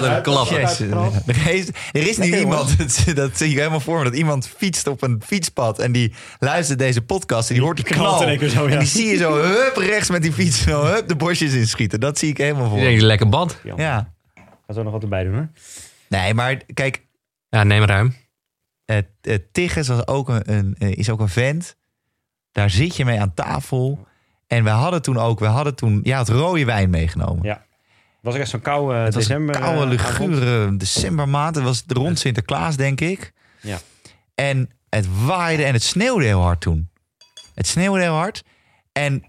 Dat 0.00 0.20
klopt. 0.22 0.48
Jezus. 0.48 0.90
Er 1.26 1.54
is, 1.54 1.68
er 1.92 2.08
is 2.08 2.16
nu 2.18 2.38
iemand, 2.38 2.78
dat, 2.78 3.04
dat 3.16 3.36
zie 3.36 3.50
ik 3.50 3.56
helemaal 3.56 3.80
voor 3.80 3.98
me, 3.98 4.04
dat 4.04 4.14
iemand 4.14 4.48
fietst 4.56 4.86
op 4.86 5.02
een 5.02 5.22
fietspad 5.26 5.78
en 5.78 5.92
die 5.92 6.12
luistert 6.38 6.78
deze 6.78 7.02
podcast 7.02 7.48
en 7.48 7.54
die 7.54 7.64
hoort 7.64 7.76
die 7.76 7.84
knal. 7.86 8.36
keer 8.38 8.48
zo, 8.48 8.66
ja. 8.66 8.72
En 8.72 8.78
die 8.78 8.88
zie 8.88 9.06
je 9.06 9.16
zo 9.16 9.34
hup 9.42 9.76
rechts 9.76 10.10
met 10.10 10.22
die 10.22 10.32
fiets, 10.32 10.62
zo 10.62 10.84
hup 10.84 11.08
de 11.08 11.16
bosjes 11.16 11.52
inschieten. 11.52 12.00
Dat 12.00 12.18
zie 12.18 12.28
ik 12.28 12.36
helemaal 12.38 12.68
voor 12.68 12.78
Ik 12.78 12.84
denk, 12.84 13.00
me. 13.00 13.06
lekker 13.06 13.28
band. 13.28 13.58
Ja. 13.76 14.12
Ga 14.66 14.72
zo 14.74 14.82
nog 14.82 14.92
wat 14.92 15.02
erbij 15.02 15.24
doen 15.24 15.34
hoor. 15.34 15.48
Nee, 16.08 16.34
maar 16.34 16.56
kijk, 16.74 17.02
Ja, 17.48 17.62
neem 17.64 17.84
ruim. 17.84 18.14
Uh, 18.86 18.98
Tigges 19.52 19.88
was 19.88 20.06
ook 20.06 20.28
een, 20.28 20.52
een, 20.52 20.74
eh, 20.78 20.92
is 20.92 21.10
ook 21.10 21.20
een 21.20 21.28
vent. 21.28 21.76
Daar 22.52 22.70
zit 22.70 22.96
je 22.96 23.04
mee 23.04 23.20
aan 23.20 23.34
tafel. 23.34 24.06
En 24.46 24.64
we 24.64 24.70
hadden 24.70 25.02
toen 25.02 25.18
ook, 25.18 25.38
we 25.38 25.46
hadden 25.46 25.74
toen, 25.74 26.00
ja, 26.02 26.18
het 26.18 26.28
rode 26.28 26.64
wijn 26.64 26.90
meegenomen. 26.90 27.44
Ja. 27.44 27.64
Was 28.20 28.34
ik 28.34 28.40
echt 28.40 28.50
zo'n 28.50 28.60
koude 28.60 28.94
Het 28.94 29.14
was 29.14 29.26
december. 29.26 29.54
een 29.54 29.60
koude, 29.60 29.94
eh, 29.94 30.04
avond. 30.04 30.30
lugure 30.30 30.76
decembermaand. 30.76 31.54
Het 31.54 31.64
was 31.64 31.84
rond 31.86 32.18
Sinterklaas, 32.18 32.76
denk 32.76 33.00
ik. 33.00 33.32
Ja. 33.60 33.78
En 34.34 34.70
het 34.88 35.24
waaide 35.24 35.64
en 35.64 35.72
het 35.72 35.82
sneeuwde 35.82 36.24
heel 36.24 36.40
hard 36.42 36.60
toen. 36.60 36.90
Het 37.54 37.66
sneeuwde 37.66 38.00
heel 38.00 38.14
hard. 38.14 38.42
En 38.92 39.24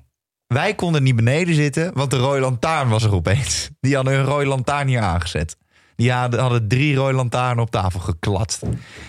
wij 0.47 0.76
konden 0.76 1.03
niet 1.03 1.16
beneden 1.16 1.56
zitten, 1.56 1.93
want 1.93 2.12
de 2.12 2.18
rode 2.18 2.39
lantaarn 2.39 2.89
was 2.89 3.03
er 3.03 3.14
opeens. 3.14 3.70
Die 3.80 3.95
hadden 3.95 4.14
een 4.14 4.26
rode 4.26 4.45
lantaarn 4.45 4.88
hier 4.88 5.01
aangezet. 5.01 5.58
Die 5.96 6.12
hadden, 6.12 6.39
hadden 6.39 6.68
drie 6.68 6.96
rode 6.96 7.14
lantaarnen 7.14 7.64
op 7.64 7.72
tafel 7.72 8.00
geklatst. 8.00 8.62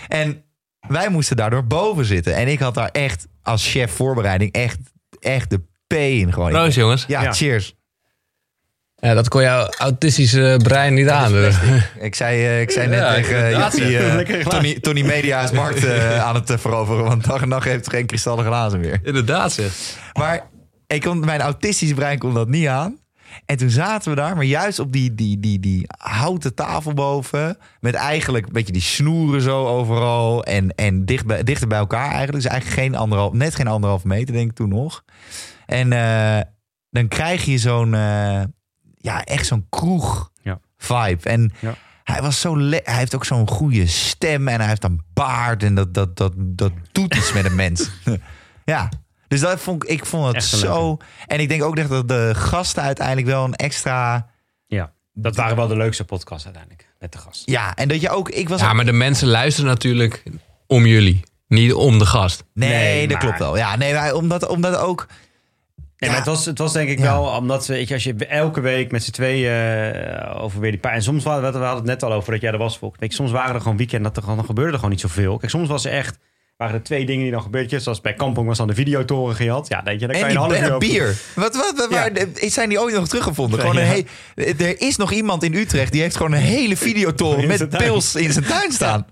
En 0.09 0.45
wij 0.89 1.09
moesten 1.09 1.37
daardoor 1.37 1.67
boven 1.67 2.05
zitten. 2.05 2.35
En 2.35 2.49
ik 2.49 2.59
had 2.59 2.75
daar 2.75 2.91
echt 2.93 3.27
als 3.43 3.71
chef 3.71 3.93
voorbereiding 3.93 4.53
echt, 4.53 4.79
echt 5.21 5.51
de 5.51 5.61
P 5.87 5.93
in 5.93 6.33
gewoon. 6.33 6.51
Proost, 6.51 6.77
jongens. 6.77 7.05
Ja, 7.09 7.23
Ja. 7.23 7.33
cheers. 7.33 7.75
Ja, 8.99 9.15
dat 9.15 9.29
kon 9.29 9.43
jouw 9.43 9.69
autistische 9.79 10.61
brein 10.63 10.95
niet 10.95 11.09
aan. 11.09 11.35
Ik 11.99 12.15
zei, 12.15 12.45
eh, 12.45 12.61
ik 12.61 12.71
zei 12.71 12.89
net 12.89 12.99
Ja, 12.99 13.15
tegen 13.15 13.35
uh, 13.37 13.51
eh, 13.51 13.55
glaasje. 13.57 14.45
Tony, 14.49 14.81
Tony 14.81 15.03
Media 15.03 15.43
is 15.43 15.51
markt 15.51 15.85
eh, 15.85 16.25
aan 16.25 16.35
het 16.35 16.51
eh, 16.51 16.59
veroveren. 16.59 17.05
Want 17.05 17.25
dag 17.25 17.43
en 17.43 17.49
nacht 17.49 17.65
heeft 17.65 17.85
het 17.85 17.95
geen 17.95 18.07
kristallen 18.07 18.45
glazen 18.45 18.81
meer. 18.81 19.01
Inderdaad, 19.03 19.53
zeg. 19.53 19.73
Maar 20.13 20.49
ik 20.87 21.01
kon, 21.01 21.21
mijn 21.21 21.41
autistisch 21.41 21.93
brein 21.95 22.19
kon 22.19 22.35
dat 22.35 22.49
niet 22.49 22.67
aan. 22.67 22.99
En 23.45 23.57
toen 23.57 23.71
zaten 23.71 24.11
we 24.11 24.17
daar, 24.17 24.35
maar 24.37 24.45
juist 24.45 24.79
op 24.79 24.93
die, 24.93 25.15
die, 25.15 25.41
die, 25.41 25.61
die 25.61 25.85
houten 25.99 26.55
tafel 26.55 26.95
boven. 26.95 27.59
Met 27.81 27.95
eigenlijk 27.95 28.47
een 28.47 28.53
beetje 28.53 28.73
die 28.73 28.83
snoeren 28.83 29.41
zo 29.43 29.67
overal. 29.67 30.45
En, 30.45 30.75
en 30.75 31.05
dicht 31.05 31.27
bij, 31.27 31.43
dichter 31.43 31.69
bij 31.69 31.79
elkaar 31.79 32.11
eigenlijk. 32.11 32.43
Dus 32.43 32.45
eigenlijk 32.47 32.81
geen 32.81 32.95
anderhalf, 32.95 33.33
net 33.33 33.55
geen 33.55 33.67
anderhalf 33.69 34.05
meter, 34.05 34.35
denk 34.35 34.51
ik 34.51 34.57
toen 34.57 34.69
nog. 34.69 35.05
En 35.67 35.93
eh, 35.93 36.41
dan 36.91 37.09
krijg 37.09 37.45
je 37.45 37.59
zo'n, 37.59 37.95
eh, 37.95 38.43
ja, 38.97 39.25
echt 39.25 39.47
zo'n 39.47 39.67
kroeg 39.69 40.31
vibe. 40.79 41.29
En 41.29 41.53
Ja. 41.61 41.75
hij 42.05 42.23
was 42.23 42.41
zo 42.41 42.59
hij 42.59 42.83
heeft 42.85 43.15
ook 43.15 43.25
zo'n 43.25 43.49
goede 43.49 43.87
stem 43.87 44.49
en 44.49 44.59
hij 44.61 44.69
heeft 44.69 44.85
een 44.85 45.01
baard. 45.15 45.63
En 45.63 45.75
dat, 45.75 45.95
dat, 45.95 46.17
dat, 46.17 46.33
dat 46.37 46.73
doet 46.93 47.15
iets 47.17 47.33
met 47.33 47.45
een 47.45 47.55
mens. 47.55 47.91
ja. 48.65 48.89
Dus 49.29 49.41
dat 49.41 49.61
vond 49.61 49.83
ik, 49.85 49.91
ik 49.91 50.07
vond 50.07 50.35
het 50.35 50.45
zo. 50.45 50.97
En 51.27 51.41
ik 51.41 51.49
denk 51.49 51.63
ook 51.63 51.77
echt 51.77 51.89
dat 51.89 52.09
de 52.09 52.31
gasten 52.35 52.83
uiteindelijk 52.83 53.27
wel 53.27 53.45
een 53.45 53.55
extra. 53.55 54.27
Ja, 54.67 54.93
dat 55.13 55.37
waren 55.37 55.57
wel 55.57 55.67
de 55.67 55.77
leukste 55.77 56.05
podcasts 56.05 56.45
uiteindelijk. 56.45 56.89
Met 56.99 57.13
de 57.13 57.19
gast. 57.19 57.43
Ja, 57.45 57.75
en 57.75 57.89
dat 57.89 58.01
je 58.01 58.11
ook. 58.11 58.29
Ik 58.29 58.49
was 58.49 58.61
Ja, 58.61 58.73
maar 58.73 58.85
de 58.85 58.93
mensen 58.93 59.29
luisteren 59.29 59.71
natuurlijk 59.71 60.23
om 60.67 60.87
jullie. 60.87 61.21
Niet 61.49 61.73
om 61.73 61.99
de 61.99 62.07
gast. 62.07 62.45
Nee, 62.55 62.69
Nee, 62.71 63.01
dat 63.01 63.11
maar- 63.11 63.21
klopt 63.21 63.39
wel. 63.39 63.57
Ja, 63.57 63.77
nee, 63.77 63.95
maar 63.95 64.15
omdat, 64.15 64.47
omdat 64.47 64.77
ook. 64.77 65.07
Nee, 65.99 66.11
maar 66.11 66.19
het 66.19 66.29
was, 66.29 66.45
het 66.45 66.59
was 66.59 66.73
denk 66.73 66.89
ik 66.89 66.99
Ja. 66.99 67.05
wel, 67.05 67.25
omdat 67.27 67.67
we, 67.67 67.73
weet 67.75 67.89
je, 67.89 67.95
als 67.95 68.05
je 68.05 68.15
elke 68.15 68.61
week 68.61 68.91
met 68.91 69.05
z'n 69.05 69.11
tweeën 69.11 69.53
eh, 69.53 70.43
over 70.43 70.61
weer 70.61 70.71
die 70.71 70.81
pijn. 70.81 70.95
En 70.95 71.03
soms 71.03 71.25
waren 71.25 71.43
we, 71.53 71.59
we 71.59 71.65
hadden 71.65 71.77
het 71.91 72.01
net 72.01 72.03
al 72.03 72.13
over 72.17 72.33
dat 72.33 72.41
jij 72.41 72.53
er 72.53 72.59
was. 72.59 72.81
Soms 73.01 73.31
waren 73.31 73.55
er 73.55 73.61
gewoon 73.61 73.77
weekenden 73.77 74.03
dat 74.07 74.17
er 74.17 74.23
gewoon 74.23 74.37
dan 74.37 74.47
gebeurde 74.47 74.71
er 74.71 74.77
gewoon 74.77 74.91
niet 74.91 75.01
zoveel. 75.01 75.37
Kijk, 75.39 75.51
soms 75.51 75.69
was 75.69 75.85
er 75.85 75.93
echt, 75.93 76.19
waren 76.57 76.75
er 76.75 76.83
twee 76.83 77.07
dingen 77.07 77.23
die 77.23 77.33
dan 77.33 77.43
gebeurden. 77.43 77.81
Zoals 77.81 78.01
bij 78.01 78.15
Kampong 78.15 78.47
was 78.47 78.59
dan 78.59 78.67
de 78.67 78.75
videotoren 78.75 79.35
gehad. 79.37 79.69
Ja, 79.69 79.81
denk 79.83 80.01
je, 80.01 80.07
dan 80.07 80.17
kan 80.17 80.25
En 80.25 80.31
je 80.33 80.35
een 80.39 80.41
half 80.43 80.53
uur 80.53 80.59
en 80.59 80.65
over- 80.67 80.79
bier. 80.89 81.17
Wat, 81.35 81.55
wat, 81.57 81.73
wat, 81.77 81.87
Ja. 81.91 81.97
waar- 82.13 82.27
zijn 82.51 82.69
die 82.69 82.81
ooit 82.81 82.95
nog 82.95 83.09
teruggevonden? 83.09 83.61
Gewoon 83.61 83.77
een 83.77 83.87
he- 83.87 84.05
er 84.65 84.81
is 84.81 84.97
nog 84.97 85.13
iemand 85.13 85.43
in 85.43 85.55
Utrecht 85.55 85.93
die 85.93 86.01
heeft 86.01 86.17
gewoon 86.17 86.33
een 86.33 86.39
hele 86.39 86.77
videotoren 86.77 87.47
met 87.47 87.69
pils 87.69 88.15
in 88.15 88.33
zijn 88.33 88.45
tuin 88.45 88.73
staan. 88.73 89.07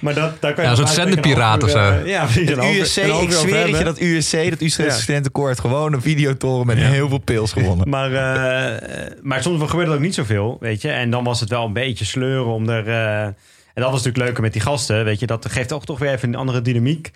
Maar 0.00 0.14
dat, 0.14 0.40
daar 0.40 0.54
kan 0.54 0.64
je 0.64 0.70
Ja, 0.70 0.76
eigenlijk 0.76 0.94
zenderpiraat 0.94 1.62
of 1.62 1.68
uur, 1.68 1.74
zo. 1.74 1.78
eh, 1.78 2.06
Ja. 2.06 2.26
Het 2.28 2.58
USC, 2.58 2.96
ik 2.96 3.32
zweer 3.32 3.66
het 3.66 3.78
je 3.78 3.84
dat 3.84 4.00
USC, 4.00 4.32
dat 4.32 4.44
Utrechtse 4.52 4.82
Ja. 4.82 4.90
Studentenkoor, 4.90 5.46
heeft 5.48 5.60
gewoon 5.60 5.92
een 5.92 6.02
videotoren 6.02 6.66
met 6.66 6.78
heel 6.78 7.08
veel 7.08 7.18
pils 7.18 7.52
gewonnen. 7.52 7.88
Maar, 7.88 8.12
eh, 8.12 9.10
maar 9.22 9.42
soms 9.42 9.70
gebeurde 9.70 9.90
er 9.90 9.96
ook 9.96 10.02
niet 10.02 10.14
zoveel, 10.14 10.56
weet 10.60 10.82
je. 10.82 10.90
En 10.90 11.10
dan 11.10 11.24
was 11.24 11.40
het 11.40 11.48
wel 11.48 11.64
een 11.64 11.72
beetje 11.72 12.04
sleuren 12.04 12.52
om 12.52 12.68
er... 12.68 12.88
eh, 12.88 13.28
en 13.74 13.82
dat 13.82 13.90
was 13.90 14.02
natuurlijk 14.02 14.24
leuker 14.24 14.42
met 14.42 14.52
die 14.52 14.62
gasten, 14.62 15.04
weet 15.04 15.20
je. 15.20 15.26
Dat 15.26 15.50
geeft 15.50 15.72
ook 15.72 15.84
toch 15.84 15.98
weer 15.98 16.12
even 16.12 16.28
een 16.28 16.34
andere 16.34 16.62
dynamiek. 16.62 17.10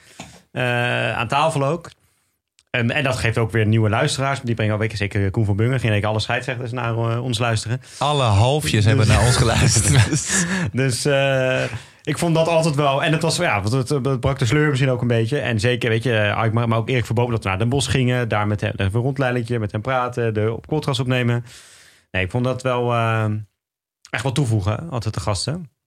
eh, 0.51 1.17
aan 1.17 1.29
tafel 1.29 1.65
ook. 1.65 1.91
En, 2.71 2.91
en 2.91 3.05
dat 3.05 3.17
geeft 3.17 3.39
ook 3.39 3.51
weer 3.51 3.67
nieuwe 3.67 3.89
luisteraars. 3.89 4.41
Die 4.41 4.55
brengen 4.55 4.91
je, 4.91 4.97
zeker 4.97 5.31
Koen 5.31 5.45
van 5.45 5.57
Bungen. 5.57 5.81
Ging 5.81 5.95
ik 5.95 6.05
alle 6.05 6.21
scheidsrechters 6.21 6.73
naar 6.73 6.97
eh, 6.97 7.25
ons 7.25 7.39
luisteren. 7.39 7.81
Alle 7.99 8.23
halfjes 8.23 8.85
hebben 8.85 9.07
naar 9.07 9.27
ons 9.27 9.37
geluisterd. 9.37 10.09
Dus 10.73 11.05
eh, 11.05 11.65
ik 12.03 12.19
vond 12.19 12.35
dat 12.35 12.49
altijd 12.49 12.75
wel... 12.75 13.03
En 13.03 13.13
het 13.13 13.23
was, 13.23 13.37
ja, 13.37 13.63
want 13.63 13.89
het, 13.89 13.89
het 13.89 14.21
brak 14.21 14.39
de 14.39 14.47
sleur 14.47 14.69
misschien 14.69 14.91
ook 14.91 15.01
een 15.01 15.07
beetje. 15.07 15.39
En 15.39 15.61
zeker, 15.61 15.89
weet 15.89 16.03
je, 16.03 16.43
ik 16.45 16.53
maar 16.53 16.79
ook 16.79 16.89
Erik 16.89 17.07
Verboom 17.07 17.31
dat 17.31 17.43
we 17.43 17.49
naar 17.49 17.59
Den 17.59 17.69
Bosch 17.69 17.91
gingen. 17.91 18.29
Daar 18.29 18.47
met 18.47 18.61
hem, 18.61 18.73
een 18.77 18.91
rondleidingje, 18.91 19.59
met 19.59 19.73
hem 19.73 19.81
praten. 19.81 20.35
De 20.35 20.53
op 20.53 20.67
podcast 20.67 21.01
opnemen. 21.01 21.45
Nee, 22.11 22.25
ik 22.25 22.31
vond 22.31 22.45
dat 22.45 22.63
wel 22.63 22.95
echt 24.11 24.23
wel 24.23 24.33
toevoegen, 24.33 24.91
altijd 24.91 25.15
de 25.15 25.21
gasten. 25.21 25.78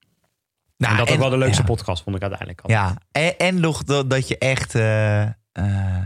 Nou, 0.81 0.93
en 0.93 1.05
dat 1.05 1.11
ook 1.13 1.19
wel 1.19 1.29
de 1.29 1.37
leukste 1.37 1.61
ja. 1.61 1.67
podcast, 1.67 2.03
vond 2.03 2.15
ik 2.15 2.21
uiteindelijk. 2.21 2.61
altijd. 2.61 2.79
Ja, 2.79 2.95
en, 3.11 3.37
en 3.37 3.59
nog 3.59 3.83
dat, 3.83 4.09
dat 4.09 4.27
je 4.27 4.37
echt. 4.37 4.75
eh, 4.75 5.21
eh, 5.21 6.05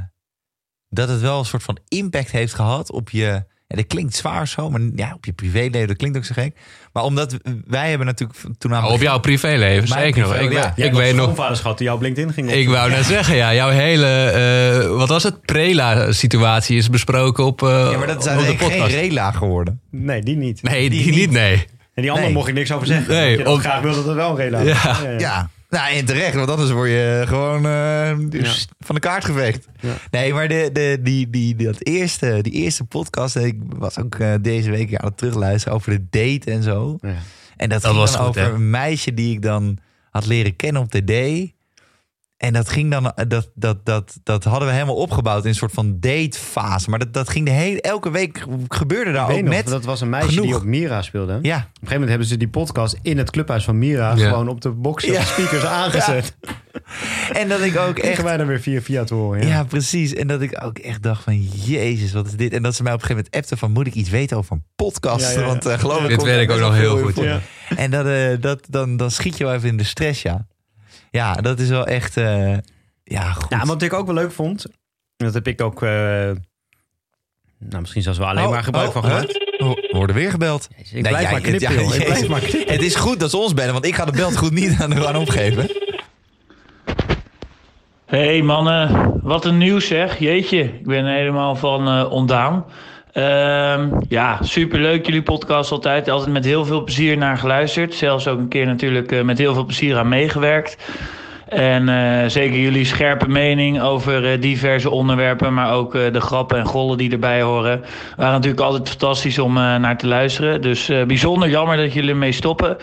dat 0.90 1.10
het 1.10 1.22
wel 1.22 1.40
een 1.40 1.46
soort 1.46 1.64
van 1.64 1.78
impact 1.88 2.32
heeft 2.32 2.54
gehad 2.54 2.92
op 2.92 3.10
je, 3.10 3.44
Ja, 3.68 3.76
dat 3.76 3.88
klinkt 3.88 4.16
zwaar 4.16 4.48
zo, 4.48 4.70
maar 4.70 4.82
ja, 4.96 5.14
op 5.14 5.26
je 5.26 5.34
privéleven, 5.34 5.88
dat 5.88 5.98
klinkt 5.98 6.18
ook 6.18 6.26
zo 6.26 6.34
gek. 6.34 6.56
Maar 6.94 7.04
omdat 7.04 7.38
wij 7.68 7.90
hebben 7.90 8.08
natuurlijk 8.08 8.40
toen 8.58 8.74
aan 8.74 8.86
Oh, 8.86 8.92
op 8.92 9.02
jouw 9.02 9.20
privéleven, 9.20 9.88
zeker 9.88 10.22
nog. 10.22 10.36
Ik, 10.36 10.52
ja. 10.52 10.74
ik 10.76 10.94
weet 10.94 11.16
nog, 11.16 11.24
schoonvaderschap 11.24 11.78
die 11.78 11.88
jouw 11.88 12.00
LinkedIn 12.00 12.34
ging 12.34 12.48
op. 12.48 12.54
ik 12.54 12.70
wou 12.70 12.90
net 12.90 13.06
zeggen, 13.06 13.36
ja, 13.36 13.54
jouw 13.54 13.70
hele, 13.70 14.08
eh, 14.08 14.98
wat 14.98 15.10
was 15.10 15.24
het, 15.24 15.42
prela-situatie 15.42 16.78
is 16.78 16.90
besproken 16.90 17.46
op, 17.46 17.64
eh, 17.64 17.90
Ja, 17.92 17.98
maar 17.98 18.08
dat 18.08 18.26
is 18.26 18.32
op 18.52 18.60
de 18.60 18.66
geen 18.66 18.88
rela 18.88 19.32
geworden. 19.32 19.82
Nee, 19.92 20.22
die 20.22 20.36
niet. 20.36 20.64
Nee, 20.64 20.90
die, 20.90 21.04
Die 21.04 21.12
niet, 21.12 21.20
niet. 21.20 21.32
nee. 21.32 21.66
En 21.96 22.02
die 22.02 22.10
andere 22.12 22.28
Nee. 22.28 22.36
mocht 22.38 22.48
ik 22.48 22.54
niks 22.54 22.72
over 22.72 22.88
zeggen. 22.88 23.14
Nee, 23.16 23.38
je 23.38 23.50
op- 23.50 23.60
graag 23.60 23.82
wilde 23.82 23.98
dat 23.98 24.08
er 24.08 24.16
wel 24.16 24.30
een 24.30 24.36
relatie 24.36 24.68
Ja. 24.68 25.10
Ja, 25.18 25.50
nou 25.70 25.94
en 25.96 26.06
terecht, 26.06 26.36
want 26.36 26.50
anders 26.50 26.72
word 26.72 26.90
je 26.90 27.24
gewoon 27.28 27.66
eh, 27.66 28.30
dus 28.30 28.68
van 28.80 28.96
de 28.96 29.02
kaart 29.02 29.26
geveegd. 29.26 29.68
Ja. 29.80 29.94
Nee, 30.12 30.34
maar 30.34 30.48
de, 30.48 30.70
de, 30.74 31.00
die, 31.02 31.30
die, 31.30 31.56
dat 31.56 31.86
eerste, 31.86 32.40
die 32.42 32.52
eerste 32.54 32.84
podcast, 32.84 33.36
ik 33.36 33.58
was 33.68 34.00
ook 34.00 34.16
eh, 34.16 34.34
deze 34.42 34.70
week 34.72 34.96
aan 34.96 35.08
het 35.08 35.18
terugluisteren 35.18 35.78
over 35.78 35.92
de 35.92 36.06
date 36.10 36.52
en 36.52 36.64
zo. 36.64 36.98
Ja. 37.02 37.10
En 37.58 37.70
dat, 37.70 37.82
Dat 37.82 37.92
ging 37.92 37.96
was 38.04 38.12
dan 38.12 38.20
goed, 38.20 38.30
over 38.30 38.42
hè? 38.42 38.50
een 38.50 38.70
meisje 38.70 39.14
die 39.14 39.34
ik 39.34 39.42
dan 39.42 39.78
had 40.10 40.26
leren 40.26 40.56
kennen 40.56 40.82
op 40.82 40.90
TD. 40.92 41.12
En 42.38 42.54
dat 42.54 42.70
ging 42.70 42.92
dan, 42.92 43.12
dat, 43.28 43.50
dat, 43.54 43.86
dat, 43.86 44.18
dat 44.24 44.44
hadden 44.44 44.68
we 44.68 44.74
helemaal 44.74 44.96
opgebouwd 44.96 45.44
in 45.44 45.50
een 45.50 45.56
soort 45.56 45.72
van 45.72 46.00
datefase. 46.00 46.90
Maar 46.90 47.00
dat, 47.00 47.14
dat 47.14 47.30
ging 47.30 47.46
de 47.46 47.52
hele, 47.52 47.82
elke 47.82 48.12
week 48.12 48.46
gebeurde 48.68 49.12
daar 49.12 49.22
Ik 49.22 49.28
weet 49.28 49.38
ook 49.38 49.44
nog, 49.46 49.54
net. 49.54 49.68
dat 49.68 49.86
was 49.86 50.02
een 50.02 50.10
meisje 50.10 50.30
genoeg. 50.30 50.46
die 50.46 50.56
op 50.56 50.64
Mira 50.64 51.02
speelde. 51.02 51.32
Op 51.32 51.38
een 51.38 51.44
Ja, 51.50 51.58
gegeven 51.58 51.90
moment 51.92 52.10
hebben 52.10 52.28
ze 52.28 52.38
die 52.38 52.48
podcast 52.48 52.98
in 53.02 53.18
het 53.18 53.30
clubhuis 53.32 53.64
van 53.64 53.78
Mira 53.78 54.16
Ja. 54.16 54.30
gewoon 54.30 54.48
op 54.48 54.62
de 54.62 54.70
box 54.72 55.04
Ja. 55.06 55.20
de 55.20 55.26
speakers 55.26 55.66
aangezet. 55.84 56.36
en 57.42 57.48
dat 57.50 57.62
ik 57.62 57.78
ook 57.78 57.98
echt 58.00 58.22
wij 58.22 58.38
dan 58.38 58.48
weer 58.48 58.62
via 58.62 58.82
via 58.82 59.04
te 59.04 59.14
horen. 59.14 59.42
Ja. 59.42 59.48
Ja. 59.48 59.64
precies. 59.64 60.14
En 60.14 60.28
dat 60.28 60.42
ik 60.42 60.64
ook 60.64 60.78
echt 60.78 61.04
dacht 61.04 61.24
van, 61.24 61.42
jezus, 61.44 62.12
wat 62.14 62.26
is 62.26 62.34
dit? 62.34 62.54
En 62.54 62.62
dat 62.64 62.76
ze 62.76 62.84
mij 62.84 62.94
op 62.94 63.00
een 63.00 63.06
gegeven 63.06 63.30
moment 63.32 63.44
appte 63.52 63.58
van, 63.66 63.72
moet 63.72 63.88
ik 63.88 63.94
iets 63.94 64.10
weten 64.10 64.38
over 64.38 64.52
een 64.56 64.64
podcast? 64.76 65.26
Ja, 65.26 65.32
ja, 65.32 65.40
ja. 65.40 65.46
Want 65.46 65.68
uh, 65.68 65.80
geloof 65.80 66.02
ik... 66.02 66.08
Dit 66.08 66.24
weet 66.24 66.34
daar 66.34 66.42
ik 66.42 66.52
ook 66.52 66.60
nog 66.60 66.76
heel 66.76 66.98
goed, 67.02 67.16
ja. 67.16 67.40
En 67.76 67.92
dat, 67.92 68.06
eh, 68.06 68.28
dat, 68.40 68.66
dan, 68.70 68.98
dan 68.98 69.12
schiet 69.12 69.38
je 69.38 69.44
wel 69.44 69.54
even 69.54 69.70
in 69.70 69.78
de 69.78 69.84
stress, 69.84 70.22
ja. 70.22 70.46
Ja, 71.16 71.34
dat 71.34 71.60
is 71.60 71.70
wel 71.70 71.86
echt, 71.88 72.18
eh, 72.18 72.58
ja, 73.04 73.32
goed. 73.32 73.50
Ja, 73.50 73.66
wat 73.66 73.82
ik 73.82 73.94
ook 73.94 74.06
wel 74.06 74.16
leuk 74.16 74.32
vond, 74.32 74.66
dat 75.18 75.34
heb 75.34 75.48
ik 75.48 75.62
ook, 75.62 75.84
eh, 75.84 75.90
nou 77.60 77.80
misschien 77.80 78.02
zelfs 78.02 78.18
wel 78.20 78.28
alleen 78.28 78.46
Oh, 78.46 78.50
maar 78.52 78.64
gebruik 78.64 78.88
oh, 78.88 78.94
van 78.94 79.04
gemaakt. 79.04 79.60
Oh, 79.60 79.70
we 79.74 79.90
worden 79.92 80.16
weer 80.16 80.30
gebeld. 80.32 80.68
Ik 80.76 80.92
Nee, 80.92 81.02
blijf 81.02 81.22
jij- 81.22 81.32
maar 81.32 81.42
knippen, 81.42 81.74
ja. 81.74 81.94
Ik 81.96 82.06
blijf 82.06 82.28
maar 82.28 82.40
knippen. 82.40 82.74
Het 82.74 82.84
is 82.84 82.96
goed 82.96 83.20
dat 83.20 83.30
ze 83.30 83.38
ons 83.38 83.54
bellen, 83.54 83.74
want 83.74 83.86
ik 83.86 83.96
ga 83.96 84.06
de 84.06 84.12
belt 84.12 84.38
goed 84.38 84.52
niet 84.52 84.76
aan, 84.80 85.06
aan 85.06 85.16
opgeven. 85.16 85.70
Hey 88.06 88.42
mannen, 88.42 89.12
wat 89.24 89.46
een 89.46 89.58
nieuws 89.58 89.88
zeg. 89.88 90.20
Jeetje, 90.20 90.64
ik 90.64 90.86
ben 90.86 91.06
helemaal 91.06 91.56
van 91.56 91.88
eh, 91.88 92.12
ontdaan. 92.12 92.66
Ehm, 93.16 93.90
ja, 94.08 94.38
superleuk 94.42 95.06
jullie 95.06 95.22
podcast 95.22 95.72
altijd. 95.72 96.10
Altijd 96.10 96.32
met 96.32 96.46
heel 96.46 96.66
veel 96.66 96.84
plezier 96.84 97.18
naar 97.18 97.38
geluisterd. 97.38 97.94
Zelfs 97.94 98.28
ook 98.28 98.40
een 98.40 98.48
keer 98.48 98.66
natuurlijk 98.66 99.12
eh, 99.12 99.22
met 99.22 99.38
heel 99.38 99.54
veel 99.54 99.66
plezier 99.66 99.98
aan 99.98 100.08
meegewerkt. 100.08 100.78
En 101.48 101.90
eh, 101.90 102.30
zeker 102.30 102.60
jullie 102.60 102.86
scherpe 102.86 103.28
mening 103.28 103.82
over 103.82 104.32
eh, 104.32 104.42
diverse 104.42 104.90
onderwerpen, 104.90 105.54
maar 105.54 105.74
ook 105.74 105.92
de 105.92 106.22
grappen 106.22 106.58
en 106.58 106.66
gollen 106.66 106.98
die 106.98 107.12
erbij 107.12 107.42
horen, 107.42 107.84
waren 108.18 108.34
natuurlijk 108.34 108.62
altijd 108.62 108.90
fantastisch 108.90 109.40
om 109.40 109.54
naar 109.54 109.98
te 109.98 110.08
luisteren. 110.08 110.62
Dus 110.62 110.92
bijzonder 111.08 111.50
jammer 111.50 111.78
dat 111.78 111.94
jullie 111.94 112.10
ermee 112.10 112.32
stoppen. 112.32 112.78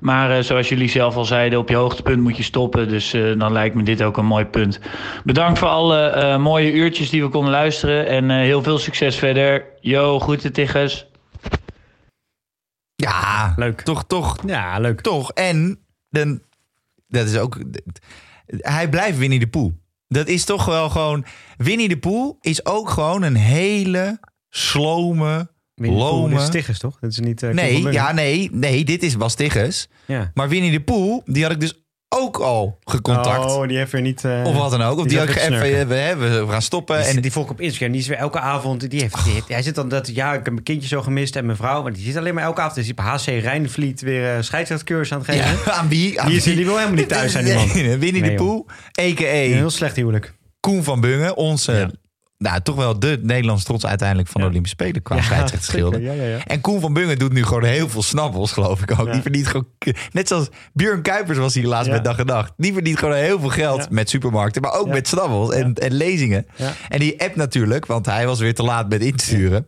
Maar 0.00 0.36
eh, 0.36 0.42
zoals 0.42 0.68
jullie 0.68 0.88
zelf 0.88 1.16
al 1.16 1.24
zeiden, 1.24 1.58
op 1.58 1.68
je 1.68 1.76
hoogtepunt 1.76 2.22
moet 2.22 2.36
je 2.36 2.42
stoppen. 2.42 2.88
Dus 2.88 3.12
eh, 3.12 3.38
dan 3.38 3.52
lijkt 3.52 3.74
me 3.74 3.82
dit 3.82 4.02
ook 4.02 4.16
een 4.16 4.26
mooi 4.26 4.44
punt. 4.44 4.80
Bedankt 5.24 5.58
voor 5.58 5.68
alle 5.68 6.06
eh, 6.06 6.38
mooie 6.38 6.72
uurtjes 6.72 7.10
die 7.10 7.22
we 7.22 7.28
konden 7.28 7.50
luisteren. 7.50 8.06
En 8.06 8.30
eh, 8.30 8.36
heel 8.36 8.62
veel 8.62 8.78
succes 8.78 9.16
verder. 9.16 9.64
Yo, 9.80 10.18
groeten 10.20 10.52
Tigges. 10.52 11.06
Ja, 12.94 13.52
Leuk. 13.56 13.80
toch, 13.80 14.04
toch, 14.06 14.36
Ja, 14.46 14.78
leuk. 14.78 15.00
toch. 15.00 15.32
En 15.32 15.78
dan, 16.10 16.40
dat 17.08 17.26
is 17.26 17.38
ook. 17.38 17.58
Hij 18.46 18.88
blijft 18.88 19.18
Winnie 19.18 19.38
de 19.38 19.48
Pooh. 19.48 19.72
Dat 20.08 20.26
is 20.28 20.44
toch 20.44 20.64
wel 20.64 20.90
gewoon. 20.90 21.24
Winnie 21.56 21.88
de 21.88 21.98
Pooh 21.98 22.36
is 22.40 22.66
ook 22.66 22.90
gewoon 22.90 23.22
een 23.22 23.34
hele 23.36 24.20
slome. 24.48 25.48
Lome. 25.76 26.28
Dit 26.28 26.38
is 26.38 26.46
Stiggers, 26.46 26.78
toch? 26.78 26.96
Dat 27.00 27.10
is 27.10 27.18
niet... 27.18 27.42
eh, 27.42 27.50
Nee, 27.50 27.82
ja, 27.92 28.12
nee, 28.12 28.48
nee, 28.52 28.84
dit 28.84 29.02
is 29.02 29.16
Bas 29.16 29.34
Tigges. 29.34 29.88
ja. 30.06 30.30
Maar 30.34 30.48
Winnie 30.48 30.70
de 30.70 30.80
Pooh, 30.80 31.22
die 31.24 31.42
had 31.42 31.52
ik 31.52 31.60
dus 31.60 31.84
ook 32.08 32.38
al 32.38 32.78
gecontact. 32.84 33.44
Oh, 33.44 33.68
die 33.68 33.76
heeft 33.76 33.92
weer 33.92 34.00
niet... 34.02 34.24
eh, 34.24 34.42
of 34.44 34.54
wat 34.56 34.70
dan 34.70 34.82
ook. 34.82 34.96
Of 34.96 35.02
die 35.02 35.08
die, 35.08 35.18
had 35.18 35.28
ik 35.28 35.34
even, 35.36 35.46
snurken. 35.56 35.88
we, 35.88 36.14
we, 36.28 36.44
we 36.46 36.52
gaan 36.52 36.62
stoppen. 36.62 36.98
Die, 36.98 37.06
En 37.06 37.20
die 37.20 37.32
volk 37.32 37.50
op 37.50 37.60
Instagram, 37.60 37.92
die 37.92 38.00
is 38.00 38.06
weer 38.06 38.16
elke 38.16 38.40
avond. 38.40 38.90
Die 38.90 39.00
heeft, 39.00 39.24
die 39.24 39.32
heeft- 39.32 39.48
hij 39.48 39.62
zit 39.62 39.74
dan 39.74 39.88
dat, 39.88 40.14
ja, 40.14 40.28
ik 40.34 40.44
heb 40.44 40.52
mijn 40.52 40.62
kindje 40.64 40.88
zo 40.88 41.02
gemist 41.02 41.36
en 41.36 41.44
mijn 41.46 41.56
vrouw. 41.58 41.82
Maar 41.82 41.92
die 41.92 42.04
zit 42.04 42.16
alleen 42.16 42.34
maar 42.34 42.44
elke 42.44 42.60
avond. 42.60 42.74
Dus 42.74 42.86
die 42.86 42.94
HC 43.04 43.42
Rijnvliet 43.42 44.00
weer 44.00 44.36
uh, 44.36 44.42
scheidsrechtcursus 44.42 45.12
aan 45.12 45.18
het 45.18 45.28
geven. 45.30 45.58
ja, 45.64 45.72
aan 45.72 45.88
wie? 45.88 46.20
Aan 46.20 46.28
Die, 46.28 46.36
is, 46.36 46.42
die 46.44 46.64
wil 46.64 46.76
helemaal 46.76 46.96
niet 46.96 47.08
thuis 47.08 47.32
zijn, 47.32 47.44
die 47.44 47.54
man. 47.54 47.68
Nee, 47.74 47.96
Winnie 47.96 48.20
Nee, 48.22 48.30
de. 48.30 48.36
Pooh, 48.36 48.68
a.k.a. 49.00 49.24
Een 49.24 49.52
heel 49.54 49.70
slecht 49.70 49.96
huwelijk. 49.96 50.34
Koen 50.60 50.84
van 50.84 51.00
Bungen. 51.00 51.36
Onze, 51.36 51.72
Ja. 51.72 51.90
Nou, 52.38 52.60
toch 52.60 52.76
wel 52.76 52.98
de 52.98 53.18
Nederlands 53.22 53.64
trots 53.64 53.86
uiteindelijk 53.86 54.28
van 54.28 54.40
de 54.40 54.46
Ja. 54.46 54.52
Olympische 54.52 54.76
Spelen 54.80 55.02
qua 55.02 55.16
Ja, 56.02 56.12
ja. 56.12 56.44
En 56.44 56.60
Koen 56.60 56.80
van 56.80 56.92
Bungen 56.92 57.18
doet 57.18 57.32
nu 57.32 57.44
gewoon 57.44 57.64
heel 57.64 57.88
veel 57.88 58.02
snabbels, 58.02 58.52
geloof 58.52 58.82
ik 58.82 58.98
ook. 59.00 59.12
Die 59.12 59.22
verdient 59.22 59.46
gewoon... 59.46 59.68
Net 60.12 60.28
zoals 60.28 60.48
Björn 60.72 61.02
Kuipers 61.02 61.38
was 61.38 61.54
hier 61.54 61.66
laatst 61.66 61.90
met 61.90 62.04
Dag 62.04 62.18
en 62.18 62.26
Nacht. 62.26 62.52
Die 62.56 62.72
verdient 62.72 62.98
gewoon 62.98 63.14
heel 63.14 63.40
veel 63.40 63.48
geld 63.48 63.90
met 63.90 64.10
supermarkten, 64.10 64.62
maar 64.62 64.72
ook 64.72 64.88
met 64.88 65.08
snabbels 65.08 65.52
en, 65.52 65.74
en 65.74 65.92
lezingen. 65.92 66.46
En 66.88 66.98
die 66.98 67.22
app 67.22 67.36
natuurlijk, 67.36 67.86
want 67.86 68.06
hij 68.06 68.26
was 68.26 68.40
weer 68.40 68.54
te 68.54 68.62
laat 68.62 68.88
met 68.88 69.02
insturen. 69.02 69.66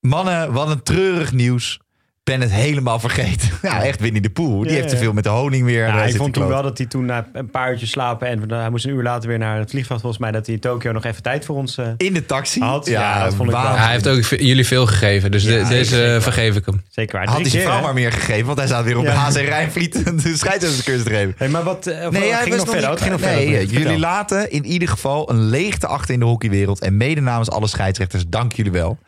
Mannen, 0.00 0.52
wat 0.52 0.70
een 0.70 0.82
treurig 0.82 1.32
nieuws. 1.32 1.80
Ben 2.28 2.40
het 2.40 2.50
helemaal 2.52 2.98
vergeten. 3.00 3.48
Ja, 3.62 3.82
echt 3.82 4.00
Winnie 4.00 4.22
de 4.22 4.30
Poel. 4.30 4.58
Die 4.60 4.68
Ja, 4.70 4.74
heeft 4.74 4.88
te 4.88 4.94
ja. 4.94 5.00
veel 5.00 5.12
met 5.12 5.24
de 5.24 5.30
honing 5.30 5.64
weer. 5.64 5.86
Ja, 5.86 6.02
eh, 6.02 6.08
ik 6.08 6.16
vond 6.16 6.34
toen 6.34 6.46
wel 6.48 6.62
dat 6.62 6.78
hij 6.78 6.86
toen 6.86 7.04
na 7.04 7.26
een 7.32 7.50
paar 7.50 7.70
uurtjes 7.70 7.90
slapen... 7.90 8.28
en 8.28 8.50
hij 8.50 8.70
moest 8.70 8.84
een 8.84 8.90
uur 8.90 9.02
later 9.02 9.28
weer 9.28 9.38
naar 9.38 9.58
het 9.58 9.70
vliegveld 9.70 10.00
volgens 10.00 10.20
mij... 10.22 10.30
dat 10.30 10.46
hij 10.46 10.54
in 10.54 10.60
Tokio 10.60 10.92
nog 10.92 11.04
even 11.04 11.22
tijd 11.22 11.44
voor 11.44 11.56
ons... 11.56 11.78
eh, 11.78 11.86
In 11.96 12.12
de 12.14 12.26
taxi. 12.26 12.60
Had? 12.60 12.86
Ja, 12.86 13.24
dat 13.24 13.34
vond 13.34 13.48
ik 13.50 13.54
wel. 13.56 13.76
Hij 13.76 13.92
heeft 13.92 14.08
ook 14.08 14.22
jullie 14.24 14.66
veel 14.66 14.86
gegeven, 14.86 15.30
dus 15.30 15.44
de- 15.44 15.64
deze 15.68 15.84
zeker. 15.94 16.14
eh, 16.14 16.20
vergeef 16.22 16.56
ik 16.56 16.66
hem. 16.66 16.82
zeker 16.90 17.16
waar. 17.18 17.28
Had 17.28 17.40
hij 17.40 17.50
zijn 17.50 17.62
vrouw 17.62 17.76
hè? 17.76 17.82
maar 17.82 17.94
meer 17.94 18.12
gegeven, 18.12 18.46
want 18.46 18.58
hij 18.58 18.66
staat 18.66 18.84
weer 18.84 18.96
op 18.98 19.04
de 19.04 19.10
Ja. 19.10 19.16
HC 19.30 19.34
Rijnvliet 19.36 19.92
de 20.22 20.36
scheidsrechtscursus 20.36 21.04
te 21.04 21.10
geven. 21.10 21.34
Hey, 21.36 21.48
maar 21.48 21.62
wat... 21.62 21.84
Nee, 21.84 21.94
hij 22.32 22.42
ging 22.42 22.48
was 22.56 22.64
nog 22.64 22.68
verder. 22.74 22.80
niet- 22.80 22.88
Het 22.88 23.00
ging 23.00 23.10
nog 23.10 23.20
nee, 23.20 23.46
verder. 23.48 23.60
jullie 23.64 23.78
Vertel. 23.80 23.98
laten 23.98 24.50
in 24.50 24.64
ieder 24.66 24.88
geval 24.88 25.30
een 25.30 25.40
leegte 25.48 25.86
achter 25.86 26.14
in 26.14 26.20
de 26.20 26.26
hockeywereld. 26.26 26.80
En 26.80 26.96
mede 26.96 27.20
namens 27.20 27.50
alle 27.50 27.66
scheidsrechters, 27.66 28.24
dank 28.28 28.52
jullie 28.52 28.72
wel. 28.72 28.98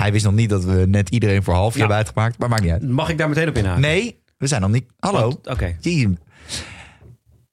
Hij 0.00 0.12
wist 0.12 0.24
nog 0.24 0.34
niet 0.34 0.48
dat 0.50 0.64
we 0.64 0.84
net 0.88 1.08
iedereen 1.08 1.42
voor 1.42 1.54
half 1.54 1.72
Ja. 1.72 1.78
hebben 1.78 1.96
uitgemaakt, 1.96 2.38
maar 2.38 2.48
maakt 2.48 2.62
niet 2.62 2.72
uit. 2.72 2.88
Mag 2.88 3.08
ik 3.08 3.18
daar 3.18 3.28
meteen 3.28 3.48
op 3.48 3.56
inhaken? 3.56 3.80
Nee, 3.80 4.22
we 4.38 4.46
zijn 4.46 4.60
nog 4.60 4.70
niet. 4.70 4.84
Hallo. 4.98 5.40
Oké. 5.44 5.76
Jeez. 5.80 6.06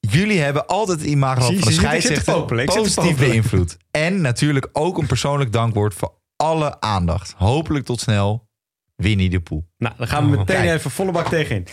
Jullie 0.00 0.40
hebben 0.40 0.66
altijd 0.66 1.00
het 1.00 1.08
imago 1.08 1.40
Zie- 1.46 1.58
van 1.58 1.68
de 1.68 1.74
scheidsrechter 1.74 2.64
positief 2.64 3.18
beïnvloed. 3.18 3.76
En 3.90 4.20
natuurlijk 4.20 4.68
ook 4.72 4.98
een 4.98 5.06
persoonlijk 5.06 5.52
dankwoord 5.52 5.94
voor 5.94 6.14
alle 6.36 6.80
aandacht. 6.80 7.34
Hopelijk 7.36 7.84
tot 7.84 8.00
snel, 8.00 8.48
Winnie 8.96 9.30
de 9.30 9.40
Poel. 9.40 9.68
Nou, 9.78 9.94
dan 9.98 10.08
gaan 10.08 10.30
we 10.30 10.36
meteen 10.36 10.56
Kijk. 10.56 10.78
even 10.78 10.90
volle 10.90 11.12
bak 11.12 11.28
tegenin. 11.28 11.66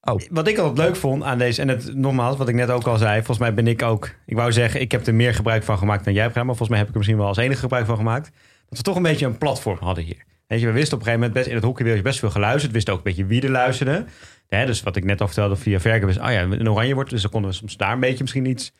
Oh. 0.00 0.20
Wat 0.30 0.48
ik 0.48 0.58
altijd 0.58 0.78
leuk 0.86 0.96
vond 0.96 1.22
aan 1.22 1.38
deze, 1.38 1.60
en 1.60 1.68
het, 1.68 1.94
nogmaals, 1.94 2.36
wat 2.36 2.48
ik 2.48 2.54
net 2.54 2.70
ook 2.70 2.86
al 2.86 2.98
zei, 2.98 3.16
volgens 3.16 3.38
mij 3.38 3.54
ben 3.54 3.66
ik 3.66 3.82
ook, 3.82 4.10
ik 4.26 4.36
wou 4.36 4.52
zeggen, 4.52 4.80
ik 4.80 4.92
heb 4.92 5.06
er 5.06 5.14
meer 5.14 5.34
gebruik 5.34 5.62
van 5.62 5.78
gemaakt 5.78 6.04
dan 6.04 6.12
jij 6.12 6.22
hebt 6.22 6.32
gedaan, 6.32 6.48
maar 6.48 6.56
volgens 6.56 6.78
mij 6.78 6.78
heb 6.78 6.86
ik 6.88 6.92
er 6.92 6.98
misschien 6.98 7.18
wel 7.20 7.28
als 7.28 7.36
enige 7.36 7.60
gebruik 7.60 7.86
van 7.86 7.96
gemaakt. 7.96 8.30
Dat 8.68 8.78
we 8.78 8.84
toch 8.84 8.96
een 8.96 9.02
beetje 9.02 9.26
een 9.26 9.38
platform 9.38 9.78
hadden 9.80 10.04
hier. 10.04 10.24
Weet 10.46 10.60
je, 10.60 10.66
we 10.66 10.72
wisten 10.72 10.94
op 10.94 10.98
een 10.98 11.06
gegeven 11.06 11.26
moment 11.26 11.32
best 11.32 11.46
in 11.46 11.54
het 11.54 11.64
hockeywereld 11.64 12.04
best 12.04 12.18
veel 12.18 12.30
geluisterd, 12.30 12.66
we 12.66 12.72
wisten 12.72 12.92
ook 12.92 12.98
een 12.98 13.04
beetje 13.04 13.26
wie 13.26 13.42
er 13.42 13.50
luisterde. 13.50 14.04
Dus 14.48 14.82
wat 14.82 14.96
ik 14.96 15.04
net 15.04 15.20
al 15.20 15.26
vertelde 15.26 15.56
via 15.56 15.80
Verken 15.80 16.06
was, 16.06 16.18
oh 16.18 16.30
ja, 16.30 16.42
een 16.42 16.70
oranje 16.70 16.94
wordt, 16.94 17.10
dus 17.10 17.22
dan 17.22 17.30
konden 17.30 17.50
we 17.50 17.56
soms 17.56 17.76
daar 17.76 17.92
een 17.92 18.00
beetje 18.00 18.20
misschien 18.20 18.44
iets 18.44 18.72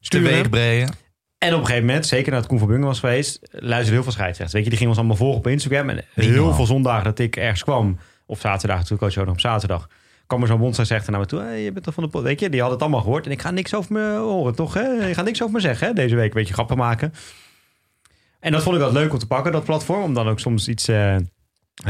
sturen. 0.00 0.50
Teweeg. 0.50 0.88
En 1.38 1.54
op 1.54 1.60
een 1.60 1.66
gegeven 1.66 1.86
moment, 1.86 2.06
zeker 2.06 2.32
nadat 2.32 2.46
Koen 2.46 2.58
van 2.58 2.68
Bungen 2.68 2.86
was 2.86 3.00
geweest, 3.00 3.38
luisterde 3.50 3.92
heel 3.92 4.02
veel 4.02 4.12
scheidsrechters. 4.12 4.52
Weet 4.52 4.62
je, 4.62 4.68
die 4.68 4.78
gingen 4.78 4.88
ons 4.88 4.98
allemaal 4.98 5.16
volgen 5.16 5.38
op 5.38 5.46
Instagram. 5.46 5.88
En 5.88 6.04
heel 6.14 6.54
veel 6.54 6.66
zondagen 6.66 7.04
dat 7.04 7.18
ik 7.18 7.36
ergens 7.36 7.62
kwam, 7.62 7.98
of 8.26 8.40
zaterdag, 8.40 8.76
natuurlijk 8.76 9.02
ook 9.02 9.10
zo 9.10 9.24
nog 9.24 9.32
op 9.32 9.40
zaterdag, 9.40 9.88
kwam 10.26 10.40
er 10.42 10.48
zo'n 10.48 10.58
bondsrechter 10.58 11.10
naar 11.10 11.20
me 11.20 11.26
toe. 11.26 11.40
Hey, 11.40 11.62
je 11.62 11.72
bent 11.72 11.84
toch 11.84 11.94
van 11.94 12.02
de 12.02 12.10
pot, 12.10 12.22
weet 12.22 12.40
je? 12.40 12.50
Die 12.50 12.60
had 12.60 12.70
het 12.70 12.80
allemaal 12.80 13.00
gehoord. 13.00 13.26
En 13.26 13.32
ik 13.32 13.40
ga 13.40 13.50
niks 13.50 13.74
over 13.74 13.92
me 13.92 14.16
horen, 14.16 14.54
toch? 14.54 14.74
Hè? 14.74 14.82
Je 14.82 15.14
gaat 15.14 15.24
niks 15.24 15.42
over 15.42 15.54
me 15.54 15.60
zeggen, 15.60 15.86
hè? 15.86 15.92
Deze 15.92 16.14
week 16.14 16.28
een 16.28 16.38
beetje 16.40 16.54
grappen 16.54 16.76
maken. 16.76 17.12
En 18.40 18.52
dat 18.52 18.62
vond 18.62 18.74
ik 18.76 18.82
wel 18.82 18.92
leuk 18.92 19.12
om 19.12 19.18
te 19.18 19.26
pakken, 19.26 19.52
dat 19.52 19.64
platform. 19.64 20.02
Om 20.02 20.14
dan 20.14 20.28
ook 20.28 20.38
soms 20.40 20.68
iets, 20.68 20.88
eh, 20.88 21.14
eh, 21.14 21.22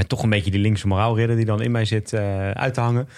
toch 0.06 0.22
een 0.22 0.30
beetje 0.30 0.50
die 0.50 0.60
linkse 0.60 0.86
moraalridder 0.86 1.36
die 1.36 1.44
dan 1.44 1.62
in 1.62 1.70
mij 1.70 1.84
zit, 1.84 2.12
eh, 2.12 2.50
uit 2.50 2.74
te 2.74 2.80
hangen. 2.80 3.08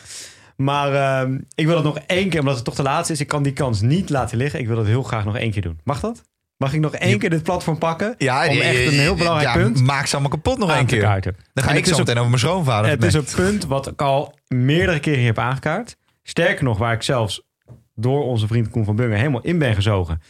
Maar 0.56 0.94
ehm, 0.94 1.38
ik 1.54 1.66
wil 1.66 1.74
het 1.74 1.84
nog 1.84 1.98
één 1.98 2.28
keer, 2.28 2.40
omdat 2.40 2.54
het 2.54 2.64
toch 2.64 2.74
de 2.74 2.82
laatste 2.82 3.12
is. 3.12 3.20
Ik 3.20 3.28
kan 3.28 3.42
die 3.42 3.52
kans 3.52 3.80
niet 3.80 4.10
laten 4.10 4.36
liggen. 4.38 4.60
Ik 4.60 4.66
wil 4.66 4.78
het 4.78 4.86
heel 4.86 5.02
graag 5.02 5.24
nog 5.24 5.36
één 5.36 5.50
keer 5.50 5.62
doen. 5.62 5.80
Mag 5.84 6.00
dat? 6.00 6.22
Mag 6.56 6.72
ik 6.72 6.80
nog 6.80 6.94
één 6.94 7.18
keer 7.18 7.30
dit 7.30 7.42
platform 7.42 7.78
pakken? 7.78 8.14
Ja, 8.18 8.48
om 8.48 8.60
echt 8.60 8.86
een 8.86 8.98
heel 8.98 9.14
belangrijk 9.14 9.48
ja, 9.54 9.62
punt 9.62 9.80
Maak 9.82 10.06
ze 10.06 10.12
allemaal 10.12 10.30
kapot 10.30 10.58
nog 10.58 10.76
te 10.78 10.84
keer. 10.84 11.00
kaarten. 11.00 11.36
Dan 11.54 11.64
ga 11.64 11.70
En 11.70 11.76
ik 11.76 11.84
zo 11.86 11.90
een- 11.92 11.98
meteen 11.98 12.16
over 12.16 12.28
mijn 12.28 12.40
schoonvader. 12.42 12.90
Het 12.90 13.04
is 13.04 13.14
een 13.14 13.24
punt 13.36 13.66
wat 13.66 13.86
ik 13.86 14.02
al 14.02 14.34
meerdere 14.48 15.00
keren 15.00 15.18
hier 15.18 15.28
heb 15.28 15.38
aangekaart. 15.38 15.96
Sterker 16.22 16.64
nog, 16.64 16.78
waar 16.78 16.92
ik 16.92 17.02
zelfs 17.02 17.42
door 17.94 18.24
onze 18.24 18.46
vriend 18.46 18.70
Koen 18.70 18.84
van 18.84 18.96
Bungen 18.96 19.18
helemaal 19.18 19.42
in 19.42 19.58
ben 19.58 19.74
gezogen. 19.74 20.22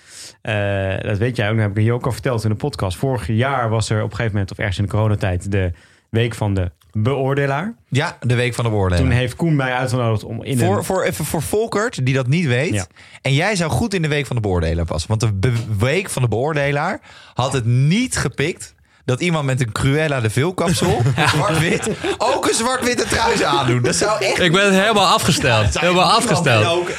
Eh, 0.42 1.00
dat 1.08 1.18
weet 1.18 1.36
jij 1.36 1.48
ook, 1.50 1.56
dat 1.56 1.64
heb 1.66 1.78
ik 1.78 1.84
je 1.84 1.92
ook 1.92 2.06
al 2.06 2.12
verteld 2.12 2.44
in 2.44 2.50
de 2.50 2.56
podcast. 2.56 2.96
Vorig 2.96 3.26
jaar 3.26 3.68
was 3.68 3.90
er 3.90 3.96
op 3.96 4.10
een 4.10 4.16
gegeven 4.16 4.32
moment, 4.32 4.50
of 4.50 4.58
ergens 4.58 4.78
in 4.78 4.84
de 4.84 4.90
coronatijd, 4.90 5.50
de 5.50 5.72
week 6.10 6.34
van 6.34 6.54
de 6.54 6.70
beoordelaar. 6.92 7.74
Ja, 7.88 8.16
de 8.20 8.34
week 8.34 8.54
van 8.54 8.64
de 8.64 8.70
beoordeling. 8.70 9.08
Toen 9.08 9.16
heeft 9.16 9.36
Koen 9.36 9.56
mij 9.56 9.72
uitgenodigd 9.72 10.24
om 10.24 10.42
in 10.42 10.58
Voor, 10.58 10.76
een... 10.76 10.84
voor, 10.84 11.02
even 11.02 11.24
voor 11.24 11.42
Volkert, 11.42 12.06
die 12.06 12.14
dat 12.14 12.26
niet 12.26 12.46
weet. 12.46 12.72
Ja. 12.74 12.86
En 13.22 13.34
jij 13.34 13.56
zou 13.56 13.70
goed 13.70 13.94
in 13.94 14.02
de 14.02 14.08
week 14.08 14.26
van 14.26 14.36
de 14.36 14.42
beoordelaar 14.42 14.84
passen. 14.84 15.08
Want 15.08 15.20
de 15.20 15.32
be- 15.32 15.76
week 15.78 16.10
van 16.10 16.22
de 16.22 16.28
beoordelaar 16.28 17.00
had 17.34 17.52
het 17.52 17.64
niet 17.64 18.16
gepikt 18.16 18.74
dat 19.04 19.20
iemand 19.20 19.44
met 19.46 19.60
een 19.60 19.72
Cruella 19.72 20.20
de 20.20 20.30
Vilkapsel, 20.30 21.02
zwart-wit, 21.34 21.88
ook 22.18 22.46
een 22.48 22.54
zwart-witte 22.54 23.04
trui 23.04 23.36
zou 23.36 23.56
aandoen. 23.58 23.82
Dat 23.82 23.94
zou 23.96 24.24
echt 24.24 24.40
Ik 24.40 24.52
ben 24.52 24.72
helemaal 24.80 25.06
afgesteld. 25.06 25.80
Helemaal 25.80 26.10
En 26.10 26.16
afgesteld. 26.16 26.64
ook, 26.66 26.90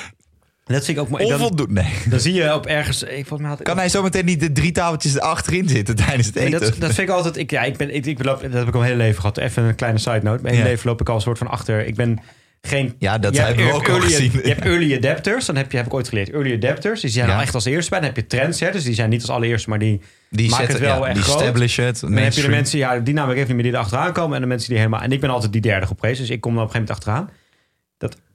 dat 0.65 0.85
vind 0.85 0.97
ik 0.97 1.03
ook 1.03 1.09
mooi. 1.09 1.23
Dan, 1.23 1.33
onvoldoende. 1.33 1.81
Nee. 1.81 1.91
dan 2.09 2.19
zie 2.19 2.33
je 2.33 2.53
op 2.53 2.65
ergens... 2.65 3.03
Ik, 3.03 3.09
volgens 3.09 3.39
mij 3.39 3.49
had, 3.49 3.61
Kan 3.61 3.77
hij 3.77 3.89
zometeen 3.89 4.25
niet 4.25 4.39
de 4.39 4.51
drie 4.51 4.71
tafeltjes 4.71 5.19
achterin 5.19 5.69
zitten 5.69 5.95
tijdens 5.95 6.27
het 6.27 6.35
eten? 6.35 6.51
dat, 6.59 6.75
dat 6.79 6.93
vind 6.93 7.09
ik 7.09 7.15
altijd. 7.15 7.37
Ik, 7.37 7.51
ja, 7.51 7.61
ik 7.63 7.77
ben, 7.77 7.95
ik, 7.95 8.05
ik 8.05 8.23
loop, 8.23 8.41
dat 8.41 8.53
heb 8.53 8.67
ik 8.67 8.73
al 8.73 8.79
mijn 8.79 8.91
hele 8.91 9.03
leven 9.03 9.19
gehad. 9.21 9.37
Even 9.37 9.63
een 9.63 9.75
kleine 9.75 9.99
side 9.99 10.19
note. 10.23 10.41
Mijn 10.41 10.53
hele 10.55 10.65
Ja. 10.67 10.71
leven 10.73 10.89
loop 10.89 11.01
ik 11.01 11.09
al 11.09 11.15
een 11.15 11.21
soort 11.21 11.37
van 11.37 11.47
achter. 11.47 11.85
Ik 11.85 11.95
ben 11.95 12.19
geen. 12.61 12.95
Ja, 12.99 13.17
dat 13.17 13.37
hebben 13.37 13.65
we 13.65 13.71
ook 13.73 13.89
al 13.89 13.99
gezien. 13.99 14.31
Je 14.31 14.41
hebt 14.49 14.65
early 14.65 14.95
adapters. 14.95 15.45
Dan 15.45 15.55
heb 15.55 15.71
je, 15.71 15.77
heb 15.77 15.85
ik 15.85 15.93
ooit 15.93 16.07
geleerd. 16.09 16.29
Early 16.31 16.53
adapters. 16.55 17.01
Die 17.01 17.09
zijn 17.09 17.27
Ja. 17.27 17.35
al 17.35 17.41
echt 17.41 17.53
als 17.55 17.65
eerste 17.65 17.89
bij. 17.89 17.99
Dan 17.99 18.07
heb 18.07 18.17
je 18.17 18.27
trendsetters. 18.27 18.83
Die 18.83 18.93
zijn 18.93 19.09
niet 19.09 19.21
als 19.21 19.29
allereerste, 19.29 19.69
maar 19.69 19.79
die, 19.79 20.01
die 20.29 20.49
maken 20.49 20.67
het 20.67 20.79
wel 20.79 20.99
ja, 20.99 21.05
echt 21.05 21.15
die 21.15 21.23
groot. 21.23 21.39
establish 21.41 21.77
it. 21.79 21.99
Dan 21.99 22.13
heb 22.13 22.33
je 22.33 22.41
de 22.41 22.49
mensen, 22.49 22.77
ja, 22.79 22.99
die 22.99 23.13
naam 23.13 23.29
ik 23.29 23.35
even 23.35 23.47
niet 23.47 23.55
meer 23.55 23.63
die 23.65 23.73
er 23.73 23.79
achteraan 23.79 24.13
komen. 24.13 24.35
En 24.35 24.41
de 24.41 24.47
mensen 24.47 24.69
die 24.69 24.77
helemaal. 24.77 25.01
En 25.01 25.11
ik 25.11 25.19
ben 25.19 25.29
altijd 25.29 25.51
die 25.51 25.61
derde 25.61 25.85
geprezen. 25.87 26.17
Dus 26.25 26.29
ik 26.35 26.41
kom 26.41 26.53
dan 26.55 26.63
op 26.63 26.67
een 26.69 26.75
gegeven 26.75 26.95
moment 27.03 27.15
achteraan. 27.17 27.41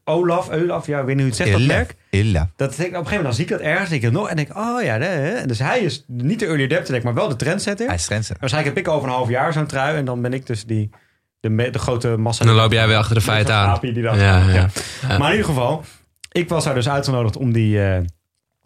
Olaf, 0.08 0.50
Olaf, 0.50 0.86
ja, 0.86 0.98
ik 1.00 1.04
weet 1.06 1.14
niet 1.16 1.24
hoe 1.24 1.34
het 1.34 1.36
zegt, 1.36 1.50
dat 1.50 1.60
Illa. 1.60 1.74
merk. 1.74 1.94
Illa. 2.10 2.50
Dat 2.56 2.76
denk 2.76 2.88
ik, 2.90 2.96
op 2.96 3.00
een 3.04 3.06
gegeven 3.06 3.16
moment 3.16 3.22
dan 3.24 3.34
zie 3.34 3.44
ik 3.44 3.50
dat 3.50 3.60
ergens. 3.60 3.88
Denk 3.88 4.02
ik 4.02 4.08
het 4.08 4.18
nog. 4.18 4.28
En 4.28 4.36
denk 4.36 4.48
ik, 4.48 4.56
oh 4.56 4.82
ja, 4.82 4.96
nee, 4.96 5.08
hè. 5.08 5.46
Dus 5.46 5.58
hij 5.58 5.78
is 5.80 6.04
niet 6.06 6.38
de 6.38 6.46
early 6.46 6.64
adapter, 6.64 6.86
denk 6.86 6.98
ik, 6.98 7.04
maar 7.04 7.14
wel 7.14 7.28
de 7.28 7.36
trendsetter. 7.36 7.86
Hij 7.86 7.94
is 7.94 8.04
trendsetter. 8.06 8.40
Waarschijnlijk 8.40 8.76
heb 8.76 8.86
ik 8.86 8.92
over 8.92 9.08
een 9.08 9.14
half 9.14 9.28
jaar 9.28 9.52
zo'n 9.52 9.66
trui. 9.66 9.96
En 9.96 10.04
dan 10.04 10.22
ben 10.22 10.32
ik 10.32 10.46
dus 10.46 10.64
die, 10.64 10.90
de, 11.40 11.48
me- 11.48 11.70
de 11.70 11.78
grote 11.78 12.08
massa. 12.16 12.40
En 12.40 12.46
dan 12.46 12.56
loop 12.56 12.72
jij 12.72 12.86
weer 12.86 12.96
achter 12.96 13.14
de 13.14 13.20
feiten 13.20 13.54
aan. 13.54 13.68
Aapie 13.68 13.92
die 13.92 14.02
dat 14.02 14.14
Ja, 14.14 14.48
ja. 14.48 14.68
Maar 15.08 15.26
in 15.30 15.30
ieder 15.30 15.44
geval, 15.44 15.84
ik 16.32 16.48
was 16.48 16.64
daar 16.64 16.74
dus 16.74 16.88
uitgenodigd 16.88 17.36
om 17.36 17.52
die 17.52 17.82
eh, 17.84 17.98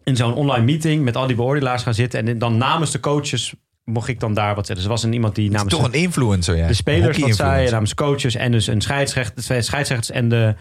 in 0.05 0.17
zo'n 0.17 0.35
online 0.35 0.65
meeting 0.65 1.05
met 1.05 1.17
al 1.17 1.27
die 1.27 1.37
beoordelaars 1.37 1.83
gaan 1.83 1.95
zitten. 1.95 2.27
En 2.29 2.39
dan 2.39 2.57
namens 2.57 2.91
de 2.91 3.01
coaches 3.01 3.55
mocht 3.85 4.09
ik 4.09 4.21
dan 4.21 4.35
daar 4.35 4.55
wat 4.55 4.67
zeggen. 4.67 4.75
Dus 4.75 4.85
er 4.85 4.91
was 4.91 5.03
een 5.03 5.13
iemand 5.13 5.35
die 5.35 5.45
Het 5.45 5.53
is 5.55 5.59
namens 5.63 5.77
toch 5.83 5.87
een 5.93 6.01
influencer, 6.01 6.57
ja. 6.57 6.67
de 6.67 6.75
spelers 6.75 7.19
wat 7.19 7.35
zei, 7.35 7.71
namens 7.71 7.95
coaches 7.95 8.35
en 8.35 8.53
dus 8.53 8.67
een 8.67 8.81
scheidsrechter, 8.81 9.43
twee 9.43 9.63
scheidsrechters 9.63 10.11
en 10.11 10.29
de 10.29 10.55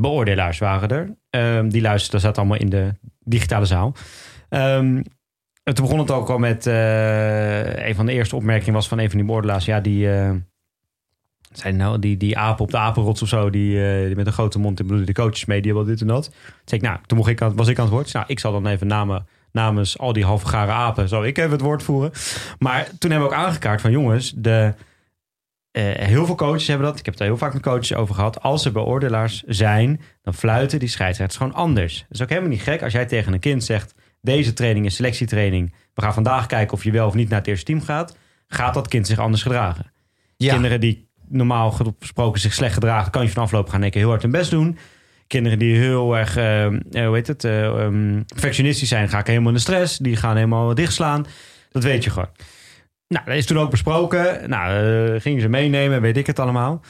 beoordelaars 0.00 0.58
waren 0.58 0.88
er. 0.88 1.16
Ehm, 1.30 1.68
die 1.68 1.82
luisterden, 1.82 2.20
dat 2.20 2.28
zat 2.28 2.38
allemaal 2.38 2.58
in 2.58 2.68
de 2.68 2.94
digitale 3.24 3.64
zaal. 3.64 3.94
Ehm, 4.48 5.02
en 5.68 5.74
toen 5.74 5.84
begon 5.84 5.98
het 5.98 6.10
ook 6.10 6.28
al 6.28 6.38
met 6.38 6.66
eh, 6.66 7.86
een 7.86 7.94
van 7.94 8.06
de 8.06 8.12
eerste 8.12 8.36
opmerkingen 8.36 8.74
was 8.74 8.88
van 8.88 8.98
een 8.98 9.08
van 9.08 9.18
die 9.18 9.26
beoordelaars. 9.26 9.64
Ja, 9.64 9.80
die 9.80 10.12
eh, 10.12 10.30
zijn 11.52 11.76
nou 11.76 11.98
die, 11.98 12.16
die 12.16 12.38
apen 12.38 12.64
op 12.64 12.70
de 12.70 12.78
apenrots 12.78 13.22
of 13.22 13.28
zo, 13.28 13.50
die, 13.50 13.84
eh, 13.84 14.06
die 14.06 14.16
met 14.16 14.26
een 14.26 14.32
grote 14.32 14.58
mond, 14.58 14.80
ik 14.80 14.86
bedoel 14.86 15.04
de 15.04 15.12
coaches 15.12 15.44
mee, 15.44 15.62
die 15.62 15.84
dit 15.84 16.00
en 16.00 16.06
dat. 16.06 16.24
Toen 16.24 16.32
zei 16.64 16.80
ik, 16.80 16.86
nou, 16.86 16.98
toen 17.06 17.18
mocht 17.18 17.30
ik 17.30 17.42
aan, 17.42 17.56
was 17.56 17.68
ik 17.68 17.78
aan 17.78 17.84
het 17.84 17.94
woord. 17.94 18.12
Nou, 18.12 18.24
ik 18.28 18.38
zal 18.38 18.52
dan 18.52 18.66
even 18.66 18.86
namen, 18.86 19.26
namens 19.52 19.98
al 19.98 20.12
die 20.12 20.24
halfgare 20.24 20.72
apen, 20.72 21.08
zal 21.08 21.24
ik 21.24 21.38
even 21.38 21.50
het 21.50 21.60
woord 21.60 21.82
voeren. 21.82 22.10
Maar 22.58 22.88
toen 22.98 23.10
hebben 23.10 23.28
we 23.28 23.34
ook 23.34 23.40
aangekaart 23.40 23.80
van 23.80 23.90
jongens, 23.90 24.32
de, 24.36 24.74
heel 25.80 26.26
veel 26.26 26.34
coaches 26.34 26.66
hebben 26.66 26.86
dat. 26.86 26.98
Ik 26.98 27.04
heb 27.04 27.14
het 27.14 27.22
er 27.22 27.28
heel 27.28 27.38
vaak 27.38 27.52
met 27.52 27.62
coaches 27.62 27.94
over 27.94 28.14
gehad. 28.14 28.42
Als 28.42 28.64
er 28.64 28.72
beoordelaars 28.72 29.42
zijn, 29.46 30.00
dan 30.22 30.34
fluiten 30.34 30.78
die 30.78 30.88
scheidsrechters 30.88 31.38
gewoon 31.38 31.54
anders. 31.54 31.98
Dat 31.98 32.06
is 32.10 32.22
ook 32.22 32.28
helemaal 32.28 32.50
niet 32.50 32.62
gek 32.62 32.82
als 32.82 32.92
jij 32.92 33.06
tegen 33.06 33.32
een 33.32 33.40
kind 33.40 33.64
zegt... 33.64 33.94
deze 34.20 34.52
training 34.52 34.86
is 34.86 34.94
selectietraining. 34.94 35.74
We 35.94 36.02
gaan 36.02 36.14
vandaag 36.14 36.46
kijken 36.46 36.72
of 36.72 36.84
je 36.84 36.90
wel 36.90 37.06
of 37.06 37.14
niet 37.14 37.28
naar 37.28 37.38
het 37.38 37.48
eerste 37.48 37.64
team 37.64 37.82
gaat. 37.82 38.16
Gaat 38.46 38.74
dat 38.74 38.88
kind 38.88 39.06
zich 39.06 39.18
anders 39.18 39.42
gedragen? 39.42 39.92
Ja. 40.36 40.52
Kinderen 40.52 40.80
die 40.80 41.08
normaal 41.28 41.70
gesproken 41.70 42.40
zich 42.40 42.54
slecht 42.54 42.74
gedragen... 42.74 43.10
kan 43.10 43.22
je 43.22 43.30
van 43.30 43.42
afloop 43.42 43.68
gaan 43.68 43.80
keer 43.80 43.92
heel 43.92 44.08
hard 44.08 44.22
hun 44.22 44.30
best 44.30 44.50
doen. 44.50 44.78
Kinderen 45.26 45.58
die 45.58 45.76
heel 45.76 46.16
erg, 46.16 46.36
eh, 46.36 46.64
eh, 46.64 46.72
hoe 46.90 47.14
heet 47.14 47.26
het, 47.26 47.44
eh, 47.44 47.64
ehm, 47.64 48.22
perfectionistisch 48.26 48.88
zijn... 48.88 49.08
ga 49.08 49.18
ik 49.18 49.26
helemaal 49.26 49.48
in 49.48 49.54
de 49.54 49.60
stress. 49.60 49.98
Die 49.98 50.16
gaan 50.16 50.34
helemaal 50.34 50.74
dichtslaan. 50.74 51.26
Dat 51.70 51.82
weet 51.82 52.04
je 52.04 52.10
gewoon. 52.10 52.28
Nou, 53.08 53.24
dat 53.24 53.34
is 53.34 53.46
toen 53.46 53.58
ook 53.58 53.70
besproken. 53.70 54.50
Nou, 54.50 54.72
eh, 55.14 55.20
gingen 55.20 55.40
ze 55.40 55.48
meenemen, 55.48 56.00
weet 56.00 56.16
ik 56.16 56.26
het 56.26 56.38
allemaal. 56.38 56.80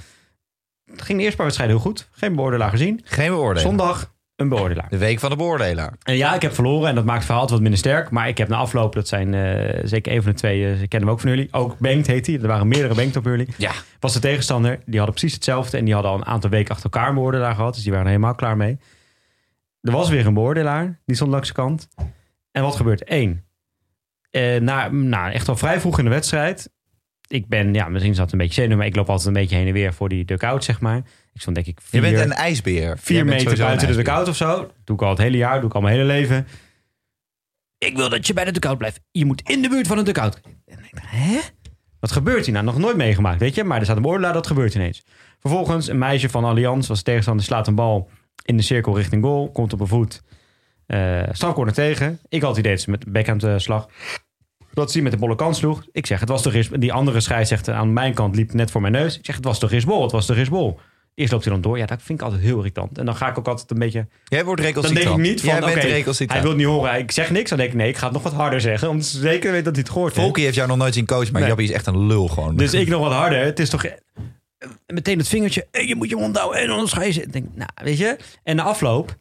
Het 0.91 1.03
ging 1.03 1.19
de 1.19 1.25
eerste 1.25 1.37
paar 1.37 1.47
wedstrijden 1.47 1.77
heel 1.77 1.87
goed. 1.87 2.09
Geen 2.13 2.35
beoordelaar 2.35 2.71
gezien. 2.71 3.01
Geen 3.05 3.31
beoordeling. 3.31 3.69
Zondag 3.69 4.17
een 4.37 4.49
beoordelaar. 4.49 4.89
De 4.89 4.99
week 4.99 5.19
van 5.19 5.31
de 5.31 5.37
beoordelaar. 5.37 5.93
En 6.03 6.17
ja, 6.17 6.35
ik 6.35 6.43
heb 6.43 6.55
verloren 6.55 6.89
en 6.89 6.95
dat 6.95 7.05
maakt 7.05 7.19
het 7.19 7.27
verhaal 7.27 7.49
wat 7.49 7.61
minder 7.61 7.79
sterk. 7.79 8.11
Maar 8.11 8.29
ik 8.29 8.39
heb 8.39 8.49
na 8.49 8.57
afloop, 8.57 8.95
dat 8.95 9.09
zijn 9.09 9.35
eh, 9.35 9.81
zeker 9.85 10.13
een 10.13 10.23
van 10.23 10.33
de 10.33 10.39
twee, 10.39 10.65
eh, 10.65 10.83
ik 10.83 10.89
ken 10.89 11.01
hem 11.01 11.11
ook 11.11 11.21
van 11.21 11.31
jullie. 11.31 11.49
Ook 11.51 11.79
Bengt 11.79 12.07
heet 12.07 12.27
hij. 12.27 12.41
Er 12.41 12.47
waren 12.47 12.69
meerdere 12.69 12.95
Bengt 12.95 13.17
op 13.17 13.25
jullie. 13.25 13.49
Ja. 13.57 13.73
Was 14.01 14.13
de 14.13 14.19
tegenstander. 14.21 14.79
Die 14.85 14.97
hadden 14.97 15.15
precies 15.15 15.35
hetzelfde. 15.35 15.77
En 15.77 15.85
die 15.85 15.95
hadden 15.95 16.13
al 16.13 16.19
een 16.19 16.27
aantal 16.27 16.51
weken 16.51 16.71
achter 16.71 16.91
elkaar 16.91 17.09
een 17.09 17.15
beoordelaar 17.15 17.55
gehad. 17.55 17.75
Dus 17.75 17.83
die 17.83 17.93
waren 17.93 18.07
er 18.07 18.13
helemaal 18.13 18.35
klaar 18.35 18.57
mee. 18.57 18.79
Er 19.81 19.93
was 19.93 20.09
weer 20.09 20.27
een 20.27 20.35
beoordelaar. 20.35 21.01
Die 21.05 21.17
stond 21.17 21.31
langs 21.31 21.49
de 21.49 21.55
kant. 21.55 21.89
En 22.53 22.63
wat 22.63 22.77
gebeurt? 22.77 23.03
Eén. 23.11 23.45
Eh, 24.31 24.61
na, 24.61 24.89
na, 24.89 25.33
echt 25.33 25.49
al 25.49 25.57
vrij 25.57 25.81
vroeg 25.81 25.99
in 25.99 26.05
de 26.05 26.11
wedstrijd. 26.11 26.71
Ik 27.29 27.49
ben, 27.49 27.75
ja, 27.75 27.89
misschien 27.89 28.15
zat 28.15 28.25
het 28.25 28.33
een 28.33 28.39
beetje 28.39 28.63
zenuw, 28.63 28.77
maar 28.77 28.87
ik 28.87 28.97
loop 28.97 29.09
altijd 29.09 29.27
een 29.27 29.33
beetje 29.33 29.57
heen 29.57 29.67
en 29.67 29.73
weer 29.73 29.95
voor 29.95 30.09
die 30.09 30.25
dugout, 30.25 30.65
zeg 30.65 30.81
maar. 30.81 30.97
Ik 31.33 31.41
stond 31.41 31.57
denk 31.57 31.67
ik 31.69 31.79
Je 31.79 31.85
vier, 31.89 32.01
bent 32.01 32.19
een 32.19 32.33
ijsbeer. 32.33 32.99
vier 32.99 33.25
meter 33.25 33.57
buiten 33.59 33.89
een 33.89 33.97
de 33.97 34.03
dugout 34.03 34.29
of 34.29 34.37
zo. 34.37 34.71
Doe 34.85 34.97
ik 34.97 35.03
al 35.03 35.09
het 35.09 35.19
hele 35.19 35.37
jaar, 35.37 35.61
doe 35.61 35.69
ik 35.69 35.75
al 35.75 35.81
mijn 35.81 35.95
hele 35.95 36.07
leven. 36.07 36.47
Ik 37.79 37.97
wil 37.97 38.09
dat 38.09 38.27
je 38.27 38.33
bij 38.33 38.45
de 38.45 38.53
dugout 38.53 38.79
blijft. 38.79 39.01
Je 39.11 39.25
moet 39.25 39.49
in 39.49 39.63
de 39.63 39.69
buurt 39.69 39.87
van 39.87 39.97
de 39.97 40.03
dugout. 40.03 40.41
En 40.67 40.79
ik 40.85 40.95
dacht, 40.95 41.11
hè? 41.11 41.39
Wat 42.01 42.13
gebeurt 42.13 42.45
hier 42.45 42.55
nou? 42.55 42.65
Nog 42.67 42.79
nooit 42.79 42.97
meegemaakt, 42.97 43.41
weet 43.41 43.55
je? 43.55 43.65
Maar 43.65 43.79
er 43.79 43.85
staat 43.85 43.97
een 43.97 44.03
beoordelaar, 44.03 44.33
dat 44.33 44.47
gebeurt 44.47 44.75
ineens. 44.75 45.05
Vervolgens, 45.39 45.89
een 45.89 45.99
meisje 45.99 46.29
van 46.29 46.45
Allianz, 46.45 46.89
was 46.89 47.03
tegenstander, 47.03 47.45
slaat 47.45 47.67
een 47.67 47.75
bal 47.75 48.11
in 48.45 48.57
de 48.57 48.63
cirkel 48.63 48.97
richting 48.97 49.23
goal. 49.23 49.51
Komt 49.51 49.73
op 49.73 49.81
een 49.81 49.87
voet. 49.87 50.23
Uh, 50.89 51.23
strafcorner 51.33 51.75
tegen. 51.75 52.19
Ik 52.29 52.41
had 52.41 52.51
het 52.51 52.59
idee 52.59 52.73
dat 52.73 52.81
ze 52.83 52.91
met 52.91 53.01
de 53.03 53.11
backhand 53.11 53.43
eh, 53.45 53.55
slag. 53.57 53.89
Dat 54.73 54.93
ze 54.93 55.03
met 55.03 55.13
de 55.13 55.19
bolle 55.19 55.35
kant 55.35 55.57
sloeg. 55.57 55.85
Ik 55.93 56.07
zeg, 56.07 56.21
het 56.21 56.29
was 56.29 56.43
toch 56.43 56.53
eens... 56.55 56.69
Die 56.69 56.93
andere 56.93 57.21
scheidsrechter 57.21 57.75
aan 57.75 57.93
mijn 57.93 58.15
kant 58.15 58.37
liep 58.37 58.53
net 58.53 58.71
voor 58.71 58.81
mijn 58.81 58.93
neus. 58.93 59.19
Ik 59.19 59.25
zeg, 59.25 59.37
het 59.37 59.45
was 59.45 59.59
toch 59.59 59.71
risbol, 59.71 60.03
het 60.03 60.13
was 60.13 60.27
toch 60.27 60.37
risbol. 60.37 60.81
Eerst 61.15 61.33
loopt 61.33 61.45
hij 61.45 61.53
dan 61.53 61.63
door. 61.63 61.79
Ja, 61.79 61.87
dat 61.87 62.03
vind 62.03 62.19
ik 62.19 62.25
altijd 62.25 62.43
heel 62.45 62.57
irritant. 62.57 62.99
En 62.99 63.05
dan 63.07 63.17
ga 63.17 63.29
ik 63.29 63.39
ook 63.39 63.49
altijd 63.49 63.71
een 63.71 63.79
beetje... 63.79 64.07
Jij 64.25 64.45
wordt 64.45 64.61
Dan 64.63 64.71
recalcitrant. 64.71 65.07
denk 65.07 65.19
ik 65.19 65.31
niet 65.33 65.41
van, 65.41 65.51
Jij 65.51 65.61
bent 65.61 65.77
oké, 65.77 65.87
recalcitrant. 65.87 66.33
hij 66.33 66.43
wil 66.49 66.57
niet 66.59 66.67
horen. 66.67 66.99
Ik 66.99 67.11
zeg 67.11 67.31
niks. 67.31 67.49
Dan 67.49 67.59
denk 67.59 67.71
ik, 67.71 67.77
nee, 67.77 67.89
ik 67.89 67.97
ga 67.97 68.05
het 68.05 68.13
nog 68.15 68.23
wat 68.23 68.33
harder 68.33 68.61
zeggen. 68.61 68.89
Om 68.89 69.01
zeker 69.01 69.41
te 69.41 69.47
weten 69.49 69.65
dat 69.65 69.73
hij 69.75 69.83
het 69.83 69.93
gehoord 69.93 70.13
heeft. 70.13 70.25
Volkie 70.25 70.45
heeft 70.45 70.57
jou 70.57 70.69
nog 70.69 70.77
nooit 70.77 70.95
zien 70.95 71.07
coachen, 71.07 71.33
maar 71.33 71.41
Nee. 71.41 71.51
Jappie 71.51 71.69
is 71.69 71.75
echt 71.75 71.87
een 71.87 72.07
lul 72.07 72.29
gewoon. 72.29 72.57
Dus 72.57 72.75
ik 72.75 72.89
nog 72.89 73.01
wat 73.01 73.13
harder. 73.13 73.45
Het 73.45 73.59
is 73.59 73.71
toch... 73.71 73.85
eh, 73.85 73.93
Meteen 74.87 75.19
het 75.19 75.29
vingertje. 75.29 75.67
eh, 75.71 75.89
Je 75.89 75.95
moet 75.95 76.09
je 76.09 76.17
mond 76.17 76.37
houden. 76.37 76.61
En 76.61 76.71
anders 76.71 76.93
ga 76.93 77.03
je 77.03 77.27
denk, 77.31 77.47
nou, 77.55 77.71
weet 77.83 77.99
je. 77.99 78.17
En 78.43 78.57
na 78.57 78.63
afloop... 78.63 79.17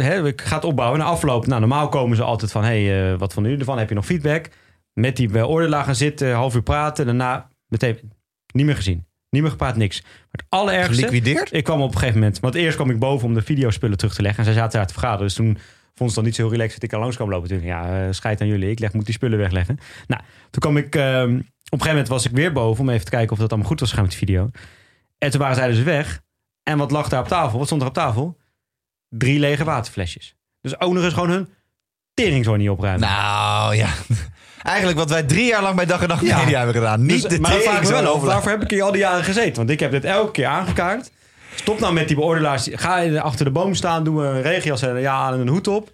Hè, 0.00 0.26
ik 0.26 0.40
ga 0.40 0.54
het 0.54 0.64
opbouwen. 0.64 0.98
Na 0.98 1.04
afloop... 1.04 1.46
Nou, 1.46 1.60
normaal 1.60 1.88
komen 1.88 2.16
ze 2.16 2.22
altijd 2.22 2.52
van... 2.52 2.64
hey, 2.64 3.12
eh, 3.12 3.18
wat 3.18 3.32
van 3.32 3.44
u 3.44 3.58
ervan? 3.58 3.78
Heb 3.78 3.88
je 3.88 3.94
nog 3.94 4.06
feedback? 4.06 4.48
Met 4.92 5.16
die 5.16 5.28
beoordelaar 5.28 5.84
gaan 5.84 5.94
zitten. 5.94 6.32
Half 6.34 6.54
uur 6.54 6.62
praten. 6.62 7.06
Daarna 7.06 7.48
meteen... 7.66 8.12
Niet 8.52 8.66
meer 8.66 8.76
gezien. 8.76 9.06
Niet 9.30 9.42
meer 9.42 9.50
gepraat, 9.50 9.76
niks. 9.76 10.02
Maar 10.02 10.12
het 10.30 10.44
allerergste... 10.48 10.94
Geliquideerd? 10.94 11.52
Ik 11.52 11.64
kwam 11.64 11.80
op 11.80 11.92
een 11.92 11.98
gegeven 11.98 12.18
moment... 12.20 12.40
Want 12.40 12.54
eerst 12.54 12.76
kwam 12.76 12.90
ik 12.90 12.98
boven 12.98 13.26
om 13.28 13.34
de 13.34 13.42
videospullen 13.42 13.96
terug 13.96 14.14
te 14.14 14.22
leggen. 14.22 14.38
En 14.38 14.44
zij 14.44 14.54
zaten 14.54 14.78
daar 14.78 14.86
te 14.86 14.92
vergaderen. 14.92 15.26
Dus 15.26 15.34
toen 15.34 15.58
vond 15.94 16.10
ze 16.10 16.16
dan 16.16 16.24
niet 16.24 16.34
zo 16.34 16.42
heel 16.42 16.50
relaxed 16.50 16.80
dat 16.80 16.90
ik 16.90 16.92
al 16.92 17.00
langs 17.00 17.16
kwam 17.16 17.28
lopen. 17.28 17.48
Toen 17.48 17.62
ja, 17.62 18.04
eh, 18.04 18.12
scheid 18.12 18.40
aan 18.40 18.46
jullie. 18.46 18.70
Ik 18.70 18.78
leg, 18.78 18.92
moet 18.92 19.04
die 19.04 19.14
spullen 19.14 19.38
wegleggen. 19.38 19.78
Nou, 20.06 20.22
toen 20.50 20.60
kwam 20.60 20.76
ik... 20.76 20.94
ehm, 20.96 21.34
op 21.70 21.78
een 21.78 21.84
gegeven 21.84 21.88
moment 21.88 22.08
was 22.08 22.26
ik 22.26 22.32
weer 22.32 22.52
boven 22.52 22.84
om 22.84 22.90
even 22.90 23.04
te 23.04 23.10
kijken 23.10 23.32
of 23.32 23.38
dat 23.38 23.50
allemaal 23.50 23.68
goed 23.68 23.80
was 23.80 23.88
gegaan 23.88 24.04
met 24.04 24.18
die 24.18 24.26
video. 24.26 24.50
En 25.18 25.30
toen 25.30 25.40
waren 25.40 25.56
zij 25.56 25.68
dus 25.68 25.82
weg. 25.82 26.22
En 26.62 26.78
wat 26.78 26.90
lag 26.90 27.08
daar 27.08 27.20
op 27.20 27.28
tafel? 27.28 27.58
Wat 27.58 27.66
stond 27.66 27.82
er 27.82 27.88
op 27.88 27.94
tafel? 27.94 28.38
Drie 29.10 29.38
lege 29.38 29.64
waterflesjes. 29.64 30.34
Dus 30.60 30.80
ook 30.80 30.92
nog 30.92 31.04
eens 31.04 31.14
gewoon 31.14 31.30
hun 31.30 31.48
teringzooi 32.14 32.58
niet 32.58 32.70
opruimen. 32.70 33.08
Nou 33.08 33.76
ja. 33.76 33.88
Eigenlijk 34.62 34.98
wat 34.98 35.10
wij 35.10 35.22
drie 35.22 35.44
jaar 35.46 35.62
lang 35.62 35.76
bij 35.76 35.86
Dag 35.86 36.02
en 36.02 36.08
Nacht 36.08 36.26
Ja. 36.26 36.38
Media 36.38 36.56
hebben 36.56 36.74
gedaan. 36.74 37.06
Niet 37.06 37.22
Dus- 37.22 37.30
de 37.32 37.40
maar 37.40 37.52
vraag 37.52 37.88
wel 37.88 38.14
af, 38.14 38.22
waarvoor 38.22 38.50
heb 38.50 38.62
ik 38.62 38.70
hier 38.70 38.82
al 38.82 38.92
die 38.92 39.00
jaren 39.00 39.24
gezeten? 39.24 39.54
Want 39.56 39.70
ik 39.70 39.80
heb 39.80 39.90
dit 39.90 40.04
elke 40.04 40.30
keer 40.30 40.46
aangekaart. 40.46 41.10
Stop 41.54 41.80
nou 41.80 41.92
met 41.92 42.06
die 42.06 42.16
beoordelaars. 42.16 42.68
Ga 42.72 42.98
je 42.98 43.20
achter 43.20 43.44
de 43.44 43.50
boom 43.50 43.74
staan, 43.74 44.04
doe 44.04 44.24
een 44.24 44.42
regenjas 44.42 44.82
en 44.82 45.00
ja 45.00 45.32
en 45.32 45.40
een 45.40 45.48
hoed 45.48 45.68
op. 45.68 45.90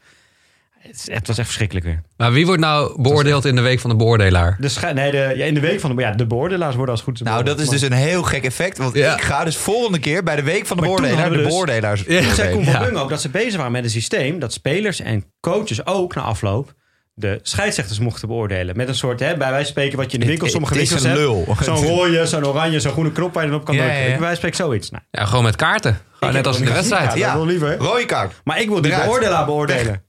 Het, 0.86 0.96
is- 1.08 1.14
het 1.14 1.26
was 1.26 1.36
echt 1.38 1.46
verschrikkelijk 1.46 1.86
weer. 1.86 2.02
Maar 2.16 2.32
wie 2.32 2.46
wordt 2.46 2.60
nou 2.60 3.02
beoordeeld 3.02 3.44
in 3.44 3.54
de 3.54 3.60
week 3.60 3.80
van 3.80 3.90
de 3.90 3.96
beoordelaar? 3.96 4.56
De 4.60 4.90
nee, 4.94 5.10
de, 5.10 5.32
ja, 5.36 5.44
in 5.44 5.54
de 5.54 5.60
week 5.60 5.80
van 5.80 5.96
de, 5.96 6.02
ja, 6.02 6.10
de 6.12 6.26
beoordelaars 6.26 6.74
worden 6.74 6.94
als 6.94 7.02
goed. 7.04 7.22
Nou, 7.22 7.44
dat 7.44 7.60
is 7.60 7.68
dus 7.68 7.82
een 7.82 7.92
heel 7.92 8.22
gek 8.22 8.44
effect. 8.44 8.78
Want 8.78 8.94
Ja. 8.94 9.12
ik 9.14 9.20
ga 9.22 9.44
dus 9.44 9.56
volgende 9.56 9.98
keer 9.98 10.22
bij 10.22 10.36
de 10.36 10.42
Week 10.42 10.66
van 10.66 10.76
de 10.76 10.82
Maar 10.82 10.90
toen 10.92 11.00
Beoordelaar 11.00 11.30
de 11.30 11.36
dus- 11.36 11.46
beoordelaars. 11.46 12.04
Ja. 12.06 12.18
Ik 12.18 12.24
zei 12.24 12.34
Koen 12.34 12.36
beoordelen. 12.36 12.72
van 12.72 12.82
Ja. 12.82 12.88
Bung 12.88 12.96
ook 12.98 13.08
dat 13.10 13.20
ze 13.20 13.28
bezig 13.28 13.56
waren 13.56 13.72
met 13.72 13.84
een 13.84 13.90
systeem 13.90 14.38
dat 14.38 14.52
spelers 14.52 15.00
en 15.00 15.24
coaches 15.40 15.86
ook 15.86 16.14
na 16.14 16.22
afloop 16.22 16.74
de 17.18 17.38
scheidsrechters 17.42 17.98
mochten 17.98 18.28
beoordelen. 18.28 18.76
Met 18.76 18.88
een 18.88 18.94
soort, 18.94 19.20
hè, 19.20 19.26
bij 19.26 19.36
wijze 19.38 19.54
van 19.56 19.64
spreken, 19.66 19.96
wat 19.98 20.06
je 20.10 20.12
in 20.12 20.20
de 20.20 20.26
winkel 20.26 20.48
sommige 20.48 20.74
winkels 20.74 21.02
een 21.04 21.10
hebt. 21.10 21.64
Zo'n 21.64 21.76
rode, 21.76 22.26
zo'n 22.26 22.46
oranje, 22.46 22.80
zo'n 22.80 22.92
groene 22.92 23.12
knop 23.12 23.34
waar 23.34 23.44
je 23.44 23.50
dan 23.50 23.58
op 23.58 23.64
kan 23.64 23.74
Ja, 23.74 23.80
drukken. 23.80 24.02
ja, 24.02 24.06
ja. 24.08 24.12
Ik 24.14 24.18
bij 24.18 24.26
wijze 24.28 24.40
van 24.40 24.50
spreken 24.52 24.70
zoiets. 24.70 24.90
Nou, 24.90 25.02
Ja, 25.10 25.24
gewoon 25.24 25.44
met 25.44 25.56
kaarten. 25.56 25.98
Gewoon 26.18 26.34
net 26.34 26.46
als 26.46 26.58
in 26.58 26.64
de 26.64 26.72
wedstrijd. 26.72 27.14
ja. 27.14 27.34
wil 27.36 27.46
liever. 27.46 27.76
Rode 27.76 28.04
kaart. 28.06 28.40
Maar 28.44 28.60
ik 28.60 28.68
wil 28.68 28.80
die 28.80 28.90
Eruit. 28.92 29.06
beoordelaar 29.06 29.44
beoordelen. 29.44 30.02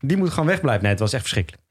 Die 0.00 0.16
moet 0.16 0.30
gewoon 0.30 0.46
wegblijven. 0.46 0.82
Nee, 0.82 0.90
het 0.92 1.00
was 1.00 1.12
echt 1.12 1.22
verschrikkelijk. 1.22 1.62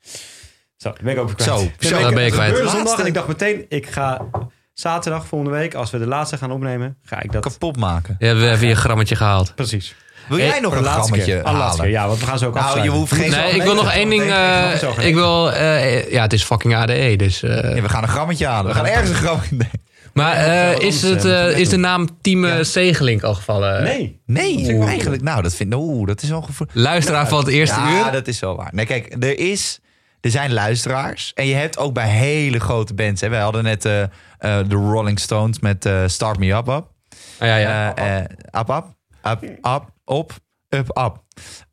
Zo, 0.78 0.89
dan 0.89 1.03
ben 1.03 1.13
ik 1.13 1.19
ook 1.19 1.36
kwijt. 1.36 1.43
Zo, 1.49 1.57
zo, 1.80 1.97
ben 1.99 2.09
je 2.13 2.19
het 2.19 2.34
kwijt. 2.34 2.55
zondag 2.57 2.73
Laatste. 2.73 3.01
en 3.01 3.07
ik 3.07 3.13
dacht 3.13 3.28
meteen, 3.28 3.65
ik 3.69 3.88
ga 3.88 4.21
zaterdag 4.73 5.25
volgende 5.28 5.53
week, 5.57 5.73
als 5.73 5.91
we 5.91 5.97
de 5.97 6.07
laatste 6.07 6.38
gaan 6.38 6.51
opnemen, 6.51 6.97
ga 7.03 7.21
ik 7.21 7.32
dat... 7.32 7.41
Kapot 7.41 7.78
maken. 7.78 8.15
Je 8.19 8.25
hebt 8.25 8.41
even 8.41 8.67
je 8.67 8.75
grammetje 8.75 9.15
gehaald. 9.15 9.55
Precies. 9.55 9.95
Wil 10.28 10.38
jij 10.38 10.47
Hey, 10.47 10.59
nog 10.59 10.75
een 10.75 10.82
laatste 10.84 11.01
grammetje 11.01 11.34
keer. 11.34 11.43
De 11.43 11.51
laatste 11.51 11.82
keer, 11.82 11.95
halen? 11.95 12.01
Ja, 12.01 12.07
want 12.07 12.19
we 12.19 12.25
gaan 12.25 12.39
zo 12.39 12.47
ook 12.47 12.53
Nou, 12.53 12.82
je 12.82 12.89
hoeft 12.89 13.13
geen... 13.13 13.32
Nee, 13.32 13.51
ik 13.55 13.61
wil 13.63 13.75
nog 13.75 13.91
één 13.91 14.09
ding. 14.09 14.21
Nee, 14.25 14.73
ik 14.73 14.82
eh, 14.82 15.07
ik 15.07 15.13
wil. 15.13 15.51
eh, 15.51 16.11
ja, 16.11 16.21
het 16.21 16.34
is 16.34 16.43
fucking 16.43 16.75
ADE. 16.75 17.15
Dus. 17.15 17.43
eh, 17.43 17.75
Ja, 17.75 17.82
we 17.82 17.89
gaan 17.89 18.03
een 18.03 18.09
grammetje 18.09 18.45
halen. 18.47 18.71
We 18.71 18.78
gaan 18.78 18.86
ergens 18.86 19.09
een 19.09 19.15
grammetje... 19.15 19.57
Maar 20.18 20.36
eh, 20.36 20.74
wat 20.74 20.82
is, 20.82 21.01
het, 21.01 21.26
eh, 21.26 21.47
eh, 21.47 21.53
we 21.53 21.61
is 21.61 21.70
de 21.70 21.78
naam 21.78 22.22
Team 22.22 22.45
eh, 22.45 22.63
Zegelink 22.63 23.24
al 23.24 23.34
gevallen? 23.36 23.84
Nee. 23.84 24.22
Nee, 24.26 24.80
eigenlijk. 24.84 25.22
Nou, 25.22 25.41
dat 25.41 25.55
vind 25.55 25.74
Oeh, 25.74 26.07
dat 26.07 26.22
is 26.22 26.30
wel 26.30 26.41
gevoel. 26.41 26.68
Luisteraar 26.74 27.28
van 27.28 27.39
het 27.39 27.47
eerste 27.47 27.80
ja, 27.80 28.05
uur. 28.05 28.11
dat 28.11 28.28
is 28.28 28.39
wel 28.39 28.55
waar. 28.55 28.70
Nee, 28.74 28.86
kijk, 28.86 29.15
er 29.24 29.39
is... 29.39 29.80
Er 30.22 30.32
zijn 30.32 30.53
luisteraars. 30.53 31.32
En 31.36 31.47
je 31.47 31.55
hebt 31.55 31.78
ook 31.78 31.93
bij 31.93 32.09
hele 32.09 32.59
grote 32.59 32.93
bands. 32.93 33.22
Hè. 33.22 33.30
Wij 33.30 33.39
hadden 33.39 33.63
net 33.63 33.86
eh, 33.86 34.01
eh, 34.01 34.09
de 34.39 34.76
Rolling 34.76 35.20
Stones 35.20 35.59
met 35.59 35.86
eh, 35.86 36.03
Start 36.07 36.39
Me 36.39 36.53
Up 36.53 36.68
Up. 36.68 36.91
Ah, 37.39 37.47
ja, 37.47 37.57
ja. 37.57 37.95
Eh, 37.95 38.18
eh, 38.18 38.26
up, 38.59 38.70
up, 38.70 38.86
up, 39.24 39.43
up, 39.43 39.84
op, 40.05 40.32
up, 40.70 40.97
up. 40.97 41.24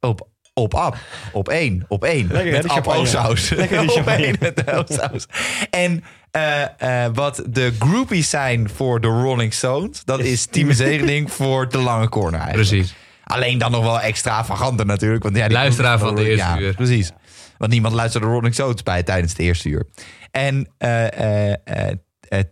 Op, 0.00 0.28
op, 0.54 0.74
up. 0.74 0.96
Op 1.32 1.48
één, 1.48 1.84
op 1.88 2.04
één. 2.04 2.28
Lekker, 2.30 2.52
met 2.52 2.62
die 2.62 2.70
ap 2.70 2.76
champagne. 2.84 3.06
saus. 3.06 3.48
Lekker 3.48 3.80
die 3.80 3.96
op 4.00 4.06
één 4.06 4.36
met 4.40 4.56
de 4.56 4.84
saus. 4.88 5.26
En 5.70 6.04
eh, 6.34 7.04
eh, 7.04 7.10
wat 7.14 7.42
de 7.46 7.72
groupies 7.78 8.30
zijn 8.30 8.70
voor 8.70 9.00
de 9.00 9.06
Rolling 9.06 9.52
Stones... 9.52 10.04
dat 10.04 10.20
is 10.20 10.46
Team 10.46 10.72
Zegeling 10.72 11.32
voor 11.32 11.68
de 11.68 11.78
lange 11.78 12.08
corner 12.08 12.40
eigenlijk. 12.40 12.68
Precies. 12.68 12.94
Alleen 13.24 13.58
dan 13.58 13.70
nog 13.70 13.82
wel 13.82 14.00
extravaganter 14.00 14.86
natuurlijk. 14.86 15.22
Want 15.22 15.36
ja, 15.36 15.48
Luisteraar 15.48 15.98
van 15.98 16.14
de 16.14 16.28
eerste 16.28 16.46
ja, 16.46 16.58
uur. 16.58 16.74
Precies. 16.74 17.12
Want 17.58 17.72
niemand 17.72 17.94
luisterde 17.94 18.26
de 18.26 18.32
Rolling 18.32 18.54
Stones 18.54 18.82
bij 18.82 19.02
tijdens 19.02 19.32
het 19.32 19.40
eerste 19.40 19.68
uur. 19.68 19.86
En 20.30 20.68
eh 20.78 21.52
eh 21.52 21.98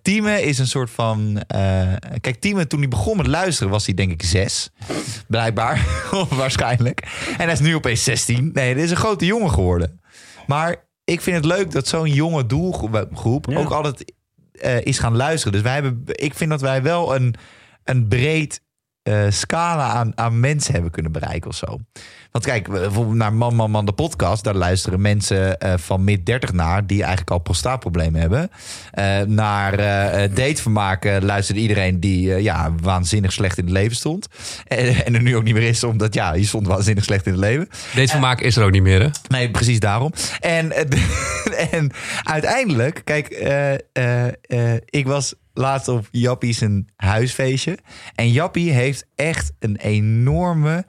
Tieme 0.02 0.42
is 0.42 0.58
een 0.58 0.66
soort 0.66 0.90
van... 0.90 1.42
kijk, 2.20 2.40
Tieme 2.40 2.66
toen 2.66 2.78
hij 2.80 2.88
begon 2.88 3.16
met 3.16 3.26
luisteren 3.26 3.72
was 3.72 3.86
hij 3.86 3.94
denk 3.94 4.10
ik 4.10 4.22
zes. 4.22 4.70
Blijkbaar. 5.28 5.86
Of 6.10 6.28
waarschijnlijk. 6.44 7.00
En 7.38 7.44
hij 7.44 7.52
is 7.52 7.60
nu 7.60 7.74
opeens 7.74 8.04
16. 8.04 8.50
Nee, 8.52 8.74
dit 8.74 8.84
is 8.84 8.90
een 8.90 8.96
grote 8.96 9.26
jongen 9.26 9.50
geworden. 9.50 10.00
Maar 10.46 10.76
ik 11.04 11.20
vind 11.20 11.36
het 11.36 11.44
leuk 11.44 11.70
dat 11.70 11.86
zo'n 11.86 12.12
jonge 12.12 12.46
doelgroep 12.46 13.46
Ja. 13.50 13.58
ook 13.58 13.70
altijd 13.70 14.12
eh, 14.52 14.84
is 14.84 14.98
gaan 14.98 15.16
luisteren. 15.16 15.52
Dus 15.52 15.62
wij 15.62 15.72
hebben, 15.74 16.02
ik 16.06 16.34
vind 16.34 16.50
dat 16.50 16.60
wij 16.60 16.82
wel 16.82 17.14
een, 17.14 17.34
een 17.84 18.08
breed 18.08 18.60
eh, 19.02 19.24
scala 19.28 19.88
aan, 19.88 20.12
aan 20.14 20.40
mensen 20.40 20.72
hebben 20.72 20.90
kunnen 20.90 21.12
bereiken 21.12 21.50
of 21.50 21.56
zo. 21.56 21.78
Want 22.32 22.44
kijk, 22.44 22.68
bijvoorbeeld 22.68 23.16
naar 23.16 23.32
Man 23.32 23.54
Man 23.54 23.70
Man 23.70 23.86
de 23.86 23.92
podcast, 23.92 24.44
daar 24.44 24.54
luisteren 24.54 25.00
mensen 25.00 25.58
eh, 25.58 25.74
van 25.76 26.04
mid 26.04 26.26
30 26.26 26.52
naar 26.52 26.86
die 26.86 27.00
eigenlijk 27.00 27.30
al 27.30 27.38
prostaatproblemen 27.38 28.20
hebben. 28.20 28.50
Eh, 28.90 29.20
naar 29.20 29.76
datevermaak 30.34 31.04
eh, 31.04 31.16
luisterde 31.20 31.60
iedereen 31.60 32.00
die 32.00 32.42
ja, 32.42 32.74
waanzinnig 32.82 33.32
slecht 33.32 33.58
in 33.58 33.64
het 33.64 33.72
leven 33.72 33.96
stond. 33.96 34.26
En, 34.66 35.04
en 35.04 35.14
er 35.14 35.22
nu 35.22 35.36
ook 35.36 35.42
niet 35.42 35.54
meer 35.54 35.68
is, 35.68 35.84
omdat 35.84 36.14
ja, 36.14 36.34
je 36.34 36.44
stond 36.44 36.66
waanzinnig 36.66 37.04
slecht 37.04 37.26
in 37.26 37.32
het 37.32 37.40
leven. 37.40 37.68
Deze 37.94 38.10
vermaak 38.10 38.40
is 38.40 38.56
er 38.56 38.64
ook 38.64 38.70
niet 38.70 38.82
meer, 38.82 39.00
hè? 39.00 39.08
Nee, 39.28 39.50
precies 39.50 39.80
daarom. 39.80 40.12
En, 40.40 40.72
en 41.70 41.90
uiteindelijk, 42.22 43.00
kijk, 43.04 43.28
ik 44.84 45.06
was 45.06 45.34
laatst 45.54 45.88
op 45.88 46.08
Jappie 46.10 46.52
zijn 46.54 46.88
huisfeestje. 46.96 47.78
En 48.14 48.32
Jappie 48.32 48.70
heeft 48.70 49.06
echt 49.14 49.52
een 49.58 49.76
enorme 49.76 50.84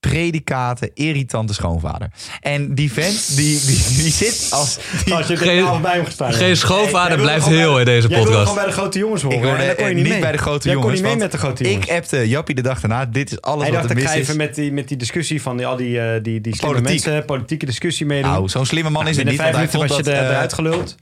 predikate, 0.00 0.90
irritante 0.94 1.54
schoonvader. 1.54 2.10
En 2.40 2.74
die 2.74 2.92
vent, 2.92 3.36
die, 3.36 3.60
die, 3.66 3.76
die 4.02 4.12
zit 4.12 4.48
als... 4.52 4.78
die- 5.04 5.14
Als 5.14 5.26
je 5.26 5.36
Geen- 5.36 5.62
nou 5.64 5.80
bij 5.80 5.94
hem 5.94 6.04
gestaan 6.04 6.32
Geen 6.32 6.56
schoonvader 6.56 7.12
Jij 7.12 7.20
blijft 7.22 7.46
heel 7.46 7.70
bij- 7.72 7.78
in 7.80 7.86
deze 7.86 8.08
Jij 8.08 8.18
podcast. 8.18 8.40
gewoon 8.40 8.54
bij 8.54 8.64
de 8.66 8.72
grote 8.72 8.98
jongens 8.98 9.22
horen. 9.22 9.38
ik 9.38 9.44
hoorde 9.44 9.74
kon 9.74 9.88
je 9.88 9.94
niet 9.94 10.08
mee. 10.08 10.20
bij 10.20 10.32
de 10.32 10.38
grote 10.38 10.64
Jij 10.68 10.76
jongens. 10.76 10.92
kon 10.94 11.02
niet 11.02 11.10
mee 11.12 11.22
met 11.22 11.32
de 11.32 11.38
grote 11.38 11.64
jongens. 11.64 11.86
Ik 11.86 11.92
appte 11.92 12.28
Jappie 12.28 12.54
de 12.54 12.62
dag 12.62 12.80
daarna. 12.80 13.04
Dit 13.06 13.30
is 13.32 13.40
alles 13.40 13.62
Hij 13.62 13.70
wat 13.72 13.80
dacht, 13.80 13.90
er 13.92 13.96
ik 13.96 14.02
mis 14.02 14.12
ga 14.12 14.18
is. 14.18 14.22
even 14.24 14.36
met 14.36 14.54
die, 14.54 14.72
met 14.72 14.88
die 14.88 14.96
discussie 14.96 15.42
van 15.42 15.56
die, 15.56 15.66
al 15.66 15.76
die, 15.76 16.00
eh, 16.00 16.22
die, 16.22 16.40
die 16.40 16.56
slimme 16.56 16.76
Politiek. 16.80 17.04
mensen, 17.04 17.24
politieke 17.24 17.66
discussie 17.66 18.06
meedoen. 18.06 18.30
Nou, 18.30 18.48
zo'n 18.48 18.66
slimme 18.66 18.90
man 18.90 19.02
is 19.08 19.16
het 19.16 19.16
Binnen 19.16 19.32
niet. 19.34 19.42
vijf 19.42 19.54
Want 19.56 19.70
hij 19.70 19.80
minuten 19.80 20.04
was 20.12 20.14
je 20.14 20.20
eh, 20.20 20.28
eruit 20.34 20.52
geluld. 20.52 20.94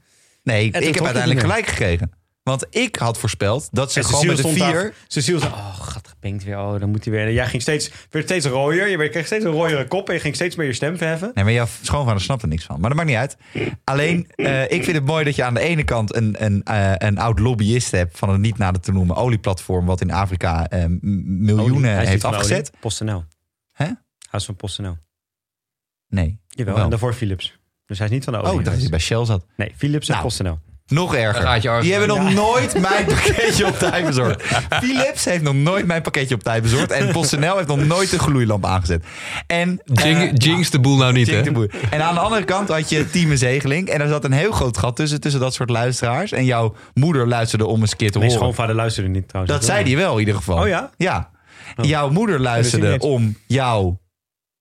Nee, 0.42 0.64
ik 0.66 0.74
heb 0.94 1.02
uiteindelijk 1.04 1.40
gelijk 1.40 1.66
gekregen. 1.66 2.12
Want 2.42 2.66
ik 2.70 2.96
had 2.96 3.18
voorspeld 3.18 3.68
dat 3.70 3.92
ze 3.92 3.98
En 3.98 4.04
gewoon 4.04 4.26
met 4.26 4.36
de 4.36 4.48
vier... 4.48 4.94
Cecile 5.06 5.38
zei, 5.38 5.52
oh, 5.52 5.80
gat 5.80 6.08
gepenkt 6.08 6.44
weer. 6.44 6.58
Oh, 6.58 6.80
dan 6.80 6.90
moet 6.90 7.04
hij 7.04 7.12
weer. 7.12 7.32
Jij 7.32 7.46
ging 7.46 7.62
steeds, 7.62 7.90
werd 8.10 8.24
steeds 8.24 8.46
rooier. 8.46 8.88
Je 8.88 9.08
kreeg 9.08 9.26
steeds 9.26 9.44
een 9.44 9.50
rooiere 9.50 9.86
kop 9.86 10.08
en 10.08 10.14
je 10.14 10.20
ging 10.20 10.34
steeds 10.34 10.56
meer 10.56 10.66
je 10.66 10.72
stem 10.72 10.96
verheffen. 10.96 11.30
Nee, 11.34 11.44
maar 11.44 11.52
jouw 11.52 11.66
schoonvader 11.82 12.20
snapt 12.20 12.42
er 12.42 12.48
niks 12.48 12.64
van. 12.64 12.80
Maar 12.80 12.88
dat 12.88 12.98
maakt 12.98 13.08
niet 13.08 13.18
uit. 13.18 13.36
Alleen, 13.84 14.30
eh, 14.34 14.62
ik 14.62 14.84
vind 14.84 14.96
het 14.96 15.04
mooi 15.04 15.24
dat 15.24 15.36
je 15.36 15.44
aan 15.44 15.54
de 15.54 15.60
ene 15.60 15.84
kant 15.84 16.14
een, 16.14 16.44
een, 16.44 16.62
eh, 16.62 16.92
een 16.96 17.18
oud 17.18 17.38
lobbyist 17.38 17.90
hebt... 17.90 18.18
van 18.18 18.28
een 18.30 18.40
niet 18.40 18.58
nader 18.58 18.80
te 18.80 18.92
noemen 18.92 19.16
olieplatform... 19.16 19.86
wat 19.86 20.00
in 20.00 20.10
Afrika 20.10 20.68
eh, 20.68 20.84
miljoenen 21.00 22.06
heeft 22.06 22.24
afgezet. 22.24 22.72
PostNL. 22.80 23.24
Hè? 23.72 23.84
Hij 23.84 23.96
is 24.40 24.44
van 24.44 24.56
PostNL. 24.56 24.96
Nee. 26.08 26.40
Jawel, 26.48 26.74
Wel. 26.74 26.84
en 26.84 26.90
daarvoor 26.90 27.14
Philips. 27.14 27.58
Dus 27.86 27.98
hij 27.98 28.06
is 28.06 28.12
niet 28.12 28.24
van 28.24 28.32
de 28.32 28.38
olie. 28.38 28.52
Oh, 28.52 28.58
ik 28.58 28.64
dacht 28.64 28.76
dat 28.76 28.88
hij 28.88 28.98
bij 28.98 29.06
Shell 29.06 29.24
zat. 29.24 29.46
Nee, 29.56 29.72
Philips 29.76 30.06
en 30.08 30.12
Nou. 30.12 30.26
PostNL. 30.26 30.58
Nog 30.86 31.14
erger. 31.14 31.42
gaat 31.42 31.62
je 31.62 31.68
arts. 31.68 31.82
Die 31.82 31.90
hebben 31.94 32.16
nog 32.16 32.28
Ja. 32.28 32.34
nooit 32.34 32.80
mijn 32.80 33.04
pakketje 33.14 33.66
op 33.66 33.78
tijd 33.78 34.06
bezorgd. 34.06 34.42
Philips 34.70 35.24
heeft 35.24 35.42
nog 35.42 35.54
nooit 35.54 35.86
mijn 35.86 36.02
pakketje 36.02 36.34
op 36.34 36.42
tijd 36.42 36.62
bezorgd. 36.62 36.90
En 36.90 37.12
PostNL 37.12 37.56
heeft 37.56 37.68
nog 37.68 37.84
nooit 37.84 38.12
een 38.12 38.18
gloeilamp 38.18 38.66
aangezet. 38.66 39.04
En, 39.46 39.80
Jing, 39.84 40.18
eh, 40.18 40.30
jinx 40.34 40.70
de 40.70 40.80
boel 40.80 40.96
nou 40.96 41.12
niet, 41.12 41.26
hè? 41.30 41.42
de. 41.42 41.70
En 41.90 42.02
aan 42.02 42.14
de 42.14 42.20
andere 42.20 42.44
kant 42.44 42.68
had 42.68 42.88
je 42.88 43.10
Team 43.10 43.36
Zegeling. 43.36 43.88
En 43.88 44.00
er 44.00 44.08
zat 44.08 44.24
een 44.24 44.32
heel 44.32 44.52
groot 44.52 44.78
gat 44.78 44.96
tussen, 44.96 45.20
tussen 45.20 45.40
dat 45.40 45.54
soort 45.54 45.70
luisteraars. 45.70 46.32
En 46.32 46.44
jouw 46.44 46.74
moeder 46.94 47.28
luisterde 47.28 47.66
om 47.66 47.80
eens 47.80 47.90
een 47.90 47.96
keer 47.96 48.10
te 48.10 48.18
Mijn 48.18 48.30
horen. 48.30 48.44
schoonvader 48.44 48.74
luisterde 48.76 49.08
niet 49.08 49.28
trouwens. 49.28 49.54
Dat 49.56 49.64
zei 49.64 49.84
hij 49.84 49.96
wel 49.96 50.12
in 50.12 50.18
ieder 50.18 50.34
geval. 50.34 50.58
Oh 50.62 50.68
ja? 50.68 50.90
Ja. 50.96 51.30
Jouw 51.76 52.10
moeder 52.10 52.40
luisterde 52.40 52.98
om 52.98 53.36
jou 53.46 53.94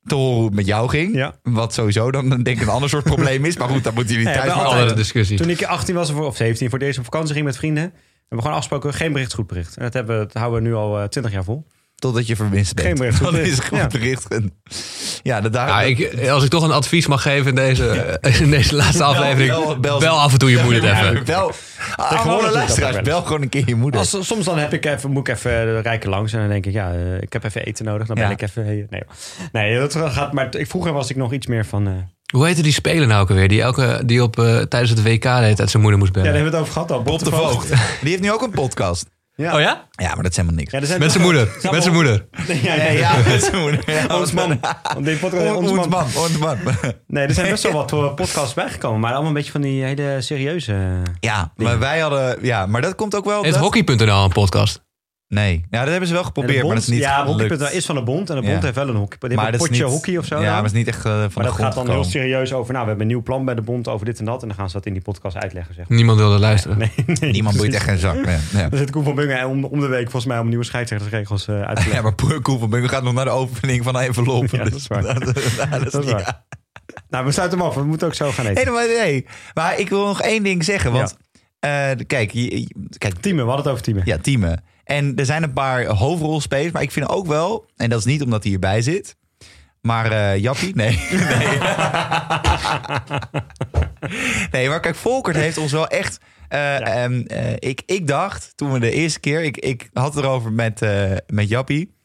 te 0.05 0.15
horen 0.15 0.35
hoe 0.35 0.45
het 0.45 0.53
met 0.53 0.65
jou 0.65 0.89
ging. 0.89 1.15
Ja. 1.15 1.35
Wat 1.43 1.73
sowieso 1.73 2.11
dan 2.11 2.29
denk 2.29 2.47
ik 2.47 2.61
een 2.61 2.69
ander 2.69 2.89
soort 2.89 3.03
probleem 3.03 3.45
is. 3.45 3.57
Maar 3.57 3.69
goed, 3.69 3.83
dat 3.83 3.93
moeten 3.93 4.15
jullie 4.15 4.33
thuis 4.33 4.47
maar 4.47 4.55
altijd. 4.55 4.79
Andere 4.79 4.93
discussie. 4.93 5.37
Toen 5.37 5.49
ik 5.49 5.63
18 5.63 5.95
was, 5.95 6.09
of 6.09 6.17
of 6.17 6.35
17, 6.35 6.69
voor 6.69 6.79
op 6.79 7.03
vakantie 7.03 7.33
ging 7.33 7.45
met 7.45 7.57
vrienden. 7.57 7.83
hebben 7.83 7.99
We 8.29 8.37
gewoon 8.37 8.53
afgesproken, 8.53 8.93
geen 8.93 9.13
bericht, 9.13 9.33
goed 9.33 9.47
bericht. 9.47 9.77
En 9.77 9.83
dat, 9.83 9.93
hebben, 9.93 10.17
dat 10.17 10.33
houden 10.33 10.63
we 10.63 10.67
nu 10.67 10.75
al 10.75 10.99
eh, 10.99 11.07
20 11.07 11.31
jaar 11.31 11.43
vol. 11.43 11.65
Totdat 12.01 12.27
je 12.27 12.35
verwist 12.35 12.75
bent. 12.75 12.87
Geen 12.87 12.97
bericht, 12.97 13.23
Dan 13.23 13.37
is 13.37 13.51
het 13.57 13.65
goed 13.65 13.77
Ja. 13.77 13.87
bericht. 13.87 14.27
Ja, 15.23 15.41
Ja, 15.51 15.81
ik, 15.81 16.27
als 16.29 16.43
ik 16.43 16.49
toch 16.49 16.63
een 16.63 16.71
advies 16.71 17.07
mag 17.07 17.21
geven 17.21 17.47
in 17.49 17.55
deze, 17.55 18.19
in 18.41 18.49
deze 18.51 18.75
laatste 18.75 19.03
aflevering, 19.03 19.51
bel- 19.51 19.79
bel, 19.79 19.99
bel- 19.99 20.19
af 20.19 20.31
en 20.33 20.39
toe 20.39 20.49
je 20.49 20.61
moeder 20.63 20.83
Ja, 20.83 21.11
even. 21.11 21.23
Bel, 21.25 21.51
luisteraars, 22.51 22.79
ook 22.79 22.91
wel 22.93 23.01
bel 23.03 23.21
gewoon 23.21 23.41
een 23.41 23.49
keer 23.49 23.63
je 23.65 23.75
moeder. 23.75 23.99
Als, 23.99 24.15
soms 24.19 24.45
dan 24.45 24.57
heb 24.57 24.73
ik 24.73 24.85
even, 24.85 25.11
moet 25.11 25.27
ik 25.27 25.35
even 25.35 25.51
de 25.51 25.79
rijken 25.79 26.09
langs 26.09 26.33
en 26.33 26.39
dan 26.39 26.49
denk 26.49 26.65
ik, 26.65 26.73
ja, 26.73 26.91
eh, 26.93 27.21
ik 27.21 27.33
heb 27.33 27.43
even 27.43 27.65
eten 27.65 27.85
nodig. 27.85 28.07
Dan 28.07 28.15
ben 28.15 28.25
Ja. 28.25 28.31
ik 28.31 28.41
even... 28.41 28.65
Nee, 28.65 28.85
nee, 28.89 29.01
nee 29.51 29.79
dat 29.79 29.95
gaat, 29.95 30.33
maar 30.33 30.55
ik, 30.55 30.67
vroeger 30.67 30.93
was 30.93 31.09
ik 31.09 31.15
nog 31.15 31.33
iets 31.33 31.47
meer 31.47 31.65
van... 31.65 31.87
eh, 31.87 31.93
Hoe 32.33 32.45
heette 32.45 32.61
die 32.61 32.73
speler 32.73 33.07
nou 33.07 33.21
ook 33.21 33.29
alweer? 33.29 33.47
Die, 33.47 33.61
elke, 33.61 34.01
die 34.05 34.23
op, 34.23 34.39
eh, 34.39 34.57
tijdens 34.57 34.91
het 34.91 35.03
WK 35.03 35.23
deed 35.23 35.59
uit 35.59 35.69
zijn 35.69 35.81
moeder 35.81 35.99
moest 35.99 36.15
ja, 36.15 36.21
bellen. 36.21 36.33
daar 36.33 36.41
hebben 36.43 36.51
we 36.51 36.57
het 36.57 36.59
over 36.59 36.73
gehad 36.73 36.91
al. 36.91 37.01
Bob 37.03 37.19
de 37.23 37.29
Voogd. 37.31 37.67
Die 38.01 38.09
heeft 38.09 38.21
nu 38.21 38.31
ook 38.31 38.41
een 38.41 38.51
podcast. 38.51 39.05
Ja. 39.41 39.53
Oh 39.55 39.59
ja? 39.59 39.87
Ja, 39.91 40.07
maar 40.13 40.23
dat 40.23 40.31
is 40.31 40.35
helemaal 40.37 40.57
niks. 40.57 40.71
Ja, 40.71 40.79
er 40.79 40.85
zijn 40.85 40.99
Met 40.99 41.11
zijn 41.11 41.23
moeder. 41.23 41.49
zijn 41.59 41.73
Met 41.75 41.83
zijn 41.83 41.95
moeder. 41.95 42.27
Ja, 42.47 42.53
ja, 42.53 42.75
Nee, 42.75 42.97
ja. 43.05 43.17
met 43.27 43.43
zijn 43.43 43.61
moeder. 43.61 44.15
Ons 44.15 44.31
man. 44.31 44.59
Die 44.99 45.17
podcast 45.17 45.55
Ons 45.55 45.69
Ons 45.69 45.77
man. 45.79 45.89
man. 45.89 46.03
Ons 46.15 46.37
man. 46.37 46.57
Nee, 47.07 47.27
er 47.27 47.33
zijn 47.33 47.49
best 47.49 47.63
wel 47.63 47.71
wat 47.81 47.91
eh, 47.91 48.13
podcasts 48.13 48.53
bijgekomen. 48.53 48.99
Maar 48.99 49.11
allemaal 49.11 49.27
een 49.27 49.33
beetje 49.33 49.51
van 49.51 49.61
die 49.61 49.83
hele 49.83 50.17
serieuze... 50.21 50.75
Ja, 51.19 51.51
maar 51.55 51.79
wij 51.79 51.99
hadden... 51.99 52.37
Ja, 52.41 52.65
maar 52.65 52.81
dat 52.81 52.95
komt 52.95 53.15
ook 53.15 53.25
wel... 53.25 53.41
Heeft 53.43 53.53
dat- 53.53 53.63
Hockey.nl 53.63 54.23
een 54.23 54.29
podcast? 54.31 54.81
Nee, 55.31 55.65
ja, 55.69 55.79
dat 55.79 55.89
hebben 55.89 56.07
ze 56.07 56.13
wel 56.13 56.23
geprobeerd, 56.23 56.63
maar 56.65 56.73
dat 56.73 56.83
is 56.83 56.89
niet 56.89 56.99
Ja, 56.99 57.21
gelukt. 57.25 57.41
hockey.nl 57.51 57.77
is 57.77 57.85
van 57.85 57.95
de 57.95 58.03
bond. 58.03 58.29
En 58.29 58.35
de 58.35 58.41
bond 58.41 58.53
Ja. 58.53 58.61
heeft 58.61 58.75
wel 58.75 58.87
een 58.89 58.95
hockey. 58.95 59.17
Die 59.29 59.37
Maar 59.37 59.47
een 59.47 59.53
is 59.53 59.59
potje 59.59 59.83
niet- 59.83 59.91
hockey 59.93 60.17
of 60.17 60.25
zo. 60.25 60.35
Ja, 60.35 60.41
dan. 60.41 60.51
maar 60.53 60.61
het 60.63 60.71
is 60.71 60.77
niet 60.77 60.87
echt 60.87 61.05
eh, 61.05 61.11
van 61.11 61.19
Maar 61.19 61.27
de 61.27 61.41
dat 61.43 61.53
gaat 61.53 61.73
dan 61.73 61.89
heel 61.89 62.03
serieus 62.03 62.53
over. 62.53 62.71
Nou, 62.73 62.83
we 62.83 62.89
hebben 62.89 63.01
een 63.01 63.07
nieuw 63.11 63.21
plan 63.23 63.45
bij 63.45 63.55
de 63.55 63.61
bond 63.61 63.87
over 63.87 64.05
dit 64.05 64.19
en 64.19 64.25
dat. 64.25 64.41
En 64.41 64.47
dan 64.47 64.57
gaan 64.57 64.67
ze 64.69 64.73
dat 64.75 64.85
in 64.85 64.93
die 64.93 65.01
podcast 65.01 65.37
uitleggen. 65.37 65.75
Zeg. 65.75 65.87
maar. 65.87 65.97
Niemand 65.97 66.17
wilde 66.19 66.39
luisteren. 66.39 66.77
Nee, 66.77 66.91
nee, 67.05 67.31
Niemand 67.31 67.57
boeit 67.57 67.73
echt 67.73 67.83
geen 67.83 67.97
zak. 67.97 68.25
Ja, 68.25 68.37
ja. 68.61 68.69
Dan 68.69 68.79
zit 68.79 68.91
Koen 68.91 69.03
van 69.03 69.15
Bungen 69.15 69.47
om, 69.47 69.63
om 69.63 69.79
de 69.79 69.87
week 69.87 70.01
volgens 70.03 70.25
mij 70.25 70.39
om 70.39 70.47
nieuwe 70.49 70.63
scheidsrechtersregels 70.65 71.47
eh, 71.47 71.61
uit 71.61 71.75
te 71.75 71.81
Ja, 71.81 71.87
leggen. 71.87 72.03
maar 72.03 72.15
Poer 72.15 72.41
Koen 72.41 72.59
van 72.59 72.69
Bunge 72.69 72.87
gaat 72.87 73.03
nog 73.03 73.13
naar 73.13 73.25
de 73.25 73.31
opening 73.31 73.83
van 73.83 73.95
een 73.95 74.01
envelop. 74.01 74.45
Ja, 74.51 74.63
dat 74.63 74.73
is 74.73 74.87
waar. 74.87 75.01
dat, 75.01 75.19
dat 75.25 75.37
is 75.37 75.55
Dat 75.57 75.85
is 75.85 75.93
niet- 75.93 76.11
waar. 76.11 76.19
ja. 76.21 76.43
Nou, 77.09 77.25
we 77.25 77.31
sluiten 77.31 77.57
hem 77.57 77.67
af. 77.67 77.75
We 77.75 77.83
moeten 77.83 78.07
ook 78.07 78.13
zo 78.13 78.31
gaan 78.31 78.45
eten. 78.45 78.63
Nee, 78.65 78.73
maar, 78.73 78.87
nee, 78.87 79.25
maar 79.53 79.79
ik 79.79 79.89
wil 79.89 80.05
nog 80.05 80.21
één 80.21 80.43
ding 80.43 80.63
zeggen. 80.63 80.91
Want 80.91 81.17
eh, 81.59 81.89
kijk, 82.07 82.31
je, 82.31 82.67
kijk, 82.97 83.13
Teamen, 83.19 83.43
we 83.45 83.51
hadden 83.51 83.63
het 83.65 83.67
over 83.73 83.83
teamen. 83.83 84.01
ja, 84.05 84.17
teamen. 84.17 84.63
En 84.91 85.15
er 85.15 85.25
zijn 85.25 85.43
een 85.43 85.53
paar 85.53 85.85
hoofdrolspelers. 85.85 86.71
Maar 86.71 86.81
ik 86.81 86.91
vind 86.91 87.09
ook 87.09 87.27
wel, 87.27 87.65
en 87.75 87.89
dat 87.89 87.99
is 87.99 88.05
niet 88.05 88.21
omdat 88.21 88.41
hij 88.41 88.49
hierbij 88.49 88.81
zit. 88.81 89.15
Maar 89.81 90.11
eh, 90.11 90.37
Jappie? 90.37 90.75
Nee. 90.75 90.99
nee. 91.11 91.57
nee, 94.51 94.69
maar 94.69 94.79
kijk, 94.79 94.95
Volkert 94.95 95.35
heeft 95.35 95.57
ons 95.57 95.71
wel 95.71 95.87
echt... 95.87 96.19
eh, 96.47 97.53
ik, 97.59 97.81
ik 97.85 98.07
dacht, 98.07 98.53
toen 98.55 98.71
we 98.71 98.79
de 98.79 98.91
eerste 98.91 99.19
keer... 99.19 99.43
Ik, 99.43 99.57
ik 99.57 99.89
had 99.93 100.13
het 100.13 100.23
erover 100.23 100.51
met, 100.51 100.85
met 101.27 101.49
Jappie. 101.49 101.95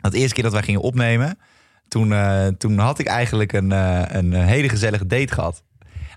Dat 0.00 0.12
eerste 0.12 0.34
keer 0.34 0.44
dat 0.44 0.52
wij 0.52 0.62
gingen 0.62 0.80
opnemen... 0.80 1.38
Toen, 1.88 2.14
toen 2.58 2.78
had 2.78 2.98
ik 2.98 3.06
eigenlijk 3.06 3.52
een, 3.52 3.70
een 4.16 4.32
hele 4.32 4.68
gezellige 4.68 5.06
date 5.06 5.32
gehad. 5.32 5.62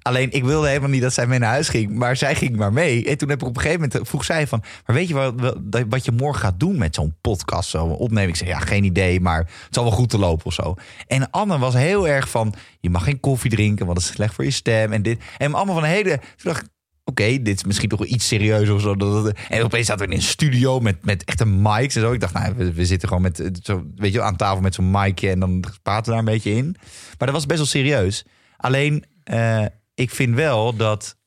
Alleen 0.04 0.32
ik 0.32 0.44
wilde 0.44 0.68
helemaal 0.68 0.90
niet 0.90 1.02
dat 1.02 1.14
zij 1.14 1.28
mee 1.28 1.40
naar 1.40 1.50
huis 1.50 1.70
ging, 1.70 1.94
maar 1.94 2.16
zij 2.16 2.36
ging 2.36 2.56
maar 2.56 2.74
mee. 2.74 3.06
En 3.06 3.18
toen 3.18 3.30
heb 3.30 3.42
ik 3.42 3.48
op 3.48 3.56
een 3.56 3.62
gegeven 3.62 3.90
moment 3.90 4.08
vroeg 4.08 4.26
zij 4.26 4.48
van, 4.48 4.64
maar 4.86 4.96
weet 4.96 5.08
je 5.08 5.14
wat, 5.14 5.34
wat, 5.90 6.06
je 6.06 6.12
morgen 6.12 6.42
gaat 6.42 6.60
doen 6.60 6.78
met 6.78 6.96
zo'n 6.96 7.16
podcast, 7.22 7.70
zo'n 7.70 7.96
opnemen? 7.96 8.30
Ik 8.30 8.36
zei 8.36 8.50
ja, 8.50 8.60
geen 8.60 8.84
idee, 8.84 9.20
maar 9.20 9.38
het 9.38 9.68
zal 9.70 9.84
wel 9.84 9.94
goed 9.94 10.10
te 10.10 10.18
lopen 10.18 10.46
of 10.46 10.54
zo. 10.54 10.76
En 11.08 11.30
Anne 11.32 11.58
was 11.58 11.74
heel 11.74 12.08
erg 12.08 12.30
van, 12.30 12.54
je 12.80 12.90
mag 12.90 13.04
geen 13.04 13.20
koffie 13.20 13.52
drinken, 13.52 13.86
want 13.86 14.00
dat 14.00 14.08
is 14.08 14.16
slecht 14.16 14.34
voor 14.34 14.44
je 14.44 14.52
stem 14.52 14.92
en 14.92 15.02
dit. 15.02 15.22
En 15.38 15.54
allemaal 15.54 15.76
van 15.76 15.84
hele, 15.84 16.18
toen 16.18 16.52
dacht 16.52 16.62
ik, 16.62 16.68
oké, 17.04 17.42
dit 17.42 17.56
is 17.56 17.64
misschien 17.64 17.90
toch 17.90 18.06
iets 18.06 18.28
serieus 18.28 18.70
of 18.70 18.82
zo. 18.82 18.96
En 19.50 19.64
opeens 19.64 19.88
zaten 19.88 20.06
we 20.06 20.12
in 20.12 20.18
een 20.18 20.26
studio 20.26 20.80
met, 20.80 21.06
met 21.06 21.24
echte 21.24 21.46
mics 21.46 21.96
en 21.96 22.02
zo. 22.02 22.12
Ik 22.12 22.20
dacht, 22.20 22.34
nou, 22.34 22.54
we, 22.56 22.74
we 22.74 22.86
zitten 22.86 23.08
gewoon 23.08 23.24
met, 23.24 23.40
eh, 23.40 23.48
zo, 23.64 23.84
weet 23.96 24.14
je, 24.14 24.22
aan 24.22 24.36
tafel 24.36 24.62
met 24.62 24.74
zo'n 24.74 24.92
micje 24.92 25.30
en 25.30 25.40
dan 25.40 25.64
praten 25.82 26.04
we 26.04 26.10
daar 26.10 26.20
een 26.20 26.34
beetje 26.34 26.56
in. 26.56 26.76
Maar 27.18 27.28
dat 27.28 27.32
was 27.32 27.46
best 27.46 27.60
wel 27.60 27.68
serieus. 27.68 28.26
Alleen, 28.58 29.06
eh, 29.24 29.66
ik 29.94 30.12
vind 30.12 30.36
wel 30.36 30.76
dat 30.76 31.18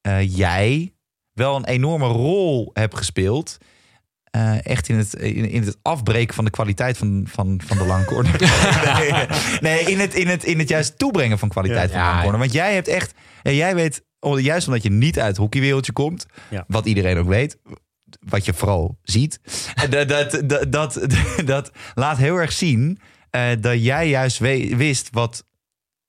eh, 0.00 0.36
jij 0.36 0.94
wel 1.32 1.56
een 1.56 1.64
enorme 1.64 2.06
rol 2.06 2.70
hebt 2.72 2.96
gespeeld. 2.96 3.58
eh, 4.30 4.66
echt 4.66 4.88
in 4.88 4.96
het, 4.96 5.14
in, 5.14 5.50
in 5.50 5.62
het 5.62 5.76
afbreken 5.82 6.34
van 6.34 6.44
de 6.44 6.50
kwaliteit 6.50 6.98
van, 6.98 7.24
van, 7.28 7.60
van 7.64 7.78
de 7.78 7.84
langcorner. 7.84 8.40
nee, 8.98 9.26
nee 9.60 9.80
in, 9.84 9.98
het, 10.00 10.14
in, 10.14 10.26
het, 10.28 10.44
in 10.44 10.58
het 10.58 10.68
juist 10.68 10.98
toebrengen 10.98 11.38
van 11.38 11.48
kwaliteit 11.48 11.90
van 11.90 12.00
de 12.00 12.06
langcorner. 12.06 12.38
Want 12.38 12.52
jij 12.52 12.74
hebt 12.74 12.88
echt, 12.88 13.14
en 13.42 13.54
jij 13.54 13.74
weet, 13.74 14.02
juist 14.20 14.66
omdat 14.66 14.82
je 14.82 14.90
niet 14.90 15.18
uit 15.18 15.28
het 15.28 15.36
hockeywereldje 15.36 15.92
komt, 15.92 16.26
Ja. 16.50 16.64
wat 16.68 16.86
iedereen 16.86 17.18
ook 17.18 17.28
weet, 17.28 17.58
wat 18.20 18.44
je 18.44 18.54
vooral 18.54 18.98
ziet, 19.02 19.40
dat, 19.90 20.08
dat, 20.08 20.42
dat, 20.44 20.72
dat, 20.72 21.00
dat 21.44 21.70
laat 21.94 22.16
heel 22.16 22.36
erg 22.36 22.52
zien 22.52 22.98
eh, 23.30 23.50
dat 23.60 23.84
jij 23.84 24.08
juist 24.08 24.38
wist 24.76 25.08
wat 25.10 25.44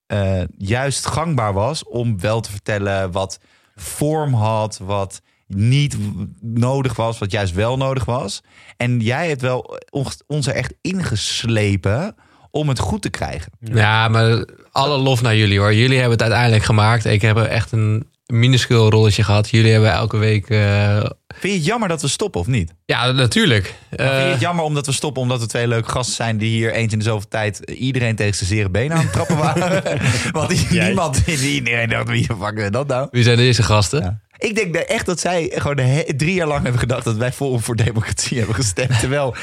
eh, 0.08 0.42
juist 0.58 1.06
gangbaar 1.06 1.54
was 1.54 1.84
om 1.84 2.20
wel 2.20 2.42
te 2.42 2.52
vertellen 2.52 3.12
wat 3.12 3.40
vorm 3.76 4.34
had, 4.34 4.78
wat 4.84 5.22
niet 5.48 5.98
nodig 6.42 6.96
was, 6.96 7.18
wat 7.18 7.32
juist 7.32 7.54
wel 7.54 7.78
nodig 7.78 8.06
was. 8.06 8.42
En 8.78 9.00
jij 9.00 9.28
hebt 9.28 9.42
wel 9.42 9.80
ons, 9.90 10.18
ons 10.28 10.48
er 10.48 10.56
echt 10.56 10.74
ingeslepen 10.82 12.16
om 12.52 12.70
het 12.70 12.80
goed 12.80 13.02
te 13.02 13.10
krijgen. 13.10 13.52
Ja, 13.60 14.08
maar 14.08 14.46
alle 14.72 14.98
lof 14.98 15.22
naar 15.22 15.36
jullie 15.36 15.60
hoor. 15.60 15.74
Jullie 15.74 16.00
hebben 16.00 16.12
het 16.12 16.22
uiteindelijk 16.22 16.64
gemaakt. 16.64 17.06
Ik 17.06 17.22
heb 17.22 17.38
er 17.38 17.48
echt 17.48 17.72
een 17.72 18.08
minuscuul 18.26 18.90
rolletje 18.90 19.24
gehad. 19.24 19.50
Jullie 19.50 19.72
hebben 19.72 19.92
elke 19.92 20.18
week... 20.18 20.50
eh, 20.50 20.98
Vind 21.38 21.54
je 21.54 21.60
het 21.60 21.66
jammer 21.66 21.90
dat 21.90 22.02
we 22.02 22.08
stoppen 22.08 22.42
of 22.42 22.48
niet? 22.48 22.74
Ja, 22.86 23.12
natuurlijk. 23.12 23.74
Maar 23.90 23.98
vind 24.08 24.12
je 24.20 24.24
Eh, 24.26 24.32
het 24.32 24.40
jammer 24.40 24.66
omdat 24.66 24.86
we 24.86 24.92
stoppen 24.92 25.22
omdat 25.22 25.40
we 25.40 25.46
twee 25.46 25.68
leuke 25.68 25.90
gasten 25.90 26.16
zijn 26.16 26.38
die 26.38 26.50
hier 26.50 26.72
eens 26.74 26.94
in 26.94 27.00
de 27.00 27.06
zoveel 27.06 27.28
tijd 27.30 27.60
iedereen 27.60 28.16
tegen 28.16 28.36
zijn 28.36 28.50
zere 28.50 28.70
benen 28.70 28.98
aan 28.98 29.04
het 29.04 29.12
trappen 29.14 29.38
waren? 29.38 29.84
Want 30.32 30.70
niemand, 30.72 31.26
die 31.26 31.54
iedereen 31.54 31.90
dacht, 31.90 32.10
wie 32.10 32.28
de 32.28 32.36
fuck 32.42 32.58
is 32.58 32.70
dat 32.72 32.88
nou? 32.88 33.08
wie 33.12 33.24
zijn 33.24 33.38
de 33.38 33.44
eerste 33.44 33.64
gasten? 33.64 34.02
Ja. 34.02 34.20
Ik 34.38 34.56
denk 34.56 34.76
echt 34.76 35.06
dat 35.06 35.20
zij 35.20 35.52
gewoon 35.56 36.04
drie 36.18 36.34
jaar 36.34 36.48
lang 36.48 36.62
hebben 36.62 36.80
gedacht 36.80 37.04
dat 37.04 37.16
wij 37.16 37.32
Forum 37.32 37.60
voor 37.62 37.76
Democratie 37.76 38.38
hebben 38.38 38.56
gestemd. 38.56 39.00
Terwijl, 39.00 39.36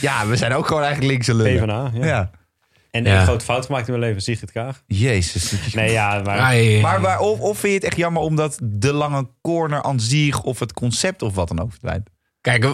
ja, 0.00 0.26
we 0.26 0.36
zijn 0.36 0.52
ook 0.54 0.66
gewoon 0.66 0.82
eigenlijk 0.82 1.12
linkse 1.12 1.34
lullen. 1.34 1.56
PvdA, 1.62 1.90
ja. 1.94 2.06
Ja. 2.06 2.30
En 2.94 3.04
Ja. 3.04 3.18
een 3.18 3.26
grote 3.26 3.44
fout 3.44 3.66
gemaakt 3.66 3.86
in 3.88 3.92
mijn 3.92 4.04
leven, 4.04 4.22
Sigrid 4.22 4.52
Kaag. 4.52 4.82
Jezus. 4.86 5.52
Nee, 5.74 5.90
ja, 5.92 6.20
maar... 6.24 6.38
Ai. 6.38 6.80
Maar, 6.80 7.00
maar 7.00 7.18
of, 7.18 7.40
of 7.40 7.58
vind 7.58 7.72
je 7.72 7.78
het 7.78 7.84
echt 7.88 7.96
jammer 7.96 8.22
omdat 8.22 8.58
de 8.62 8.92
lange 8.92 9.28
corner 9.42 9.82
aan 9.82 10.00
zich 10.00 10.42
of 10.42 10.58
het 10.58 10.72
concept 10.72 11.22
of 11.22 11.34
wat 11.34 11.48
dan 11.48 11.60
ook 11.60 11.70
verdwijnt? 11.70 12.08
Kijk, 12.40 12.64
eh, 12.64 12.72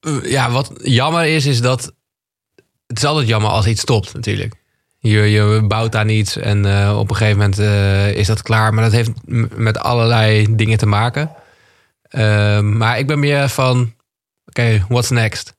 eh, 0.00 0.30
ja, 0.30 0.50
wat 0.50 0.72
jammer 0.82 1.26
is, 1.26 1.46
is 1.46 1.60
dat... 1.60 1.94
Het 2.86 2.96
is 2.96 3.04
altijd 3.04 3.28
jammer 3.28 3.50
als 3.50 3.66
iets 3.66 3.80
stopt, 3.80 4.14
natuurlijk. 4.14 4.54
Je, 4.98 5.18
je 5.18 5.64
bouwt 5.68 5.96
aan 5.96 6.08
iets 6.08 6.36
en 6.36 6.64
eh, 6.64 6.98
op 6.98 7.10
een 7.10 7.16
gegeven 7.16 7.38
moment 7.38 7.58
eh, 7.58 8.14
is 8.14 8.26
dat 8.26 8.42
klaar. 8.42 8.74
Maar 8.74 8.84
dat 8.84 8.92
heeft 8.92 9.10
met 9.56 9.78
allerlei 9.78 10.54
dingen 10.56 10.78
te 10.78 10.86
maken. 10.86 11.30
Eh, 12.02 12.60
maar 12.60 12.98
ik 12.98 13.06
ben 13.06 13.18
meer 13.18 13.48
van... 13.48 13.94
Oké, 14.46 14.84
what's 14.88 15.10
next? 15.10 15.56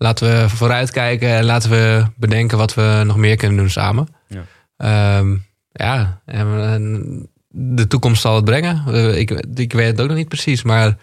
Laten 0.00 0.28
we 0.42 0.48
vooruitkijken 0.48 1.28
en 1.28 1.44
laten 1.44 1.70
we 1.70 2.04
bedenken 2.16 2.58
wat 2.58 2.74
we 2.74 3.02
nog 3.06 3.16
meer 3.16 3.36
kunnen 3.36 3.56
doen 3.56 3.70
samen. 3.70 4.08
Ja. 4.26 4.44
Ehm, 4.76 5.36
ja, 5.72 6.20
en, 6.24 6.46
en 6.60 7.28
de 7.48 7.86
toekomst 7.86 8.20
zal 8.22 8.34
het 8.36 8.44
brengen. 8.44 8.82
Eh, 8.86 9.18
ik, 9.18 9.30
ik 9.54 9.72
weet 9.72 9.86
het 9.86 10.00
ook 10.00 10.08
nog 10.08 10.16
niet 10.16 10.28
precies, 10.28 10.62
maar 10.62 10.96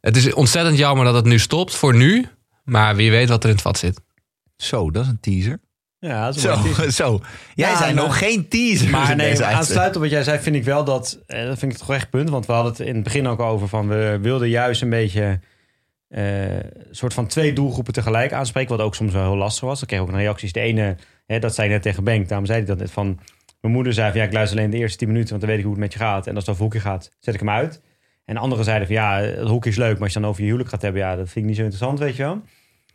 het 0.00 0.16
is 0.16 0.32
ontzettend 0.34 0.78
jammer 0.78 1.04
dat 1.04 1.14
het 1.14 1.24
nu 1.24 1.38
stopt 1.38 1.74
voor 1.74 1.94
nu. 1.94 2.26
Maar 2.64 2.96
wie 2.96 3.10
weet 3.10 3.28
wat 3.28 3.42
er 3.42 3.48
in 3.48 3.54
het 3.54 3.64
vat 3.64 3.78
zit. 3.78 4.00
Zo, 4.56 4.90
dat 4.90 5.02
is 5.02 5.08
een 5.08 5.20
teaser. 5.20 5.60
Ja, 5.98 6.24
dat 6.26 6.36
is 6.36 6.42
Zo, 6.42 6.60
een 6.82 6.92
zo. 7.02 7.20
Jij 7.54 7.70
Ja, 7.70 7.76
zei 7.76 7.94
nog 7.94 8.18
geen 8.18 8.48
teaser. 8.48 8.90
Maar 8.90 9.16
nee, 9.16 9.44
aansluitend 9.44 9.96
op 9.96 10.02
wat 10.02 10.10
jij 10.10 10.22
zei, 10.22 10.38
vind 10.38 10.56
ik 10.56 10.64
wel 10.64 10.84
dat... 10.84 11.18
eh, 11.26 11.44
dat 11.46 11.58
vind 11.58 11.72
ik 11.72 11.78
toch 11.78 11.92
echt 11.92 12.10
punt. 12.10 12.30
Want 12.30 12.46
we 12.46 12.52
hadden 12.52 12.72
het 12.72 12.80
in 12.80 12.94
het 12.94 13.04
begin 13.04 13.26
ook 13.26 13.40
over 13.40 13.68
van... 13.68 13.88
we 13.88 14.18
wilden 14.22 14.48
juist 14.48 14.82
een 14.82 14.90
beetje... 14.90 15.40
eh, 16.08 16.24
soort 16.90 17.14
van 17.14 17.26
twee 17.26 17.52
doelgroepen 17.52 17.92
tegelijk 17.92 18.32
aanspreken. 18.32 18.76
Wat 18.76 18.86
ook 18.86 18.94
soms 18.94 19.12
wel 19.12 19.22
heel 19.22 19.36
lastig 19.36 19.64
was. 19.64 19.78
Dan 19.78 19.88
kreeg 19.88 20.00
ook 20.00 20.10
reacties. 20.10 20.52
De 20.52 20.60
ene, 20.60 20.96
hè, 21.26 21.38
dat 21.38 21.54
zei 21.54 21.66
ik 21.66 21.72
net 21.72 21.82
tegen 21.82 22.04
Benk. 22.04 22.28
Daarom 22.28 22.46
zei 22.46 22.58
hij 22.58 22.66
dat 22.66 22.78
net 22.78 22.90
van... 22.90 23.18
Mijn 23.60 23.74
moeder 23.74 23.92
zei 23.92 24.10
van 24.10 24.20
ja, 24.20 24.26
ik 24.26 24.32
luister 24.32 24.58
alleen 24.58 24.70
de 24.70 24.76
eerste 24.76 24.98
10 24.98 25.08
minuten... 25.08 25.28
want 25.28 25.40
dan 25.40 25.50
weet 25.50 25.58
ik 25.58 25.64
hoe 25.64 25.74
het 25.74 25.82
met 25.82 25.92
je 25.92 25.98
gaat. 25.98 26.26
En 26.26 26.34
als 26.34 26.46
het 26.46 26.52
over 26.52 26.62
hockey 26.62 26.80
gaat, 26.80 27.12
zet 27.18 27.34
ik 27.34 27.40
hem 27.40 27.50
uit. 27.50 27.80
En 28.24 28.36
anderen 28.36 28.64
zeiden 28.64 28.86
van 28.86 28.96
ja, 28.96 29.20
het 29.20 29.48
hockey 29.48 29.70
is 29.70 29.76
leuk... 29.76 29.92
maar 29.92 30.02
als 30.02 30.12
je 30.12 30.20
dan 30.20 30.28
over 30.28 30.40
je 30.40 30.46
huwelijk 30.46 30.70
gaat 30.70 30.82
hebben... 30.82 31.00
ja, 31.00 31.16
dat 31.16 31.24
vind 31.28 31.36
ik 31.36 31.44
niet 31.44 31.56
zo 31.56 31.62
interessant, 31.62 31.98
weet 31.98 32.16
je 32.16 32.22
wel. 32.22 32.42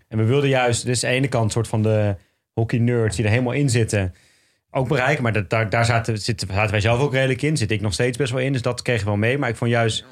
En 0.07 0.17
we 0.17 0.23
wilden 0.23 0.49
juist... 0.49 0.85
dus 0.85 1.03
aan 1.03 1.09
de 1.09 1.15
ene 1.15 1.27
kant 1.27 1.51
soort 1.51 1.67
van 1.67 1.83
de 1.83 2.15
hockey-nerds... 2.53 3.15
die 3.15 3.25
er 3.25 3.31
helemaal 3.31 3.53
in 3.53 3.69
zitten 3.69 4.13
ook 4.71 4.87
bereiken. 4.87 5.23
Maar 5.23 5.33
dat, 5.33 5.49
daar, 5.49 5.69
daar 5.69 5.85
zaten, 5.85 6.17
zitten, 6.17 6.47
zaten 6.47 6.71
wij 6.71 6.81
zelf 6.81 6.99
ook 6.99 7.13
redelijk 7.13 7.41
in. 7.41 7.57
Zit 7.57 7.71
ik 7.71 7.81
nog 7.81 7.93
steeds 7.93 8.17
best 8.17 8.31
wel 8.31 8.41
in. 8.41 8.53
Dus 8.53 8.61
dat 8.61 8.81
kregen 8.81 9.03
we 9.03 9.09
wel 9.09 9.19
mee. 9.19 9.37
Maar 9.37 9.49
ik 9.49 9.55
vond 9.55 9.71
juist... 9.71 10.05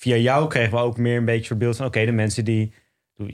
Via 0.00 0.16
jou 0.16 0.48
kregen 0.48 0.70
we 0.70 0.78
ook 0.78 0.96
meer 0.96 1.16
een 1.16 1.24
beetje 1.24 1.46
verbeeld 1.46 1.76
van... 1.76 1.86
Oké, 1.86 2.04
de 2.04 2.12
mensen 2.12 2.44
die... 2.44 2.72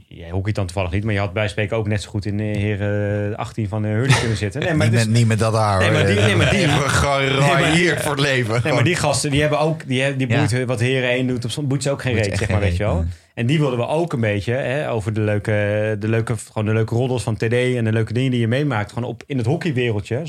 Jij 0.08 0.30
hockeyt 0.30 0.54
dan 0.54 0.66
toevallig 0.66 0.90
niet. 0.90 1.04
Maar 1.04 1.12
je 1.14 1.18
had 1.20 1.32
bij 1.32 1.48
spreken 1.48 1.76
ook 1.76 1.86
net 1.88 2.02
zo 2.02 2.10
goed 2.10 2.24
in 2.26 2.40
eh, 2.40 2.56
heren 2.56 3.36
18 3.36 3.68
van 3.68 3.82
de 3.82 3.88
Hurley 3.88 4.18
kunnen 4.20 4.36
zitten. 4.36 4.60
Nee, 4.60 4.74
maar, 4.74 4.86
niet, 4.86 4.96
dus, 4.96 5.04
met, 5.06 5.14
niet 5.16 5.26
met 5.26 5.38
dat 5.38 5.54
haar. 5.54 5.78
Nee, 5.80 5.90
maar 5.90 6.06
die- 6.06 6.14
nee, 6.20 6.36
maar 6.36 6.50
die- 6.50 6.68
geraaieerd 7.02 8.02
voor 8.02 8.10
het 8.10 8.20
leven. 8.20 8.60
nee, 8.64 8.72
maar 8.72 8.84
die 8.84 8.96
gasten, 8.96 9.30
die 9.30 9.40
hebben 9.40 9.58
ook... 9.58 9.86
Die, 9.86 10.16
die 10.16 10.28
Ja. 10.28 10.36
boeit, 10.46 10.64
wat 10.64 10.80
heren 10.80 11.08
1 11.10 11.26
doet, 11.26 11.44
op 11.44 11.50
soms 11.50 11.66
boeit 11.66 11.82
ze 11.82 11.90
ook 11.90 12.02
geen 12.02 12.14
reet, 12.14 12.38
zeg 12.38 12.48
maar, 12.48 12.60
weet 12.60 12.76
je 12.76 12.82
wel. 12.82 13.04
En 13.34 13.46
die 13.46 13.58
wilden 13.58 13.78
we 13.78 13.86
ook 13.86 14.12
een 14.12 14.20
beetje 14.20 14.52
hè, 14.52 14.90
over 14.90 15.12
de 15.12 15.20
leuke, 15.20 15.96
de 15.98 16.08
leuke, 16.08 16.34
gewoon 16.36 16.64
de 16.66 16.72
leuke 16.72 16.94
roddels 16.94 17.22
van 17.22 17.36
TD 17.36 17.42
en 17.52 17.84
de 17.84 17.92
leuke 17.92 18.12
dingen 18.12 18.30
die 18.30 18.40
je 18.40 18.48
meemaakt. 18.48 18.92
Gewoon 18.92 19.08
op, 19.08 19.22
in 19.26 19.36
het 19.36 19.46
hockeywereldje, 19.46 20.22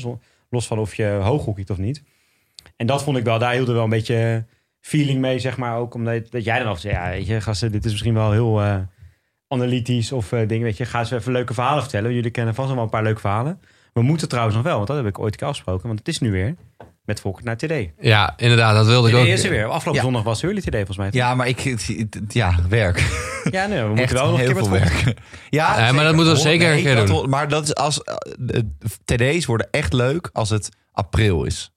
los 0.50 0.66
van 0.66 0.78
of 0.78 0.94
je 0.94 1.06
hooghockeyt 1.06 1.70
of 1.70 1.78
niet. 1.78 2.02
En 2.76 2.86
dat 2.86 3.02
vond 3.02 3.16
ik 3.16 3.24
wel, 3.24 3.38
daar 3.38 3.50
hielden 3.52 3.68
we 3.68 3.74
wel 3.74 3.84
een 3.84 3.90
beetje 3.90 4.44
feeling 4.88 5.20
mee, 5.20 5.38
zeg 5.38 5.56
maar. 5.56 5.76
Ook 5.76 5.94
omdat 5.94 6.30
dat 6.30 6.44
jij 6.44 6.58
dan 6.58 6.68
al 6.68 6.76
zei, 6.76 6.94
ja, 6.94 7.08
weet 7.08 7.26
je, 7.26 7.40
gasten, 7.40 7.72
dit 7.72 7.84
is 7.84 7.90
misschien 7.90 8.14
wel 8.14 8.32
heel 8.32 8.62
eh, 8.62 8.76
analytisch 9.48 10.12
of 10.12 10.32
eh 10.32 10.48
dingen, 10.48 10.64
weet 10.64 10.76
je. 10.76 10.84
Ga 10.84 10.98
eens 10.98 11.10
even 11.10 11.32
leuke 11.32 11.54
verhalen 11.54 11.82
vertellen. 11.82 12.12
Jullie 12.14 12.30
kennen 12.30 12.54
vast 12.54 12.66
nog 12.68 12.76
wel 12.76 12.84
een 12.84 12.90
paar 12.90 13.02
leuke 13.02 13.20
verhalen. 13.20 13.60
We 13.92 14.02
moeten 14.02 14.28
trouwens 14.28 14.56
nog 14.56 14.64
wel, 14.64 14.74
want 14.76 14.86
dat 14.86 14.96
heb 14.96 15.06
ik 15.06 15.18
ooit 15.18 15.32
een 15.32 15.38
keer 15.38 15.48
afgesproken. 15.48 15.86
Want 15.86 15.98
het 15.98 16.08
is 16.08 16.18
nu 16.18 16.30
weer 16.30 16.54
met 17.04 17.20
Volkert 17.20 17.44
naar 17.44 17.56
TD. 17.56 17.72
Ja, 18.00 18.34
inderdaad, 18.36 18.74
dat 18.74 18.86
wilde 18.86 19.08
ik 19.08 19.14
ook. 19.14 19.26
er 19.26 19.50
weer. 19.50 19.64
Afgelopen 19.66 19.94
Ja. 19.94 20.00
zondag 20.02 20.22
was 20.22 20.42
Hurley 20.42 20.60
TD 20.60 20.74
volgens 20.74 20.96
mij. 20.96 21.08
Ja, 21.10 21.34
maar 21.34 21.48
ik... 21.48 21.76
Ja, 22.28 22.54
werk. 22.68 23.26
Ja, 23.50 23.66
nee, 23.66 23.82
we 23.82 23.88
moeten 23.94 24.14
wel 24.16 24.24
nog 24.30 24.32
een 24.34 24.40
heel 24.46 24.54
keer 24.54 24.70
met 24.70 24.80
werk. 24.80 25.14
Ja, 25.50 25.92
maar 25.92 26.04
dat 26.04 26.14
moeten 26.14 26.32
we 26.32 26.38
zeker 26.40 26.72
een 26.72 26.82
keer 26.82 27.06
doen. 27.06 27.28
Maar 27.28 27.48
dat 27.48 27.62
is 27.64 27.74
als... 27.74 28.02
eh, 28.02 28.60
TD's 29.04 29.46
worden 29.46 29.68
echt 29.70 29.92
leuk 29.92 30.30
als 30.32 30.50
het 30.50 30.68
april 30.92 31.44
is. 31.44 31.72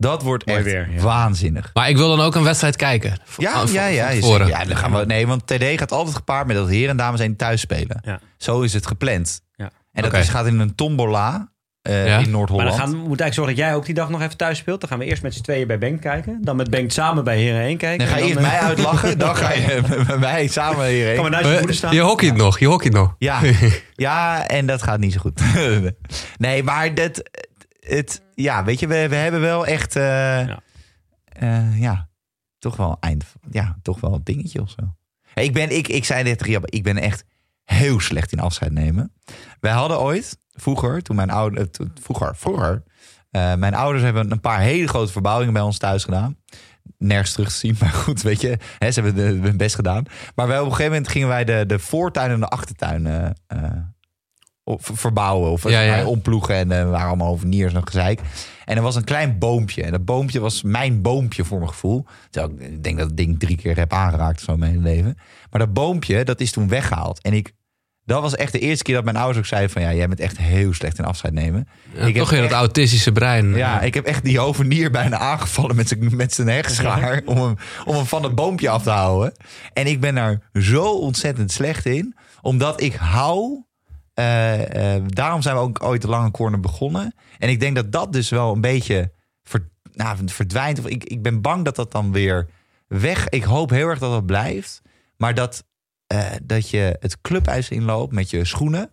Dat 0.00 0.22
wordt 0.22 0.46
Mooi 0.46 0.58
echt 0.58 0.66
weer, 0.68 0.88
ja. 0.92 1.00
waanzinnig. 1.02 1.70
Maar 1.74 1.88
ik 1.88 1.96
wil 1.96 2.16
dan 2.16 2.26
ook 2.26 2.34
een 2.34 2.42
wedstrijd 2.42 2.76
kijken. 2.76 3.18
Ja, 3.36 3.64
ja, 3.72 3.86
ja. 3.86 4.10
ja 4.10 4.64
dan 4.64 4.76
gaan 4.76 4.92
we, 4.92 5.04
nee, 5.06 5.26
want 5.26 5.46
TD 5.46 5.64
gaat 5.64 5.92
altijd 5.92 6.16
gepaard 6.16 6.46
met 6.46 6.56
dat 6.56 6.68
heren 6.68 6.88
en 6.90 6.96
dames 6.96 7.20
één 7.20 7.36
thuis 7.36 7.60
spelen. 7.60 8.00
Ja. 8.04 8.20
Zo 8.36 8.60
is 8.60 8.72
het 8.72 8.86
gepland. 8.86 9.40
Ja. 9.56 9.70
En 9.92 10.02
dat 10.02 10.12
is, 10.14 10.28
gaat 10.28 10.46
in 10.46 10.58
een 10.58 10.74
tombola 10.74 11.52
eh, 11.82 12.06
Ja. 12.06 12.16
in 12.16 12.20
Maar 12.22 12.28
Noord-Holland. 12.28 12.68
dan 12.68 12.78
gaan, 12.78 12.90
we 12.90 12.96
moeten 12.96 13.08
eigenlijk 13.24 13.34
zorgen 13.34 13.54
dat 13.56 13.64
jij 13.64 13.74
ook 13.74 13.84
die 13.86 13.94
dag 13.94 14.08
nog 14.10 14.20
even 14.22 14.36
thuis 14.36 14.58
speelt. 14.58 14.80
Dan 14.80 14.88
gaan 14.88 14.98
we 14.98 15.04
eerst 15.04 15.22
met 15.22 15.34
z'n 15.34 15.42
tweeën 15.42 15.66
bij 15.66 15.78
Benk 15.78 16.00
kijken. 16.00 16.38
Dan 16.42 16.56
met 16.56 16.70
Benk 16.70 16.90
samen 16.90 17.24
bij 17.24 17.36
Heren 17.38 17.60
1 17.60 17.76
kijken. 17.76 18.06
Dan 18.06 18.14
ga 18.16 18.20
je 18.22 18.28
eerst 18.28 18.40
mij 18.40 18.58
uitlachen, 18.58 19.18
dan 19.18 19.36
ga 19.36 19.52
je 19.52 19.80
met 20.08 20.20
mij 20.20 20.46
samen 20.46 20.86
hierheen. 20.86 21.22
We 21.22 21.28
naast 21.28 21.44
je 21.44 21.50
Eh, 21.50 21.56
moeder 21.58 21.76
staan. 21.76 21.94
Je 21.94 22.00
hockeyt 22.00 22.36
nog, 22.36 22.58
je 22.58 22.66
hockeyt 22.66 22.92
nog. 22.92 23.14
Ja, 23.18 23.40
ja, 23.94 24.46
en 24.46 24.66
dat 24.66 24.82
gaat 24.82 24.98
niet 24.98 25.12
zo 25.12 25.18
goed. 25.20 25.40
nee, 26.36 26.62
maar 26.62 26.94
dat, 26.94 27.22
het, 27.80 28.22
ja, 28.42 28.64
weet 28.64 28.80
je, 28.80 28.86
we, 28.86 29.08
we 29.08 29.14
hebben 29.16 29.40
wel 29.40 29.66
echt, 29.66 29.96
eh, 29.96 30.02
Ja. 30.46 30.60
eh, 31.24 31.80
ja, 31.80 32.08
toch 32.58 32.76
wel 32.76 32.96
eind, 33.00 33.24
ja, 33.50 33.76
toch 33.82 34.00
wel 34.00 34.14
een 34.14 34.24
dingetje 34.24 34.60
of 34.60 34.70
zo. 34.70 34.94
Ik 35.34 35.52
ben, 35.52 35.76
ik, 35.76 35.88
ik 35.88 36.04
zei 36.04 36.22
net 36.22 36.38
tegen 36.38 36.60
ik 36.64 36.82
ben 36.82 36.96
echt 36.96 37.24
heel 37.64 38.00
slecht 38.00 38.32
in 38.32 38.40
afscheid 38.40 38.72
nemen. 38.72 39.12
Wij 39.60 39.72
hadden 39.72 40.00
ooit, 40.00 40.38
vroeger, 40.52 41.02
toen 41.02 41.16
mijn 41.16 41.30
ouders, 41.30 41.68
vroeger, 42.00 42.36
vroeger, 42.36 42.82
eh, 43.30 43.54
mijn 43.54 43.74
ouders 43.74 44.04
hebben 44.04 44.30
een 44.32 44.40
paar 44.40 44.60
hele 44.60 44.88
grote 44.88 45.12
verbouwingen 45.12 45.52
bij 45.52 45.62
ons 45.62 45.78
thuis 45.78 46.04
gedaan. 46.04 46.36
Nergens 46.98 47.32
terug 47.32 47.48
te 47.48 47.54
zien, 47.54 47.76
maar 47.80 47.88
goed, 47.92 48.22
weet 48.22 48.40
je, 48.40 48.58
hè, 48.78 48.90
ze 48.90 49.00
hebben 49.00 49.42
hun 49.42 49.56
best 49.56 49.74
gedaan. 49.74 50.04
Maar 50.34 50.46
wij, 50.46 50.58
op 50.58 50.64
een 50.64 50.70
gegeven 50.70 50.92
moment 50.92 51.10
gingen 51.10 51.28
wij 51.28 51.44
de, 51.44 51.64
de 51.66 51.78
voortuin 51.78 52.30
en 52.30 52.40
de 52.40 52.48
achtertuin 52.48 53.06
eh, 53.06 53.30
eh, 53.46 53.70
verbouwen 54.80 55.50
of 55.50 55.68
Ja, 55.68 55.80
ja. 55.80 56.04
omploegen. 56.06 56.54
En 56.54 56.72
eh, 56.72 56.82
we 56.84 56.88
waren 56.90 57.06
allemaal 57.08 57.30
over 57.32 57.46
niers 57.46 57.72
nog 57.72 57.84
gezeik. 57.86 58.20
En 58.64 58.76
er 58.76 58.82
was 58.82 58.96
een 58.96 59.04
klein 59.04 59.38
boompje. 59.38 59.82
En 59.82 59.90
dat 59.90 60.04
boompje 60.04 60.40
was 60.40 60.62
mijn 60.62 61.02
boompje 61.02 61.44
voor 61.44 61.58
mijn 61.58 61.70
gevoel. 61.70 62.04
Terwijl 62.30 62.52
ik 62.60 62.66
ik 62.72 62.82
denk 62.82 62.98
dat 62.98 63.06
het 63.06 63.16
ding 63.16 63.38
drie 63.40 63.56
keer 63.56 63.76
heb 63.76 63.92
aangeraakt 63.92 64.40
zo 64.40 64.52
in 64.52 64.58
mijn 64.58 64.82
leven. 64.82 65.18
Maar 65.50 65.60
dat 65.60 65.72
boompje, 65.72 66.24
dat 66.24 66.40
is 66.40 66.52
toen 66.52 66.68
weggehaald. 66.68 67.22
En 67.22 67.32
ik, 67.32 67.52
dat 68.04 68.22
was 68.22 68.36
echt 68.36 68.52
de 68.52 68.58
eerste 68.58 68.82
keer 68.84 68.94
dat 68.94 69.04
mijn 69.04 69.16
ouders 69.16 69.38
ook 69.38 69.46
zeiden 69.46 69.70
van... 69.70 69.82
ja, 69.82 69.94
jij 69.94 70.08
bent 70.08 70.20
echt 70.20 70.38
heel 70.38 70.72
slecht 70.74 70.98
in 70.98 71.04
afscheid 71.04 71.32
nemen. 71.34 71.68
Ja, 71.94 72.04
Ik 72.06 72.16
toch 72.16 72.30
weer 72.30 72.40
dat 72.40 72.50
echt- 72.50 72.58
autistische 72.58 73.12
brein. 73.12 73.54
Ja, 73.54 73.80
ik 73.80 73.94
heb 73.94 74.04
echt 74.04 74.24
die 74.24 74.38
hovenier 74.38 74.90
bijna 74.90 75.18
aangevallen 75.18 75.76
met 75.76 75.88
zijn, 75.88 76.16
met 76.16 76.32
zijn 76.34 76.48
hegschaar... 76.48 77.22
om 77.24 77.36
hem, 77.36 77.56
om 77.84 77.94
hem 77.94 78.04
van 78.06 78.22
het 78.22 78.34
boompje 78.34 78.68
af 78.68 78.82
te 78.82 78.90
houden. 78.90 79.32
En 79.72 79.86
ik 79.86 80.00
ben 80.00 80.14
daar 80.14 80.40
zo 80.52 80.84
ontzettend 80.84 81.52
slecht 81.52 81.86
in. 81.86 82.16
Omdat 82.40 82.80
ik 82.80 82.94
hou... 82.94 83.64
eh, 84.14 84.94
eh, 84.94 85.02
daarom 85.06 85.42
zijn 85.42 85.54
we 85.54 85.60
ook 85.60 85.82
ooit 85.82 86.02
de 86.02 86.08
lange 86.08 86.30
corner 86.30 86.60
begonnen. 86.60 87.14
En 87.38 87.48
ik 87.48 87.60
denk 87.60 87.74
dat 87.76 87.92
dat 87.92 88.12
dus 88.12 88.28
wel 88.28 88.52
een 88.52 88.60
beetje 88.60 89.12
ver- 89.42 89.70
nou, 89.92 90.18
verdwijnt. 90.26 90.78
Of 90.78 90.86
ik, 90.86 91.04
ik 91.04 91.22
ben 91.22 91.40
bang 91.40 91.64
dat 91.64 91.76
dat 91.76 91.92
dan 91.92 92.12
weer 92.12 92.48
weg... 92.86 93.28
Ik 93.28 93.42
hoop 93.42 93.70
heel 93.70 93.88
erg 93.88 93.98
dat 93.98 94.12
dat 94.12 94.26
blijft. 94.26 94.82
Maar 95.16 95.34
dat, 95.34 95.64
eh, 96.06 96.26
dat 96.42 96.70
je 96.70 96.96
het 97.00 97.20
clubhuis 97.20 97.68
inloopt 97.68 98.12
met 98.12 98.30
je 98.30 98.44
schoenen... 98.44 98.90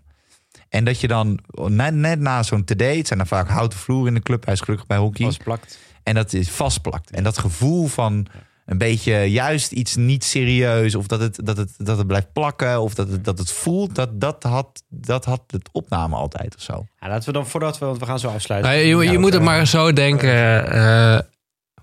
En 0.70 0.84
dat 0.84 1.02
je 1.02 1.08
dan 1.08 1.40
net, 1.68 1.94
net 1.94 2.20
na 2.20 2.44
zo'n 2.44 2.64
TD, 2.64 2.82
het 2.82 3.08
zijn 3.08 3.20
dan 3.20 3.28
vaak 3.28 3.50
houten 3.50 3.80
vloer 3.80 4.08
in 4.08 4.14
de 4.14 4.20
clubhuis, 4.20 4.62
gelukkig 4.62 4.88
bij 4.88 4.98
hockey. 4.98 5.26
Als 5.26 5.38
plakt. 5.38 5.80
En 6.04 6.16
dat 6.16 6.34
is 6.34 6.50
vastplakt. 6.50 7.12
En 7.12 7.24
dat 7.24 7.38
gevoel 7.38 7.88
van 7.88 8.28
een 8.68 8.78
beetje 8.78 9.14
juist 9.32 9.72
iets 9.72 9.96
niet 9.96 10.24
serieus, 10.24 10.96
of 10.96 11.08
dat 11.08 11.20
het, 11.20 11.40
dat 11.44 11.58
het, 11.58 11.74
dat 11.78 11.98
het 11.98 12.08
blijft 12.08 12.34
plakken, 12.34 12.82
of 12.82 12.94
dat 12.94 13.10
het, 13.10 13.26
dat 13.26 13.38
het 13.40 13.52
voelt, 13.52 13.96
dat, 13.96 14.22
dat, 14.22 14.44
had, 14.44 14.84
dat 14.90 15.26
had 15.26 15.42
het 15.48 15.70
opname 15.72 16.16
altijd 16.16 16.56
of 16.56 16.62
zo. 16.62 16.86
Ja, 17.00 17.08
laten 17.08 17.26
we 17.26 17.32
dan 17.32 17.48
voordat 17.48 17.80
we, 17.80 17.86
want 17.86 18.00
we 18.00 18.06
gaan 18.06 18.20
zo 18.20 18.28
afsluiten. 18.28 18.72
Nou, 18.72 19.06
je 19.12 19.18
moet 19.18 19.34
het 19.34 19.42
eh, 19.42 19.48
maar 19.48 19.68
zo 19.68 19.94
denken. 19.94 20.72
eh, 20.72 21.20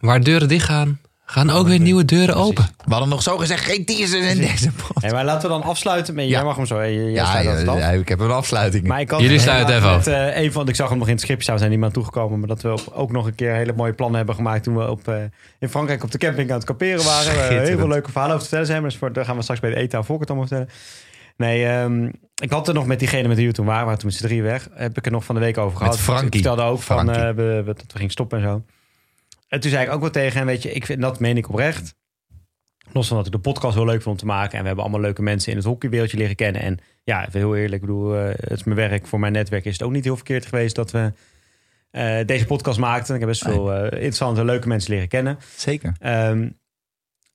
waar 0.00 0.22
deuren 0.22 0.48
dicht 0.48 0.64
gaan, 0.66 1.00
gaan 1.26 1.50
ook 1.50 1.66
weer 1.66 1.78
nieuwe 1.80 2.04
deuren 2.04 2.34
open. 2.34 2.64
We 2.84 2.90
hadden 2.90 3.08
nog 3.08 3.22
zo 3.22 3.36
gezegd 3.38 3.64
geen 3.64 3.84
teasers 3.84 4.24
in 4.32 4.38
deze 4.40 4.70
podcast. 4.72 5.00
Hey, 5.04 5.12
maar 5.12 5.24
laten 5.24 5.42
we 5.48 5.54
dan 5.58 5.62
afsluiten. 5.62 6.14
Met, 6.14 6.24
Ja. 6.24 6.30
Jij 6.30 6.44
mag 6.44 6.56
hem 6.56 6.66
zo. 6.66 6.76
Jij, 6.76 6.94
jij 6.94 7.10
Ja, 7.12 7.62
af. 7.66 7.92
ik 7.92 8.08
heb 8.08 8.20
een 8.20 8.30
afsluiting. 8.30 8.86
Maar 8.86 9.00
ik 9.00 9.10
had 9.10 9.20
Jullie 9.20 9.38
sluiten 9.38 9.76
even 9.76 9.90
met, 9.90 10.06
eh, 10.06 10.36
een 10.42 10.52
van, 10.52 10.68
ik 10.68 10.74
zag 10.76 10.88
hem 10.88 10.98
nog 10.98 11.06
in 11.06 11.12
het 11.12 11.22
script 11.22 11.42
staan, 11.42 11.54
we 11.54 11.58
zijn 11.60 11.70
niet 11.70 11.80
meer 11.80 11.88
aan 11.88 11.94
toegekomen. 11.94 12.38
Maar 12.38 12.48
dat 12.48 12.62
we 12.62 12.72
op- 12.72 12.92
ook 12.94 13.12
nog 13.12 13.26
een 13.26 13.34
keer 13.34 13.52
hele 13.54 13.72
mooie 13.76 13.92
plannen 13.92 14.16
hebben 14.16 14.34
gemaakt 14.34 14.62
toen 14.62 14.76
we 14.76 14.90
op, 14.90 15.08
eh, 15.08 15.16
in 15.58 15.68
Frankrijk 15.68 16.02
op 16.02 16.10
de 16.10 16.18
camping 16.18 16.50
aan 16.50 16.56
het 16.56 16.64
kamperen 16.66 17.04
waren. 17.04 17.62
Heel 17.64 17.78
veel 17.78 17.88
leuke 17.88 18.10
verhalen 18.10 18.34
over 18.36 18.48
te 18.48 18.54
vertellen 18.56 18.66
zijn. 18.66 18.80
Maar 18.80 18.90
dus 18.90 18.98
voor, 18.98 19.12
daar 19.12 19.24
gaan 19.24 19.36
we 19.36 19.42
straks 19.42 19.60
bij 19.60 19.70
de 19.70 19.76
eten 19.76 19.98
aan 19.98 20.04
Volkert 20.04 20.30
allemaal 20.30 20.48
vertellen. 20.48 20.72
Nee, 21.36 21.66
ehm, 21.66 22.04
ik 22.42 22.50
had 22.50 22.68
er 22.68 22.74
nog 22.74 22.86
met 22.86 22.98
diegene 22.98 23.28
met 23.28 23.36
wie 23.36 23.46
we 23.46 23.52
toen 23.52 23.66
waren, 23.66 23.84
waren 23.84 23.98
toen 23.98 24.08
met 24.08 24.18
z'n 24.18 24.24
drieën 24.24 24.42
weg. 24.42 24.68
Heb 24.72 24.96
ik 24.98 25.06
er 25.06 25.12
nog 25.12 25.24
van 25.24 25.34
de 25.34 25.40
week 25.40 25.58
over 25.58 25.78
gehad. 25.78 25.98
Frankie. 25.98 26.26
Ik 26.26 26.32
vertelde 26.32 26.62
ook 26.62 26.82
van 26.82 26.98
Frankie. 27.00 27.22
eh, 27.24 27.34
we, 27.34 27.42
we, 27.64 27.64
dat 27.64 27.84
we 27.86 27.96
gingen 27.96 28.10
stoppen 28.10 28.38
en 28.38 28.44
zo. 28.44 28.62
En 29.54 29.60
toen 29.60 29.70
zei 29.70 29.86
ik 29.86 29.92
ook 29.92 30.00
wel 30.00 30.10
tegen 30.10 30.36
hem, 30.36 30.46
weet 30.46 30.62
je, 30.62 30.72
ik 30.72 30.86
vind, 30.86 31.00
dat 31.00 31.20
meen 31.20 31.36
ik 31.36 31.48
oprecht. 31.48 31.94
Los 32.92 33.08
van 33.08 33.16
dat 33.16 33.26
ik 33.26 33.32
de 33.32 33.38
podcast 33.38 33.74
heel 33.74 33.84
leuk 33.84 34.02
vond 34.02 34.22
om 34.22 34.28
te 34.28 34.34
maken. 34.34 34.52
En 34.52 34.60
we 34.60 34.66
hebben 34.66 34.84
allemaal 34.84 35.02
leuke 35.02 35.22
mensen 35.22 35.50
in 35.50 35.56
het 35.56 35.66
hockeywereldje 35.66 36.16
leren 36.16 36.36
kennen. 36.36 36.62
En 36.62 36.78
ja, 37.04 37.26
even 37.26 37.40
heel 37.40 37.56
eerlijk, 37.56 37.82
ik 37.82 37.88
bedoel, 37.88 38.16
eh, 38.16 38.26
het 38.26 38.50
is 38.50 38.64
mijn 38.64 38.76
werk. 38.76 39.06
Voor 39.06 39.20
mijn 39.20 39.32
netwerk 39.32 39.64
is 39.64 39.72
het 39.72 39.82
ook 39.82 39.92
niet 39.92 40.04
heel 40.04 40.16
verkeerd 40.16 40.46
geweest 40.46 40.74
dat 40.74 40.90
we 40.90 41.12
eh, 41.90 42.26
deze 42.26 42.46
podcast 42.46 42.78
maakten. 42.78 43.14
Ik 43.14 43.20
heb 43.20 43.28
best 43.28 43.42
veel 43.42 43.72
eh, 43.72 43.82
interessante, 43.84 44.44
leuke 44.44 44.68
mensen 44.68 44.92
leren 44.92 45.08
kennen. 45.08 45.38
Zeker. 45.56 45.94
Ehm, 45.98 46.48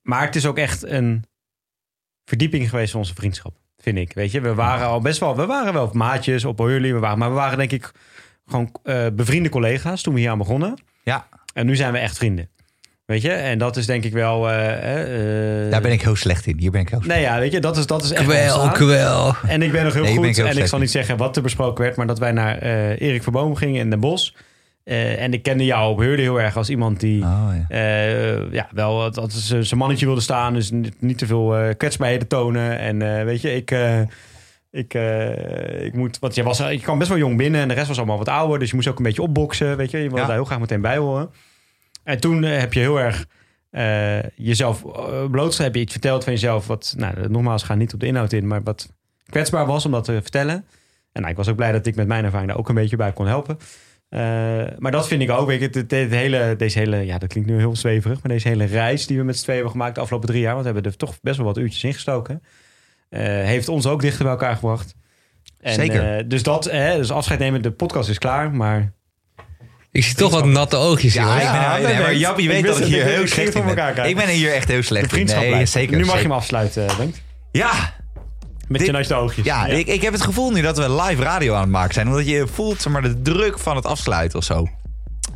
maar 0.01 0.25
het 0.25 0.35
is 0.35 0.45
ook 0.45 0.57
echt 0.57 0.83
een 0.83 1.25
verdieping 2.25 2.69
geweest 2.69 2.91
van 2.91 2.99
onze 2.99 3.15
vriendschap, 3.15 3.57
vind 3.77 3.97
ik. 3.97 4.13
Weet 4.13 4.31
je, 4.31 4.41
we 4.41 4.53
waren 4.53 4.87
al 4.87 5.01
best 5.01 5.19
wel, 5.19 5.35
we 5.35 5.45
waren 5.45 5.73
wel 5.73 5.89
maatjes 5.93 6.45
op 6.45 6.57
Hurley, 6.57 6.93
we 6.93 6.99
waren, 6.99 7.17
maar 7.17 7.29
we 7.29 7.35
waren 7.35 7.57
denk 7.57 7.71
ik 7.71 7.91
gewoon 8.45 8.71
bevriende 9.15 9.49
collega's 9.49 10.01
toen 10.01 10.13
we 10.13 10.19
hier 10.19 10.29
aan 10.29 10.37
begonnen. 10.37 10.77
Ja, 11.03 11.27
En 11.53 11.65
nu 11.65 11.75
zijn 11.75 11.91
we 11.93 11.97
echt 11.97 12.17
vrienden. 12.17 12.49
Weet 13.05 13.21
je, 13.21 13.31
en 13.31 13.57
dat 13.57 13.77
is 13.77 13.85
denk 13.85 14.03
ik 14.03 14.13
wel. 14.13 14.49
eh, 14.49 15.65
eh, 15.65 15.71
daar 15.71 15.81
ben 15.81 15.91
ik 15.91 16.01
heel 16.01 16.15
slecht 16.15 16.45
in. 16.45 16.57
Hier 16.57 16.71
ben 16.71 16.81
ik 16.81 16.89
heel 16.89 17.01
slecht 17.01 17.15
Nee, 17.15 17.25
ja, 17.25 17.39
weet 17.39 17.51
je, 17.51 17.59
dat 17.59 17.77
is, 17.77 17.85
dat 17.87 18.03
is 18.03 18.11
echt 18.11 18.25
wel 18.25 18.69
Kwel, 18.69 18.69
kwel. 18.71 19.35
En 19.47 19.61
ik 19.61 19.71
ben 19.71 19.83
nog 19.83 19.93
heel 19.93 20.03
Nee, 20.03 20.13
ben 20.19 20.23
ik 20.23 20.35
goed. 20.35 20.43
heel 20.43 20.53
En 20.55 20.57
ik 20.57 20.65
zal 20.67 20.79
niet 20.79 20.91
zeggen 20.91 21.17
wat 21.17 21.35
er 21.35 21.41
besproken 21.41 21.83
werd, 21.83 21.95
maar 21.95 22.07
dat 22.07 22.19
wij 22.19 22.31
naar 22.31 22.57
eh 22.57 23.01
Erik 23.01 23.23
Verboom 23.23 23.55
gingen 23.55 23.79
in 23.79 23.89
Den 23.89 23.99
Bosch. 23.99 24.31
En 24.83 25.33
ik 25.33 25.43
kende 25.43 25.65
jou 25.65 25.91
op 25.91 25.97
Heurde 25.99 26.21
heel 26.21 26.41
erg 26.41 26.57
als 26.57 26.69
iemand 26.69 26.99
die 26.99 27.23
Oh, 27.23 27.49
ja. 27.69 27.77
ja, 28.51 28.67
wel 28.71 29.11
dat 29.11 29.31
ze- 29.33 29.63
zijn 29.63 29.79
mannetje 29.79 30.05
wilde 30.05 30.21
staan. 30.21 30.53
Dus 30.53 30.71
niet, 30.99 31.17
te 31.17 31.25
veel 31.25 31.73
kwetsbaarheden 31.77 32.27
tonen. 32.27 32.79
En 32.79 33.25
weet 33.25 33.41
je, 33.41 33.55
ik, 33.55 33.71
ik, 34.71 34.93
eh, 34.93 35.85
ik 35.85 35.93
moet. 35.93 36.19
Want 36.19 36.35
je, 36.35 36.43
was, 36.43 36.57
je 36.57 36.79
kwam 36.81 36.97
best 36.97 37.09
wel 37.09 37.19
jong 37.19 37.37
binnen 37.37 37.61
en 37.61 37.67
de 37.67 37.73
rest 37.73 37.87
was 37.87 37.97
allemaal 37.97 38.17
wat 38.17 38.29
ouder. 38.29 38.59
Dus 38.59 38.69
je 38.69 38.75
moest 38.75 38.87
ook 38.87 38.97
een 38.97 39.03
beetje 39.03 39.21
opboksen. 39.21 39.77
Weet 39.77 39.91
je, 39.91 39.97
je 39.97 40.03
wilde 40.03 40.21
Ja. 40.21 40.25
daar 40.25 40.35
heel 40.35 40.45
graag 40.45 40.59
meteen 40.59 40.81
bij 40.81 40.97
horen. 40.97 41.29
En 42.03 42.19
toen 42.19 42.43
eh, 42.43 42.59
heb 42.59 42.73
je 42.73 42.79
heel 42.79 42.99
erg 42.99 43.25
eh, 43.69 44.23
jezelf 44.35 44.83
uh, 44.83 44.91
blootgesteld. 45.31 45.57
Heb 45.67 45.75
je 45.75 45.81
iets 45.81 45.91
verteld 45.91 46.23
van 46.23 46.33
jezelf. 46.33 46.67
Wat, 46.67 46.93
nou, 46.97 47.29
nogmaals, 47.29 47.63
ga 47.63 47.75
niet 47.75 47.93
op 47.93 47.99
de 47.99 48.05
inhoud 48.05 48.33
in, 48.33 48.47
maar 48.47 48.63
wat 48.63 48.89
kwetsbaar 49.25 49.65
was 49.65 49.85
om 49.85 49.91
dat 49.91 50.03
te 50.03 50.19
vertellen. 50.21 50.65
En 51.11 51.21
nou, 51.21 51.29
ik 51.29 51.37
was 51.37 51.47
ook 51.47 51.55
blij 51.55 51.71
dat 51.71 51.85
ik 51.85 51.95
met 51.95 52.07
mijn 52.07 52.23
ervaring 52.23 52.49
daar 52.49 52.59
ook 52.59 52.69
een 52.69 52.75
beetje 52.75 52.95
bij 52.95 53.13
kon 53.13 53.27
helpen. 53.27 53.57
Maar 54.79 54.91
dat 54.91 55.07
vind 55.07 55.21
ik 55.21 55.29
ook. 55.29 55.47
Weet 55.47 55.61
je, 55.61 55.69
dit, 55.69 55.89
dit 55.89 56.09
hele, 56.09 56.55
deze 56.57 56.79
hele, 56.79 56.97
ja, 57.05 57.17
dat 57.17 57.29
klinkt 57.29 57.49
nu 57.49 57.57
heel 57.57 57.75
zweverig, 57.75 58.21
maar 58.23 58.31
deze 58.31 58.47
hele 58.47 58.63
reis 58.65 59.07
die 59.07 59.17
we 59.17 59.23
met 59.23 59.37
z'n 59.37 59.43
tweeën 59.43 59.59
hebben 59.59 59.77
gemaakt 59.77 59.95
de 59.95 60.01
afgelopen 60.01 60.29
drie 60.29 60.41
jaar, 60.41 60.53
want 60.53 60.65
we 60.65 60.71
hebben 60.71 60.91
er 60.91 60.97
toch 60.97 61.21
best 61.21 61.37
wel 61.37 61.45
wat 61.45 61.57
uurtjes 61.57 61.83
ingestoken, 61.83 62.35
eh, 62.35 62.49
heeft 63.17 63.67
ons 63.67 63.85
ook 63.85 64.01
dichter 64.01 64.23
bij 64.23 64.31
elkaar 64.31 64.55
gebracht. 64.55 64.95
En, 65.61 65.73
Zeker. 65.73 66.17
eh, 66.17 66.23
dus 66.27 66.43
dat, 66.43 66.65
hè, 66.65 66.95
dus 66.97 67.11
afscheid 67.11 67.39
nemen, 67.39 67.61
de 67.61 67.71
podcast 67.71 68.09
is 68.09 68.17
klaar, 68.17 68.51
maar 68.51 68.91
Ik 69.91 70.03
zie 70.03 70.15
toch 70.15 70.31
wat 70.31 70.45
natte 70.45 70.75
oogjes. 70.75 71.13
Ja, 71.13 71.23
joh. 71.23 71.35
ik 71.35 71.41
ben, 71.41 71.51
Ja, 71.51 71.77
nee, 71.77 72.01
maar 72.01 72.15
Jappie 72.15 72.45
ik 72.45 72.51
weet 72.51 72.63
dat 72.65 72.79
ik 72.79 72.85
hier 72.85 73.01
ik- 73.05 73.09
heel 73.11 73.21
ik 73.21 73.27
slecht 73.27 73.51
voor 73.53 73.63
elkaar 73.67 73.91
krijgen. 73.91 74.17
Ik 74.17 74.25
ben 74.25 74.35
hier 74.35 74.53
echt 74.53 74.67
heel 74.67 74.83
slecht 74.83 75.03
de 75.03 75.09
vriendschap 75.09 75.37
in. 75.39 75.45
Nee, 75.45 75.53
blijft. 75.53 75.71
zeker. 75.71 75.97
nu 75.97 76.05
mag 76.05 76.15
je 76.15 76.21
hem 76.21 76.31
afsluiten, 76.31 76.87
eh, 76.87 76.97
denkt. 76.97 77.21
Ja, 77.51 77.97
Met 78.67 78.77
Dit- 78.77 78.87
je 78.87 78.93
naast 78.93 79.09
de 79.09 79.15
oogjes. 79.15 79.45
Ja, 79.45 79.65
Ik, 79.65 79.87
ik 79.87 80.01
heb 80.01 80.13
het 80.13 80.21
gevoel 80.21 80.51
nu 80.51 80.61
dat 80.61 80.77
we 80.77 81.01
live 81.01 81.23
radio 81.23 81.53
aan 81.53 81.61
het 81.61 81.69
maken 81.69 81.93
zijn. 81.93 82.07
Omdat 82.07 82.27
je 82.27 82.47
voelt 82.53 82.81
zeg 82.81 82.93
maar, 82.93 83.01
de 83.01 83.21
druk 83.21 83.59
van 83.59 83.75
het 83.75 83.85
afsluiten 83.85 84.37
of 84.39 84.43
zo. 84.43 84.67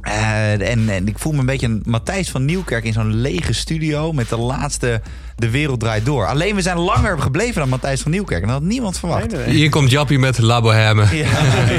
Eh, 0.01 0.51
en, 0.71 0.89
en 0.89 1.07
ik 1.07 1.19
voel 1.19 1.33
me 1.33 1.39
een 1.39 1.45
beetje 1.45 1.67
een 1.67 1.81
Matthijs 1.85 2.29
van 2.29 2.45
Nieuwkerk 2.45 2.83
in 2.83 2.93
zo'n 2.93 3.13
lege 3.15 3.53
studio 3.53 4.11
met 4.11 4.29
de 4.29 4.37
laatste 4.37 5.01
De 5.35 5.49
Wereld 5.49 5.79
Draait 5.79 6.05
Door. 6.05 6.27
Alleen 6.27 6.55
we 6.55 6.61
zijn 6.61 6.77
langer 6.77 7.19
gebleven 7.19 7.55
dan 7.59 7.69
Matthijs 7.69 8.01
van 8.01 8.11
Nieuwkerk. 8.11 8.41
En 8.41 8.47
dat 8.47 8.57
had 8.57 8.65
niemand 8.67 8.99
verwacht. 8.99 9.27
Nee, 9.27 9.37
nee, 9.37 9.45
nee. 9.47 9.55
Hier 9.55 9.69
komt 9.69 9.89
Jappie 9.91 10.19
met 10.19 10.37
La 10.37 10.61
Bohème. 10.61 11.05
Ja, 11.15 11.27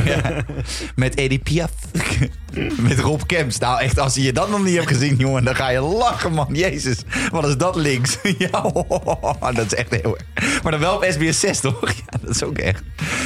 ja. 0.04 0.44
Met 0.94 1.16
Edith 1.16 1.42
Piaf. 1.42 1.70
Met 2.88 2.98
Rob 3.00 3.20
Kemps. 3.26 3.58
Nou 3.58 3.80
echt, 3.80 3.98
als 3.98 4.14
je 4.14 4.22
je 4.22 4.32
dat 4.32 4.50
nog 4.50 4.64
niet 4.64 4.74
hebt 4.76 4.88
gezien, 4.88 5.16
jongen, 5.16 5.44
dan 5.44 5.54
ga 5.56 5.68
je 5.68 5.80
lachen, 5.80 6.32
man. 6.32 6.48
Jezus, 6.52 6.96
wat 7.30 7.46
is 7.46 7.56
dat 7.56 7.76
links? 7.76 8.18
Ja, 8.38 9.52
dat 9.52 9.66
is 9.66 9.74
echt 9.74 9.90
heel 9.90 10.16
erg. 10.18 10.62
Maar 10.62 10.72
dan 10.72 10.80
wel 10.80 10.94
op 10.94 11.06
SBS 11.10 11.40
6, 11.40 11.60
toch? 11.60 11.88
Ja, 11.90 12.18
dat 12.20 12.30
is 12.34 12.42
ook 12.42 12.58
echt. 12.58 12.82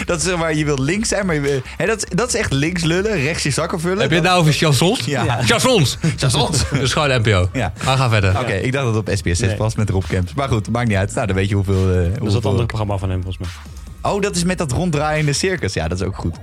Dat 0.07 0.19
is 0.19 0.25
zeg 0.25 0.37
maar, 0.37 0.55
je 0.55 0.65
wilt 0.65 0.79
links 0.79 1.09
zijn, 1.09 1.27
maar 1.27 1.35
je 1.35 1.41
wil, 1.41 1.61
hè, 1.77 1.87
dat, 1.87 1.97
is- 1.99 2.17
dat 2.17 2.29
is 2.29 2.35
echt 2.35 2.53
links 2.53 2.83
lullen, 2.83 3.21
rechts 3.21 3.43
je 3.43 3.51
zakken 3.51 3.81
vullen. 3.81 3.99
Heb 3.99 4.09
je 4.11 4.15
het 4.17 4.25
nou 4.25 4.41
over 4.41 4.53
chansons? 4.53 5.05
Ja. 5.05 5.43
Chansons! 5.45 5.99
Chansons! 6.17 6.65
Dus 6.73 6.93
gewoon 6.93 7.21
NPO. 7.21 7.49
Ja. 7.53 7.73
Maar 7.85 7.97
ga 7.97 8.09
verder. 8.09 8.39
Oké, 8.41 8.53
ik 8.53 8.73
dacht 8.73 8.85
dat 8.85 8.95
het 8.95 9.09
op 9.09 9.15
SBS 9.17 9.39
6 9.39 9.49
Nee. 9.49 9.57
was 9.57 9.75
met 9.75 9.91
Rob 9.91 10.05
Kemps. 10.09 10.18
Maar 10.37 10.49
goed, 10.49 10.71
maakt 10.71 10.89
niet 10.89 10.97
uit. 10.97 11.15
Nou, 11.15 11.27
dan 11.27 11.37
weet 11.37 11.49
je 11.49 11.55
hoeveel... 11.55 11.91
eh, 11.95 12.13
Dat 12.19 12.27
is 12.27 12.33
dat 12.33 12.47
andere 12.47 12.67
programma 12.67 12.97
van 12.97 13.11
hem, 13.11 13.23
volgens 13.23 13.49
mij. 13.49 14.13
Oh, 14.13 14.23
dat 14.23 14.37
is 14.37 14.45
met 14.45 14.59
dat 14.59 14.73
ronddraaiende 14.73 15.33
circus. 15.33 15.73
Ja, 15.75 15.89
dat 15.89 16.01
is 16.01 16.07
ook 16.07 16.17
goed. 16.17 16.37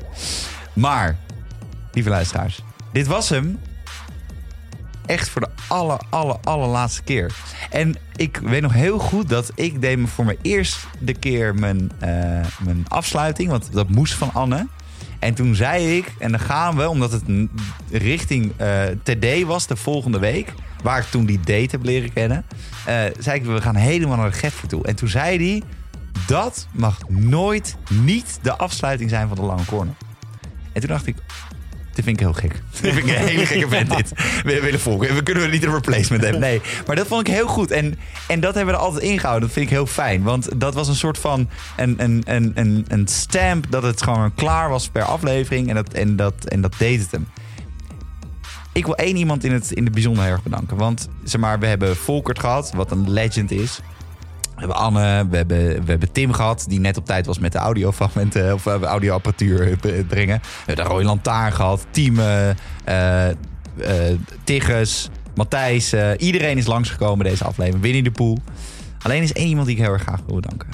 Maar, 0.73 1.17
lieve 1.91 2.09
luisteraars, 2.09 2.59
dit 2.93 3.07
was 3.07 3.29
hem. 3.29 3.59
Echt 5.05 5.29
voor 5.29 5.41
de 5.41 5.49
aller, 5.67 5.99
aller, 6.09 6.37
allerlaatste 6.43 7.03
keer. 7.03 7.33
En 7.69 7.95
ik 8.15 8.37
weet 8.43 8.61
nog 8.61 8.73
heel 8.73 8.99
goed 8.99 9.29
dat 9.29 9.51
ik 9.55 9.81
deed 9.81 9.97
me 9.97 10.07
voor 10.07 10.25
mijn 10.25 10.37
eerste 10.41 10.77
keer 11.19 11.55
mijn, 11.55 11.91
eh, 11.99 12.09
mijn 12.63 12.85
afsluiting. 12.87 13.49
Want 13.49 13.67
dat 13.73 13.89
moest 13.89 14.13
van 14.13 14.33
Anne. 14.33 14.67
En 15.19 15.33
toen 15.33 15.55
zei 15.55 15.97
ik, 15.97 16.13
en 16.19 16.31
dan 16.31 16.39
gaan 16.39 16.75
we, 16.75 16.89
omdat 16.89 17.11
het 17.11 17.23
richting 17.91 18.53
eh, 18.57 18.83
TD 19.03 19.43
was 19.43 19.67
de 19.67 19.75
volgende 19.75 20.19
week. 20.19 20.53
Waar 20.83 20.99
ik 20.99 21.05
toen 21.05 21.25
die 21.25 21.37
date 21.39 21.67
heb 21.71 21.83
leren 21.83 22.13
kennen. 22.13 22.45
Eh, 22.85 23.03
zei 23.19 23.39
ik, 23.39 23.45
we 23.45 23.61
gaan 23.61 23.75
helemaal 23.75 24.17
naar 24.17 24.31
de 24.31 24.37
Getver 24.37 24.67
toe. 24.67 24.85
En 24.85 24.95
toen 24.95 25.07
zei 25.07 25.37
hij, 25.37 25.63
dat 26.27 26.67
mag 26.71 26.99
nooit 27.07 27.75
niet 27.89 28.39
de 28.41 28.55
afsluiting 28.57 29.09
zijn 29.09 29.27
van 29.27 29.37
de 29.37 29.43
lange 29.43 29.65
corner. 29.65 29.93
En 30.73 30.81
toen 30.81 30.89
dacht 30.89 31.07
ik, 31.07 31.15
Dit 31.95 32.03
vind 32.03 32.19
ik 32.19 32.25
heel 32.25 32.33
gek. 32.33 32.51
Dit 32.81 32.93
vind 32.93 32.97
ik 32.97 33.17
een 33.17 33.27
hele 33.27 33.45
gekke 33.45 33.67
vent 33.67 33.95
dit. 33.95 34.11
We 34.43 34.61
willen 34.61 34.79
volgen. 34.79 35.15
We 35.15 35.23
kunnen 35.23 35.49
niet 35.49 35.63
een 35.63 35.73
replacement 35.73 36.23
hebben. 36.23 36.41
Nee. 36.41 36.61
Maar 36.87 36.95
dat 36.95 37.07
vond 37.07 37.27
ik 37.27 37.33
heel 37.33 37.47
goed. 37.47 37.71
En, 37.71 37.99
en 38.27 38.39
dat 38.39 38.55
hebben 38.55 38.73
we 38.73 38.79
er 38.79 38.85
altijd 38.85 39.03
ingehouden. 39.03 39.47
Dat 39.47 39.51
vind 39.51 39.65
ik 39.65 39.71
heel 39.71 39.85
fijn. 39.85 40.23
Want 40.23 40.59
dat 40.59 40.73
was 40.73 40.87
een 40.87 40.95
soort 40.95 41.17
van 41.17 41.49
een, 41.77 41.95
een, 42.03 42.21
een, 42.25 42.51
een, 42.55 42.85
een 42.87 43.07
stamp 43.07 43.65
dat 43.69 43.83
het 43.83 44.03
gewoon 44.03 44.33
klaar 44.33 44.69
was 44.69 44.89
per 44.89 45.03
aflevering. 45.03 45.69
En 45.69 45.75
dat, 45.75 45.93
en 45.93 46.15
dat, 46.15 46.45
en 46.45 46.61
dat 46.61 46.73
deed 46.77 46.99
het 46.99 47.11
hem. 47.11 47.27
Ik 48.75 48.85
wil 48.85 48.95
één 48.95 49.15
iemand 49.15 49.43
in 49.43 49.51
het, 49.51 49.71
in 49.71 49.83
het 49.83 49.93
bijzonder 49.93 50.23
heel 50.23 50.31
erg 50.31 50.43
bedanken. 50.43 50.77
Want 50.77 51.07
zeg 51.23 51.41
maar, 51.41 51.59
we 51.59 51.65
hebben 51.65 51.95
Volkert 51.95 52.39
gehad, 52.39 52.71
wat 52.73 52.91
een 52.91 53.11
legend 53.11 53.51
is. 53.51 53.79
We 54.41 54.59
hebben 54.59 54.77
Anne, 54.77 55.27
we 55.29 55.37
hebben, 55.37 55.57
we 55.85 55.89
hebben 55.89 56.11
Tim 56.11 56.33
gehad, 56.33 56.65
die 56.67 56.79
net 56.79 56.97
op 56.97 57.05
tijd 57.05 57.25
was 57.25 57.39
met 57.39 57.51
de 57.51 57.57
audiofragmenten 57.57 58.53
of 58.53 58.65
uh, 58.65 58.81
audioapparatuur 58.81 59.77
brengen. 60.07 60.39
We 60.41 60.63
hebben 60.65 60.85
de 60.85 60.91
Roy 60.91 61.03
Lantaarn 61.03 61.53
gehad, 61.53 61.85
Team, 61.91 62.19
uh, 62.19 62.49
uh, 62.89 64.15
Tigges, 64.43 65.09
Matthijs. 65.35 65.93
iedereen 66.17 66.57
is 66.57 66.65
langsgekomen 66.65 67.25
deze 67.25 67.43
aflevering. 67.43 67.83
Winnie 67.83 68.03
de 68.03 68.11
Poel. 68.11 68.37
Alleen 69.01 69.23
is 69.23 69.33
één 69.33 69.47
iemand 69.47 69.67
die 69.67 69.75
ik 69.75 69.81
heel 69.81 69.91
erg 69.91 70.01
graag 70.01 70.21
wil 70.27 70.35
bedanken. 70.35 70.67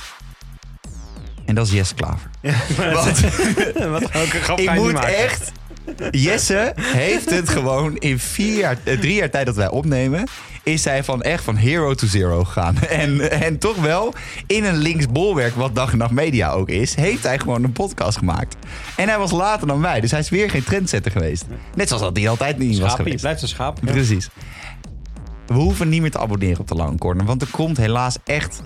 En 1.46 1.56
dat 1.56 1.66
is 1.66 1.74
Jesse 1.74 1.96
Klaver. 1.96 2.30
Ja, 2.42 2.54
Want, 2.94 3.20
wat, 4.48 4.60
ik 4.60 4.74
moet 4.74 5.00
echt 5.00 5.52
Jesse 6.12 6.74
heeft 6.80 7.30
het 7.30 7.50
gewoon 7.50 7.98
in 7.98 8.20
vier 8.20 8.58
jaar, 8.58 8.78
eh, 8.84 9.00
drie 9.00 9.14
jaar 9.14 9.30
tijd 9.30 9.46
dat 9.46 9.56
wij 9.56 9.70
opnemen, 9.70 10.24
is 10.64 10.84
hij 10.86 11.04
van 11.04 11.22
echt 11.22 11.44
van 11.44 11.56
hero 11.56 11.94
to 11.94 12.08
zero 12.08 12.44
gegaan. 12.44 12.78
En, 12.90 13.32
en 13.32 13.58
toch 13.58 13.76
wel 13.76 14.14
in 14.48 14.64
een 14.64 14.78
linksbolwerk, 14.78 15.56
wat 15.56 15.76
Dag 15.76 15.92
en 15.92 15.98
Nacht 15.98 16.12
Media 16.12 16.52
ook 16.52 16.70
is, 16.70 16.96
heeft 16.96 17.24
hij 17.24 17.40
gewoon 17.40 17.64
een 17.64 17.72
podcast 17.72 18.18
gemaakt. 18.18 18.56
En 18.96 19.08
hij 19.08 19.18
was 19.18 19.32
later 19.32 19.68
dan 19.68 19.82
wij, 19.82 20.02
dus 20.02 20.12
hij 20.12 20.20
is 20.20 20.30
weer 20.30 20.50
geen 20.50 20.64
trendsetter 20.64 21.12
geweest. 21.12 21.46
Net 21.76 21.88
zoals 21.88 22.04
dat 22.04 22.18
hij 22.18 22.30
altijd 22.30 22.58
niet 22.58 22.80
was 22.80 22.94
geweest. 22.94 23.22
blijft 23.22 23.42
een 23.42 23.48
schaap. 23.48 23.78
Ja. 23.84 23.92
Precies. 23.92 24.30
We 25.46 25.54
hoeven 25.54 25.90
niet 25.90 26.02
meer 26.02 26.12
te 26.12 26.20
abonneren 26.20 26.60
op 26.60 26.68
de 26.68 26.76
Lange 26.76 26.98
Corner, 26.98 27.26
want 27.26 27.42
er 27.42 27.48
komt 27.52 27.78
helaas 27.78 28.18
echt, 28.24 28.62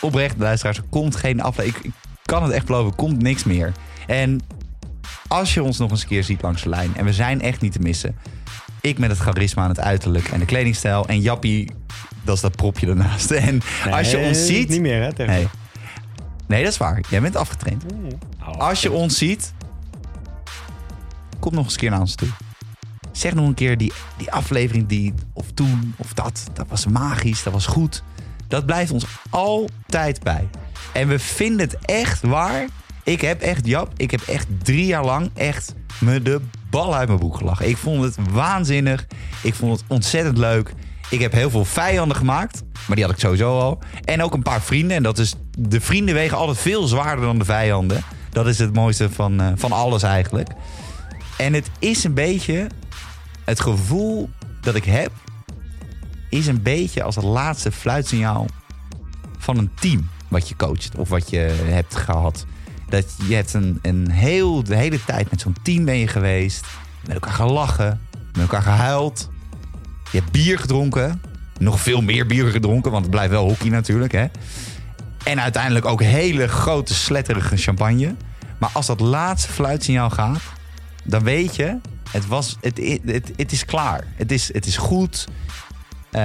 oprecht 0.00 0.34
luisteraars, 0.38 0.76
er 0.76 0.84
komt 0.90 1.16
geen 1.16 1.40
aflevering. 1.40 1.84
Ik, 1.84 1.92
ik 1.92 1.92
kan 2.24 2.42
het 2.42 2.52
echt 2.52 2.66
beloven, 2.66 2.90
er 2.90 2.96
komt 2.96 3.22
niks 3.22 3.44
meer. 3.44 3.72
En 4.06 4.40
als 5.28 5.54
je 5.54 5.62
ons 5.62 5.78
nog 5.78 5.90
eens 5.90 6.02
een 6.02 6.08
keer 6.08 6.24
ziet 6.24 6.42
langs 6.42 6.62
de 6.62 6.68
lijn. 6.68 6.96
En 6.96 7.04
we 7.04 7.12
zijn 7.12 7.40
echt 7.40 7.60
niet 7.60 7.72
te 7.72 7.78
missen. 7.78 8.16
Ik 8.80 8.98
met 8.98 9.10
het 9.10 9.18
charisma 9.18 9.62
en 9.62 9.68
het 9.68 9.80
uiterlijk 9.80 10.28
en 10.28 10.38
de 10.38 10.44
kledingstijl. 10.44 11.06
En 11.06 11.20
Jappie, 11.20 11.70
dat 12.24 12.34
is 12.34 12.40
dat 12.40 12.56
propje 12.56 12.86
ernaast. 12.86 13.30
En 13.48 13.60
Nee, 13.84 13.94
als 13.94 14.10
je 14.10 14.18
ons 14.18 14.46
ziet... 14.46 14.68
Niet 14.68 14.80
meer, 14.80 15.02
hè? 15.02 15.12
Tegen 15.12 15.32
Nee. 15.32 15.48
nee, 16.46 16.62
dat 16.62 16.72
is 16.72 16.78
waar. 16.78 17.00
Jij 17.08 17.20
bent 17.20 17.36
afgetraind. 17.36 17.84
Als 18.58 18.82
je 18.82 18.92
ons 18.92 19.18
ziet, 19.18 19.52
kom 21.38 21.54
nog 21.54 21.64
eens 21.64 21.72
een 21.72 21.80
keer 21.80 21.90
naar 21.90 22.00
ons 22.00 22.14
toe. 22.14 22.28
Zeg 23.12 23.34
nog 23.34 23.46
een 23.46 23.54
keer 23.54 23.78
die, 23.78 23.92
die 24.16 24.32
aflevering 24.32 24.86
die, 24.86 25.14
of 25.32 25.46
toen, 25.54 25.94
of 25.96 26.14
dat, 26.14 26.44
dat 26.52 26.66
was 26.68 26.86
magisch, 26.86 27.42
dat 27.42 27.52
was 27.52 27.66
goed. 27.66 28.02
Dat 28.48 28.66
blijft 28.66 28.90
ons 28.90 29.06
altijd 29.30 30.22
bij. 30.22 30.48
En 30.92 31.08
we 31.08 31.18
vinden 31.18 31.60
het 31.60 31.78
echt 31.84 32.22
waar. 32.22 32.66
Ik 33.08 33.20
heb 33.20 33.40
echt, 33.40 33.66
Jap, 33.66 33.92
ik 33.96 34.10
heb 34.10 34.20
echt 34.20 34.46
drie 34.62 34.86
jaar 34.86 35.04
lang 35.04 35.30
echt 35.34 35.74
me 36.00 36.22
de 36.22 36.40
bal 36.70 36.94
uit 36.94 37.08
mijn 37.08 37.20
boek 37.20 37.36
gelachen. 37.36 37.68
Ik 37.68 37.76
vond 37.76 38.02
het 38.02 38.16
waanzinnig. 38.30 39.06
Ik 39.42 39.54
vond 39.54 39.80
het 39.80 39.84
ontzettend 39.88 40.38
leuk. 40.38 40.74
Ik 41.10 41.20
heb 41.20 41.32
heel 41.32 41.50
veel 41.50 41.64
vijanden 41.64 42.16
gemaakt, 42.16 42.62
maar 42.86 42.96
die 42.96 43.04
had 43.04 43.14
ik 43.14 43.20
sowieso 43.20 43.58
al. 43.58 43.78
En 44.04 44.22
ook 44.22 44.34
een 44.34 44.42
paar 44.42 44.60
vrienden. 44.60 44.96
En 44.96 45.02
dat 45.02 45.18
is, 45.18 45.34
de 45.58 45.80
vrienden 45.80 46.14
wegen 46.14 46.36
altijd 46.36 46.58
veel 46.58 46.86
zwaarder 46.86 47.24
dan 47.24 47.38
de 47.38 47.44
vijanden. 47.44 48.02
Dat 48.30 48.46
is 48.46 48.58
het 48.58 48.74
mooiste 48.74 49.10
van, 49.10 49.40
uh, 49.40 49.48
van 49.54 49.72
alles 49.72 50.02
eigenlijk. 50.02 50.48
En 51.38 51.52
het 51.52 51.70
is 51.78 52.04
een 52.04 52.14
beetje 52.14 52.66
het 53.44 53.60
gevoel 53.60 54.30
dat 54.60 54.74
ik 54.74 54.84
heb, 54.84 55.12
is 56.28 56.46
een 56.46 56.62
beetje 56.62 57.02
als 57.02 57.14
het 57.14 57.24
laatste 57.24 57.72
fluitsignaal 57.72 58.46
van 59.38 59.58
een 59.58 59.70
team 59.80 60.08
wat 60.28 60.48
je 60.48 60.56
coacht 60.56 60.96
of 60.96 61.08
wat 61.08 61.30
je 61.30 61.38
hebt 61.64 61.96
gehad. 61.96 62.46
Dat 62.88 63.14
je 63.28 63.34
hebt 63.34 63.54
een, 63.54 63.78
een 63.82 64.10
heel, 64.10 64.62
de 64.64 64.76
hele 64.76 65.04
tijd 65.04 65.30
met 65.30 65.40
zo'n 65.40 65.56
team 65.62 65.84
ben 65.84 65.96
je 65.96 66.08
geweest. 66.08 66.66
Met 67.06 67.14
elkaar 67.14 67.32
gelachen, 67.32 68.00
met 68.32 68.40
elkaar 68.40 68.62
gehuild. 68.62 69.28
Je 70.12 70.18
hebt 70.18 70.32
bier 70.32 70.58
gedronken. 70.58 71.22
Nog 71.58 71.80
veel 71.80 72.00
meer 72.00 72.26
bier 72.26 72.46
gedronken, 72.46 72.90
want 72.90 73.02
het 73.02 73.10
blijft 73.10 73.30
wel 73.30 73.48
hockey 73.48 73.68
natuurlijk. 73.68 74.12
Hè? 74.12 74.26
En 75.24 75.40
uiteindelijk 75.40 75.84
ook 75.84 76.02
hele 76.02 76.48
grote 76.48 76.94
sletterige 76.94 77.56
champagne. 77.56 78.14
Maar 78.58 78.70
als 78.72 78.86
dat 78.86 79.00
laatste 79.00 79.52
fluitsignaal 79.52 80.10
gaat, 80.10 80.42
dan 81.04 81.24
weet 81.24 81.56
je, 81.56 81.78
het, 82.10 82.26
was, 82.26 82.56
het, 82.60 82.80
het, 83.04 83.32
het, 83.36 83.52
is 83.52 83.64
klaar. 83.64 84.04
Het 84.14 84.32
is, 84.32 84.52
het 84.52 84.66
is 84.66 84.76
goed. 84.76 85.26
Uh, 86.12 86.22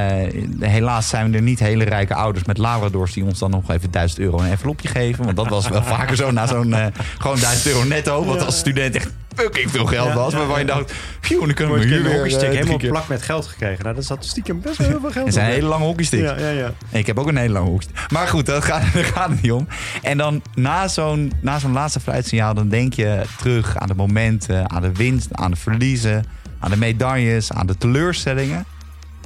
helaas 0.60 1.10
zijn 1.10 1.32
we 1.32 1.38
er 1.38 1.44
niet 1.44 1.60
hele 1.60 1.84
rijke 1.84 2.14
ouders 2.14 2.46
met 2.46 2.58
labradors 2.58 3.14
die 3.14 3.24
ons 3.24 3.40
dan 3.40 3.52
nog 3.52 3.72
even 3.72 3.92
1000 3.92 4.20
euro 4.20 4.40
een 4.40 4.50
envelopje 4.50 4.88
geven. 4.88 5.24
Want 5.24 5.36
dat 5.36 5.48
was 5.48 5.68
wel 5.68 5.84
vaker 5.98 6.16
zo 6.16 6.32
na 6.32 6.48
zo'n 6.48 6.70
uh, 6.70 6.86
gewoon 7.18 7.40
1000 7.40 7.68
euro 7.68 7.84
netto. 7.84 8.26
Wat 8.26 8.46
als 8.46 8.58
student 8.58 8.96
echt 8.96 9.12
fucking 9.36 9.72
veel 9.72 9.86
geld 9.86 10.14
was. 10.14 10.34
Waarvan 10.34 10.60
je 10.60 10.66
dacht, 10.66 10.94
phew, 11.20 11.40
dan 11.40 11.54
kunnen 11.54 11.80
we 11.80 11.88
weer... 11.88 12.26
Ik 12.26 12.32
heb 12.32 12.42
helemaal 12.42 12.78
plak 12.78 13.08
met 13.08 13.22
geld 13.22 13.46
gekregen. 13.46 13.84
Nou, 13.84 13.96
dat 13.96 14.06
zat 14.06 14.26
stiekem 14.26 14.62
best 14.62 14.78
wel 14.78 14.88
heel 14.88 15.00
veel 15.00 15.12
geld. 15.12 15.26
Het 15.30 15.34
zijn 15.34 15.52
hele 15.52 15.68
lange 15.68 15.86
hockeystick. 15.86 16.22
Ja, 16.22 16.38
ja, 16.38 16.50
ja. 16.50 16.74
Ik 16.90 17.08
heb 17.08 17.20
ook 17.20 17.28
een 17.28 17.38
hele 17.38 17.54
lange 17.54 17.70
hockeystick. 17.70 18.12
Maar 18.12 18.28
goed, 18.28 18.46
daar 18.46 18.62
gaat, 18.62 18.84
gaat 19.14 19.30
het 19.30 19.42
niet 19.42 19.52
om. 19.52 19.68
En 20.02 20.18
dan 20.18 20.42
na 20.56 20.88
zo'n 20.88 21.32
na 21.42 21.60
zo'n 21.60 21.72
laatste 21.72 22.00
fluitsignaal, 22.00 22.54
dan 22.54 22.70
denk 22.70 22.94
je 22.94 23.22
terug 23.38 23.78
aan 23.78 23.88
de 23.88 23.96
momenten, 23.96 24.70
aan 24.70 24.82
de 24.82 24.92
winst, 24.92 25.28
aan 25.32 25.52
de 25.52 25.58
verliezen, 25.58 26.26
aan 26.60 26.72
de 26.72 26.78
medailles, 26.78 27.52
aan 27.52 27.68
de 27.68 27.78
teleurstellingen. 27.78 28.66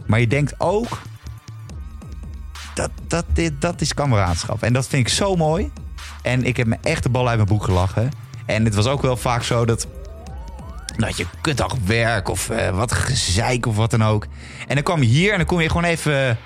Maar 0.08 0.20
je 0.20 0.28
denkt 0.28 0.54
ook, 0.58 1.02
dat, 2.74 2.92
dat, 3.08 3.26
dat 3.60 3.82
is 3.82 3.94
kameraadschap. 3.94 4.64
En 4.64 4.74
dat 4.74 4.88
vind 4.88 5.08
ik 5.08 5.14
zo 5.14 5.36
mooi. 5.36 5.72
En 6.22 6.44
ik 6.44 6.58
heb 6.58 6.68
me 6.68 6.78
echt 6.82 7.04
de 7.04 7.10
bal 7.10 7.28
uit 7.28 7.38
mijn 7.38 7.50
boek 7.50 7.64
gelachen. 7.64 8.12
En 8.46 8.66
het 8.66 8.76
was 8.76 8.88
ook 8.88 9.02
wel 9.02 9.18
vaak 9.18 9.44
zo 9.44 9.66
dat, 9.66 9.88
dat 10.98 11.18
je 11.18 11.26
kutdag 11.42 11.76
werk 11.86 12.30
of 12.30 12.50
uh, 12.50 12.70
wat 12.70 12.92
gezeik 12.92 13.66
of 13.66 13.76
wat 13.76 13.92
dan 13.92 14.04
ook. 14.04 14.28
En 14.68 14.76
dan 14.76 14.84
kwam 14.84 15.02
je 15.02 15.08
hier 15.08 15.32
en 15.32 15.38
dan 15.38 15.46
kon 15.48 15.62
je 15.62 15.68
gewoon 15.68 15.84
even 15.84 16.38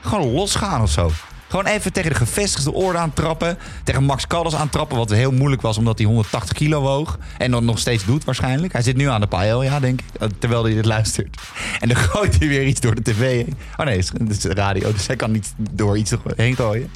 gewoon 0.00 0.32
losgaan 0.32 0.82
of 0.82 0.90
zo. 0.90 1.10
Gewoon 1.48 1.66
even 1.66 1.92
tegen 1.92 2.10
de 2.10 2.16
gevestigde 2.16 2.72
orde 2.72 2.98
aantrappen. 2.98 3.58
Tegen 3.84 4.04
Max 4.04 4.26
Caldas 4.26 4.54
aantrappen. 4.54 4.96
Wat 4.96 5.10
heel 5.10 5.32
moeilijk 5.32 5.62
was 5.62 5.78
omdat 5.78 5.98
hij 5.98 6.06
180 6.06 6.56
kilo 6.56 6.80
woog. 6.80 7.18
En 7.38 7.50
dat 7.50 7.62
nog 7.62 7.78
steeds 7.78 8.04
doet 8.04 8.24
waarschijnlijk. 8.24 8.72
Hij 8.72 8.82
zit 8.82 8.96
nu 8.96 9.08
aan 9.08 9.20
de 9.20 9.26
pael, 9.26 9.62
ja, 9.62 9.80
denk 9.80 10.00
ik. 10.00 10.30
Terwijl 10.38 10.64
hij 10.64 10.74
dit 10.74 10.84
luistert. 10.84 11.36
En 11.80 11.88
dan 11.88 11.96
gooit 11.96 12.38
hij 12.38 12.48
weer 12.48 12.66
iets 12.66 12.80
door 12.80 12.94
de 12.94 13.02
tv 13.02 13.44
heen. 13.44 13.54
Oh 13.76 13.86
nee, 13.86 13.96
het 13.96 14.44
is 14.44 14.44
radio. 14.44 14.92
Dus 14.92 15.06
hij 15.06 15.16
kan 15.16 15.30
niet 15.30 15.54
door 15.70 15.98
iets 15.98 16.14
heen 16.36 16.56
gooien. 16.56 16.90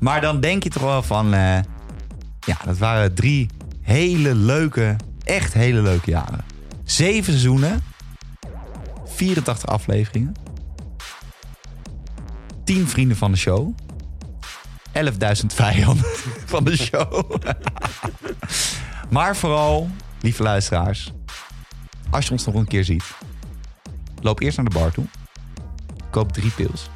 Maar 0.00 0.20
dan 0.20 0.40
denk 0.40 0.62
je 0.62 0.70
toch 0.70 0.82
wel 0.82 1.02
van... 1.02 1.34
Uh, 1.34 1.58
ja, 2.40 2.56
dat 2.64 2.78
waren 2.78 3.14
drie 3.14 3.50
hele 3.82 4.34
leuke, 4.34 4.96
echt 5.24 5.52
hele 5.52 5.80
leuke 5.82 6.10
jaren. 6.10 6.44
Zeven 6.84 7.24
seizoenen. 7.24 7.82
84 9.04 9.68
afleveringen. 9.68 10.34
10 12.64 12.88
vrienden 12.88 13.16
van 13.16 13.30
de 13.30 13.38
show. 13.38 13.74
11.000 15.04 15.46
vijanden 15.46 16.04
van 16.52 16.64
de 16.64 16.76
show. 16.76 17.34
maar 19.10 19.36
vooral, 19.36 19.90
lieve 20.20 20.42
luisteraars, 20.42 21.12
als 22.10 22.24
je 22.24 22.30
ons 22.30 22.46
nog 22.46 22.54
een 22.54 22.66
keer 22.66 22.84
ziet, 22.84 23.04
loop 24.20 24.40
eerst 24.40 24.56
naar 24.56 24.66
de 24.66 24.78
bar 24.78 24.92
toe. 24.92 25.04
Koop 26.10 26.32
drie 26.32 26.50
pils. 26.50 26.90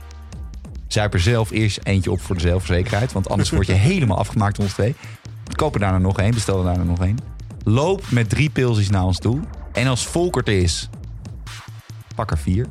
Zuip 0.87 1.15
er 1.15 1.21
zelf 1.21 1.51
eerst 1.51 1.79
eentje 1.83 2.11
op 2.11 2.21
voor 2.21 2.35
de 2.35 2.41
zelfverzekerheid, 2.41 3.13
want 3.13 3.29
anders 3.29 3.51
word 3.51 3.67
je 3.67 3.73
helemaal 3.91 4.19
afgemaakt 4.19 4.59
ons 4.59 4.73
twee. 4.73 4.95
Koop 5.55 5.75
er 5.75 5.81
daarna 5.81 5.99
nog 5.99 6.19
één, 6.19 6.35
bestel 6.35 6.59
er 6.59 6.65
daarna 6.65 6.85
nog 6.85 7.03
één. 7.03 7.19
Loop 7.65 8.11
met 8.11 8.29
drie 8.29 8.51
pilsjes 8.51 8.91
naar 8.91 9.05
ons 9.05 9.19
toe. 9.19 9.41
En 9.73 9.87
als 9.87 10.07
Volkert 10.07 10.49
er 10.49 10.59
is, 10.59 10.89
pak 12.15 12.31
er 12.31 12.39
vier. 12.39 12.67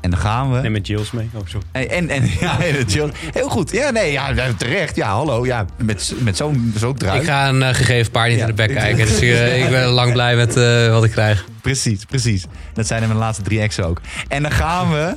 En 0.00 0.10
dan 0.10 0.18
gaan 0.18 0.52
we. 0.52 0.58
En 0.58 0.72
met 0.72 0.86
Jills 0.86 1.10
mee. 1.10 1.30
Oh, 1.34 1.40
sorry. 1.44 1.66
En, 1.72 1.88
en, 1.88 2.08
en 2.08 2.30
ja, 2.40 2.60
en 2.60 2.84
Jill. 2.84 3.10
Heel 3.32 3.48
goed. 3.48 3.70
Ja, 3.70 3.90
nee, 3.90 4.12
ja, 4.12 4.52
terecht. 4.56 4.96
Ja, 4.96 5.08
hallo. 5.08 5.46
Ja, 5.46 5.66
met, 5.76 6.14
met 6.18 6.36
zo'n 6.36 6.74
zo 6.78 6.92
druif. 6.92 7.20
Ik 7.20 7.26
ga 7.26 7.48
een 7.48 7.60
uh, 7.60 7.68
gegeven 7.68 8.12
paard 8.12 8.28
niet 8.28 8.38
ja, 8.38 8.42
in 8.42 8.48
de 8.48 8.66
bek 8.66 8.76
kijken. 8.76 9.06
Dus 9.06 9.22
uh, 9.22 9.64
ik 9.64 9.70
ben 9.70 9.86
lang 9.86 10.12
blij 10.12 10.36
met 10.36 10.56
uh, 10.56 10.90
wat 10.90 11.04
ik 11.04 11.10
krijg. 11.10 11.44
Precies, 11.60 12.04
precies. 12.04 12.44
Dat 12.72 12.86
zijn 12.86 13.06
mijn 13.06 13.18
laatste 13.18 13.42
drie 13.42 13.60
exen 13.60 13.86
ook. 13.86 14.00
En 14.28 14.42
dan 14.42 14.52
gaan 14.52 14.90
we 14.90 15.16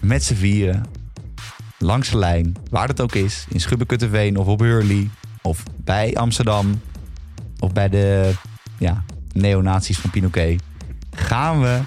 met 0.00 0.24
z'n 0.24 0.34
vieren 0.34 0.86
langs 1.78 2.10
de 2.10 2.18
lijn, 2.18 2.56
waar 2.70 2.88
het 2.88 3.00
ook 3.00 3.14
is, 3.14 3.44
in 3.48 3.60
Schubbekutteveen 3.60 4.36
of 4.36 4.46
op 4.46 4.60
Hurley 4.60 5.10
of 5.42 5.62
bij 5.76 6.14
Amsterdam 6.16 6.80
of 7.58 7.72
bij 7.72 7.88
de 7.88 8.32
ja, 8.78 9.04
neonazies 9.32 9.98
van 9.98 10.10
Pinoquet, 10.10 10.62
gaan 11.14 11.60
we 11.60 11.78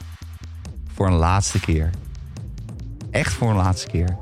voor 0.97 1.07
een 1.07 1.13
laatste 1.13 1.59
keer. 1.59 1.89
Echt 3.11 3.33
voor 3.33 3.49
een 3.49 3.55
laatste 3.55 3.87
keer. 3.87 4.17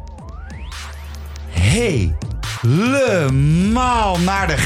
Helemaal 1.50 3.30
naar 4.20 4.48
de 4.48 4.58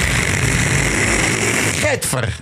Getver. 1.72 2.40